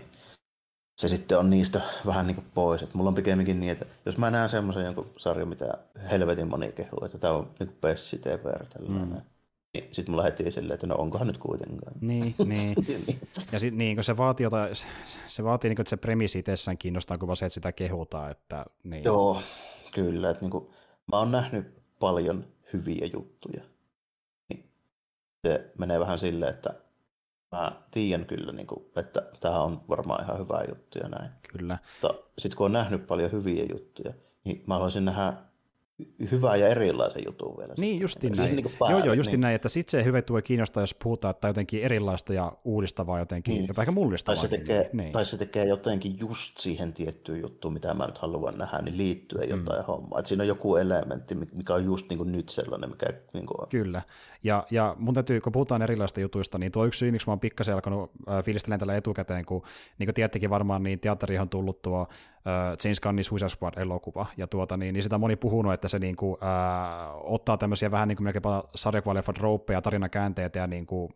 [0.96, 2.82] se sitten on niistä vähän niin kuin pois.
[2.82, 5.78] Et mulla on pikemminkin niin, että jos mä näen semmoisen jonkun sarjan, mitä
[6.10, 9.20] helvetin moni kehuu, että tämä on niin Pessi TVR tällainen, mm.
[9.74, 11.92] niin sitten mulla heti silleen, että no onkohan nyt kuitenkaan.
[12.00, 12.74] Niin, niin.
[13.52, 14.68] ja sitten niin, kun se vaatii, jota,
[15.26, 18.30] se vaatii niin kuin, että se premissi itsessään kiinnostaa, kun vaan se, että sitä kehutaan.
[18.30, 19.04] Että, niin.
[19.04, 19.42] Joo,
[19.94, 20.68] Kyllä, että niin kuin,
[21.12, 23.62] mä oon nähnyt paljon hyviä juttuja.
[24.48, 24.70] Niin
[25.46, 26.74] se menee vähän silleen, että
[27.52, 31.30] mä tiedän kyllä, niin kuin, että tämä on varmaan ihan hyvä juttu ja näin.
[31.52, 31.78] Kyllä.
[31.92, 34.14] Mutta sitten kun on nähnyt paljon hyviä juttuja,
[34.44, 35.32] niin mä haluaisin nähdä
[36.30, 37.74] hyvää ja erilaisen jutun vielä.
[37.78, 38.56] Niin, justin näin.
[38.56, 39.40] Niin päälle, joo, joo, justin niin.
[39.40, 43.54] näin, että sitten se hyvä tulee kiinnostaa, jos puhutaan, että jotenkin erilaista ja uudistavaa jotenkin,
[43.54, 43.68] niin.
[43.68, 44.36] jopa ehkä mullistavaa.
[44.36, 45.12] Tai se, tekee, niin.
[45.12, 49.48] tai se tekee jotenkin just siihen tiettyyn juttuun, mitä mä nyt haluan nähdä, niin liittyen
[49.48, 49.58] mm.
[49.58, 50.18] jotain hommaa.
[50.18, 53.60] Että siinä on joku elementti, mikä on just niin kuin nyt sellainen, mikä niin kuin
[53.60, 53.68] on.
[53.68, 54.02] Kyllä,
[54.44, 57.40] ja, ja mun täytyy, kun puhutaan erilaisista jutuista, niin tuo yksi syy, miksi mä oon
[57.40, 59.62] pikkasen alkanut äh, fiilistellä tällä etukäteen, kun
[59.98, 62.08] niin kuin tiedättekin varmaan, niin teatteriin on tullut tuo
[62.46, 65.98] äh, James Gunnin Suicide Squad-elokuva, ja tuota, niin, niin sitä on moni puhunut, että se
[65.98, 71.14] niin kuin, äh, ottaa tämmöisiä vähän niin kuin melkeinpä sarjakuvaleffat rouppeja, tarinakäänteitä ja niin kuin,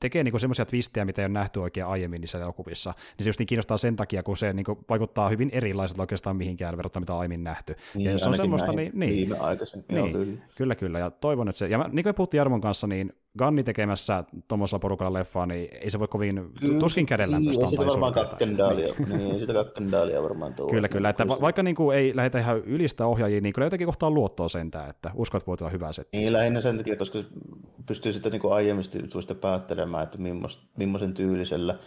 [0.00, 3.38] tekee niin semmoisia twistejä, mitä ei ole nähty oikein aiemmin niissä elokuvissa, niin se just
[3.38, 7.14] niin kiinnostaa sen takia, kun se niin kuin vaikuttaa hyvin erilaiselta oikeastaan mihinkään verrattuna, mitä
[7.14, 7.76] on aiemmin nähty.
[7.94, 9.84] Niin, ja jos on semmoista, niin, niin, aikaisin.
[9.92, 10.38] Niin, Joo, kyllä.
[10.56, 13.62] kyllä, kyllä, ja toivon, että se, ja niin kuin me puhuttiin Jarmon kanssa, niin Ganni
[13.62, 18.12] tekemässä tuommoisella porukalla leffaa, niin ei se voi kovin, tuskin kädellä niin, ei sitä varmaan
[18.12, 20.70] kakkendaalia, niin, sitä kakkendaalia varmaan tuo.
[20.70, 23.86] Kyllä, kyllä, että va- vaikka niin kuin ei lähdetä ihan ylistä ohjaajia, niin kyllä jotenkin
[23.86, 26.18] kohtaa luottoa sentään, että uskot voi olla hyvä setti.
[26.18, 27.18] Niin, lähinnä sen takia, koska
[27.86, 28.84] pystyy sitten niin aiemmin
[29.40, 30.18] päättelemään, että
[30.76, 31.78] millaisen tyylisellä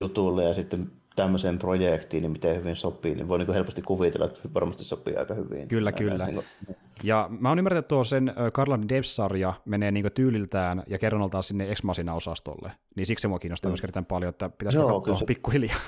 [0.00, 4.40] jutulla ja sitten tämmöiseen projektiin, niin miten hyvin sopii, niin voi niin helposti kuvitella, että
[4.54, 5.68] varmasti sopii aika hyvin.
[5.68, 6.26] Kyllä, kyllä.
[6.26, 6.76] Niin kuin...
[7.02, 11.70] Ja mä oon ymmärtänyt, että tuo sen Karlan Devs-sarja menee niin tyyliltään ja kerronnaltaan sinne
[11.70, 13.72] Ex Machina-osastolle, niin siksi se mua kiinnostaa mm.
[13.72, 15.24] myös erittäin paljon, että pitäisikö joo, katsoa se...
[15.24, 15.80] pikkuhiljaa.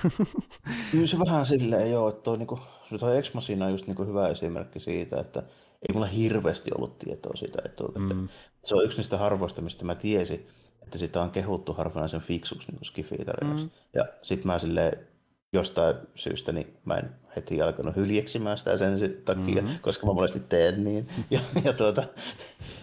[0.92, 2.60] kyllä se vähän silleen joo, että toi, niin kuin,
[3.00, 3.32] toi Ex
[3.64, 5.42] on just niin kuin hyvä esimerkki siitä, että
[5.88, 8.20] ei mulla hirveästi ollut tietoa siitä etukäteen.
[8.20, 8.28] Mm.
[8.64, 10.46] Se on yksi niistä harvoista, mistä mä tiesin,
[10.82, 13.64] että sitä on kehuttu harvinaisen fiksuksi niin skifi-tarinaksi.
[13.64, 13.70] Mm.
[13.94, 15.11] Ja sitten mä silleen
[15.52, 19.78] jostain syystä niin mä en heti alkanut hyljeksimään sitä sen takia, mm-hmm.
[19.80, 21.08] koska mä monesti teen niin.
[21.30, 22.04] Ja, ja tuota,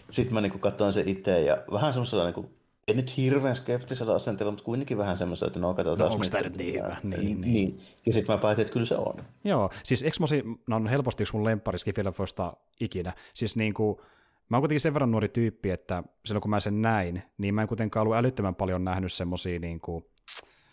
[0.10, 2.50] sitten mä niin katsoin sen itse ja vähän semmoisella niin
[2.88, 6.10] ei nyt hirveän skeptisellä asenteella, mutta kuitenkin vähän semmoista, että no katsotaan.
[6.10, 6.98] No, onko tämä niin hyvä?
[7.04, 7.42] Niin, niin.
[7.42, 7.80] niin.
[8.06, 9.24] Ja sitten mä päätin, että kyllä se on.
[9.44, 13.14] Joo, siis Exmosi on helposti yksi mun lemppariski Philadelphiasta ikinä.
[13.34, 13.98] Siis niin kuin,
[14.50, 17.62] mä oon kuitenkin sen verran nuori tyyppi, että silloin kun mä sen näin, niin mä
[17.62, 20.06] en kuitenkaan ollut älyttömän paljon nähnyt semmosia niin kuin,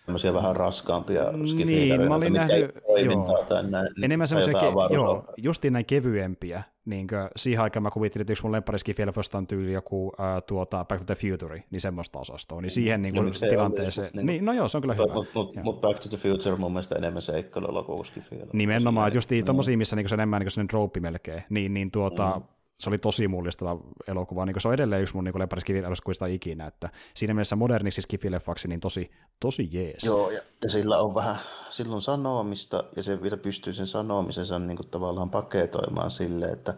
[0.06, 1.22] Tämmöisiä vähän raskaampia
[1.64, 2.70] Niin, mä olin nähnyt,
[3.04, 7.90] joo, tai näin, enemmän semmoisia, ke- joo, justiin näin kevyempiä, niin kuin, siihen aikaan mä
[7.90, 10.12] kuvittelin, että yksi mun lemppariski Fielfosta on tyyli joku uh,
[10.46, 14.44] tuota, Back to the Future, niin semmoista osastoa, niin siihen niin kuin, tilanteeseen, niin, niin,
[14.44, 15.14] no joo, se on kyllä hyvä.
[15.14, 19.44] Mutta mut, mut Back to the Future mun mielestä enemmän seikkailuelokuva kuin Nimenomaan, että justiin
[19.44, 22.98] tommosia, missä niin se enemmän niin sellainen trooppi melkein, niin, niin tuota, mm se oli
[22.98, 24.46] tosi mullistava elokuva.
[24.46, 28.80] Niin se on edelleen yksi mun niin lemppariskifileffoista ikinä, että siinä mielessä moderniksi skifileffaksi niin
[28.80, 30.04] tosi, tosi jees.
[30.04, 31.36] Joo, ja, ja, sillä on vähän
[31.70, 36.74] silloin sanomista, ja se vielä pystyy sen sanomisensa niin kuin tavallaan paketoimaan silleen, että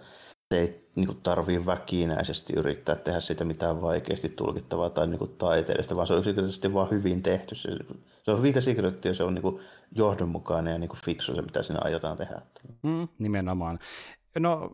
[0.54, 5.36] se ei niin kuin tarvii väkinäisesti yrittää tehdä sitä mitään vaikeasti tulkittavaa tai niin kuin
[5.38, 7.54] taiteellista, vaan se on yksinkertaisesti vaan hyvin tehty.
[7.54, 7.68] Se,
[8.24, 9.60] se on hyvin käsikirjoittu ja se on niin kuin
[9.94, 12.40] johdonmukainen ja niin kuin fiksu se, mitä siinä aiotaan tehdä.
[12.82, 13.78] Mm, nimenomaan.
[14.40, 14.70] No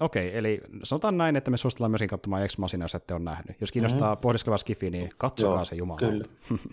[0.00, 3.22] okei, okay, eli sanotaan näin, että me suositellaan myöskin katsomaan Ex Machina, jos ette ole
[3.22, 3.60] nähnyt.
[3.60, 4.20] Jos kiinnostaa mm-hmm.
[4.20, 5.98] pohdiskeleva skifi, niin katsokaa Joo, se jumala.
[5.98, 6.24] Kyllä.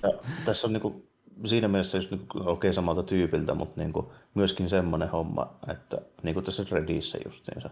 [0.03, 0.09] Ja
[0.45, 1.07] tässä on niinku,
[1.45, 6.41] siinä mielessä just niinku, okei okay, samalta tyypiltä, mutta niinku, myöskin semmoinen homma, että niinku
[6.41, 7.69] tässä Redissä justiinsa,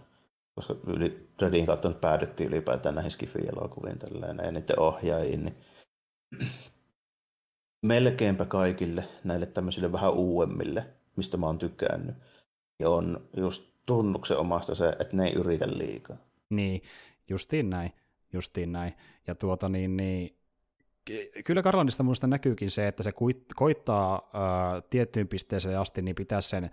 [0.55, 3.97] koska yli, Redin kautta nyt päädyttiin ylipäätään näihin skifi-elokuviin
[4.43, 5.55] ja niiden ohjaajiin, niin
[7.85, 10.85] melkeinpä kaikille näille tämmöisille vähän uudemmille,
[11.15, 12.15] mistä mä oon tykännyt,
[12.79, 16.17] ja on just tunnuksen omasta se, että ne ei yritä liikaa.
[16.49, 16.81] Niin,
[17.29, 17.91] justiin näin,
[18.33, 18.93] justiin näin.
[19.27, 20.37] Ja tuota niin, niin
[21.45, 23.11] kyllä Karlandista minusta näkyykin se, että se
[23.55, 26.69] koittaa ää, tiettyyn pisteeseen asti, niin pitää sen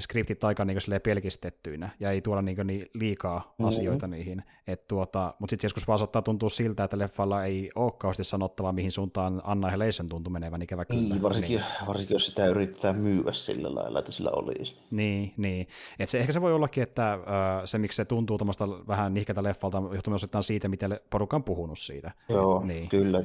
[0.00, 3.68] skriptit aika niin pelkistettyinä ja ei tuoda niin niin liikaa mm-hmm.
[3.68, 4.42] asioita niihin.
[4.66, 8.72] Et tuota, mutta sitten joskus vaan saattaa tuntua siltä, että leffalla ei ole kauheasti sanottavaa,
[8.72, 11.02] mihin suuntaan Anna ja Leisen tuntuu menevän ikävä kyllä.
[11.02, 11.86] Niin, varsinkin, niin.
[11.86, 14.76] varsinkin jos sitä yrittää myyä sillä lailla, että sillä olisi.
[14.90, 15.66] Niin, niin.
[15.98, 17.20] Et se, ehkä se voi ollakin, että äh,
[17.64, 21.78] se miksi se tuntuu tuommoista vähän nihketä leffalta johtuu osittain siitä, miten porukka on puhunut
[21.78, 22.10] siitä.
[22.28, 22.88] Joo, niin.
[22.88, 23.22] kyllä.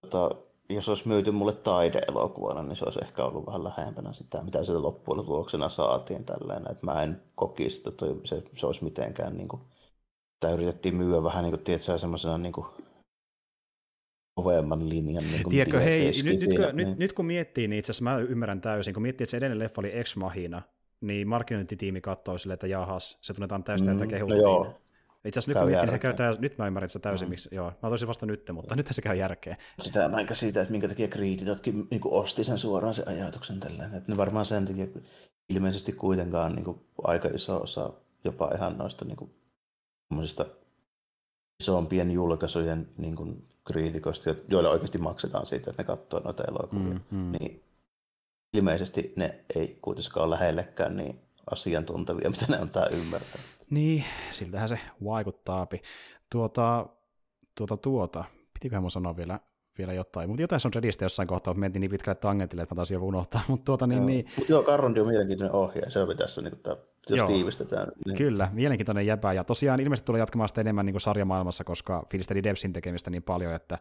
[0.00, 0.30] Tota,
[0.68, 4.72] jos olisi myyty mulle taideelokuvana, niin se olisi ehkä ollut vähän lähempänä sitä, mitä se
[4.72, 6.62] loppujen lopuksena saatiin tälleen.
[6.70, 9.62] Että mä en kokisi, että toi, se, se olisi mitenkään, niin kuin,
[10.40, 12.66] tämä yritettiin myyä vähän niin kuin, tiedätkö, semmoisena niin kuin,
[14.34, 15.24] kovemman linjan.
[15.24, 16.76] Niin Tiedätkö, hei, nyt, nyt, niin.
[16.76, 19.58] nyt, nyt, kun miettii, niin itse asiassa mä ymmärrän täysin, kun miettii, että se edellinen
[19.58, 20.62] leffa oli Ex Machina,
[21.00, 24.42] niin markkinointitiimi katsoi silleen, että jahas, se tunnetaan tästä, mm, että kehuttiin.
[24.42, 24.80] No joo,
[25.24, 27.30] itse asiassa nyt, kun se käy täys, nyt mä ymmärrän, että se täysin, mm.
[27.30, 29.56] miksi, joo, mä toisin vasta nyt, mutta nyt se käy järkeä.
[29.80, 33.98] Sitä mä enkä siitä, että minkä takia kriititotkin niin osti sen suoraan sen ajatuksen tällainen,
[33.98, 34.86] että ne varmaan sen takia
[35.48, 37.92] ilmeisesti kuitenkaan niin kuin, aika iso osa
[38.24, 39.30] jopa ihan noista niin kuin,
[41.60, 47.18] isompien julkaisujen niin kuin, kriitikoista, joille oikeasti maksetaan siitä, että ne katsoo noita elokuvia, mm,
[47.18, 47.32] mm.
[47.40, 47.62] niin
[48.54, 51.20] ilmeisesti ne ei kuitenkaan ole lähellekään niin
[51.50, 53.40] asiantuntevia, mitä ne antaa ymmärtää.
[53.70, 55.66] Niin, siltähän se vaikuttaa.
[56.32, 56.86] Tuota,
[57.54, 58.24] tuota, tuota,
[58.54, 59.40] pitiköhän mun sanoa vielä,
[59.78, 62.74] vielä jotain, mutta jotain se on Redistä jossain kohtaa, mutta mentiin niin pitkälle tangentille, että
[62.74, 63.98] mä taisin jo unohtaa, mutta tuota niin...
[63.98, 64.06] Joo.
[64.06, 64.26] niin...
[64.38, 66.76] Mut joo, Karrondi on mielenkiintoinen ohjaaja, se oli tässä, niin kuin,
[67.10, 67.26] jos joo.
[67.26, 67.88] tiivistetään.
[68.06, 68.16] Niin...
[68.16, 72.42] Kyllä, mielenkiintoinen jäbä, ja tosiaan ilmeisesti tulee jatkamaan sitä enemmän niin kuin sarjamaailmassa, koska filisteli
[72.42, 73.78] Devsin tekemistä niin paljon, että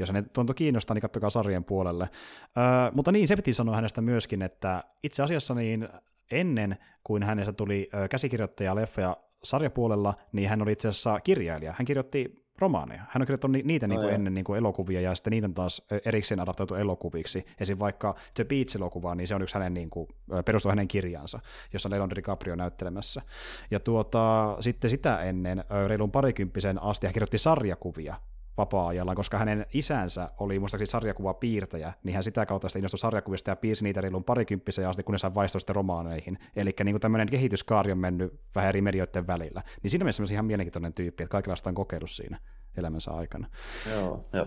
[0.00, 2.08] jos ne tuntuu kiinnostaa, niin katsokaa sarjan puolelle.
[2.56, 5.88] Öö, mutta niin, se piti sanoa hänestä myöskin, että itse asiassa niin
[6.30, 11.74] ennen kuin hänestä tuli käsikirjoittaja leffoja sarjapuolella, niin hän oli itse asiassa kirjailija.
[11.78, 13.02] Hän kirjoitti romaaneja.
[13.08, 16.40] Hän on kirjoittanut niitä niin kuin ennen niin kuin elokuvia ja sitten niitä taas erikseen
[16.40, 17.46] adaptoitu elokuviksi.
[17.60, 17.78] Esim.
[17.78, 20.08] vaikka The Beach-elokuva, niin se on yksi hänen niin kuin,
[20.44, 21.40] perustuu hänen kirjansa,
[21.72, 23.22] jossa on Leonardo DiCaprio näyttelemässä.
[23.70, 28.16] Ja tuota, sitten sitä ennen, reilun parikymppisen asti, hän kirjoitti sarjakuvia
[28.56, 33.56] vapaa-ajalla, koska hänen isänsä oli muistaakseni sarjakuvapiirtäjä, niin hän sitä kautta sitten innostui sarjakuvista ja
[33.56, 36.38] piirsi niitä reilun parikymppisen asti, kunnes hän vaihtoi sitten romaaneihin.
[36.56, 39.62] Eli niin tämmöinen kehityskaari on mennyt vähän eri medioiden välillä.
[39.82, 42.40] Niin siinä mielessä ihan mielenkiintoinen tyyppi, että kaikenlaista on kokeillut siinä
[42.76, 43.48] elämänsä aikana.
[43.92, 44.46] Joo, ja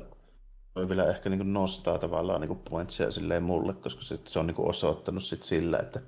[0.75, 4.55] voi vielä ehkä niin nostaa tavallaan niin pointsia silleen mulle, koska se, se on niin
[4.59, 6.01] osoittanut sit sillä, että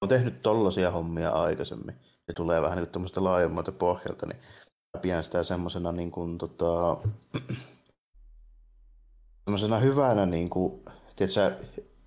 [0.00, 1.96] on tehnyt tollaisia hommia aikaisemmin,
[2.28, 4.42] ja tulee vähän niin tuommoista laajemmalta pohjalta, niin
[4.96, 6.96] pidän sitä semmoisena niin kuin, tota,
[9.44, 10.82] semmoisena hyvänä niin kuin,
[11.16, 11.66] tiedätkö,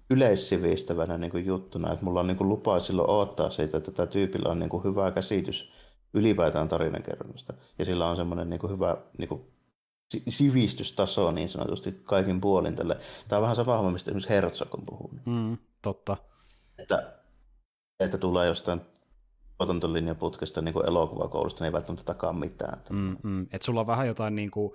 [0.10, 4.12] yleissivistävänä niin kuin juttuna, että mulla on niin kuin lupa silloin odottaa siitä, että tätä
[4.12, 5.72] tyypillä on niin kuin hyvä käsitys
[6.14, 7.54] ylipäätään tarinankerronnasta.
[7.80, 9.42] Ja sillä on semmoinen niin kuin hyvä niin kuin
[10.30, 12.98] sivistystaso niin sanotusti kaikin puolin tälle.
[13.28, 15.26] Tämä on vähän sama homma, mistä esimerkiksi Herzog on puhunut.
[15.26, 16.18] Mm, totta.
[16.78, 17.14] Että,
[18.00, 18.82] että tulee jostain
[19.60, 22.82] tuotantolinjaputkesta niin elokuvakoulusta, niin ei välttämättä takaa mitään.
[22.90, 23.42] Mm, mm.
[23.42, 24.74] Että sulla on vähän jotain niin kuin,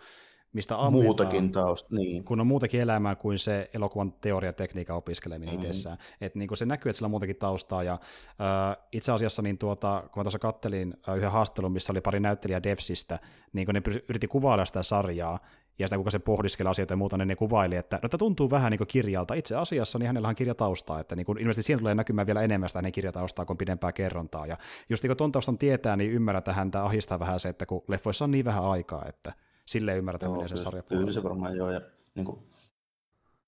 [0.53, 2.25] mistä ammentaa, Muutakin tausta, niin.
[2.25, 5.67] kun on muutakin elämää kuin se elokuvan teoriatekniikan opiskeleminen mm-hmm.
[5.67, 5.99] itsessään.
[6.21, 10.03] Että niin se näkyy, että sillä on muutakin taustaa, ja äh, itse asiassa niin tuota,
[10.13, 13.19] kun mä tuossa kattelin äh, yhden haastelun, missä oli pari näyttelijää Devsistä,
[13.53, 15.39] niin kun ne yritti kuvailla sitä sarjaa,
[15.79, 18.51] ja sitä kuinka se pohdiskelee asioita ja muuta, niin ne kuvaili, että no, tämä tuntuu
[18.51, 19.35] vähän niin kuin kirjalta.
[19.35, 22.69] Itse asiassa niin hänellä on kirjataustaa, että niin kuin, ilmeisesti siihen tulee näkymään vielä enemmän
[22.69, 24.47] sitä hänen kirjataustaa kuin pidempää kerrontaa.
[24.47, 24.57] Ja
[24.89, 28.25] just niin kuin ton taustan tietää, niin ymmärretään häntä ahistaa vähän se, että kun leffoissa
[28.25, 29.33] on niin vähän aikaa, että
[29.67, 31.81] silleen ymmärretään, miten se sarja Kyllä se varmaan joo, ja
[32.15, 32.39] niin kuin,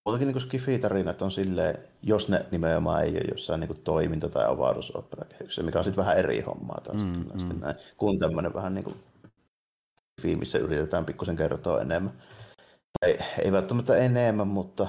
[0.05, 5.63] muutenkin niin skifi-tarinat on silleen, jos ne nimenomaan ei ole jossain niin toiminta- tai avaruusoperakehyksessä,
[5.63, 7.61] mikä on sitten vähän eri hommaa taas, mm, mm.
[7.61, 8.97] Näin, kuin tämmöinen vähän niin kuin
[10.23, 12.13] missä yritetään pikkusen kertoa enemmän.
[13.01, 14.87] Tai ei välttämättä enemmän, mutta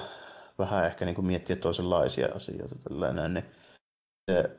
[0.58, 2.74] vähän ehkä niin kuin miettiä toisenlaisia asioita.
[2.88, 3.44] Tällainen, niin
[4.30, 4.56] se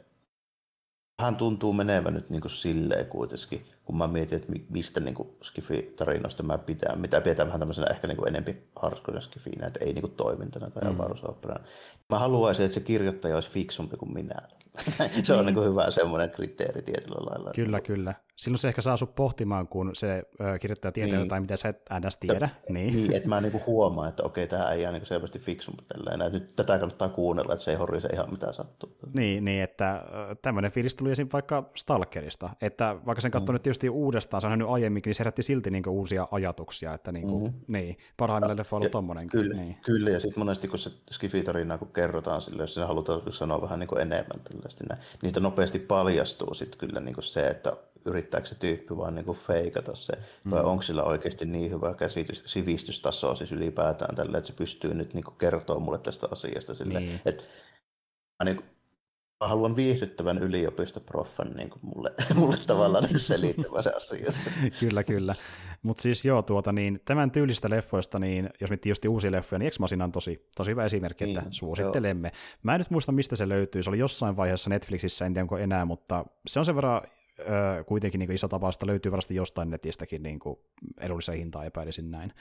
[1.22, 6.44] vähän tuntuu menevän nyt niin kuin silleen kuitenkin, kun mä mietin, että mistä niin Skifi-tarinoista
[6.44, 10.02] mä pidän, mitä pidetään vähän tämmöisenä ehkä niin kuin enempi harskoinen Skifiinä, että ei niin
[10.02, 10.96] kuin toimintana tai mm.
[10.96, 11.64] avaruusoperana.
[12.10, 14.36] Mä haluaisin, että se kirjoittaja olisi fiksumpi kuin minä.
[15.24, 17.52] se on niin kuin hyvä semmoinen kriteeri tietyllä lailla.
[17.56, 21.30] Kyllä, kyllä silloin se ehkä saa sut pohtimaan, kun se ö, kirjoittaa tietää niin.
[21.30, 22.18] tai mitä sä et ns.
[22.18, 22.50] tiedä.
[22.70, 26.30] Niin, niin että mä niinku huomaan, että okei, tämä ei ole niinku selvästi fiksumpi tällä
[26.30, 28.98] Nyt tätä kannattaa kuunnella, että se ei horrise ihan mitä sattuu.
[29.14, 30.04] Niin, niin että
[30.42, 31.28] tämmöinen fiilis tuli esim.
[31.34, 33.62] vaikka Stalkerista, että vaikka sen katsoi mm.
[33.62, 37.48] tietysti uudestaan, se on nyt aiemminkin, niin se herätti silti niinku uusia ajatuksia, että niinku,
[37.48, 37.54] mm.
[37.68, 39.30] niin, parhaimmillaan leffa on ollut tommonen.
[39.30, 39.78] Kyllä, niin.
[39.86, 41.44] kyllä, ja sitten monesti kun se skifi
[41.80, 46.54] kun kerrotaan sille, jos sinä halutaan sanoa vähän niinku enemmän tällaista, niin niistä nopeasti paljastuu
[46.54, 50.14] sitten kyllä niinku se, että yrittääkö se tyyppi vaan niin kuin feikata se,
[50.44, 50.52] mm.
[50.52, 55.14] vai onko sillä oikeasti niin hyvä käsitys, sivistystaso siis ylipäätään tällä, että se pystyy nyt
[55.14, 57.22] niin kuin kertoa mulle tästä asiasta sille, niin.
[57.26, 57.44] että
[58.40, 58.70] mä, niin kuin,
[59.44, 64.34] mä haluan viihdyttävän yliopistoproffan niin kuin mulle, mulle tavallaan niin selittämään se asia.
[64.80, 65.36] kyllä, kyllä.
[65.84, 69.68] Mutta siis joo, tuota, niin, tämän tyylistä leffoista, niin jos miettii just uusia leffoja, niin
[69.68, 72.28] Ex on tosi, tosi hyvä esimerkki, niin, että suosittelemme.
[72.28, 72.60] Joo.
[72.64, 73.84] Mä en nyt muista, mistä se löytyy.
[73.84, 77.02] Se oli jossain vaiheessa Netflixissä, en tiedä onko enää, mutta se on sen verran
[77.40, 80.60] öö, kuitenkin niin iso tapausta löytyy varmasti jostain netistäkin niin kuin
[80.98, 82.34] edullisen hintaan epäilisin näin.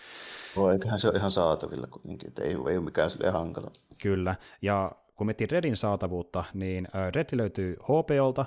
[0.56, 3.70] Voi, eiköhän se ole ihan saatavilla kuitenkin, että ei, ei ole mikään hankala.
[4.02, 8.46] Kyllä, ja kun miettii Redin saatavuutta, niin Red löytyy HPOlta,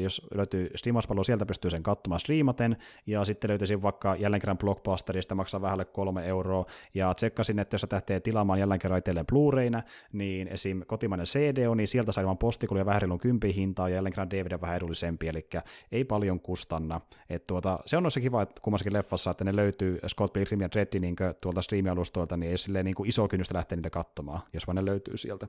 [0.00, 2.76] jos löytyy Steam-palvelu, sieltä pystyy sen katsomaan striimaten,
[3.06, 7.86] ja sitten löytyisi vaikka jälleen kerran Blockbusterista, maksaa vähälle kolme euroa, ja tsekkasin, että jos
[7.88, 9.82] tähtee tilaamaan jälleen kerran itselleen Blu-rayna,
[10.12, 10.82] niin esim.
[10.86, 14.30] kotimainen CD on, niin sieltä saa ilman postikuluja vähän reilun kympi hintaa, ja jälleen kerran
[14.30, 15.48] DVD on vähän edullisempi, eli
[15.92, 17.00] ei paljon kustanna.
[17.30, 20.68] Et tuota, se on noissa kiva, että kummassakin leffassa, että ne löytyy Scott Pilgrim ja
[20.74, 24.84] Reddy niin tuolta striimialustoilta, niin ei niin iso kynnystä lähteä niitä katsomaan, jos vaan ne
[24.84, 25.48] löytyy sieltä.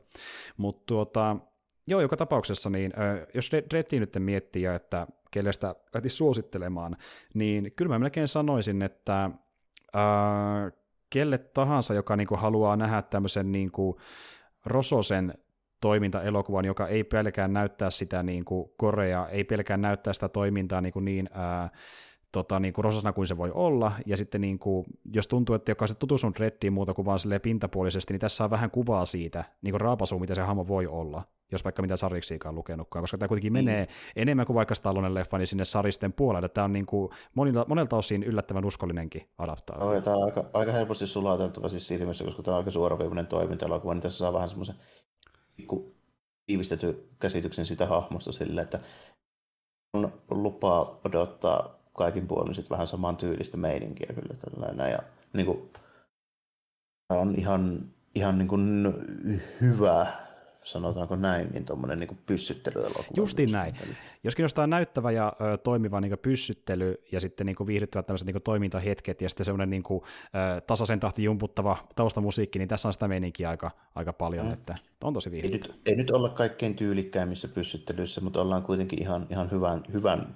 [0.60, 1.36] Mutta tuota,
[1.88, 2.94] joo, joka tapauksessa, niin
[3.34, 6.98] jos Reddi nyt miettii, että kelle sitä lähtisi suosittelemaan,
[7.34, 9.32] niin kyllä mä melkein sanoisin, että äh,
[11.10, 14.00] kelle tahansa, joka niinku haluaa nähdä tämmöisen niinku
[14.66, 15.34] Rososen
[15.82, 20.94] toimintaelokuvan, joka ei pelkään näyttää sitä niin kuin Korea, ei pelkään näyttää sitä toimintaa niin,
[20.94, 21.70] kuin niin ää,
[22.32, 25.72] tota, niin kuin rosasena kuin se voi olla, ja sitten niin kuin, jos tuntuu, että
[25.72, 29.72] joka on tutustunut Reddiin muuta kuin vaan pintapuolisesti, niin tässä on vähän kuvaa siitä, niin
[29.72, 33.54] kuin raapasu, mitä se hahmo voi olla, jos vaikka mitä sariksiikaan lukenutkaan, koska tämä kuitenkin
[33.54, 33.66] niin.
[33.66, 36.50] menee enemmän kuin vaikka Stallonen leffa, niin sinne saristen puolelle.
[36.50, 39.88] Tämä on niin kuin monilta, monelta osin yllättävän uskollinenkin adaptaatio.
[39.88, 43.28] Oh, tämä on aika, aika helposti sulateltava siis siinä mielessä, koska tämä on aika suoraviivainen
[43.28, 44.76] toiminta-elokuva, niin tässä saa vähän semmoisen
[46.46, 48.80] tiivistetty käsityksen sitä hahmosta sille, että
[49.94, 54.92] on lupaa odottaa kaikin puolin sit vähän saman tyylistä meininkiä kyllä tällainen.
[54.92, 55.00] Ja
[55.34, 55.70] niin kuin,
[57.10, 57.80] on ihan,
[58.16, 58.94] ihan niin kuin
[59.62, 60.08] hyvä
[60.64, 63.08] sanotaanko näin, niin tuommoinen niin pyssyttelyelokuva.
[63.16, 63.76] Justiin näin.
[64.24, 69.22] Jos kiinnostaa näyttävä ja ö, toimiva niin pyssyttely ja sitten niin viihdyttävät tämmöiset niin toimintahetket
[69.22, 70.02] ja sitten semmoinen niin kuin,
[70.58, 74.54] ö, tasaisen tahti jumputtava taustamusiikki, niin tässä on sitä meininkiä aika, aika paljon, mm.
[74.54, 75.74] että on tosi viihdyttävä.
[75.74, 80.36] Ei nyt, ei nyt olla kaikkein tyylikkäimmissä pyssyttelyissä, mutta ollaan kuitenkin ihan, ihan hyvän, hyvän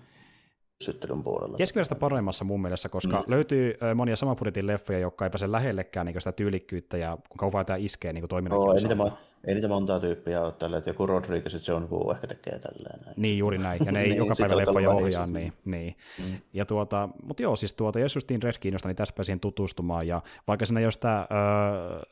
[0.83, 1.57] syttelyn puolella.
[1.57, 3.23] Keskiverstä paremmassa mun mielestä, koska mm.
[3.27, 7.65] löytyy monia saman budjetin leffoja, jotka ei pääse lähellekään niin sitä tyylikkyyttä ja kun kauan
[7.65, 9.11] tämä iskee niin toiminnan oh, ei, niitä,
[9.47, 12.99] ei niitä montaa tyyppiä ole tällä, että joku Rodriguez ja John Woo ehkä tekee tälleen.
[13.05, 13.15] Näin.
[13.17, 15.95] Niin, juuri näin, ja ne ei niin, joka päivä leffoja ohjaa, niin, niin.
[16.19, 16.37] Mm.
[16.53, 20.21] Ja tuota, mutta joo, siis tuota, jos justiin Red kiinnostaa, niin tässä pääsin tutustumaan, ja
[20.47, 21.27] vaikka siinä jos tämä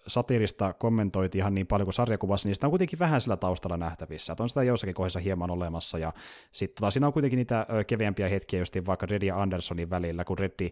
[0.07, 4.33] satirista kommentoiti ihan niin paljon kuin sarjakuvassa, niin sitä on kuitenkin vähän sillä taustalla nähtävissä,
[4.33, 6.13] että on sitä jossakin kohdassa hieman olemassa, ja
[6.51, 10.23] sitten tota, siinä on kuitenkin niitä ö, keveämpiä hetkiä justiin vaikka Reddy ja Andersonin välillä,
[10.23, 10.69] kun Reddy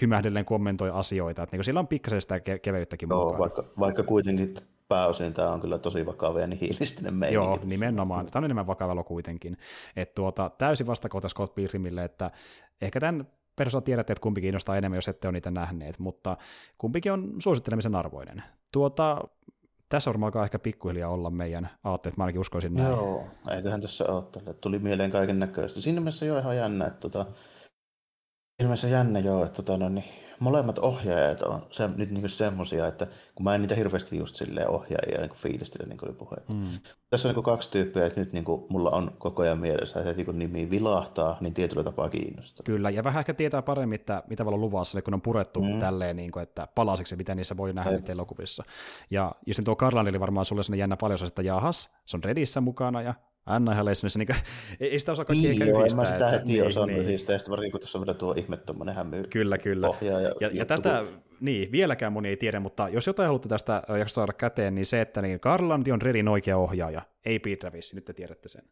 [0.00, 3.38] hymähdellen kommentoi asioita, että niin siellä on pikkasen sitä ke- keveyttäkin Joo, mukaan.
[3.38, 4.54] vaikka, vaikka kuitenkin
[4.88, 7.34] pääosin tämä on kyllä tosi vakava ja nihilistinen meininki.
[7.34, 8.26] Joo, nimenomaan.
[8.26, 9.56] Tämä on enemmän vakava kuitenkin.
[9.96, 12.30] Että tuota, täysin vastakohta Scott Pilgrimille, että
[12.80, 13.26] ehkä tämän
[13.56, 16.36] persoon tiedätte, että kumpikin kiinnostaa enemmän, jos ette ole niitä nähneet, mutta
[16.78, 18.42] kumpikin on suosittelemisen arvoinen.
[18.72, 19.28] Tuota,
[19.88, 22.88] tässä varmaan alkaa ehkä pikkuhiljaa olla meidän aatteet, mä ainakin uskoisin näin.
[22.88, 24.54] Joo, eiköhän tässä ole tälle.
[24.54, 25.80] Tuli mieleen kaiken näköistä.
[25.80, 27.26] Siinä mielessä jo ihan jännä, että tota,
[28.62, 33.06] mielessä jännä joo, että tota, no, niin, molemmat ohjaajat on se, nyt niin semmoisia, että
[33.34, 36.36] kun mä en niitä hirveästi just silleen ohjaajia niin fiilistele, niin kuin oli puhe.
[36.54, 36.78] Mm.
[37.10, 40.24] Tässä on niin kaikki tyyppiä, että nyt niin kuin, mulla on koko ajan mielessä, että
[40.24, 42.64] kun nimi vilahtaa, niin tietyllä tapaa kiinnostaa.
[42.64, 45.80] Kyllä, ja vähän ehkä tietää paremmin, että mitä voi olla luvassa, kun on purettu mm.
[45.80, 48.64] tälleen, niin kuin, että palasiksi, mitä niissä voi nähdä niitä elokuvissa.
[49.10, 52.60] Ja just tuo Karlan oli varmaan sulle sellainen jännä paljon, että jahas, se on Redissä
[52.60, 53.14] mukana, ja
[53.82, 54.28] Leissonissä, niin
[54.80, 57.08] ei, ei sitä osaa kaikkea niin, joo, en mä sitä heti niin, osannut niin.
[57.08, 59.88] yhdistää, ja sitten varsinkin kun tuossa on vielä tuo ihme tuommoinen hämy Kyllä, kyllä.
[60.00, 61.04] Ja, ja, ja tätä,
[61.40, 65.00] niin, vieläkään moni ei tiedä, mutta jos jotain haluatte tästä jaksoa saada käteen, niin se,
[65.00, 68.64] että niin Karlandi on Redin oikea ohjaaja, ei Pete Travis, nyt te tiedätte sen.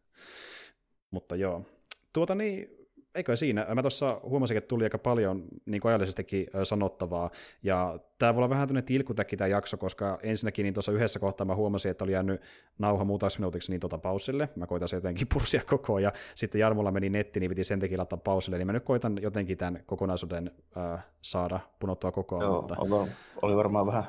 [1.11, 1.65] Mutta joo.
[2.13, 2.84] Tuota niin,
[3.15, 3.67] eikö siinä?
[3.75, 7.29] Mä tuossa huomasin, että tuli aika paljon niin ajallisestikin sanottavaa,
[7.63, 11.45] ja tämä voi olla vähän tämmöinen tilkutäkki tämä jakso, koska ensinnäkin niin tuossa yhdessä kohtaa
[11.45, 12.41] mä huomasin, että oli jäänyt
[12.79, 16.91] nauha muutaksi minuutiksi niin tuota pausille, mä koitan se jotenkin pursia koko ja sitten Jarmolla
[16.91, 20.51] meni netti, niin piti sen takia laittaa pausille, niin mä nyt koitan jotenkin tämän kokonaisuuden
[20.77, 22.51] äh, saada punottua koko ajan.
[22.51, 22.75] Joo, mutta...
[22.79, 23.09] oli,
[23.41, 24.03] oli varmaan vähän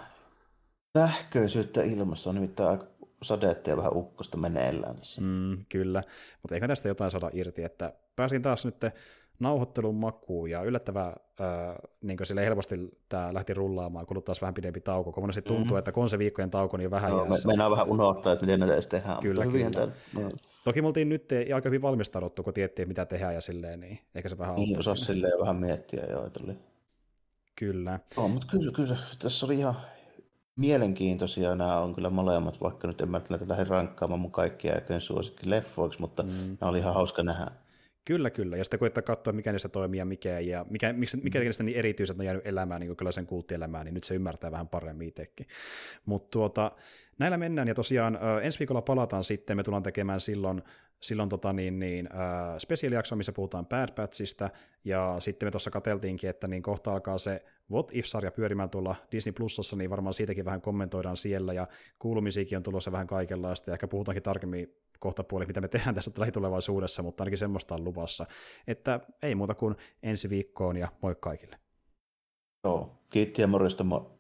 [0.99, 2.87] sähköisyyttä ilmassa, on nimittäin aika
[3.23, 5.21] sadetta ja vähän ukkosta meneillään tässä.
[5.21, 6.03] Mm, kyllä,
[6.43, 8.77] mutta eikä tästä jotain saada irti, että pääsin taas nyt
[9.39, 12.75] nauhoittelun makuun ja yllättävää, äh, niin sille helposti
[13.09, 15.79] tämä lähti rullaamaan, kun taas vähän pidempi tauko, kun monesti tuntuu, mm-hmm.
[15.79, 18.75] että kun se viikkojen tauko, niin vähän no, me, Meinaa vähän unohtaa, että miten näitä
[18.75, 20.25] edes tehdään, kyllä, mutta kyllä.
[20.25, 20.31] No.
[20.65, 24.29] Toki me oltiin nyt aika hyvin valmistauduttu, kun tiettiin, mitä tehdään ja silleen, niin eikä
[24.29, 26.57] se vähän Niin, osasi silleen vähän miettiä joo, että oli.
[27.57, 28.01] Kyllä.
[28.17, 29.75] Oh, mutta kyllä, kyllä, tässä oli ihan
[30.59, 35.01] mielenkiintoisia nämä on kyllä molemmat, vaikka nyt en mä näitä lähde rankkaamaan mun kaikkia aikojen
[35.01, 36.57] suosikki leffoiksi, mutta mm.
[36.61, 37.47] nämä oli ihan hauska nähdä.
[38.07, 38.57] Kyllä, kyllä.
[38.57, 41.65] Ja sitten koittaa katsoa, mikä niistä toimii ja mikä ei, ja mikä, mikä, mikä niistä
[41.65, 44.69] niin erityiset on jäänyt elämään, niin kuin kyllä sen kulttielämään, niin nyt se ymmärtää vähän
[44.69, 45.47] paremmin itsekin.
[46.05, 46.73] Mutta tuota,
[47.19, 50.63] näillä mennään, ja tosiaan ensi viikolla palataan sitten, me tullaan tekemään silloin,
[51.01, 54.51] silloin tota niin, niin, äh, spesiaalijakso, missä puhutaan Bad Batchista,
[54.85, 59.33] ja sitten me tuossa kateltiinkin, että niin kohta alkaa se What If-sarja pyörimään tuolla Disney
[59.33, 61.67] Plusassa, niin varmaan siitäkin vähän kommentoidaan siellä, ja
[61.99, 66.11] kuulumisiakin on tulossa vähän kaikenlaista, ja ehkä puhutaankin tarkemmin kohta puoli, mitä me tehdään tässä
[66.19, 68.27] lähitulevaisuudessa, mutta ainakin semmoista on luvassa.
[68.67, 71.59] Että ei muuta kuin ensi viikkoon, ja moi kaikille.
[72.65, 74.16] Joo, kiitti ja morjesta, moi.